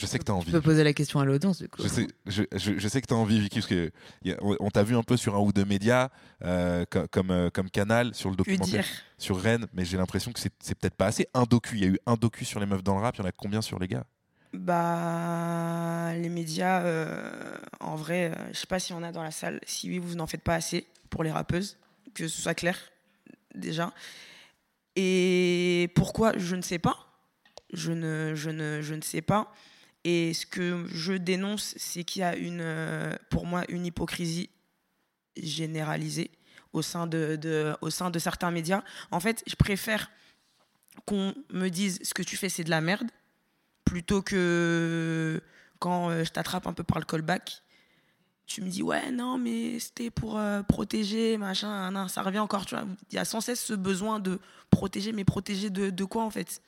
Je 0.00 0.06
sais 0.06 0.18
que 0.18 0.24
tu 0.24 0.32
as 0.32 0.34
envie. 0.34 0.46
Tu 0.46 0.52
peux 0.52 0.62
poser 0.62 0.82
la 0.82 0.94
question 0.94 1.20
à 1.20 1.26
l'audience, 1.26 1.60
du 1.60 1.68
coup. 1.68 1.82
Je 1.82 1.88
sais, 1.88 2.08
je, 2.24 2.42
je, 2.54 2.88
sais 2.88 3.02
que 3.02 3.06
tu 3.06 3.12
as 3.12 3.16
envie, 3.18 3.38
Vicky, 3.38 3.58
parce 3.58 3.66
que 3.66 3.92
on 4.40 4.70
t'a 4.70 4.82
vu 4.82 4.96
un 4.96 5.02
peu 5.02 5.18
sur 5.18 5.34
un 5.34 5.40
ou 5.40 5.52
deux 5.52 5.66
médias, 5.66 6.08
euh, 6.42 6.86
comme, 7.10 7.30
euh, 7.30 7.50
comme, 7.50 7.68
Canal, 7.68 8.14
sur 8.14 8.30
le 8.30 8.36
documentaire 8.36 8.86
sur 9.18 9.38
Rennes, 9.38 9.66
mais 9.74 9.84
j'ai 9.84 9.98
l'impression 9.98 10.32
que 10.32 10.40
c'est 10.40 10.74
peut-être 10.74 10.94
pas 10.94 11.04
assez. 11.04 11.28
Un 11.34 11.42
docu, 11.42 11.76
il 11.76 11.84
y 11.84 11.84
a 11.84 11.88
eu 11.88 11.98
un 12.06 12.14
docu 12.14 12.46
sur 12.46 12.60
les 12.60 12.66
meufs 12.66 12.82
dans 12.82 12.94
le 12.94 13.02
rap, 13.02 13.14
il 13.16 13.20
y 13.20 13.22
en 13.22 13.28
a 13.28 13.32
combien 13.32 13.60
sur 13.60 13.78
les 13.78 13.88
gars? 13.88 14.06
Bah, 14.54 16.14
les 16.14 16.30
médias, 16.30 16.80
euh, 16.80 17.58
en 17.80 17.94
vrai, 17.94 18.32
je 18.52 18.58
sais 18.58 18.66
pas 18.66 18.78
si 18.78 18.94
on 18.94 19.02
a 19.02 19.12
dans 19.12 19.22
la 19.22 19.30
salle. 19.30 19.60
Si 19.66 19.90
oui, 19.90 19.98
vous 19.98 20.14
n'en 20.14 20.26
faites 20.26 20.42
pas 20.42 20.54
assez 20.54 20.86
pour 21.10 21.24
les 21.24 21.30
rappeuses, 21.30 21.76
que 22.14 22.26
ce 22.26 22.40
soit 22.40 22.54
clair, 22.54 22.78
déjà. 23.54 23.92
Et 24.96 25.90
pourquoi? 25.94 26.32
Je 26.38 26.56
ne 26.56 26.62
sais 26.62 26.78
pas. 26.78 26.96
Je 27.74 27.92
ne, 27.92 28.34
je 28.34 28.48
ne, 28.48 28.80
je 28.80 28.94
ne 28.94 29.02
sais 29.02 29.20
pas. 29.20 29.52
Et 30.04 30.32
ce 30.32 30.46
que 30.46 30.86
je 30.92 31.12
dénonce, 31.12 31.74
c'est 31.76 32.04
qu'il 32.04 32.20
y 32.20 32.24
a 32.24 32.34
une, 32.34 32.60
euh, 32.62 33.14
pour 33.30 33.46
moi 33.46 33.64
une 33.68 33.84
hypocrisie 33.84 34.48
généralisée 35.36 36.30
au 36.72 36.82
sein 36.82 37.06
de, 37.06 37.76
au 37.80 37.90
sein 37.90 38.10
de 38.10 38.18
certains 38.18 38.50
médias. 38.50 38.82
En 39.10 39.20
fait, 39.20 39.42
je 39.46 39.56
préfère 39.56 40.10
qu'on 41.04 41.34
me 41.50 41.68
dise 41.68 41.98
ce 42.02 42.14
que 42.14 42.22
tu 42.22 42.36
fais, 42.36 42.48
c'est 42.48 42.64
de 42.64 42.70
la 42.70 42.80
merde, 42.80 43.10
plutôt 43.84 44.22
que 44.22 45.40
quand 45.78 46.10
euh, 46.10 46.24
je 46.24 46.30
t'attrape 46.30 46.66
un 46.66 46.72
peu 46.72 46.84
par 46.84 46.98
le 46.98 47.04
callback, 47.04 47.62
tu 48.46 48.62
me 48.62 48.68
dis 48.68 48.82
ouais 48.82 49.12
non 49.12 49.38
mais 49.38 49.78
c'était 49.78 50.10
pour 50.10 50.36
euh, 50.36 50.62
protéger 50.62 51.36
machin, 51.36 52.08
ça 52.08 52.22
revient 52.22 52.40
encore. 52.40 52.64
Il 53.10 53.14
y 53.14 53.18
a 53.18 53.24
sans 53.24 53.40
cesse 53.40 53.64
ce 53.64 53.74
besoin 53.74 54.18
de 54.18 54.40
protéger, 54.70 55.12
mais 55.12 55.24
protéger 55.24 55.70
de 55.70 56.04
quoi 56.04 56.24
en 56.24 56.30
fait? 56.30 56.60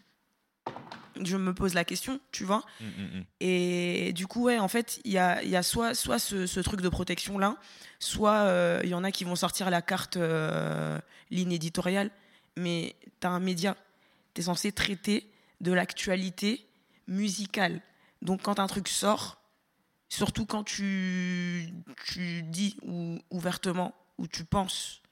Je 1.20 1.36
me 1.36 1.54
pose 1.54 1.74
la 1.74 1.84
question, 1.84 2.20
tu 2.30 2.44
vois. 2.44 2.64
Mm, 2.80 2.84
mm, 2.84 3.18
mm. 3.18 3.24
Et 3.40 4.12
du 4.14 4.26
coup, 4.26 4.44
ouais, 4.44 4.58
en 4.58 4.68
fait, 4.68 5.00
il 5.04 5.12
y 5.12 5.18
a, 5.18 5.42
y 5.42 5.56
a, 5.56 5.62
soit, 5.62 5.94
soit 5.94 6.18
ce, 6.18 6.60
truc 6.60 6.80
de 6.80 6.88
protection-là, 6.88 7.56
soit 7.98 8.42
euh, 8.42 8.80
il 8.84 8.90
y 8.90 8.94
en 8.94 9.04
a 9.04 9.10
qui 9.10 9.24
vont 9.24 9.36
sortir 9.36 9.70
la 9.70 9.82
carte 9.82 10.16
euh, 10.16 10.98
ligne 11.30 11.52
éditoriale, 11.52 12.10
mais 12.56 12.96
tu 13.20 13.26
as 13.26 13.30
un 13.30 13.40
média, 13.40 13.76
tu 14.34 14.40
es 14.40 14.44
censé 14.44 14.72
traiter 14.72 15.28
de 15.60 15.72
l'actualité 15.72 16.66
musicale. 17.06 17.80
Donc 18.20 18.42
quand 18.42 18.58
un 18.58 18.66
truc 18.66 18.88
sort, 18.88 19.40
surtout 20.08 20.46
quand 20.46 20.64
tu, 20.64 21.68
tu 22.06 22.42
dis 22.42 22.76
ou, 22.82 23.18
ouvertement 23.30 23.94
ou 24.18 24.26
tu 24.26 24.44
penses 24.44 25.02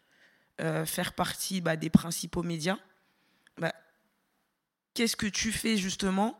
euh, 0.61 0.85
faire 0.85 1.13
partie 1.15 1.61
bah, 1.61 1.77
des 1.77 1.91
principaux 1.91 2.43
médias, 2.43 2.79
bah, 3.59 3.73
qu'est-ce 4.95 5.17
que 5.17 5.27
tu 5.27 5.53
fais 5.53 5.77
justement 5.77 6.39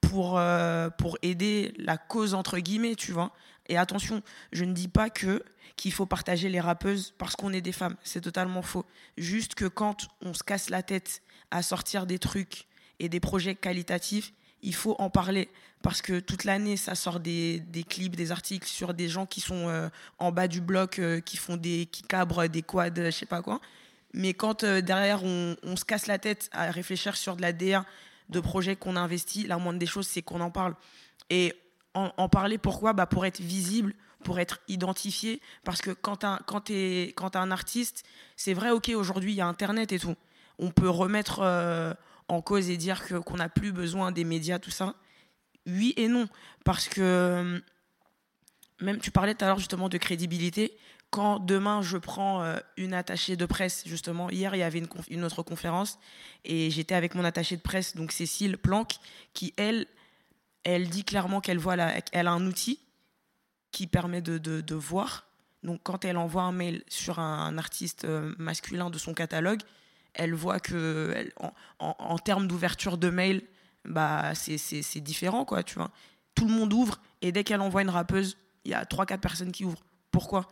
pour, 0.00 0.38
euh, 0.38 0.90
pour 0.90 1.18
aider 1.22 1.72
la 1.78 1.96
cause 1.96 2.34
entre 2.34 2.58
guillemets, 2.58 2.94
tu 2.94 3.12
vois? 3.12 3.32
Et 3.68 3.76
attention, 3.78 4.22
je 4.52 4.64
ne 4.64 4.72
dis 4.72 4.88
pas 4.88 5.10
que 5.10 5.42
qu'il 5.76 5.92
faut 5.92 6.06
partager 6.06 6.48
les 6.48 6.60
rappeuses 6.60 7.14
parce 7.18 7.34
qu'on 7.34 7.52
est 7.52 7.60
des 7.60 7.72
femmes, 7.72 7.96
c'est 8.04 8.20
totalement 8.20 8.62
faux. 8.62 8.84
Juste 9.16 9.54
que 9.54 9.64
quand 9.64 10.08
on 10.22 10.34
se 10.34 10.42
casse 10.42 10.70
la 10.70 10.82
tête 10.82 11.22
à 11.50 11.62
sortir 11.62 12.06
des 12.06 12.18
trucs 12.18 12.66
et 13.00 13.08
des 13.08 13.20
projets 13.20 13.54
qualitatifs, 13.54 14.32
il 14.62 14.74
faut 14.74 14.94
en 14.98 15.10
parler 15.10 15.48
parce 15.82 16.00
que 16.00 16.20
toute 16.20 16.44
l'année, 16.44 16.76
ça 16.76 16.94
sort 16.94 17.20
des, 17.20 17.60
des, 17.60 17.84
clips, 17.84 18.16
des 18.16 18.32
articles 18.32 18.66
sur 18.66 18.94
des 18.94 19.08
gens 19.08 19.26
qui 19.26 19.42
sont 19.42 19.68
euh, 19.68 19.88
en 20.18 20.32
bas 20.32 20.48
du 20.48 20.62
bloc, 20.62 20.98
euh, 20.98 21.20
qui 21.20 21.36
font 21.36 21.58
des, 21.58 21.86
qui 21.86 22.02
cabrent 22.02 22.48
des 22.48 22.62
quads, 22.62 22.94
je 22.96 23.10
sais 23.10 23.26
pas 23.26 23.42
quoi. 23.42 23.60
Mais 24.14 24.32
quand 24.32 24.64
euh, 24.64 24.80
derrière, 24.80 25.22
on, 25.24 25.76
se 25.76 25.84
casse 25.84 26.06
la 26.06 26.18
tête 26.18 26.48
à 26.52 26.70
réfléchir 26.70 27.16
sur 27.16 27.36
de 27.36 27.42
la 27.42 27.52
DA, 27.52 27.84
de 28.30 28.40
projets 28.40 28.76
qu'on 28.76 28.96
a 28.96 29.00
investis, 29.00 29.46
la 29.46 29.58
moindre 29.58 29.78
des 29.78 29.86
choses, 29.86 30.06
c'est 30.06 30.22
qu'on 30.22 30.40
en 30.40 30.50
parle. 30.50 30.74
Et 31.28 31.52
en, 31.94 32.28
parler, 32.28 32.58
pourquoi? 32.58 32.92
Bah 32.92 33.06
Pour 33.06 33.26
être 33.26 33.40
visible, 33.40 33.94
pour 34.24 34.40
être 34.40 34.60
identifié. 34.66 35.40
Parce 35.62 35.80
que 35.80 35.90
quand 35.90 36.16
tu 36.16 36.26
quand 36.44 36.70
es, 36.70 37.14
un 37.36 37.50
artiste, 37.50 38.04
c'est 38.36 38.54
vrai, 38.54 38.70
ok, 38.70 38.90
aujourd'hui, 38.96 39.32
il 39.32 39.36
y 39.36 39.40
a 39.40 39.46
Internet 39.46 39.92
et 39.92 39.98
tout. 39.98 40.16
On 40.58 40.70
peut 40.70 40.88
remettre 40.88 41.40
en 42.26 42.42
cause 42.42 42.70
et 42.70 42.76
dire 42.76 43.04
qu'on 43.06 43.36
n'a 43.36 43.48
plus 43.48 43.70
besoin 43.70 44.10
des 44.10 44.24
médias, 44.24 44.58
tout 44.58 44.70
ça 44.70 44.96
oui 45.66 45.94
et 45.96 46.08
non. 46.08 46.28
Parce 46.64 46.88
que, 46.88 47.00
euh, 47.00 47.60
même 48.80 48.98
tu 48.98 49.10
parlais 49.10 49.34
tout 49.34 49.44
à 49.44 49.48
l'heure 49.48 49.58
justement 49.58 49.88
de 49.88 49.98
crédibilité. 49.98 50.76
Quand 51.14 51.38
demain 51.38 51.80
je 51.80 51.96
prends 51.96 52.42
euh, 52.42 52.56
une 52.76 52.92
attachée 52.92 53.36
de 53.36 53.46
presse, 53.46 53.84
justement, 53.86 54.30
hier 54.30 54.52
il 54.56 54.58
y 54.58 54.64
avait 54.64 54.82
une, 55.10 55.22
autre 55.22 55.44
conférence 55.44 56.00
et 56.44 56.72
j'étais 56.72 56.96
avec 56.96 57.14
mon 57.14 57.24
attachée 57.24 57.56
de 57.56 57.62
presse, 57.62 57.94
donc 57.94 58.10
Cécile 58.10 58.58
Planck, 58.58 58.96
qui 59.32 59.54
elle, 59.56 59.86
elle 60.64 60.88
dit 60.88 61.04
clairement 61.04 61.40
qu'elle 61.40 61.58
voit 61.58 61.76
elle 62.10 62.26
a 62.26 62.32
un 62.32 62.44
outil 62.44 62.80
qui 63.70 63.86
permet 63.86 64.22
de, 64.22 64.74
voir. 64.74 65.28
Donc 65.62 65.82
quand 65.84 66.04
elle 66.04 66.16
envoie 66.16 66.42
un 66.42 66.50
mail 66.50 66.82
sur 66.88 67.20
un, 67.20 67.58
artiste 67.58 68.06
euh, 68.06 68.34
masculin 68.36 68.90
de 68.90 68.98
son 68.98 69.14
catalogue, 69.14 69.60
elle 70.14 70.34
voit 70.34 70.58
que 70.58 71.30
en 71.78 72.18
termes 72.18 72.48
d'ouverture 72.48 72.98
de 72.98 73.10
mail, 73.10 73.44
bah 73.84 74.34
c'est 74.34 75.00
différent, 75.00 75.44
quoi, 75.44 75.62
tu 75.62 75.76
vois. 75.76 75.92
Tout 76.34 76.48
le 76.48 76.54
monde 76.54 76.72
ouvre, 76.72 77.00
et 77.22 77.30
dès 77.30 77.44
qu'elle 77.44 77.60
envoie 77.60 77.82
une 77.82 77.90
rappeuse, 77.90 78.36
il 78.64 78.72
y 78.72 78.74
a 78.74 78.82
3-4 78.82 79.18
personnes 79.18 79.52
qui 79.52 79.64
ouvrent. 79.64 79.84
Pourquoi? 80.10 80.48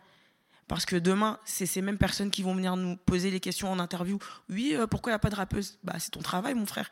Parce 0.73 0.85
que 0.85 0.95
demain, 0.95 1.37
c'est 1.45 1.67
ces 1.67 1.83
mêmes 1.83 1.99
personnes 1.99 2.31
qui 2.31 2.41
vont 2.41 2.55
venir 2.55 2.75
nous 2.75 2.95
poser 2.95 3.29
les 3.29 3.39
questions 3.39 3.71
en 3.71 3.77
interview. 3.77 4.17
Oui, 4.49 4.73
euh, 4.73 4.87
pourquoi 4.87 5.11
il 5.11 5.13
n'y 5.13 5.17
a 5.17 5.19
pas 5.19 5.29
de 5.29 5.35
rappeuse? 5.35 5.77
Bah, 5.83 5.93
c'est 5.99 6.09
ton 6.09 6.21
travail, 6.21 6.55
mon 6.55 6.65
frère. 6.65 6.89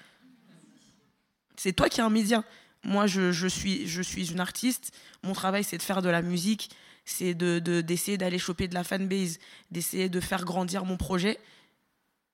C'est 1.55 1.73
toi 1.73 1.89
qui 1.89 1.99
es 1.99 2.03
un 2.03 2.11
média. 2.11 2.43
Moi, 2.83 3.07
je, 3.07 3.47
suis, 3.47 3.87
je 3.87 4.03
suis 4.03 4.31
une 4.31 4.39
artiste. 4.39 4.91
Mon 5.23 5.33
travail, 5.33 5.63
c'est 5.63 5.79
de 5.79 5.81
faire 5.81 6.03
de 6.03 6.09
la 6.09 6.21
musique, 6.21 6.69
c'est 7.05 7.33
d'essayer 7.33 7.59
de, 7.61 7.81
d'essayer 7.81 8.17
d'aller 8.19 8.37
choper 8.37 8.67
de 8.67 8.75
la 8.75 8.83
fanbase, 8.83 9.39
d'essayer 9.71 10.09
de 10.09 10.19
faire 10.19 10.45
grandir 10.45 10.85
mon 10.85 10.97
projet. 10.97 11.39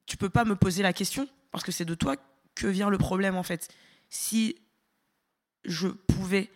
Tu 0.05 0.17
peux 0.17 0.29
pas 0.29 0.43
me 0.43 0.57
poser 0.57 0.83
la 0.83 0.91
question, 0.91 1.29
parce 1.51 1.63
que 1.63 1.71
c'est 1.71 1.85
de 1.85 1.95
toi 1.95 2.17
que 2.55 2.67
vient 2.67 2.89
le 2.89 2.97
problème, 2.97 3.37
en 3.37 3.43
fait 3.43 3.69
si 4.09 4.57
je 5.65 5.87
pouvais 5.87 6.49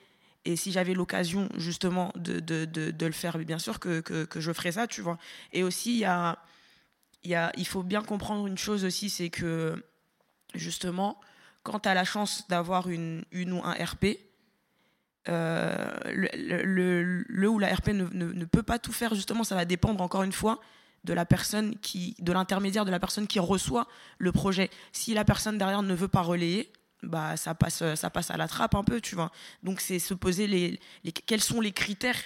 et 0.46 0.56
si 0.56 0.72
j'avais 0.72 0.94
l'occasion 0.94 1.50
justement 1.56 2.12
de, 2.16 2.40
de, 2.40 2.66
de, 2.66 3.06
le 3.06 3.12
faire, 3.12 3.38
bien 3.40 3.60
sûr 3.60 3.80
que, 3.80 4.02
que, 4.02 4.26
que, 4.26 4.40
je 4.40 4.52
ferais 4.52 4.72
ça, 4.72 4.88
tu 4.88 5.02
vois. 5.02 5.18
Et 5.54 5.64
aussi, 5.64 5.94
il 5.94 6.00
y 6.00 6.06
a, 6.06 6.40
y 7.24 7.36
a, 7.36 7.52
il 7.58 7.68
faut 7.68 7.84
bien 7.84 8.02
comprendre 8.02 8.48
une 8.48 8.58
chose 8.58 8.84
aussi, 8.84 9.10
c'est 9.10 9.30
que 9.30 9.84
justement, 10.56 11.20
quand 11.64 11.82
tu 11.82 11.90
as 11.90 11.94
la 11.94 12.06
chance 12.06 12.48
d'avoir 12.50 12.90
une, 12.90 13.24
une 13.32 13.54
ou 13.54 13.62
un 13.64 13.74
RP, 13.74 14.18
euh, 15.30 15.92
le, 16.06 17.24
le, 17.28 17.48
ou 17.48 17.60
la 17.60 17.74
RP 17.76 17.90
ne, 17.90 18.06
ne, 18.06 18.34
ne, 18.34 18.46
peut 18.46 18.64
pas 18.64 18.80
tout 18.80 18.92
faire, 18.92 19.14
justement, 19.14 19.44
ça 19.44 19.54
va 19.54 19.66
dépendre 19.66 20.02
encore 20.02 20.24
une 20.24 20.32
fois 20.32 20.60
de 21.04 21.14
la 21.14 21.26
personne 21.26 21.78
qui, 21.80 22.16
de 22.20 22.32
l'intermédiaire 22.32 22.86
de 22.86 22.92
la 22.92 23.00
personne 23.00 23.28
qui 23.28 23.40
reçoit 23.40 23.88
le 24.18 24.32
projet. 24.32 24.72
Si 24.92 25.14
la 25.14 25.24
personne 25.24 25.60
derrière 25.60 25.84
ne 25.84 25.94
veut 25.94 26.08
pas 26.08 26.22
relayer, 26.22 26.72
bah 27.04 27.36
ça 27.38 27.56
passe 27.56 27.84
ça 27.96 28.10
passe 28.10 28.32
à 28.32 28.38
la 28.38 28.48
trappe 28.48 28.76
un 28.76 28.84
peu 28.84 29.02
tu 29.02 29.16
vois. 29.16 29.32
Donc 29.64 29.82
c'est 29.82 30.00
se 30.00 30.14
poser 30.14 30.48
les, 30.48 30.80
quels 31.26 31.42
sont 31.42 31.62
les 31.62 31.72
critères? 31.72 32.20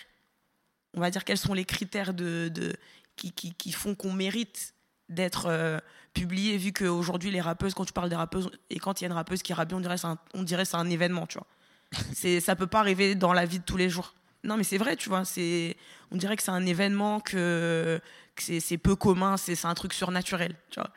On 0.94 1.00
va 1.00 1.10
dire 1.12 1.24
quels 1.24 1.38
sont 1.38 1.54
les 1.54 1.66
critères 1.66 2.14
de, 2.14 2.50
de 2.50 2.74
qui, 3.16 3.32
qui, 3.32 3.54
qui, 3.54 3.72
font 3.72 3.96
qu'on 3.96 4.14
mérite 4.14 4.74
d'être 5.10 5.46
euh, 5.48 5.80
publié 6.14 6.58
vu 6.58 6.74
qu'aujourd'hui 6.74 7.32
les 7.32 7.42
rappeuses 7.42 7.74
quand 7.74 7.86
tu 7.86 7.94
parles 7.94 8.10
des 8.10 8.16
rappeuses 8.16 8.50
et 8.70 8.80
quand 8.80 9.00
il 9.00 9.04
y 9.04 9.08
a 9.08 9.10
une 9.10 9.14
rappeuse 9.14 9.42
qui 9.42 9.54
rappe 9.54 9.72
on 9.74 9.80
dirait 9.80 9.98
c'est 9.98 10.08
un, 10.08 10.18
on 10.34 10.44
dirait 10.44 10.66
c'est 10.66 10.78
un 10.78 10.90
événement 10.90 11.28
tu 11.28 11.38
vois. 11.38 11.48
C'est 12.14 12.40
ça 12.40 12.56
peut 12.56 12.68
pas 12.68 12.80
arriver 12.80 13.16
dans 13.16 13.32
la 13.32 13.46
vie 13.46 13.60
de 13.60 13.64
tous 13.64 13.78
les 13.78 13.90
jours. 13.90 14.16
Non 14.44 14.58
mais 14.58 14.64
c'est 14.64 14.78
vrai 14.78 14.96
tu 14.96 15.10
vois 15.10 15.26
c'est 15.26 15.78
on 16.12 16.18
dirait 16.18 16.36
que 16.36 16.44
c'est 16.44 16.52
un 16.52 16.66
événement 16.66 17.20
que, 17.20 18.00
que 18.36 18.60
c'est 18.60 18.78
peu 18.78 18.96
commun 18.96 19.38
c'est 19.38 19.66
un 19.66 19.74
truc 19.74 19.94
surnaturel 19.94 20.56
tu 20.70 20.80
vois 20.80 20.92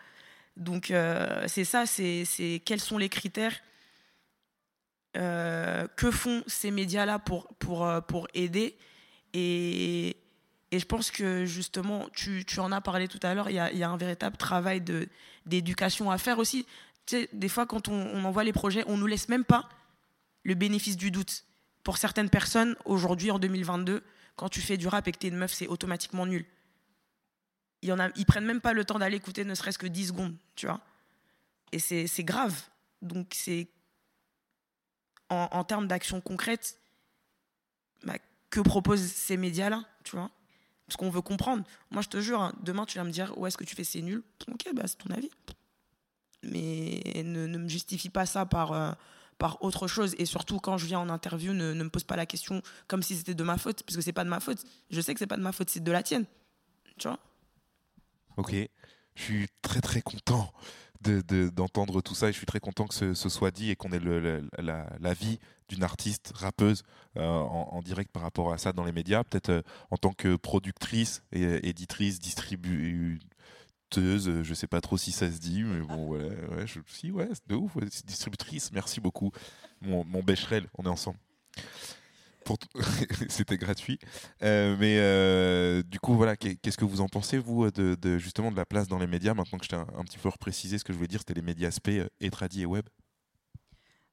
donc 0.58 0.90
euh, 0.90 1.44
c'est 1.46 1.64
ça, 1.64 1.86
c'est 1.86 2.62
quels 2.64 2.80
sont 2.80 2.98
les 2.98 3.08
critères 3.08 3.54
euh, 5.16 5.86
que 5.96 6.10
font 6.10 6.42
ces 6.46 6.70
médias-là 6.70 7.18
pour, 7.18 7.48
pour, 7.60 7.86
euh, 7.86 8.00
pour 8.00 8.28
aider 8.34 8.76
et, 9.32 10.16
et, 10.70 10.78
je 10.78 10.84
pense 10.84 11.10
que 11.10 11.44
justement, 11.44 12.08
tu, 12.12 12.44
tu 12.44 12.60
en 12.60 12.72
as 12.72 12.80
parlé 12.80 13.08
tout 13.08 13.20
à 13.22 13.34
l'heure, 13.34 13.48
il 13.48 13.56
y 13.56 13.58
a, 13.58 13.72
y 13.72 13.82
a, 13.82 13.88
un 13.88 13.96
véritable 13.96 14.36
travail 14.36 14.82
d'éducation 15.46 16.10
à 16.10 16.18
faire 16.18 16.38
aussi. 16.38 16.66
Tu 17.06 17.16
sais, 17.16 17.28
des 17.32 17.48
fois, 17.48 17.66
quand 17.66 17.88
on, 17.88 17.94
on, 17.94 18.24
envoie 18.24 18.44
les 18.44 18.52
projets, 18.52 18.84
on 18.86 18.96
ne 18.96 19.00
nous 19.00 19.06
laisse 19.06 19.28
même 19.28 19.44
pas 19.44 19.68
le 20.44 20.54
bénéfice 20.54 20.96
du 20.96 21.10
doute. 21.10 21.44
Pour 21.84 21.98
certaines 21.98 22.30
personnes, 22.30 22.74
aujourd'hui, 22.84 23.30
en 23.30 23.38
2022, 23.38 24.02
quand 24.36 24.48
tu 24.48 24.60
fais 24.60 24.76
du 24.76 24.88
rap 24.88 25.06
et 25.08 25.12
que 25.12 25.18
tu 25.18 25.26
es 25.26 25.30
une 25.30 25.36
meuf, 25.36 25.52
c'est 25.52 25.68
automatiquement 25.68 26.26
nul 26.26 26.44
il 27.82 28.12
ils 28.16 28.26
prennent 28.26 28.44
même 28.44 28.60
pas 28.60 28.72
le 28.72 28.84
temps 28.84 28.98
d'aller 28.98 29.16
écouter 29.16 29.44
ne 29.44 29.54
serait-ce 29.54 29.78
que 29.78 29.86
10 29.86 30.08
secondes, 30.08 30.34
tu 30.54 30.66
vois. 30.66 30.80
Et 31.72 31.78
c'est 31.78 32.24
grave. 32.24 32.60
Donc, 33.02 33.32
c'est. 33.34 33.68
En, 35.30 35.62
termes 35.62 35.86
d'action 35.86 36.22
concrète, 36.22 36.80
bah, 38.02 38.16
que 38.48 38.60
proposent 38.60 39.02
ces 39.02 39.36
médias-là, 39.36 39.84
tu 40.02 40.16
vois? 40.16 40.30
Parce 40.86 40.96
qu'on 40.96 41.10
veut 41.10 41.20
comprendre. 41.20 41.64
Moi, 41.90 42.00
je 42.00 42.08
te 42.08 42.18
jure, 42.18 42.40
hein, 42.40 42.54
demain, 42.62 42.86
tu 42.86 42.96
vas 42.96 43.04
me 43.04 43.10
dire, 43.10 43.36
ouais, 43.36 43.48
est-ce 43.48 43.58
que 43.58 43.64
tu 43.64 43.76
fais 43.76 43.84
c'est 43.84 44.00
nul 44.00 44.22
Ok, 44.50 44.70
bah, 44.74 44.84
c'est 44.86 44.96
ton 44.96 45.10
avis. 45.10 45.30
Mais 46.42 47.02
ne, 47.22 47.46
me 47.46 47.68
justifie 47.68 48.08
pas 48.08 48.24
ça 48.24 48.46
par, 48.46 48.72
euh, 48.72 48.92
par 49.36 49.62
autre 49.62 49.86
chose. 49.86 50.14
Et 50.16 50.24
surtout, 50.24 50.60
quand 50.60 50.78
je 50.78 50.86
viens 50.86 50.98
en 50.98 51.10
interview, 51.10 51.52
ne, 51.52 51.74
ne 51.74 51.84
me 51.84 51.90
pose 51.90 52.04
pas 52.04 52.16
la 52.16 52.24
question 52.24 52.62
comme 52.86 53.02
si 53.02 53.14
c'était 53.14 53.34
de 53.34 53.44
ma 53.44 53.58
faute, 53.58 53.82
parce 53.82 53.96
que 53.96 54.02
c'est 54.02 54.14
pas 54.14 54.24
de 54.24 54.30
ma 54.30 54.40
faute. 54.40 54.64
Je 54.88 55.00
sais 55.02 55.12
que 55.12 55.18
c'est 55.18 55.26
pas 55.26 55.36
de 55.36 55.42
ma 55.42 55.52
faute, 55.52 55.68
c'est 55.68 55.84
de 55.84 55.92
la 55.92 56.02
tienne. 56.02 56.24
Tu 56.96 57.06
vois? 57.06 57.18
Ok, 58.38 58.54
je 59.16 59.22
suis 59.22 59.46
très 59.62 59.80
très 59.80 60.00
content 60.00 60.52
d'entendre 61.00 61.96
de, 61.96 62.00
tout 62.00 62.14
ça 62.14 62.28
et 62.28 62.32
je 62.32 62.36
suis 62.36 62.46
très 62.46 62.60
content 62.60 62.86
que 62.86 62.94
ce, 62.94 63.28
soit 63.28 63.50
dit 63.50 63.70
et 63.70 63.74
qu'on 63.76 63.90
ait 63.90 63.98
le, 63.98 64.48
la, 64.58 65.14
vie 65.14 65.40
d'une 65.68 65.82
artiste 65.82 66.32
rappeuse 66.36 66.84
euh, 67.16 67.26
en, 67.26 67.82
direct 67.82 68.12
par 68.12 68.22
rapport 68.22 68.52
à 68.52 68.58
ça 68.58 68.72
dans 68.72 68.84
les 68.84 68.92
médias, 68.92 69.24
peut-être 69.24 69.48
euh, 69.48 69.62
en 69.90 69.96
tant 69.96 70.12
que 70.12 70.36
productrice 70.36 71.24
et 71.32 71.68
éditrice, 71.68 72.20
distributeuse, 72.20 73.18
je 73.96 74.54
sais 74.54 74.68
pas 74.68 74.80
trop 74.80 74.96
si 74.96 75.10
ça 75.10 75.32
se 75.32 75.38
dit, 75.38 75.64
mais 75.64 75.80
bon, 75.80 76.06
ouais, 76.06 76.30
ouais 76.50 76.66
je, 76.66 76.78
si, 76.86 77.10
ouais, 77.10 77.28
c'est 77.32 77.48
de 77.48 77.56
ouf, 77.56 77.76
distributrice, 78.04 78.70
merci 78.70 79.00
beaucoup, 79.00 79.32
mon, 79.80 80.04
mon 80.04 80.22
Becherel, 80.22 80.68
on 80.78 80.84
est 80.84 80.88
ensemble. 80.88 81.18
c'était 83.28 83.56
gratuit. 83.56 83.98
Euh, 84.42 84.76
mais 84.78 84.96
euh, 84.98 85.82
du 85.82 85.98
coup, 86.00 86.14
voilà, 86.14 86.36
qu'est-ce 86.36 86.76
que 86.76 86.84
vous 86.84 87.00
en 87.00 87.08
pensez, 87.08 87.38
vous, 87.38 87.70
de, 87.70 88.18
justement 88.18 88.50
de 88.50 88.56
la 88.56 88.66
place 88.66 88.88
dans 88.88 88.98
les 88.98 89.06
médias? 89.06 89.34
Maintenant 89.34 89.58
que 89.58 89.64
je 89.64 89.70
t'ai 89.70 89.76
un, 89.76 90.04
petit 90.04 90.18
peu 90.18 90.28
reprécisé 90.28 90.78
ce 90.78 90.84
que 90.84 90.92
je 90.92 90.98
voulais 90.98 91.08
dire, 91.08 91.20
c'était 91.20 91.34
les 91.34 91.42
médias 91.42 91.70
SP 91.70 92.00
euh, 92.00 92.08
et 92.20 92.30
tradi 92.30 92.62
et 92.62 92.66
web. 92.66 92.86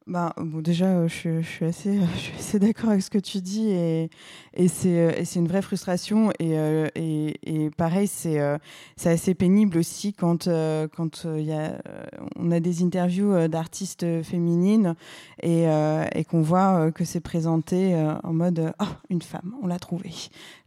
Bah, 0.07 0.33
bon, 0.37 0.61
déjà, 0.61 0.85
euh, 0.85 1.07
je, 1.07 1.41
je, 1.41 1.47
suis 1.47 1.65
assez, 1.65 1.99
je 2.13 2.19
suis 2.19 2.35
assez 2.37 2.59
d'accord 2.59 2.91
avec 2.91 3.01
ce 3.01 3.09
que 3.09 3.17
tu 3.17 3.41
dis 3.41 3.69
et, 3.71 4.11
et 4.53 4.67
c'est 4.67 4.99
euh, 4.99 5.23
une 5.35 5.47
vraie 5.47 5.63
frustration. 5.63 6.31
Et, 6.37 6.59
euh, 6.59 6.87
et, 6.93 7.39
et 7.41 7.71
pareil, 7.71 8.05
c'est 8.07 8.39
c'est 8.97 9.09
assez 9.09 9.33
pénible 9.33 9.79
aussi 9.79 10.13
quand, 10.13 10.47
quand 10.95 11.25
y 11.25 11.51
a, 11.51 11.81
on 12.35 12.51
a 12.51 12.59
des 12.59 12.83
interviews 12.83 13.47
d'artistes 13.47 14.21
féminines 14.23 14.95
et, 15.41 15.63
et 15.63 16.25
qu'on 16.25 16.41
voit 16.41 16.91
que 16.91 17.03
c'est 17.03 17.19
présenté 17.19 17.95
en 18.23 18.33
mode 18.33 18.73
Oh, 18.79 18.85
une 19.09 19.21
femme, 19.21 19.55
on 19.63 19.67
l'a 19.67 19.79
trouvée. 19.79 20.13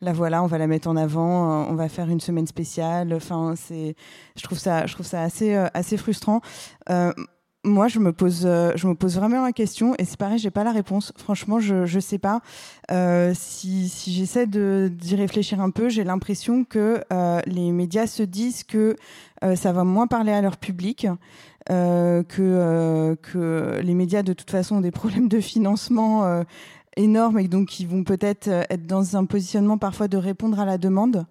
La 0.00 0.12
voilà, 0.12 0.42
on 0.42 0.46
va 0.46 0.58
la 0.58 0.66
mettre 0.66 0.88
en 0.88 0.96
avant, 0.96 1.68
on 1.68 1.74
va 1.74 1.88
faire 1.88 2.08
une 2.10 2.20
semaine 2.20 2.46
spéciale. 2.46 3.14
Enfin, 3.14 3.54
je 3.70 4.42
trouve 4.42 4.58
ça, 4.58 4.86
je 4.86 4.94
trouve 4.94 5.06
ça 5.06 5.22
assez, 5.22 5.54
assez 5.54 5.96
frustrant 5.96 6.40
moi, 7.64 7.88
je 7.88 7.98
me 7.98 8.12
pose, 8.12 8.42
euh, 8.44 8.72
je 8.76 8.86
me 8.86 8.94
pose 8.94 9.16
vraiment 9.16 9.42
la 9.42 9.52
question 9.52 9.94
et 9.98 10.04
c'est 10.04 10.16
pareil, 10.16 10.38
j'ai 10.38 10.50
pas 10.50 10.64
la 10.64 10.72
réponse. 10.72 11.12
Franchement, 11.16 11.58
je, 11.58 11.86
je 11.86 12.00
sais 12.00 12.18
pas. 12.18 12.40
Euh, 12.90 13.32
si, 13.34 13.88
si 13.88 14.12
j'essaie 14.12 14.46
d'y 14.46 15.16
réfléchir 15.16 15.60
un 15.60 15.70
peu, 15.70 15.88
j'ai 15.88 16.04
l'impression 16.04 16.64
que 16.64 17.02
euh, 17.12 17.40
les 17.46 17.72
médias 17.72 18.06
se 18.06 18.22
disent 18.22 18.64
que 18.64 18.96
ça 19.54 19.72
va 19.72 19.84
moins 19.84 20.08
parler 20.08 20.32
à 20.32 20.40
leur 20.42 20.56
public, 20.56 21.06
que 21.68 23.16
que 23.22 23.80
les 23.80 23.94
médias 23.94 24.24
de 24.24 24.32
toute 24.32 24.50
façon 24.50 24.76
ont 24.76 24.80
des 24.80 24.90
problèmes 24.90 25.28
de 25.28 25.38
financement 25.38 26.42
énormes 26.96 27.38
et 27.38 27.46
donc 27.46 27.78
ils 27.78 27.86
vont 27.86 28.02
peut-être 28.02 28.48
être 28.48 28.86
dans 28.86 29.16
un 29.16 29.26
positionnement 29.26 29.78
parfois 29.78 30.08
de 30.08 30.16
répondre 30.16 30.58
à 30.58 30.64
la 30.64 30.76
demande. 30.76 31.24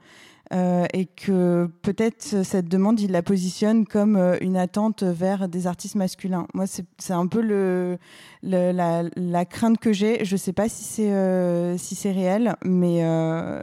Euh, 0.54 0.86
et 0.94 1.06
que 1.06 1.70
peut-être 1.82 2.44
cette 2.44 2.70
demande, 2.70 3.00
il 3.02 3.12
la 3.12 3.22
positionne 3.22 3.86
comme 3.86 4.16
euh, 4.16 4.38
une 4.40 4.56
attente 4.56 5.04
vers 5.04 5.50
des 5.50 5.68
artistes 5.68 5.96
masculins. 5.96 6.48
Moi, 6.54 6.66
c'est 6.68 7.14
un 7.14 7.28
peu 7.28 7.42
le, 7.42 7.98
la, 8.44 9.04
la, 9.16 9.46
crainte 9.46 9.78
que 9.78 9.92
j'ai. 9.92 10.24
Je 10.24 10.36
ne 10.36 10.38
sais 10.38 10.54
pas 10.54 10.70
si 10.70 10.84
c'est 10.84 11.12
euh, 11.12 11.78
si 11.78 11.96
c'est 11.96 12.12
réel, 12.12 12.56
mais, 12.64 13.04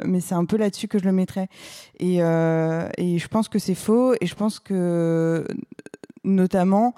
mais 0.05 0.21
c'est 0.21 0.35
un 0.35 0.45
peu 0.45 0.57
là-dessus 0.57 0.89
que 0.89 0.99
je 0.99 1.05
le 1.05 1.13
mettrais. 1.13 1.49
Et, 2.01 2.17
et 2.17 3.19
je 3.19 3.29
pense 3.29 3.49
que 3.49 3.59
c'est 3.59 3.75
faux, 3.75 4.15
et 4.21 4.27
je 4.27 4.35
pense 4.35 4.61
que 4.61 5.47
notamment 6.25 6.95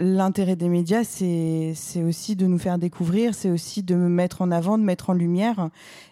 l'intérêt 0.00 0.56
des 0.56 0.68
médias, 0.68 1.04
c'est 1.04 2.02
aussi 2.02 2.34
de 2.34 2.46
nous 2.46 2.58
faire 2.58 2.78
découvrir, 2.78 3.34
c'est 3.34 3.50
aussi 3.50 3.82
de 3.82 3.94
me 3.94 4.08
mettre 4.08 4.42
en 4.42 4.50
avant, 4.50 4.78
de 4.78 4.82
mettre 4.82 5.10
en 5.10 5.12
lumière. 5.12 5.68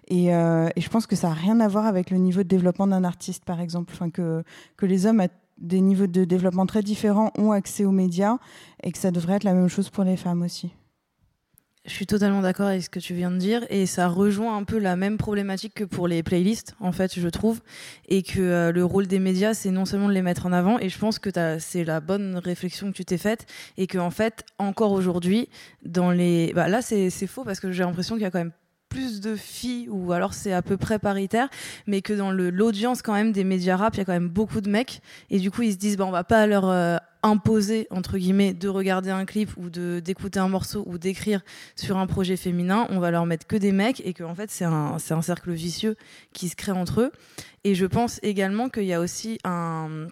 Et, 0.08 0.34
euh, 0.34 0.68
je 0.76 0.88
pense 0.88 1.06
que 1.06 1.16
ça 1.16 1.28
n'a 1.28 1.34
rien 1.34 1.58
à 1.60 1.68
voir 1.68 1.86
avec 1.86 2.10
le 2.10 2.18
niveau 2.18 2.42
de 2.42 2.48
développement 2.48 2.86
d'un 2.86 3.02
artiste, 3.02 3.44
par 3.44 3.60
exemple. 3.60 3.92
Enfin, 3.94 4.10
que, 4.10 4.44
que 4.76 4.86
les 4.86 5.06
hommes 5.06 5.20
à 5.20 5.28
des 5.56 5.80
niveaux 5.80 6.06
de 6.06 6.24
développement 6.24 6.66
très 6.66 6.82
différents 6.82 7.32
ont 7.36 7.50
accès 7.50 7.84
aux 7.84 7.90
médias 7.90 8.36
et 8.82 8.92
que 8.92 8.98
ça 8.98 9.10
devrait 9.10 9.34
être 9.34 9.44
la 9.44 9.54
même 9.54 9.68
chose 9.68 9.90
pour 9.90 10.04
les 10.04 10.16
femmes 10.16 10.42
aussi. 10.42 10.72
Je 11.88 11.94
suis 11.94 12.06
totalement 12.06 12.42
d'accord 12.42 12.66
avec 12.66 12.82
ce 12.82 12.90
que 12.90 12.98
tu 12.98 13.14
viens 13.14 13.30
de 13.30 13.38
dire 13.38 13.64
et 13.70 13.86
ça 13.86 14.08
rejoint 14.08 14.54
un 14.58 14.64
peu 14.64 14.78
la 14.78 14.94
même 14.94 15.16
problématique 15.16 15.72
que 15.72 15.84
pour 15.84 16.06
les 16.06 16.22
playlists 16.22 16.76
en 16.80 16.92
fait 16.92 17.18
je 17.18 17.28
trouve. 17.28 17.60
Et 18.08 18.22
que 18.22 18.40
euh, 18.40 18.72
le 18.72 18.84
rôle 18.84 19.06
des 19.06 19.18
médias 19.18 19.54
c'est 19.54 19.70
non 19.70 19.86
seulement 19.86 20.08
de 20.08 20.12
les 20.12 20.20
mettre 20.20 20.44
en 20.44 20.52
avant 20.52 20.78
et 20.78 20.90
je 20.90 20.98
pense 20.98 21.18
que 21.18 21.30
c'est 21.58 21.84
la 21.84 22.00
bonne 22.00 22.36
réflexion 22.36 22.92
que 22.92 22.96
tu 22.96 23.06
t'es 23.06 23.16
faite 23.16 23.46
et 23.78 23.86
que 23.86 23.96
en 23.96 24.10
fait 24.10 24.44
encore 24.58 24.92
aujourd'hui 24.92 25.48
dans 25.82 26.10
les 26.10 26.52
bah, 26.54 26.68
là 26.68 26.82
c'est 26.82 27.10
faux 27.26 27.42
parce 27.42 27.58
que 27.58 27.72
j'ai 27.72 27.84
l'impression 27.84 28.16
qu'il 28.16 28.22
y 28.22 28.26
a 28.26 28.30
quand 28.30 28.38
même 28.38 28.52
plus 28.90 29.22
de 29.22 29.34
filles 29.34 29.88
ou 29.88 30.12
alors 30.12 30.34
c'est 30.34 30.52
à 30.52 30.60
peu 30.60 30.76
près 30.76 30.98
paritaire 30.98 31.48
mais 31.86 32.02
que 32.02 32.12
dans 32.12 32.30
l'audience 32.30 33.00
quand 33.00 33.14
même 33.14 33.32
des 33.32 33.44
médias 33.44 33.76
rap 33.76 33.94
il 33.94 33.98
y 33.98 34.00
a 34.02 34.04
quand 34.04 34.12
même 34.12 34.28
beaucoup 34.28 34.60
de 34.60 34.68
mecs 34.68 35.00
et 35.30 35.38
du 35.38 35.50
coup 35.50 35.62
ils 35.62 35.72
se 35.72 35.78
disent 35.78 35.96
bah 35.96 36.04
on 36.06 36.10
va 36.10 36.24
pas 36.24 36.46
leur 36.46 36.68
euh, 36.68 36.98
imposer 37.22 37.86
entre 37.90 38.18
guillemets 38.18 38.54
de 38.54 38.68
regarder 38.68 39.10
un 39.10 39.24
clip 39.24 39.50
ou 39.56 39.70
de 39.70 40.00
d'écouter 40.00 40.38
un 40.38 40.48
morceau 40.48 40.84
ou 40.86 40.98
d'écrire 40.98 41.42
sur 41.74 41.96
un 41.96 42.06
projet 42.06 42.36
féminin 42.36 42.86
on 42.90 43.00
va 43.00 43.10
leur 43.10 43.26
mettre 43.26 43.46
que 43.46 43.56
des 43.56 43.72
mecs 43.72 44.00
et 44.04 44.12
que 44.12 44.24
en 44.24 44.34
fait 44.34 44.50
c'est 44.50 44.64
un 44.64 44.96
un 45.10 45.22
cercle 45.22 45.52
vicieux 45.52 45.96
qui 46.32 46.48
se 46.48 46.56
crée 46.56 46.72
entre 46.72 47.00
eux. 47.00 47.12
Et 47.64 47.74
je 47.74 47.86
pense 47.86 48.20
également 48.22 48.68
qu'il 48.68 48.84
y 48.84 48.92
a 48.92 49.00
aussi 49.00 49.38
un 49.44 50.08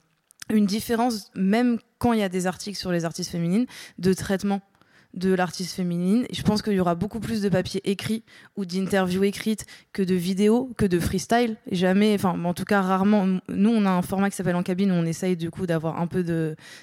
une 0.50 0.66
différence 0.66 1.30
même 1.34 1.78
quand 1.98 2.12
il 2.12 2.20
y 2.20 2.22
a 2.22 2.28
des 2.28 2.46
articles 2.46 2.78
sur 2.78 2.92
les 2.92 3.04
artistes 3.04 3.30
féminines 3.30 3.66
de 3.98 4.12
traitement 4.12 4.60
de 5.16 5.32
l'artiste 5.32 5.74
féminine. 5.74 6.26
Je 6.30 6.42
pense 6.42 6.62
qu'il 6.62 6.74
y 6.74 6.80
aura 6.80 6.94
beaucoup 6.94 7.20
plus 7.20 7.40
de 7.40 7.48
papiers 7.48 7.80
écrits 7.84 8.22
ou 8.56 8.64
d'interviews 8.64 9.24
écrites 9.24 9.66
que 9.92 10.02
de 10.02 10.14
vidéos, 10.14 10.70
que 10.76 10.86
de 10.86 11.00
freestyle. 11.00 11.56
Jamais, 11.72 12.14
enfin, 12.14 12.38
en 12.44 12.54
tout 12.54 12.64
cas, 12.64 12.82
rarement. 12.82 13.26
Nous, 13.48 13.70
on 13.70 13.84
a 13.86 13.90
un 13.90 14.02
format 14.02 14.30
qui 14.30 14.36
s'appelle 14.36 14.56
En 14.56 14.62
cabine 14.62 14.90
où 14.92 14.94
on 14.94 15.06
essaye 15.06 15.36
du 15.36 15.50
coup 15.50 15.66
d'avoir 15.66 16.00
un 16.00 16.06
peu 16.06 16.22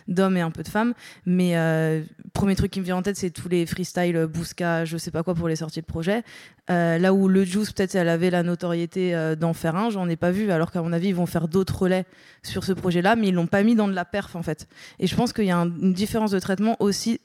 d'hommes 0.07 0.37
et 0.37 0.41
un 0.41 0.51
peu 0.51 0.63
de 0.63 0.67
femmes. 0.67 0.93
Mais 1.25 1.55
euh, 1.57 2.01
premier 2.33 2.55
truc 2.55 2.71
qui 2.71 2.79
me 2.79 2.85
vient 2.85 2.97
en 2.97 3.03
tête, 3.03 3.17
c'est 3.17 3.29
tous 3.29 3.49
les 3.49 3.65
freestyle, 3.65 4.15
euh, 4.15 4.27
Bousca, 4.27 4.85
je 4.85 4.97
sais 4.97 5.11
pas 5.11 5.23
quoi 5.23 5.35
pour 5.35 5.47
les 5.47 5.55
sorties 5.55 5.81
de 5.81 5.85
projet. 5.85 6.23
Euh, 6.69 6.97
là 6.97 7.13
où 7.13 7.27
le 7.27 7.43
Juice, 7.43 7.71
peut-être, 7.71 7.95
elle 7.95 8.09
avait 8.09 8.31
la 8.31 8.41
notoriété 8.41 9.13
d'en 9.39 9.53
faire 9.53 9.75
un, 9.75 9.89
j'en 9.89 10.09
ai 10.09 10.15
pas 10.15 10.31
vu. 10.31 10.49
Alors 10.51 10.71
qu'à 10.71 10.81
mon 10.81 10.91
avis, 10.91 11.09
ils 11.09 11.15
vont 11.15 11.25
faire 11.25 11.47
d'autres 11.47 11.83
relais 11.83 12.05
sur 12.41 12.63
ce 12.63 12.73
projet-là, 12.73 13.15
mais 13.15 13.27
ils 13.27 13.33
l'ont 13.33 13.47
pas 13.47 13.63
mis 13.63 13.75
dans 13.75 13.87
de 13.87 13.93
la 13.93 14.05
perf 14.05 14.35
en 14.35 14.43
fait. 14.43 14.67
Et 14.99 15.07
je 15.07 15.15
pense 15.15 15.33
qu'il 15.33 15.45
y 15.45 15.51
a 15.51 15.57
une 15.57 15.93
différence 15.93 16.31
de 16.31 16.39
traitement 16.39 16.77
aussi 16.79 17.19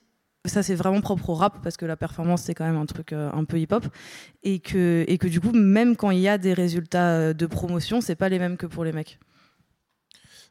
ça 0.44 0.62
c'est 0.62 0.74
vraiment 0.74 1.00
propre 1.00 1.30
au 1.30 1.34
rap 1.34 1.62
parce 1.62 1.76
que 1.76 1.84
la 1.84 1.96
performance 1.96 2.42
c'est 2.42 2.54
quand 2.54 2.64
même 2.64 2.76
un 2.76 2.86
truc 2.86 3.12
euh, 3.12 3.30
un 3.32 3.44
peu 3.44 3.58
hip-hop 3.58 3.86
et 4.42 4.60
que 4.60 5.04
et 5.08 5.18
que 5.18 5.26
du 5.26 5.40
coup 5.40 5.52
même 5.52 5.96
quand 5.96 6.10
il 6.10 6.20
y 6.20 6.28
a 6.28 6.38
des 6.38 6.54
résultats 6.54 7.10
euh, 7.10 7.32
de 7.34 7.46
promotion 7.46 8.00
c'est 8.00 8.16
pas 8.16 8.28
les 8.28 8.38
mêmes 8.38 8.56
que 8.56 8.66
pour 8.66 8.84
les 8.84 8.92
mecs. 8.92 9.18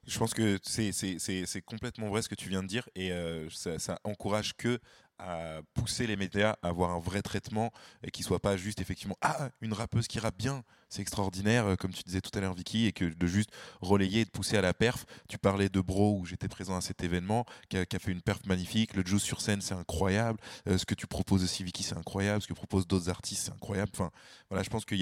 Je 0.05 0.17
pense 0.19 0.33
que 0.33 0.57
c'est 0.63 1.61
complètement 1.65 2.07
vrai 2.07 2.21
ce 2.21 2.29
que 2.29 2.35
tu 2.35 2.47
viens 2.47 2.63
de 2.63 2.67
dire 2.67 2.87
et 2.95 3.11
euh, 3.11 3.49
ça, 3.49 3.77
ça, 3.77 3.99
encourage 4.05 4.55
que 4.55 4.79
à 5.19 5.59
pousser 5.73 6.07
les 6.07 6.15
médias 6.15 6.55
à 6.61 6.69
avoir 6.69 6.91
un 6.91 6.99
vrai 6.99 7.21
traitement 7.21 7.71
et 8.03 8.11
qui 8.11 8.23
soit 8.23 8.39
pas 8.39 8.55
juste 8.55 8.79
effectivement 8.79 9.17
ah 9.21 9.49
une 9.61 9.73
rappeuse 9.73 10.07
qui 10.07 10.19
rappe 10.19 10.37
bien 10.37 10.63
c'est 10.89 11.01
extraordinaire, 11.01 11.65
euh, 11.65 11.75
comme 11.75 11.91
tu 11.91 12.03
disais 12.03 12.21
tout 12.21 12.35
à 12.37 12.41
l'heure, 12.41 12.53
Vicky, 12.53 12.85
et 12.85 12.91
que 12.91 13.05
de 13.05 13.27
juste 13.27 13.49
relayer 13.81 14.21
et 14.21 14.25
de 14.25 14.29
pousser 14.29 14.57
à 14.57 14.61
la 14.61 14.73
perf. 14.73 15.05
Tu 15.27 15.37
parlais 15.37 15.69
de 15.69 15.81
Bro, 15.81 16.19
où 16.19 16.25
j'étais 16.25 16.47
présent 16.47 16.77
à 16.77 16.81
cet 16.81 17.03
événement, 17.03 17.45
qui 17.69 17.77
a, 17.77 17.85
fait 17.99 18.11
une 18.11 18.21
perf 18.21 18.45
magnifique. 18.45 18.95
Le 18.95 19.05
Juice 19.05 19.23
sur 19.23 19.41
scène, 19.41 19.61
c'est 19.61 19.73
incroyable. 19.73 20.39
Euh, 20.67 20.77
ce 20.77 20.85
que 20.85 20.95
tu 20.95 21.07
proposes 21.07 21.43
aussi, 21.43 21.63
Vicky, 21.63 21.83
c'est 21.83 21.97
incroyable. 21.97 22.41
Ce 22.41 22.47
que 22.47 22.53
proposent 22.53 22.87
d'autres 22.87 23.09
artistes, 23.09 23.45
c'est 23.45 23.51
incroyable. 23.51 23.91
Enfin, 23.93 24.11
voilà, 24.49 24.63
je 24.63 24.69
pense 24.69 24.85
que 24.85 24.95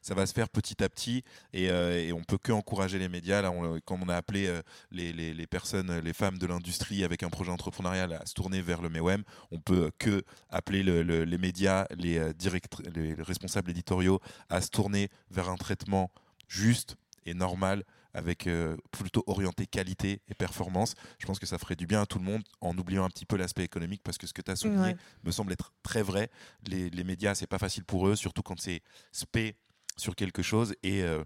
ça 0.00 0.14
va 0.14 0.26
se 0.26 0.32
faire 0.32 0.48
petit 0.48 0.82
à 0.82 0.88
petit, 0.88 1.24
et, 1.52 1.70
euh, 1.70 1.98
et 1.98 2.12
on 2.12 2.22
peut 2.22 2.38
que 2.38 2.52
encourager 2.52 2.98
les 2.98 3.08
médias. 3.08 3.42
Là, 3.42 3.50
on, 3.50 3.80
comme 3.80 4.02
on 4.02 4.08
a 4.08 4.16
appelé 4.16 4.60
les, 4.90 5.12
les, 5.12 5.46
personnes, 5.46 5.98
les 5.98 6.12
femmes 6.12 6.38
de 6.38 6.46
l'industrie 6.46 7.04
avec 7.04 7.22
un 7.22 7.30
projet 7.30 7.50
entrepreneurial 7.50 8.12
à 8.12 8.26
se 8.26 8.34
tourner 8.34 8.62
vers 8.62 8.80
le 8.80 8.88
MEWEM, 8.88 9.24
on 9.50 9.60
peut 9.60 9.90
que 9.98 10.22
appeler 10.50 10.82
le, 10.82 11.02
les 11.02 11.38
médias, 11.38 11.86
les, 11.96 12.32
les 12.94 13.14
responsables 13.22 13.70
éditoriaux 13.70 14.20
à 14.48 14.60
se 14.60 14.68
tourner 14.68 15.08
vers 15.32 15.48
un 15.48 15.56
traitement 15.56 16.10
juste 16.48 16.96
et 17.24 17.34
normal 17.34 17.84
avec 18.14 18.46
euh, 18.46 18.76
plutôt 18.90 19.24
orienté 19.26 19.66
qualité 19.66 20.20
et 20.28 20.34
performance. 20.34 20.94
Je 21.18 21.26
pense 21.26 21.38
que 21.38 21.46
ça 21.46 21.58
ferait 21.58 21.76
du 21.76 21.86
bien 21.86 22.02
à 22.02 22.06
tout 22.06 22.18
le 22.18 22.24
monde 22.24 22.42
en 22.60 22.76
oubliant 22.76 23.04
un 23.04 23.08
petit 23.08 23.24
peu 23.24 23.36
l'aspect 23.36 23.64
économique 23.64 24.02
parce 24.04 24.18
que 24.18 24.26
ce 24.26 24.34
que 24.34 24.42
tu 24.42 24.50
as 24.50 24.56
souligné 24.56 24.96
me 25.24 25.30
semble 25.30 25.52
être 25.52 25.72
très 25.82 26.02
vrai. 26.02 26.30
Les, 26.66 26.90
les 26.90 27.04
médias, 27.04 27.34
c'est 27.34 27.46
pas 27.46 27.58
facile 27.58 27.84
pour 27.84 28.08
eux, 28.08 28.16
surtout 28.16 28.42
quand 28.42 28.60
c'est 28.60 28.82
spé 29.12 29.56
sur 29.96 30.16
quelque 30.16 30.42
chose 30.42 30.74
et 30.82 31.02
euh, 31.02 31.24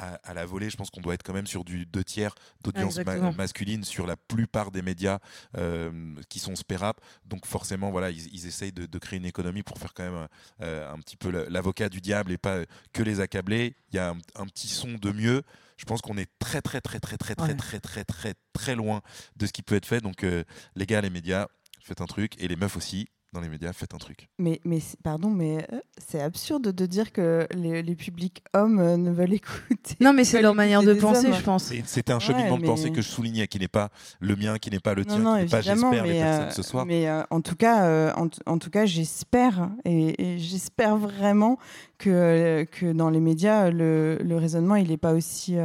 à, 0.00 0.34
la 0.34 0.46
volée, 0.46 0.70
je 0.70 0.76
pense 0.76 0.90
qu'on 0.90 1.00
doit 1.00 1.14
être 1.14 1.22
quand 1.22 1.32
même 1.32 1.46
sur 1.46 1.64
du 1.64 1.86
deux 1.86 2.04
tiers 2.04 2.34
d'audience 2.62 2.98
masculine 3.36 3.84
sur 3.84 4.06
la 4.06 4.16
plupart 4.16 4.70
des 4.70 4.82
médias 4.82 5.18
euh, 5.56 6.14
qui 6.28 6.38
sont 6.38 6.56
spérap. 6.56 7.00
Donc 7.24 7.46
forcément, 7.46 7.90
voilà, 7.90 8.10
ils, 8.10 8.46
essayent 8.46 8.72
de, 8.72 8.98
créer 8.98 9.18
une 9.18 9.26
économie 9.26 9.62
pour 9.62 9.78
faire 9.78 9.94
quand 9.94 10.04
même 10.04 10.28
euh, 10.62 10.92
un 10.92 10.98
petit 10.98 11.16
peu 11.16 11.30
l'avocat 11.48 11.88
du 11.88 12.00
diable 12.00 12.32
et 12.32 12.38
pas 12.38 12.60
que 12.92 13.02
les 13.02 13.20
accabler. 13.20 13.76
Il 13.92 13.96
y 13.96 13.98
a 13.98 14.14
un, 14.36 14.46
petit 14.46 14.68
son 14.68 14.92
de 14.92 15.10
mieux. 15.12 15.42
Je 15.76 15.84
pense 15.84 16.00
qu'on 16.00 16.16
est 16.16 16.30
très 16.38 16.60
très 16.60 16.80
très 16.80 17.00
très 17.00 17.16
très 17.16 17.34
très 17.34 17.54
très 17.54 17.80
très 17.80 18.04
très 18.04 18.34
très 18.52 18.74
loin 18.74 19.00
de 19.36 19.46
ce 19.46 19.52
qui 19.52 19.62
peut 19.62 19.74
être 19.74 19.86
fait. 19.86 20.00
Donc 20.00 20.24
euh, 20.24 20.44
les 20.76 20.86
gars, 20.86 21.00
les 21.00 21.10
médias, 21.10 21.46
faites 21.82 22.00
un 22.00 22.06
truc 22.06 22.34
et 22.38 22.48
les 22.48 22.56
meufs 22.56 22.76
aussi 22.76 23.08
dans 23.32 23.40
les 23.40 23.48
médias, 23.48 23.72
faites 23.72 23.94
un 23.94 23.98
truc. 23.98 24.28
Mais, 24.38 24.60
mais 24.64 24.80
pardon, 25.04 25.30
mais 25.30 25.66
euh, 25.72 25.78
c'est 25.98 26.20
absurde 26.20 26.72
de 26.72 26.86
dire 26.86 27.12
que 27.12 27.46
les, 27.54 27.94
publics 27.94 28.42
hommes 28.54 28.80
euh, 28.80 28.96
ne 28.96 29.10
veulent 29.10 29.32
écouter. 29.34 29.96
Non, 30.00 30.12
mais 30.12 30.24
c'est 30.24 30.42
leur 30.42 30.54
manière 30.54 30.82
de 30.82 30.94
penser, 30.94 31.32
je 31.32 31.42
pense. 31.42 31.72
C'est 31.84 32.10
un 32.10 32.18
cheminement 32.18 32.58
de 32.58 32.64
pensée 32.64 32.90
que 32.90 33.02
je 33.02 33.08
soulignais, 33.08 33.46
qui 33.46 33.58
n'est 33.58 33.68
pas 33.68 33.90
le 34.18 34.34
mien, 34.34 34.58
qui 34.58 34.70
n'est 34.70 34.80
pas 34.80 34.94
le 34.94 35.04
tien, 35.04 35.18
non, 35.18 35.36
qui 35.36 35.42
n'est 35.42 35.48
pas 35.48 35.60
j'espère 35.60 36.04
les 36.04 36.20
personnes 36.20 36.44
euh, 36.44 36.50
ce 36.50 36.62
soir. 36.62 36.86
Mais 36.86 37.08
en 37.30 37.40
tout 37.40 37.56
cas, 37.56 38.14
en, 38.16 38.58
tout 38.58 38.70
cas, 38.70 38.86
j'espère 38.86 39.70
et, 39.84 40.38
j'espère 40.38 40.96
vraiment 40.96 41.58
que 41.98 42.66
que 42.70 42.92
dans 42.92 43.10
les 43.10 43.20
médias, 43.20 43.70
le, 43.70 44.18
le 44.22 44.36
raisonnement 44.36 44.76
il 44.76 44.88
n'est 44.88 44.96
pas 44.96 45.12
aussi 45.12 45.56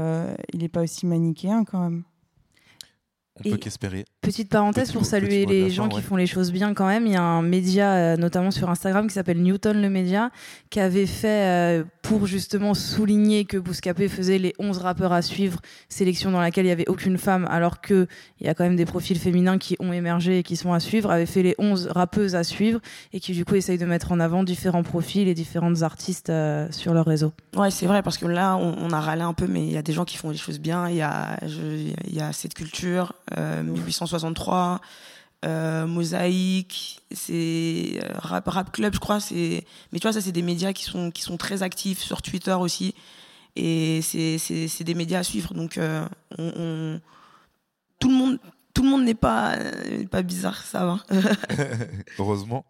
il 0.53 0.63
est 0.63 0.69
pas 0.69 0.81
aussi 0.81 1.05
manichéen 1.05 1.63
quand 1.63 1.79
même. 1.79 2.03
On 3.37 3.49
peut 3.49 3.57
qu'espérer. 3.57 4.05
Petite 4.21 4.49
parenthèse 4.49 4.93
pour 4.93 5.05
saluer 5.05 5.45
les 5.45 5.69
gens 5.69 5.89
qui 5.89 6.01
font 6.01 6.15
les 6.15 6.25
choses 6.25 6.53
bien 6.53 6.73
quand 6.73 6.87
même. 6.87 7.05
Il 7.05 7.11
y 7.11 7.17
a 7.17 7.21
un 7.21 7.41
média, 7.41 7.93
euh, 7.93 8.17
notamment 8.17 8.49
sur 8.49 8.69
Instagram, 8.69 9.07
qui 9.07 9.13
s'appelle 9.13 9.41
Newton 9.41 9.81
le 9.81 9.89
média, 9.89 10.31
qui 10.69 10.79
avait 10.79 11.05
fait, 11.05 11.81
euh, 11.81 11.83
pour 12.07 12.27
justement 12.27 12.75
souligner 12.75 13.45
que 13.45 13.57
Bouscapé 13.57 14.07
faisait 14.07 14.37
les 14.37 14.53
11 14.59 14.77
rappeurs 14.77 15.11
à 15.11 15.23
suivre, 15.23 15.59
sélection 15.89 16.29
dans 16.29 16.39
laquelle 16.39 16.65
il 16.65 16.67
n'y 16.67 16.71
avait 16.71 16.87
aucune 16.87 17.17
femme, 17.17 17.47
alors 17.49 17.81
qu'il 17.81 18.07
y 18.41 18.47
a 18.47 18.53
quand 18.53 18.63
même 18.63 18.75
des 18.75 18.85
profils 18.85 19.17
féminins 19.17 19.57
qui 19.57 19.75
ont 19.79 19.91
émergé 19.91 20.39
et 20.39 20.43
qui 20.43 20.55
sont 20.55 20.71
à 20.71 20.79
suivre, 20.79 21.09
avait 21.09 21.25
fait 21.25 21.41
les 21.41 21.55
11 21.57 21.87
rappeuses 21.87 22.35
à 22.35 22.43
suivre 22.43 22.79
et 23.11 23.19
qui 23.19 23.33
du 23.33 23.43
coup 23.43 23.55
essayent 23.55 23.79
de 23.79 23.85
mettre 23.85 24.11
en 24.11 24.19
avant 24.19 24.43
différents 24.43 24.83
profils 24.83 25.27
et 25.27 25.33
différentes 25.33 25.81
artistes 25.81 26.29
euh, 26.29 26.67
sur 26.69 26.93
leur 26.93 27.07
réseau. 27.07 27.33
Ouais, 27.55 27.71
c'est 27.71 27.87
vrai, 27.87 28.03
parce 28.03 28.19
que 28.19 28.27
là, 28.27 28.55
on, 28.55 28.91
a 28.91 28.99
râlé 28.99 29.23
un 29.23 29.33
peu, 29.33 29.47
mais 29.47 29.63
il 29.65 29.71
y 29.71 29.77
a 29.77 29.81
des 29.81 29.93
gens 29.93 30.05
qui 30.05 30.17
font 30.17 30.29
les 30.29 30.37
choses 30.37 30.59
bien. 30.59 30.87
Il 30.89 30.97
y 30.97 31.01
a, 31.01 31.39
il 31.43 32.13
y 32.13 32.21
a 32.21 32.31
cette 32.33 32.53
culture 32.53 33.13
1863, 33.35 34.79
euh, 35.45 35.83
euh, 35.83 35.87
Mosaïque, 35.87 37.01
c'est 37.11 37.99
euh, 38.03 38.09
rap, 38.15 38.47
rap 38.47 38.71
Club, 38.71 38.93
je 38.93 38.99
crois. 38.99 39.19
C'est, 39.19 39.65
mais 39.91 39.99
tu 39.99 40.03
vois, 40.03 40.13
ça 40.13 40.21
c'est 40.21 40.31
des 40.31 40.41
médias 40.41 40.73
qui 40.73 40.83
sont 40.83 41.11
qui 41.11 41.21
sont 41.21 41.37
très 41.37 41.63
actifs 41.63 41.99
sur 41.99 42.21
Twitter 42.21 42.53
aussi, 42.53 42.93
et 43.55 44.01
c'est 44.01 44.37
c'est 44.37 44.83
des 44.83 44.95
médias 44.95 45.19
à 45.19 45.23
suivre. 45.23 45.53
Donc 45.53 45.79
on, 46.37 46.99
tout 47.99 48.09
le 48.09 48.15
monde 48.15 48.39
tout 48.73 48.83
le 48.83 48.89
monde 48.89 49.03
n'est 49.05 49.13
pas 49.13 49.55
pas 50.11 50.21
bizarre, 50.21 50.63
ça 50.63 50.85
va. 50.85 50.99
Heureusement. 52.19 52.65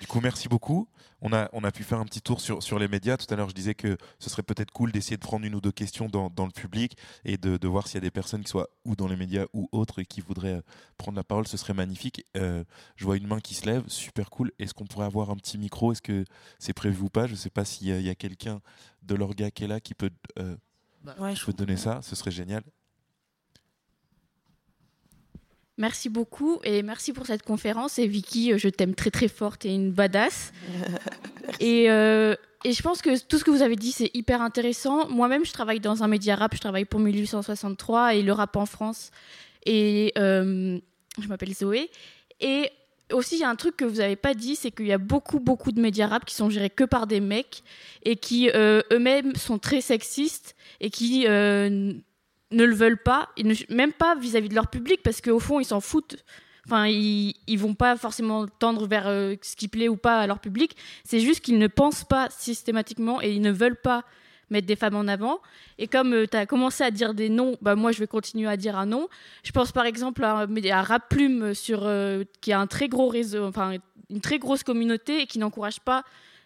Du 0.00 0.06
coup, 0.06 0.20
merci 0.20 0.48
beaucoup 0.48 0.88
on 1.24 1.32
a, 1.32 1.48
on 1.54 1.64
a 1.64 1.72
pu 1.72 1.84
faire 1.84 1.98
un 1.98 2.04
petit 2.04 2.20
tour 2.20 2.40
sur, 2.40 2.62
sur 2.62 2.78
les 2.78 2.86
médias. 2.86 3.16
Tout 3.16 3.26
à 3.32 3.36
l'heure, 3.36 3.48
je 3.48 3.54
disais 3.54 3.74
que 3.74 3.96
ce 4.18 4.28
serait 4.28 4.42
peut-être 4.42 4.70
cool 4.70 4.92
d'essayer 4.92 5.16
de 5.16 5.22
prendre 5.22 5.46
une 5.46 5.54
ou 5.54 5.60
deux 5.62 5.72
questions 5.72 6.06
dans, 6.06 6.28
dans 6.28 6.44
le 6.44 6.52
public 6.52 6.98
et 7.24 7.38
de, 7.38 7.56
de 7.56 7.66
voir 7.66 7.88
s'il 7.88 7.94
y 7.94 7.98
a 7.98 8.02
des 8.02 8.10
personnes 8.10 8.42
qui 8.42 8.50
soient 8.50 8.68
ou 8.84 8.94
dans 8.94 9.08
les 9.08 9.16
médias 9.16 9.46
ou 9.54 9.66
autres 9.72 10.00
et 10.00 10.04
qui 10.04 10.20
voudraient 10.20 10.56
euh, 10.56 10.62
prendre 10.98 11.16
la 11.16 11.24
parole. 11.24 11.48
Ce 11.48 11.56
serait 11.56 11.72
magnifique. 11.72 12.26
Euh, 12.36 12.62
je 12.96 13.06
vois 13.06 13.16
une 13.16 13.26
main 13.26 13.40
qui 13.40 13.54
se 13.54 13.64
lève, 13.64 13.84
super 13.88 14.28
cool. 14.28 14.52
Est-ce 14.58 14.74
qu'on 14.74 14.84
pourrait 14.84 15.06
avoir 15.06 15.30
un 15.30 15.36
petit 15.36 15.56
micro? 15.56 15.92
Est-ce 15.92 16.02
que 16.02 16.26
c'est 16.58 16.74
prévu 16.74 17.00
ou 17.04 17.08
pas? 17.08 17.26
Je 17.26 17.32
ne 17.32 17.38
sais 17.38 17.50
pas 17.50 17.64
s'il 17.64 17.88
y 17.88 18.10
a, 18.10 18.14
quelqu'un 18.14 18.60
de 19.02 19.14
l'orga 19.14 19.50
qui 19.50 19.64
est 19.64 19.68
là 19.68 19.80
qui 19.80 19.94
peut. 19.94 20.10
Euh, 20.38 20.54
Bah, 21.02 21.14
Ouais, 21.18 21.34
Je 21.34 21.42
peux 21.44 21.54
te 21.54 21.58
donner 21.58 21.78
ça, 21.78 22.00
ce 22.02 22.14
serait 22.14 22.30
génial. 22.30 22.62
Merci 25.76 26.08
beaucoup 26.08 26.60
et 26.62 26.82
merci 26.82 27.12
pour 27.12 27.26
cette 27.26 27.42
conférence. 27.42 27.98
Et 27.98 28.06
Vicky, 28.06 28.52
euh, 28.52 28.58
je 28.58 28.68
t'aime 28.68 28.94
très 28.94 29.10
très 29.10 29.28
forte 29.28 29.64
et 29.64 29.74
une 29.74 29.90
badass. 29.90 30.52
et, 31.60 31.90
euh, 31.90 32.36
et 32.64 32.72
je 32.72 32.82
pense 32.82 33.02
que 33.02 33.18
tout 33.26 33.38
ce 33.38 33.44
que 33.44 33.50
vous 33.50 33.62
avez 33.62 33.74
dit, 33.74 33.90
c'est 33.90 34.10
hyper 34.14 34.40
intéressant. 34.40 35.08
Moi-même, 35.08 35.44
je 35.44 35.52
travaille 35.52 35.80
dans 35.80 36.04
un 36.04 36.08
média 36.08 36.36
rap, 36.36 36.54
je 36.54 36.60
travaille 36.60 36.84
pour 36.84 37.00
1863 37.00 38.14
et 38.14 38.22
le 38.22 38.32
rap 38.32 38.56
en 38.56 38.66
France. 38.66 39.10
Et 39.66 40.12
euh, 40.16 40.78
je 41.20 41.28
m'appelle 41.28 41.54
Zoé. 41.54 41.90
Et 42.40 42.70
aussi, 43.12 43.36
il 43.36 43.40
y 43.40 43.44
a 43.44 43.50
un 43.50 43.56
truc 43.56 43.76
que 43.76 43.84
vous 43.84 43.96
n'avez 43.96 44.16
pas 44.16 44.34
dit, 44.34 44.54
c'est 44.54 44.70
qu'il 44.70 44.86
y 44.86 44.92
a 44.92 44.98
beaucoup, 44.98 45.40
beaucoup 45.40 45.72
de 45.72 45.80
médias 45.80 46.06
rap 46.06 46.24
qui 46.24 46.34
sont 46.36 46.50
gérés 46.50 46.70
que 46.70 46.84
par 46.84 47.06
des 47.06 47.20
mecs 47.20 47.64
et 48.04 48.16
qui 48.16 48.48
euh, 48.54 48.80
eux-mêmes 48.92 49.34
sont 49.34 49.58
très 49.58 49.80
sexistes 49.80 50.54
et 50.80 50.88
qui 50.88 51.26
ne 52.54 52.64
le 52.64 52.74
veulent 52.74 53.02
pas, 53.02 53.28
même 53.68 53.92
pas 53.92 54.14
vis-à-vis 54.14 54.48
de 54.48 54.54
leur 54.54 54.68
public, 54.68 55.00
parce 55.02 55.20
qu'au 55.20 55.40
fond, 55.40 55.60
ils 55.60 55.64
s'en 55.64 55.80
foutent. 55.80 56.16
Enfin, 56.66 56.86
ils, 56.86 57.34
ils 57.46 57.58
vont 57.58 57.74
pas 57.74 57.96
forcément 57.96 58.46
tendre 58.46 58.86
vers 58.86 59.06
euh, 59.06 59.34
ce 59.42 59.54
qui 59.54 59.68
plaît 59.68 59.88
ou 59.88 59.96
pas 59.96 60.20
à 60.20 60.26
leur 60.26 60.38
public. 60.38 60.76
C'est 61.04 61.20
juste 61.20 61.40
qu'ils 61.40 61.58
ne 61.58 61.66
pensent 61.66 62.04
pas 62.04 62.28
systématiquement 62.30 63.20
et 63.20 63.32
ils 63.32 63.42
ne 63.42 63.52
veulent 63.52 63.80
pas 63.80 64.04
mettre 64.48 64.66
des 64.66 64.76
femmes 64.76 64.96
en 64.96 65.06
avant. 65.06 65.40
Et 65.78 65.88
comme 65.88 66.26
tu 66.26 66.36
as 66.36 66.46
commencé 66.46 66.82
à 66.82 66.90
dire 66.90 67.12
des 67.12 67.28
noms, 67.28 67.56
bah, 67.60 67.74
moi, 67.74 67.92
je 67.92 67.98
vais 67.98 68.06
continuer 68.06 68.48
à 68.48 68.56
dire 68.56 68.78
un 68.78 68.86
nom. 68.86 69.08
Je 69.42 69.52
pense 69.52 69.72
par 69.72 69.84
exemple 69.84 70.24
à, 70.24 70.46
à 70.46 70.82
Rap 70.82 71.14
euh, 71.18 72.24
qui 72.40 72.52
a 72.52 72.60
un 72.60 72.66
très 72.66 72.88
gros 72.88 73.08
réseau, 73.08 73.44
enfin, 73.44 73.76
une 74.10 74.20
très 74.20 74.38
grosse 74.38 74.62
communauté 74.62 75.22
et 75.22 75.26
qui 75.26 75.38
n'encourage 75.38 75.80
pas 75.80 76.04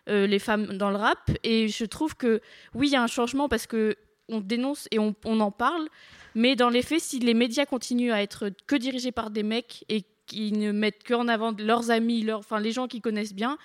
euh, 0.08 0.26
les 0.26 0.38
femmes 0.38 0.78
dans 0.78 0.90
le 0.90 0.96
rap. 0.96 1.30
Et 1.44 1.68
je 1.68 1.84
trouve 1.84 2.16
que 2.16 2.40
oui, 2.74 2.88
il 2.88 2.92
y 2.92 2.96
a 2.96 3.02
un 3.02 3.08
changement 3.08 3.48
parce 3.48 3.66
que 3.66 3.96
on 4.28 4.40
dénonce 4.40 4.88
et 4.90 4.98
on, 4.98 5.14
en 5.24 5.50
parle, 5.50 5.88
mais 6.34 6.56
dans 6.56 6.68
les 6.68 6.82
faits, 6.82 7.00
si 7.00 7.18
les 7.18 7.34
médias 7.34 7.66
continuent 7.66 8.12
à 8.12 8.22
être 8.22 8.50
que 8.66 8.76
dirigés 8.76 9.12
par 9.12 9.30
des 9.30 9.42
mecs 9.42 9.84
et 9.88 10.04
qui 10.26 10.52
ne 10.52 10.72
mettent 10.72 11.06
qu'en 11.06 11.26
avant 11.26 11.54
leurs 11.58 11.90
amis, 11.90 12.22
leurs, 12.22 12.42
les 12.60 12.72
gens 12.72 12.86
qu'ils 12.86 13.00
connaissent 13.00 13.34
bien, 13.34 13.58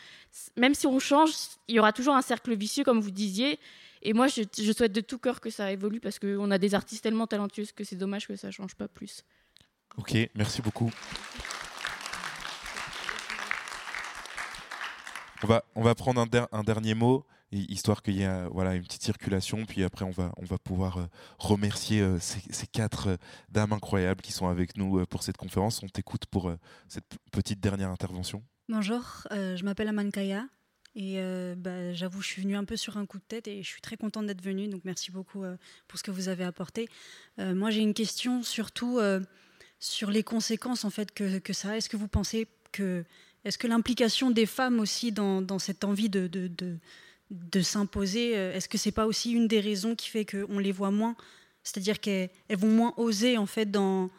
même 0.55 0.73
si 0.73 0.87
on 0.87 0.99
change, 0.99 1.31
il 1.67 1.75
y 1.75 1.79
aura 1.79 1.91
toujours 1.91 2.15
un 2.15 2.21
cercle 2.21 2.55
vicieux, 2.55 2.83
comme 2.83 3.01
vous 3.01 3.11
disiez. 3.11 3.59
Et 4.01 4.13
moi, 4.13 4.27
je, 4.27 4.43
souhaite 4.71 4.91
de 4.91 5.01
tout 5.01 5.17
cœur 5.17 5.39
que 5.39 5.49
ça 5.49 5.71
évolue 5.71 5.99
parce 5.99 6.19
qu'on 6.19 6.51
a 6.51 6.57
des 6.57 6.75
artistes 6.75 7.03
tellement 7.03 7.27
talentueux 7.27 7.65
que 7.75 7.83
c'est 7.83 7.95
dommage 7.95 8.27
que 8.27 8.35
ça 8.35 8.51
change 8.51 8.75
pas 8.75 8.87
plus. 8.87 9.23
Ok, 9.97 10.15
merci 10.35 10.61
beaucoup. 10.61 10.91
On 15.75 15.83
va, 15.83 15.95
prendre 15.95 16.21
un, 16.21 16.25
der- 16.25 16.47
un 16.51 16.63
dernier 16.63 16.93
mot, 16.93 17.25
histoire 17.57 18.01
qu'il 18.01 18.15
y 18.15 18.23
ait 18.23 18.47
voilà, 18.51 18.75
une 18.75 18.83
petite 18.83 19.03
circulation, 19.03 19.65
puis 19.65 19.83
après 19.83 20.05
on 20.05 20.11
va, 20.11 20.31
on 20.37 20.45
va 20.45 20.57
pouvoir 20.57 20.97
euh, 20.97 21.05
remercier 21.37 22.01
euh, 22.01 22.17
ces, 22.19 22.67
quatre 22.67 23.07
euh, 23.07 23.17
dames 23.49 23.73
incroyables 23.73 24.21
qui 24.21 24.31
sont 24.31 24.47
avec 24.47 24.77
nous 24.77 25.05
pour 25.05 25.23
cette 25.23 25.37
conférence. 25.37 25.81
On 25.83 25.87
t'écoute 25.87 26.25
pour 26.25 26.53
cette 26.87 27.17
petite 27.31 27.59
dernière 27.59 27.89
intervention. 27.89 28.43
Bonjour, 28.69 29.27
je 29.31 29.63
m'appelle 29.63 29.89
Amankaya 29.89 30.45
et 30.95 31.15
euh, 31.17 31.55
bah, 31.57 31.93
j'avoue, 31.93 32.21
je 32.21 32.27
suis 32.27 32.41
venue 32.41 32.55
un 32.55 32.65
peu 32.65 32.77
sur 32.77 32.97
un 32.97 33.05
coup 33.05 33.17
de 33.17 33.23
tête 33.23 33.47
et 33.47 33.63
je 33.63 33.67
suis 33.67 33.81
très 33.81 33.97
contente 33.97 34.27
d'être 34.27 34.43
venue. 34.43 34.67
Donc 34.67 34.81
merci 34.85 35.11
beaucoup 35.11 35.43
pour 35.87 35.99
ce 35.99 36.03
que 36.03 36.11
vous 36.11 36.29
avez 36.29 36.43
apporté. 36.43 36.87
Moi, 37.37 37.71
j'ai 37.71 37.81
une 37.81 37.93
question 37.93 38.43
surtout 38.43 38.99
sur 39.79 40.11
les 40.11 40.23
conséquences 40.23 40.85
en 40.85 40.89
fait 40.89 41.11
que, 41.11 41.53
ça 41.53 41.71
a. 41.71 41.77
Est-ce 41.77 41.89
que 41.89 41.97
vous 41.97 42.07
pensez 42.07 42.47
que 42.71 43.03
est-ce 43.43 43.57
que 43.57 43.67
l'implication 43.67 44.31
des 44.31 44.45
femmes 44.45 44.79
aussi 44.79 45.11
dans, 45.11 45.59
cette 45.59 45.83
envie 45.83 46.09
de, 46.09 46.29
de 47.33 47.61
s'imposer, 47.61 48.37
euh, 48.37 48.53
est-ce 48.53 48.69
que 48.69 48.77
c'est 48.77 48.91
pas 48.91 49.07
aussi 49.07 49.31
une 49.31 49.47
des 49.47 49.59
raisons 49.59 49.95
qui 49.95 50.07
fait 50.09 50.25
qu'on 50.25 50.59
les 50.59 50.71
voit 50.71 50.91
moins? 50.91 51.15
C'est-à-dire 51.63 51.99
qu'elles 51.99 52.29
elles 52.47 52.57
vont 52.57 52.69
moins 52.69 52.93
oser 52.97 53.37
en 53.37 53.47
fait 53.47 53.69
dans, 53.71 54.09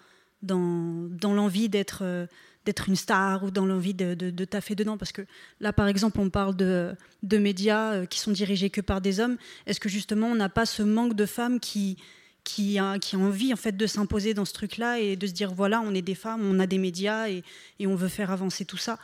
dans, 0.42 1.08
dans 1.10 1.32
l'envie 1.32 1.68
d'être 1.68 2.00
euh, 2.02 2.26
d'être 2.64 2.88
une 2.88 2.96
star 2.96 3.44
ou 3.44 3.50
dans 3.50 3.66
l'envie 3.66 3.92
de, 3.94 4.14
de, 4.14 4.30
de 4.30 4.44
taffer 4.44 4.74
dedans? 4.74 4.96
Parce 4.96 5.12
que 5.12 5.22
là, 5.60 5.72
par 5.72 5.86
exemple, 5.86 6.18
on 6.18 6.30
parle 6.30 6.56
de, 6.56 6.94
de 7.22 7.38
médias 7.38 7.92
euh, 7.92 8.06
qui 8.06 8.18
sont 8.18 8.32
dirigés 8.32 8.70
que 8.70 8.80
par 8.80 9.00
des 9.00 9.20
hommes. 9.20 9.36
Est-ce 9.66 9.80
que 9.80 9.90
justement, 9.90 10.28
on 10.28 10.34
n'a 10.34 10.48
pas 10.48 10.66
ce 10.66 10.82
manque 10.82 11.14
de 11.14 11.26
femmes 11.26 11.60
qui, 11.60 11.98
qui, 12.42 12.78
a, 12.78 12.98
qui 12.98 13.16
a 13.16 13.18
envie 13.18 13.52
en 13.52 13.56
fait 13.56 13.76
de 13.76 13.86
s'imposer 13.86 14.32
dans 14.34 14.46
ce 14.46 14.54
truc-là 14.54 14.98
et 14.98 15.14
de 15.14 15.26
se 15.26 15.32
dire 15.32 15.52
voilà, 15.52 15.82
on 15.82 15.94
est 15.94 16.02
des 16.02 16.14
femmes, 16.14 16.40
on 16.42 16.58
a 16.58 16.66
des 16.66 16.78
médias 16.78 17.28
et, 17.28 17.44
et 17.78 17.86
on 17.86 17.96
veut 17.96 18.08
faire 18.08 18.30
avancer 18.30 18.64
tout 18.64 18.78
ça? 18.78 18.98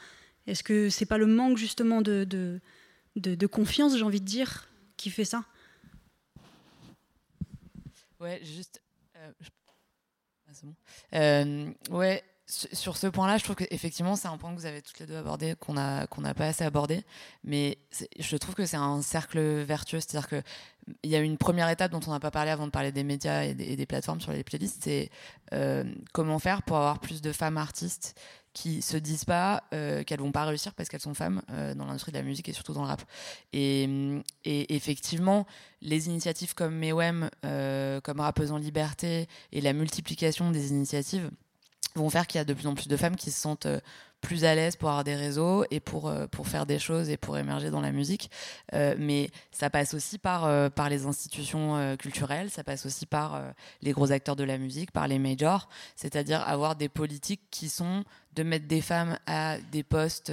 Est-ce 0.47 0.63
que 0.63 0.89
c'est 0.89 1.07
pas 1.07 1.19
le 1.19 1.27
manque 1.27 1.59
justement 1.59 2.01
de, 2.01 2.25
de, 2.25 2.61
de, 3.17 3.47
confiance, 3.47 3.97
j'ai 3.97 4.05
envie 4.05 4.21
de 4.21 4.27
dire, 4.27 4.69
qui 4.97 5.11
fait 5.11 5.25
ça 5.25 5.45
Ouais, 8.21 8.41
juste. 8.45 8.83
euh, 9.17 9.33
Ah. 10.49 10.53
Euh, 11.15 11.71
ouais, 11.91 12.23
su- 12.47 12.69
sur 12.73 12.97
ce 12.97 13.07
point-là, 13.07 13.39
je 13.39 13.45
trouve 13.45 13.55
qu'effectivement, 13.57 14.17
c'est 14.17 14.27
un 14.29 14.37
point 14.37 14.53
que 14.53 14.59
vous 14.59 14.67
avez 14.67 14.83
toutes 14.83 14.99
les 14.99 15.07
deux 15.07 15.17
abordé, 15.17 15.55
qu'on 15.59 15.75
n'a 15.75 16.07
pas 16.37 16.47
assez 16.49 16.65
abordé. 16.65 17.05
Mais 17.45 17.79
je 18.19 18.37
trouve 18.37 18.55
que 18.57 18.67
c'est 18.67 18.77
un 18.77 19.01
cercle 19.01 19.39
vertueux. 19.63 20.01
C'est-à-dire 20.01 20.29
que 20.29 20.43
il 21.05 21.11
y 21.11 21.15
a 21.15 21.21
une 21.21 21.39
première 21.39 21.69
étape 21.69 21.93
dont 21.93 22.01
on 22.09 22.11
n'a 22.11 22.19
pas 22.19 22.33
parlé 22.33 22.51
avant 22.51 22.67
de 22.67 22.73
parler 22.73 22.91
des 22.91 23.05
médias 23.05 23.45
et 23.45 23.55
des, 23.55 23.65
et 23.65 23.77
des 23.77 23.87
plateformes 23.87 24.21
sur 24.21 24.33
les 24.33 24.43
playlists, 24.43 24.83
c'est 24.83 25.09
euh, 25.53 25.85
comment 26.13 26.41
faire 26.41 26.63
pour 26.63 26.77
avoir 26.79 26.99
plus 26.99 27.23
de 27.23 27.31
femmes 27.33 27.57
artistes 27.59 28.19
qui 28.53 28.83
se 28.83 28.97
disent 28.97 29.25
pas 29.25 29.63
euh, 29.73 30.03
qu'elles 30.03 30.21
vont 30.21 30.33
pas 30.33 30.45
réussir 30.45 30.75
parce 30.75 30.89
qu'elles 30.89 31.01
sont 31.01 31.15
femmes 31.15 31.43
euh, 31.51 31.75
dans 31.75 31.87
l'industrie 31.87 32.13
de 32.13 32.17
la 32.17 32.25
musique 32.25 32.49
et 32.49 32.53
surtout 32.53 32.73
dans 32.73 32.83
le 32.83 32.89
rap. 32.89 33.03
Et, 33.53 33.89
et 34.45 34.75
effectivement, 34.75 35.47
les 35.81 36.09
initiatives 36.09 36.55
comme 36.55 36.75
Mewem, 36.75 37.31
euh, 37.45 38.01
comme 38.01 38.21
Rappeuse 38.21 38.53
en 38.53 38.57
Liberté 38.57 39.29
et 39.53 39.61
la 39.61 39.73
multiplication 39.73 40.51
des 40.51 40.71
initiatives 40.71 41.31
vont 41.95 42.11
faire 42.11 42.27
qu'il 42.27 42.39
y 42.39 42.43
a 42.43 42.45
de 42.45 42.55
plus 42.55 42.67
en 42.67 42.75
plus 42.75 42.89
de 42.89 42.97
femmes 42.97 43.17
qui 43.17 43.31
se 43.31 43.41
sentent 43.41 43.67
euh, 43.67 43.81
plus 44.21 44.45
à 44.45 44.55
l'aise 44.55 44.77
pour 44.77 44.89
avoir 44.89 45.05
des 45.05 45.15
réseaux 45.15 45.65
et 45.71 45.81
pour, 45.81 46.09
euh, 46.09 46.27
pour 46.27 46.47
faire 46.47 46.67
des 46.67 46.79
choses 46.79 47.11
et 47.11 47.17
pour 47.17 47.39
émerger 47.39 47.71
dans 47.71 47.81
la 47.81 47.93
musique. 47.93 48.31
Euh, 48.75 48.95
mais 48.99 49.31
ça 49.51 49.71
passe 49.71 49.95
aussi 49.95 50.19
par, 50.19 50.45
euh, 50.45 50.69
par 50.69 50.89
les 50.89 51.07
institutions 51.07 51.97
culturelles, 51.97 52.51
ça 52.51 52.65
passe 52.65 52.87
aussi 52.87 53.07
par 53.07 53.43
les 53.83 53.93
gros 53.93 54.13
acteurs 54.13 54.37
de 54.37 54.45
la 54.45 54.59
musique, 54.59 54.91
par 54.91 55.09
les 55.09 55.19
majors, 55.19 55.69
c'est-à-dire 55.97 56.47
avoir 56.47 56.77
des 56.77 56.89
politiques 56.89 57.43
qui 57.51 57.69
sont 57.69 58.05
de 58.35 58.43
mettre 58.43 58.67
des 58.67 58.81
femmes 58.81 59.19
à 59.27 59.59
des 59.73 59.83
postes 59.83 60.33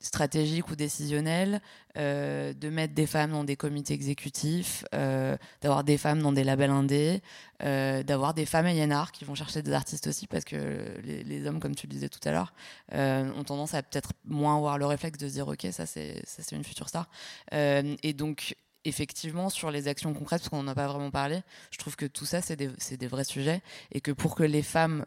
stratégiques 0.00 0.68
ou 0.70 0.76
décisionnels, 0.76 1.60
euh, 1.96 2.52
de 2.52 2.68
mettre 2.68 2.94
des 2.94 3.06
femmes 3.06 3.32
dans 3.32 3.44
des 3.44 3.56
comités 3.56 3.94
exécutifs, 3.94 4.84
euh, 4.94 5.36
d'avoir 5.60 5.82
des 5.82 5.98
femmes 5.98 6.22
dans 6.22 6.32
des 6.32 6.44
labels 6.44 6.70
indés, 6.70 7.20
euh, 7.62 8.02
d'avoir 8.02 8.34
des 8.34 8.46
femmes 8.46 8.66
A&R 8.66 9.10
qui 9.10 9.24
vont 9.24 9.34
chercher 9.34 9.62
des 9.62 9.72
artistes 9.72 10.06
aussi 10.06 10.26
parce 10.26 10.44
que 10.44 11.00
les, 11.02 11.46
hommes, 11.46 11.58
comme 11.58 11.74
tu 11.74 11.86
le 11.86 11.92
disais 11.92 12.08
tout 12.08 12.20
à 12.24 12.30
l'heure, 12.30 12.52
euh, 12.94 13.30
ont 13.34 13.44
tendance 13.44 13.74
à 13.74 13.82
peut-être 13.82 14.12
moins 14.24 14.56
avoir 14.56 14.78
le 14.78 14.86
réflexe 14.86 15.18
de 15.18 15.28
se 15.28 15.32
dire 15.32 15.48
ok 15.48 15.66
ça 15.72 15.86
c'est 15.86 16.22
une 16.52 16.64
future 16.64 16.88
star. 16.88 17.08
Et 17.52 18.12
donc 18.12 18.54
effectivement 18.84 19.50
sur 19.50 19.70
les 19.70 19.88
actions 19.88 20.14
concrètes 20.14 20.40
parce 20.42 20.50
qu'on 20.50 20.62
n'en 20.62 20.70
a 20.70 20.74
pas 20.74 20.86
vraiment 20.86 21.10
parlé 21.10 21.42
je 21.72 21.78
trouve 21.78 21.96
que 21.96 22.06
tout 22.06 22.24
ça 22.24 22.40
c'est 22.40 22.54
des, 22.56 22.70
des 22.96 23.06
vrais 23.08 23.24
sujets 23.24 23.60
et 23.90 24.00
que 24.00 24.12
pour 24.12 24.36
que 24.36 24.44
les 24.44 24.62
femmes 24.62 25.04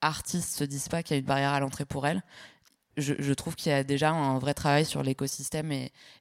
artistes 0.00 0.56
se 0.56 0.64
disent 0.64 0.88
pas 0.88 1.02
qu'il 1.02 1.16
y 1.16 1.18
a 1.18 1.20
une 1.20 1.26
barrière 1.26 1.52
à 1.52 1.60
l'entrée 1.60 1.84
pour 1.84 2.06
elles 2.06 2.22
je, 2.96 3.32
trouve 3.32 3.54
qu'il 3.56 3.70
y 3.70 3.74
a 3.74 3.84
déjà 3.84 4.10
un 4.10 4.38
vrai 4.38 4.54
travail 4.54 4.84
sur 4.84 5.02
l'écosystème 5.02 5.72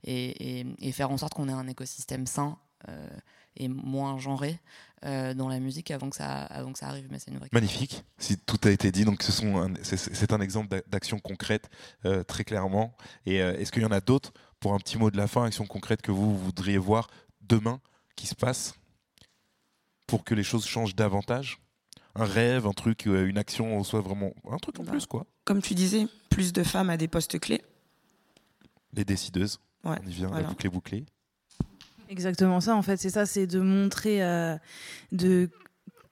et, 0.03 0.91
faire 0.91 1.11
en 1.11 1.17
sorte 1.17 1.33
qu'on 1.33 1.49
ait 1.49 1.53
un 1.53 1.67
écosystème 1.67 2.27
sain 2.27 2.57
euh, 2.89 3.07
et 3.55 3.67
moins 3.67 4.17
genré 4.17 4.59
euh, 5.05 5.33
dans 5.33 5.47
la 5.47 5.59
musique 5.59 5.91
avant 5.91 6.09
que 6.09 6.15
ça, 6.15 6.43
avant 6.43 6.73
que 6.73 6.79
ça 6.79 6.87
arrive. 6.87 7.07
Mais 7.11 7.19
c'est 7.19 7.31
une 7.31 7.37
vraie 7.37 7.49
Magnifique, 7.51 8.03
si 8.17 8.37
tout 8.37 8.59
a 8.63 8.71
été 8.71 8.91
dit. 8.91 9.05
Donc, 9.05 9.23
c'est- 9.23 10.31
un 10.31 10.41
exemple 10.41 10.69
d'a- 10.69 10.81
d'action 10.87 11.19
concrète, 11.19 11.69
euh, 12.05 12.23
très 12.23 12.43
clairement. 12.43 12.95
Et 13.25 13.37
est-ce 13.37 13.71
qu'il 13.71 13.83
y 13.83 13.85
en 13.85 13.91
a 13.91 14.01
d'autres, 14.01 14.33
pour 14.59 14.73
un 14.73 14.79
petit 14.79 14.97
mot 14.97 15.11
de 15.11 15.17
la 15.17 15.27
fin, 15.27 15.45
action 15.45 15.65
concrète 15.65 16.01
que 16.01 16.11
vous 16.11 16.37
voudriez 16.37 16.77
voir 16.77 17.09
demain 17.41 17.79
qui 18.15 18.27
se 18.27 18.35
passe 18.35 18.75
pour 20.07 20.23
que 20.23 20.33
les 20.33 20.43
choses 20.43 20.65
changent 20.65 20.95
davantage? 20.95 21.59
Un 22.15 22.25
rêve, 22.25 22.67
un 22.67 22.73
truc, 22.73 23.07
euh, 23.07 23.25
une 23.27 23.37
action, 23.37 23.83
soit 23.83 24.01
vraiment 24.01 24.33
un 24.49 24.57
truc 24.57 24.79
en 24.79 24.83
Bah. 24.83 24.91
plus, 24.91 25.05
quoi. 25.05 25.25
Comme 25.45 25.61
tu 25.61 25.73
disais, 25.73 26.05
plus 26.29 26.53
de 26.53 26.63
femmes 26.63 26.89
à 26.89 26.97
des 26.97 27.07
postes 27.07 27.39
clés. 27.39 27.61
Les 28.93 29.03
décideuses, 29.05 29.59
Ouais, 29.83 29.97
on 30.03 30.07
y 30.07 30.11
vient, 30.13 30.27
voilà. 30.27 30.43
la 30.43 30.47
boucle 30.49 30.65
est 30.67 30.69
bouclée. 30.69 31.05
Exactement 32.09 32.61
ça, 32.61 32.75
en 32.75 32.81
fait, 32.83 32.97
c'est 32.97 33.09
ça, 33.09 33.25
c'est 33.25 33.47
de 33.47 33.59
montrer 33.59 34.23
euh, 34.23 34.55
de, 35.11 35.49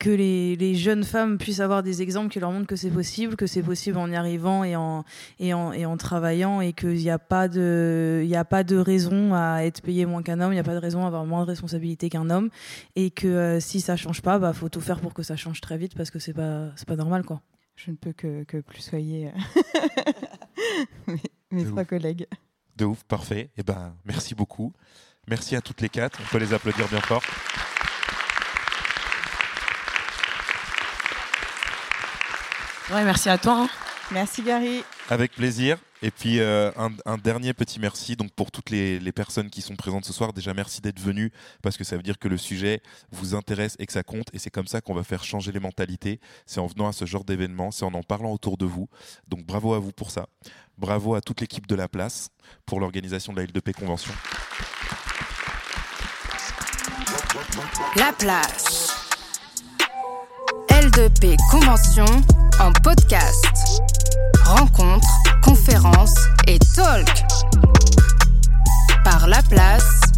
que 0.01 0.09
les, 0.09 0.55
les 0.55 0.73
jeunes 0.73 1.03
femmes 1.03 1.37
puissent 1.37 1.59
avoir 1.59 1.83
des 1.83 2.01
exemples 2.01 2.29
qui 2.29 2.39
leur 2.39 2.51
montrent 2.51 2.65
que 2.65 2.75
c'est 2.75 2.89
possible, 2.89 3.35
que 3.35 3.45
c'est 3.45 3.61
possible 3.61 3.97
en 3.99 4.09
y 4.11 4.15
arrivant 4.15 4.63
et 4.63 4.75
en, 4.75 5.05
et 5.37 5.53
en, 5.53 5.71
et 5.73 5.85
en 5.85 5.95
travaillant 5.95 6.59
et 6.59 6.73
qu'il 6.73 6.95
n'y 6.95 7.11
a, 7.11 7.19
pas 7.19 7.47
de- 7.47 8.21
il 8.23 8.27
y 8.29 8.35
a 8.35 8.43
pas 8.43 8.63
de 8.63 8.77
raison 8.77 9.35
à 9.35 9.59
être 9.63 9.81
payé 9.83 10.07
moins 10.07 10.23
qu'un 10.23 10.41
homme, 10.41 10.51
il 10.53 10.55
n'y 10.55 10.59
a 10.59 10.63
pas 10.63 10.73
de 10.73 10.79
raison 10.79 11.03
à 11.03 11.07
avoir 11.07 11.25
moins 11.25 11.41
de 11.43 11.47
responsabilités 11.49 12.09
qu'un 12.09 12.31
homme 12.31 12.49
et 12.95 13.11
que 13.11 13.27
euh, 13.27 13.59
si 13.59 13.79
ça 13.79 13.95
change 13.95 14.23
pas, 14.23 14.39
bah 14.39 14.53
faut 14.53 14.69
tout 14.69 14.81
faire 14.81 14.99
pour 15.01 15.13
que 15.13 15.21
ça 15.21 15.35
change 15.35 15.61
très 15.61 15.77
vite 15.77 15.93
parce 15.95 16.09
que 16.09 16.17
c'est 16.17 16.33
pas, 16.33 16.69
pas 16.87 16.95
normal 16.95 17.23
quoi. 17.23 17.41
Je 17.75 17.91
ne 17.91 17.95
peux 17.95 18.11
que, 18.13 18.43
que 18.45 18.57
plus 18.57 18.81
soyer 18.81 19.27
euh, 19.27 21.13
mes, 21.51 21.63
trois 21.65 21.83
ouf. 21.83 21.87
collègues. 21.87 22.25
De 22.75 22.85
ouf, 22.85 23.03
parfait. 23.03 23.51
Et 23.55 23.61
ben, 23.63 23.93
merci 24.05 24.33
beaucoup. 24.33 24.73
Merci 25.27 25.55
à 25.55 25.61
toutes 25.61 25.81
les 25.81 25.89
quatre. 25.89 26.19
On 26.23 26.27
peut 26.31 26.39
les 26.39 26.53
applaudir 26.55 26.87
bien 26.87 27.01
fort. 27.01 27.21
Ouais, 32.93 33.03
merci 33.03 33.29
à 33.29 33.37
toi. 33.37 33.63
hein. 33.63 33.69
Merci 34.11 34.41
Gary. 34.43 34.83
Avec 35.09 35.31
plaisir. 35.33 35.77
Et 36.01 36.11
puis 36.11 36.39
euh, 36.39 36.71
un, 36.77 36.89
un 37.05 37.17
dernier 37.17 37.53
petit 37.53 37.79
merci 37.79 38.15
donc 38.17 38.31
pour 38.33 38.51
toutes 38.51 38.71
les, 38.71 38.99
les 38.99 39.11
personnes 39.13 39.49
qui 39.49 39.61
sont 39.61 39.75
présentes 39.77 40.03
ce 40.03 40.11
soir. 40.11 40.33
Déjà 40.33 40.53
merci 40.53 40.81
d'être 40.81 40.99
venus 40.99 41.31
parce 41.61 41.77
que 41.77 41.83
ça 41.85 41.95
veut 41.95 42.01
dire 42.03 42.19
que 42.19 42.27
le 42.27 42.37
sujet 42.37 42.81
vous 43.11 43.35
intéresse 43.35 43.75
et 43.79 43.85
que 43.85 43.93
ça 43.93 44.03
compte. 44.03 44.27
Et 44.33 44.39
c'est 44.39 44.49
comme 44.49 44.67
ça 44.67 44.81
qu'on 44.81 44.93
va 44.95 45.03
faire 45.03 45.23
changer 45.23 45.51
les 45.53 45.59
mentalités. 45.61 46.19
C'est 46.45 46.59
en 46.59 46.67
venant 46.67 46.87
à 46.89 46.91
ce 46.91 47.05
genre 47.05 47.23
d'événement, 47.23 47.71
c'est 47.71 47.85
en 47.85 47.93
en 47.93 48.03
parlant 48.03 48.31
autour 48.33 48.57
de 48.57 48.65
vous. 48.65 48.89
Donc 49.27 49.45
bravo 49.45 49.73
à 49.73 49.79
vous 49.79 49.91
pour 49.93 50.11
ça. 50.11 50.25
Bravo 50.77 51.15
à 51.15 51.21
toute 51.21 51.39
l'équipe 51.39 51.67
de 51.67 51.75
la 51.75 51.87
place 51.87 52.29
pour 52.65 52.79
l'organisation 52.81 53.31
de 53.31 53.39
la 53.39 53.45
L2P 53.47 53.73
Convention. 53.73 54.11
La 57.95 58.11
plage. 58.11 59.00
L2P 60.81 61.37
Convention 61.51 62.05
en 62.59 62.71
podcast. 62.81 63.45
Rencontres, 64.43 65.07
conférences 65.43 66.15
et 66.47 66.57
talk. 66.75 67.07
Par 69.03 69.27
La 69.27 69.43
Place 69.43 70.10